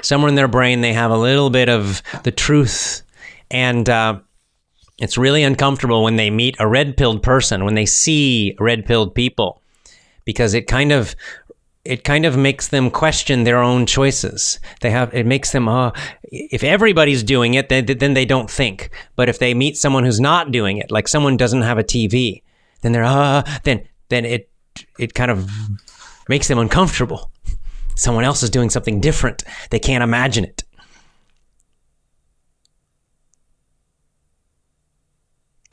somewhere 0.00 0.30
in 0.30 0.34
their 0.34 0.48
brain 0.48 0.80
they 0.80 0.94
have 0.94 1.10
a 1.10 1.18
little 1.18 1.50
bit 1.50 1.68
of 1.68 2.02
the 2.22 2.30
truth 2.30 3.02
and 3.50 3.86
uh, 3.90 4.18
it's 5.00 5.18
really 5.18 5.42
uncomfortable 5.42 6.04
when 6.04 6.16
they 6.16 6.30
meet 6.30 6.56
a 6.58 6.68
red 6.68 6.96
pilled 6.96 7.22
person, 7.22 7.64
when 7.64 7.74
they 7.74 7.86
see 7.86 8.54
red 8.60 8.84
pilled 8.84 9.14
people, 9.14 9.62
because 10.24 10.54
it 10.54 10.66
kind 10.66 10.92
of 10.92 11.16
it 11.84 12.04
kind 12.04 12.26
of 12.26 12.36
makes 12.36 12.68
them 12.68 12.90
question 12.90 13.44
their 13.44 13.58
own 13.58 13.86
choices. 13.86 14.60
They 14.82 14.90
have 14.90 15.12
it 15.14 15.26
makes 15.26 15.52
them 15.52 15.68
uh, 15.68 15.92
if 16.22 16.62
everybody's 16.62 17.22
doing 17.22 17.54
it, 17.54 17.70
then 17.70 17.86
then 17.86 18.14
they 18.14 18.26
don't 18.26 18.50
think. 18.50 18.90
But 19.16 19.28
if 19.28 19.38
they 19.38 19.54
meet 19.54 19.76
someone 19.76 20.04
who's 20.04 20.20
not 20.20 20.52
doing 20.52 20.76
it, 20.76 20.90
like 20.90 21.08
someone 21.08 21.36
doesn't 21.36 21.62
have 21.62 21.78
a 21.78 21.84
TV, 21.84 22.42
then 22.82 22.92
they're 22.92 23.04
uh, 23.04 23.42
then 23.64 23.88
then 24.10 24.24
it 24.24 24.50
it 24.98 25.14
kind 25.14 25.30
of 25.30 25.50
makes 26.28 26.48
them 26.48 26.58
uncomfortable. 26.58 27.30
Someone 27.96 28.24
else 28.24 28.42
is 28.42 28.50
doing 28.50 28.70
something 28.70 29.00
different. 29.00 29.44
They 29.70 29.78
can't 29.78 30.04
imagine 30.04 30.44
it. 30.44 30.62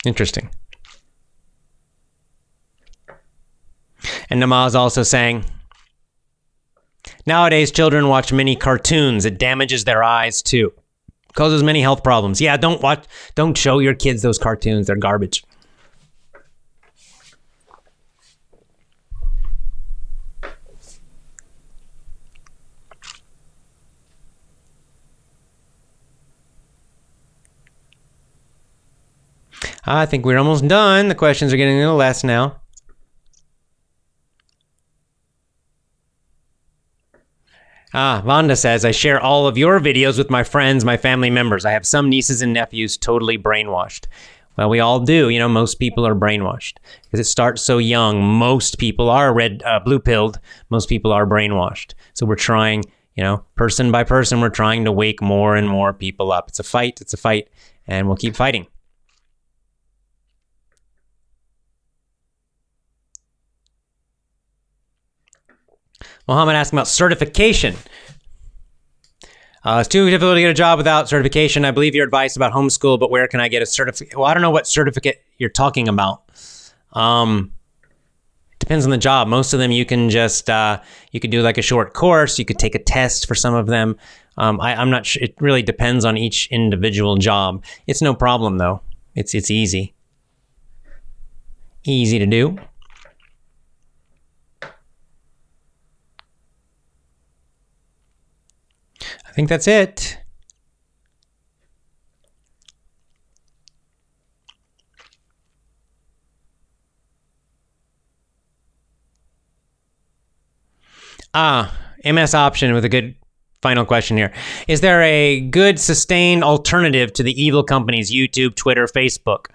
Interesting. 0.04 0.50
And 4.30 4.42
Namaz 4.42 4.74
also 4.74 5.02
saying, 5.02 5.44
Nowadays, 7.26 7.70
children 7.70 8.08
watch 8.08 8.32
many 8.32 8.56
cartoons. 8.56 9.24
It 9.24 9.38
damages 9.38 9.84
their 9.84 10.02
eyes 10.02 10.40
too. 10.42 10.72
Causes 11.34 11.62
many 11.62 11.82
health 11.82 12.02
problems. 12.02 12.40
Yeah, 12.40 12.56
don't 12.56 12.80
watch, 12.82 13.04
don't 13.34 13.56
show 13.56 13.78
your 13.78 13.94
kids 13.94 14.22
those 14.22 14.38
cartoons. 14.38 14.86
They're 14.86 14.96
garbage. 14.96 15.44
I 29.90 30.04
think 30.04 30.26
we're 30.26 30.36
almost 30.36 30.68
done. 30.68 31.08
The 31.08 31.14
questions 31.14 31.50
are 31.50 31.56
getting 31.56 31.76
a 31.76 31.80
little 31.80 31.96
less 31.96 32.22
now. 32.22 32.60
Ah, 37.94 38.20
Vanda 38.22 38.54
says, 38.54 38.84
I 38.84 38.90
share 38.90 39.18
all 39.18 39.46
of 39.46 39.56
your 39.56 39.80
videos 39.80 40.18
with 40.18 40.28
my 40.28 40.44
friends, 40.44 40.84
my 40.84 40.98
family 40.98 41.30
members. 41.30 41.64
I 41.64 41.70
have 41.70 41.86
some 41.86 42.10
nieces 42.10 42.42
and 42.42 42.52
nephews 42.52 42.98
totally 42.98 43.38
brainwashed. 43.38 44.04
Well, 44.58 44.68
we 44.68 44.78
all 44.78 45.00
do. 45.00 45.30
You 45.30 45.38
know, 45.38 45.48
most 45.48 45.76
people 45.76 46.06
are 46.06 46.14
brainwashed 46.14 46.74
because 47.04 47.20
it 47.20 47.24
starts 47.24 47.62
so 47.62 47.78
young. 47.78 48.22
Most 48.22 48.78
people 48.78 49.08
are 49.08 49.32
red, 49.32 49.62
uh, 49.64 49.80
blue 49.80 50.00
pilled. 50.00 50.38
Most 50.68 50.90
people 50.90 51.12
are 51.12 51.26
brainwashed. 51.26 51.94
So 52.12 52.26
we're 52.26 52.34
trying, 52.34 52.84
you 53.16 53.24
know, 53.24 53.42
person 53.54 53.90
by 53.90 54.04
person, 54.04 54.42
we're 54.42 54.50
trying 54.50 54.84
to 54.84 54.92
wake 54.92 55.22
more 55.22 55.56
and 55.56 55.66
more 55.66 55.94
people 55.94 56.30
up. 56.30 56.48
It's 56.48 56.60
a 56.60 56.64
fight. 56.64 57.00
It's 57.00 57.14
a 57.14 57.16
fight, 57.16 57.48
and 57.86 58.06
we'll 58.06 58.16
keep 58.16 58.36
fighting. 58.36 58.66
Mohammed 66.28 66.54
asking 66.54 66.78
about 66.78 66.88
certification. 66.88 67.74
Uh, 69.64 69.78
it's 69.80 69.88
too 69.88 70.08
difficult 70.08 70.36
to 70.36 70.40
get 70.40 70.50
a 70.50 70.54
job 70.54 70.78
without 70.78 71.08
certification. 71.08 71.64
I 71.64 71.70
believe 71.70 71.94
your 71.94 72.04
advice 72.04 72.36
about 72.36 72.52
homeschool, 72.52 73.00
but 73.00 73.10
where 73.10 73.26
can 73.26 73.40
I 73.40 73.48
get 73.48 73.62
a 73.62 73.66
certificate? 73.66 74.16
Well, 74.16 74.26
I 74.26 74.34
don't 74.34 74.42
know 74.42 74.50
what 74.50 74.66
certificate 74.66 75.22
you're 75.38 75.50
talking 75.50 75.88
about. 75.88 76.22
Um, 76.92 77.52
depends 78.58 78.84
on 78.84 78.90
the 78.90 78.98
job. 78.98 79.26
Most 79.26 79.52
of 79.52 79.58
them 79.58 79.70
you 79.70 79.84
can 79.84 80.10
just 80.10 80.48
uh, 80.48 80.80
you 81.12 81.20
could 81.20 81.30
do 81.30 81.42
like 81.42 81.58
a 81.58 81.62
short 81.62 81.94
course. 81.94 82.38
You 82.38 82.44
could 82.44 82.58
take 82.58 82.74
a 82.74 82.78
test 82.78 83.26
for 83.26 83.34
some 83.34 83.54
of 83.54 83.66
them. 83.66 83.96
Um, 84.36 84.60
I, 84.60 84.74
I'm 84.74 84.90
not 84.90 85.06
sure. 85.06 85.22
It 85.22 85.34
really 85.40 85.62
depends 85.62 86.04
on 86.04 86.16
each 86.16 86.48
individual 86.50 87.16
job. 87.16 87.64
It's 87.86 88.02
no 88.02 88.14
problem 88.14 88.58
though. 88.58 88.82
It's 89.14 89.34
it's 89.34 89.50
easy. 89.50 89.94
Easy 91.84 92.18
to 92.18 92.26
do. 92.26 92.58
think 99.38 99.48
that's 99.48 99.68
it. 99.68 100.18
Ah, 111.32 111.72
MS 112.04 112.34
option 112.34 112.72
with 112.72 112.84
a 112.84 112.88
good 112.88 113.14
final 113.62 113.84
question 113.84 114.16
here. 114.16 114.32
Is 114.66 114.80
there 114.80 115.02
a 115.02 115.38
good 115.38 115.78
sustained 115.78 116.42
alternative 116.42 117.12
to 117.12 117.22
the 117.22 117.40
evil 117.40 117.62
companies, 117.62 118.10
YouTube, 118.10 118.56
Twitter, 118.56 118.86
Facebook? 118.86 119.46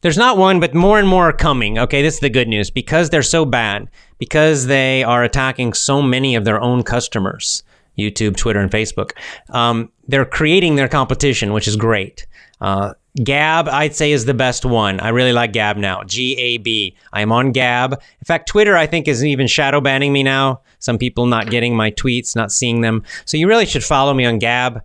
There's 0.00 0.18
not 0.18 0.36
one, 0.36 0.58
but 0.58 0.74
more 0.74 0.98
and 0.98 1.06
more 1.06 1.28
are 1.28 1.32
coming. 1.32 1.78
Okay, 1.78 2.02
this 2.02 2.14
is 2.14 2.20
the 2.20 2.28
good 2.28 2.48
news 2.48 2.72
because 2.72 3.10
they're 3.10 3.22
so 3.22 3.44
bad, 3.44 3.88
because 4.18 4.66
they 4.66 5.04
are 5.04 5.22
attacking 5.22 5.74
so 5.74 6.02
many 6.02 6.34
of 6.34 6.44
their 6.44 6.60
own 6.60 6.82
customers. 6.82 7.62
YouTube, 7.98 8.36
Twitter, 8.36 8.60
and 8.60 8.70
Facebook, 8.70 9.12
um, 9.50 9.90
they're 10.06 10.24
creating 10.24 10.76
their 10.76 10.88
competition, 10.88 11.52
which 11.52 11.68
is 11.68 11.76
great. 11.76 12.26
Uh, 12.60 12.94
Gab, 13.22 13.68
I'd 13.68 13.96
say, 13.96 14.12
is 14.12 14.26
the 14.26 14.34
best 14.34 14.64
one. 14.64 15.00
I 15.00 15.08
really 15.08 15.32
like 15.32 15.52
Gab 15.52 15.76
now. 15.76 16.04
G 16.04 16.36
A 16.36 16.58
B. 16.58 16.96
I'm 17.12 17.32
on 17.32 17.52
Gab. 17.52 17.92
In 17.94 18.24
fact, 18.24 18.48
Twitter, 18.48 18.76
I 18.76 18.86
think, 18.86 19.08
is 19.08 19.24
even 19.24 19.46
shadow 19.46 19.80
banning 19.80 20.12
me 20.12 20.22
now. 20.22 20.60
Some 20.78 20.98
people 20.98 21.26
not 21.26 21.50
getting 21.50 21.76
my 21.76 21.90
tweets, 21.90 22.36
not 22.36 22.52
seeing 22.52 22.80
them. 22.80 23.02
So 23.24 23.36
you 23.36 23.48
really 23.48 23.66
should 23.66 23.84
follow 23.84 24.14
me 24.14 24.24
on 24.24 24.38
Gab. 24.38 24.78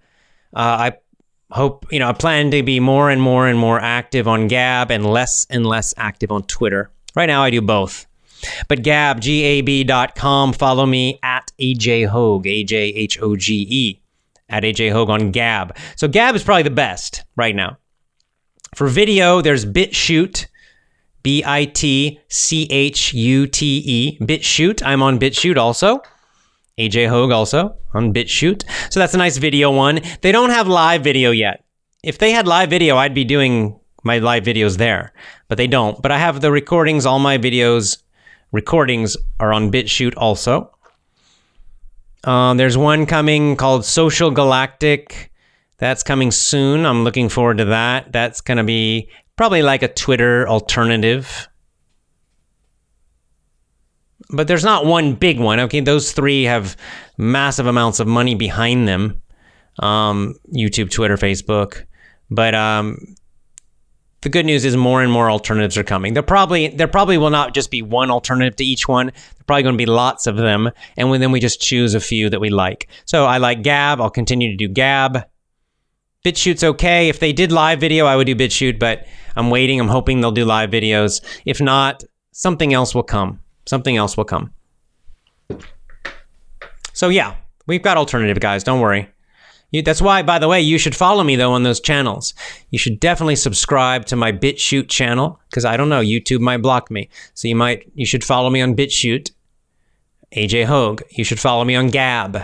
Uh, 0.55 0.91
I 0.91 0.93
hope, 1.51 1.85
you 1.91 1.99
know, 1.99 2.09
I 2.09 2.13
plan 2.13 2.49
to 2.51 2.63
be 2.63 2.79
more 2.79 3.09
and 3.11 3.21
more 3.21 3.47
and 3.47 3.59
more 3.59 3.79
active 3.79 4.27
on 4.27 4.47
Gab 4.47 4.89
and 4.89 5.05
less 5.05 5.45
and 5.49 5.65
less 5.65 5.93
active 5.97 6.31
on 6.31 6.43
Twitter. 6.43 6.89
Right 7.15 7.27
now, 7.27 7.43
I 7.43 7.51
do 7.51 7.61
both. 7.61 8.07
But 8.67 8.83
Gab, 8.83 9.21
G-A-B.com, 9.21 10.53
follow 10.53 10.85
me 10.85 11.19
at 11.23 11.42
AJ 11.59 12.07
Hoge, 12.07 12.47
A-J-H-O-G-E, 12.47 14.01
at 14.49 14.63
AJ 14.63 14.91
Hoge 14.91 15.09
on 15.09 15.31
Gab. 15.31 15.75
So 15.95 16.07
Gab 16.07 16.35
is 16.35 16.43
probably 16.43 16.63
the 16.63 16.69
best 16.69 17.23
right 17.35 17.55
now. 17.55 17.77
For 18.75 18.87
video, 18.87 19.41
there's 19.41 19.65
BitChute, 19.65 20.47
B 21.21 21.43
I 21.45 21.65
T 21.65 22.19
C 22.27 22.67
H 22.69 23.13
U 23.13 23.47
T 23.47 23.83
E, 23.85 24.17
BitChute. 24.19 24.83
I'm 24.85 25.01
on 25.01 25.19
BitChute 25.19 25.57
also. 25.57 26.01
AJ 26.77 27.07
Hoge 27.09 27.31
also 27.31 27.75
on 27.93 28.13
BitChute. 28.13 28.63
So 28.91 28.99
that's 28.99 29.13
a 29.13 29.17
nice 29.17 29.37
video 29.37 29.71
one. 29.71 30.01
They 30.21 30.31
don't 30.31 30.49
have 30.49 30.67
live 30.67 31.03
video 31.03 31.31
yet. 31.31 31.63
If 32.03 32.17
they 32.17 32.31
had 32.31 32.47
live 32.47 32.69
video, 32.69 32.97
I'd 32.97 33.13
be 33.13 33.23
doing 33.23 33.79
my 34.03 34.17
live 34.17 34.43
videos 34.43 34.77
there, 34.77 35.13
but 35.47 35.57
they 35.57 35.67
don't. 35.67 36.01
But 36.01 36.11
I 36.11 36.17
have 36.17 36.41
the 36.41 36.51
recordings, 36.51 37.05
all 37.05 37.19
my 37.19 37.37
videos 37.37 38.01
recordings 38.51 39.15
are 39.39 39.53
on 39.53 39.71
BitChute 39.71 40.13
also. 40.17 40.71
Uh, 42.23 42.53
there's 42.53 42.77
one 42.77 43.05
coming 43.05 43.55
called 43.55 43.85
Social 43.85 44.31
Galactic. 44.31 45.31
That's 45.77 46.03
coming 46.03 46.31
soon. 46.31 46.85
I'm 46.85 47.03
looking 47.03 47.29
forward 47.29 47.57
to 47.57 47.65
that. 47.65 48.11
That's 48.13 48.41
going 48.41 48.57
to 48.57 48.63
be 48.63 49.09
probably 49.35 49.61
like 49.61 49.83
a 49.83 49.87
Twitter 49.87 50.47
alternative. 50.47 51.49
But 54.29 54.47
there's 54.47 54.63
not 54.63 54.85
one 54.85 55.15
big 55.15 55.39
one. 55.39 55.59
Okay, 55.59 55.81
those 55.81 56.13
three 56.13 56.43
have 56.43 56.77
massive 57.17 57.67
amounts 57.67 57.99
of 57.99 58.07
money 58.07 58.35
behind 58.35 58.87
them 58.87 59.21
um, 59.79 60.35
YouTube, 60.55 60.91
Twitter, 60.91 61.17
Facebook. 61.17 61.85
But 62.29 62.55
um, 62.55 62.97
the 64.23 64.29
good 64.29 64.45
news 64.45 64.65
is 64.65 64.75
more 64.75 65.01
and 65.03 65.11
more 65.11 65.29
alternatives 65.29 65.77
are 65.77 65.83
coming. 65.83 66.13
There 66.13 66.23
probably 66.23 66.69
there 66.69 66.87
probably 66.87 67.17
will 67.17 67.29
not 67.29 67.53
just 67.53 67.69
be 67.69 67.81
one 67.81 68.09
alternative 68.09 68.55
to 68.57 68.63
each 68.65 68.87
one. 68.87 69.07
There 69.07 69.43
probably 69.45 69.63
going 69.63 69.75
to 69.75 69.77
be 69.77 69.85
lots 69.85 70.27
of 70.27 70.37
them, 70.37 70.71
and 70.97 71.21
then 71.21 71.31
we 71.31 71.39
just 71.39 71.61
choose 71.61 71.93
a 71.93 71.99
few 71.99 72.29
that 72.29 72.39
we 72.39 72.49
like. 72.49 72.87
So 73.05 73.25
I 73.25 73.37
like 73.37 73.61
Gab. 73.61 74.01
I'll 74.01 74.09
continue 74.09 74.49
to 74.49 74.57
do 74.57 74.67
Gab. 74.67 75.25
BitChute's 76.25 76.63
okay. 76.63 77.09
If 77.09 77.19
they 77.19 77.33
did 77.33 77.51
live 77.51 77.81
video, 77.81 78.05
I 78.05 78.15
would 78.15 78.27
do 78.27 78.35
BitChute, 78.35 78.79
but 78.79 79.05
I'm 79.35 79.49
waiting. 79.49 79.79
I'm 79.79 79.89
hoping 79.89 80.21
they'll 80.21 80.31
do 80.31 80.45
live 80.45 80.69
videos. 80.69 81.21
If 81.45 81.59
not, 81.59 82.03
something 82.31 82.73
else 82.73 82.95
will 82.95 83.03
come. 83.03 83.41
Something 83.65 83.97
else 83.97 84.15
will 84.15 84.25
come. 84.25 84.53
So 86.93 87.09
yeah, 87.09 87.35
we've 87.67 87.81
got 87.81 87.97
alternative 87.97 88.39
guys. 88.39 88.63
Don't 88.63 88.79
worry. 88.79 89.12
You, 89.73 89.81
that's 89.81 90.03
why, 90.03 90.21
by 90.21 90.37
the 90.37 90.47
way, 90.47 90.61
you 90.61 90.77
should 90.77 90.95
follow 90.95 91.23
me 91.23 91.35
though 91.35 91.51
on 91.51 91.63
those 91.63 91.79
channels. 91.79 92.35
You 92.69 92.77
should 92.77 92.99
definitely 92.99 93.35
subscribe 93.35 94.05
to 94.05 94.15
my 94.15 94.31
BitChute 94.31 94.87
channel 94.87 95.39
because 95.49 95.65
I 95.65 95.75
don't 95.75 95.89
know, 95.89 95.99
YouTube 95.99 96.41
might 96.41 96.57
block 96.57 96.91
me. 96.91 97.09
So 97.33 97.47
you 97.47 97.55
might, 97.55 97.91
you 97.95 98.05
should 98.05 98.23
follow 98.23 98.51
me 98.51 98.61
on 98.61 98.75
BitChute. 98.75 99.31
AJ 100.35 100.65
Hoge. 100.65 101.01
You 101.09 101.23
should 101.23 101.39
follow 101.39 101.65
me 101.65 101.75
on 101.75 101.89
Gab. 101.89 102.35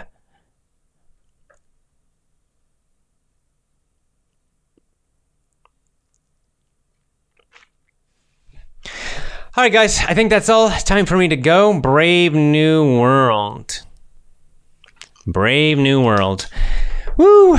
All 9.56 9.64
right, 9.64 9.74
guys, 9.74 10.00
I 10.00 10.14
think 10.14 10.30
that's 10.30 10.50
all. 10.50 10.70
Time 10.70 11.06
for 11.06 11.18
me 11.18 11.28
to 11.28 11.36
go. 11.36 11.80
Brave 11.80 12.34
New 12.34 13.00
World. 13.00 13.84
Brave 15.28 15.78
New 15.78 16.04
World. 16.04 16.48
Woo! 17.20 17.58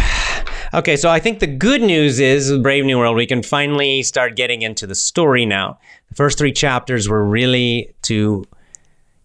Okay, 0.73 0.97
so 0.97 1.11
I 1.11 1.21
think 1.21 1.41
the 1.41 1.47
good 1.47 1.83
news 1.83 2.19
is 2.19 2.51
Brave 2.61 2.87
New 2.87 2.97
World, 2.97 3.15
we 3.15 3.27
can 3.27 3.43
finally 3.43 4.03
start 4.03 4.35
getting 4.35 4.63
into 4.63 4.87
the 4.87 4.95
story 4.95 5.45
now. 5.45 5.79
The 6.09 6.15
first 6.15 6.39
three 6.39 6.51
chapters 6.51 7.11
were 7.11 7.23
really 7.23 7.93
to 8.05 8.47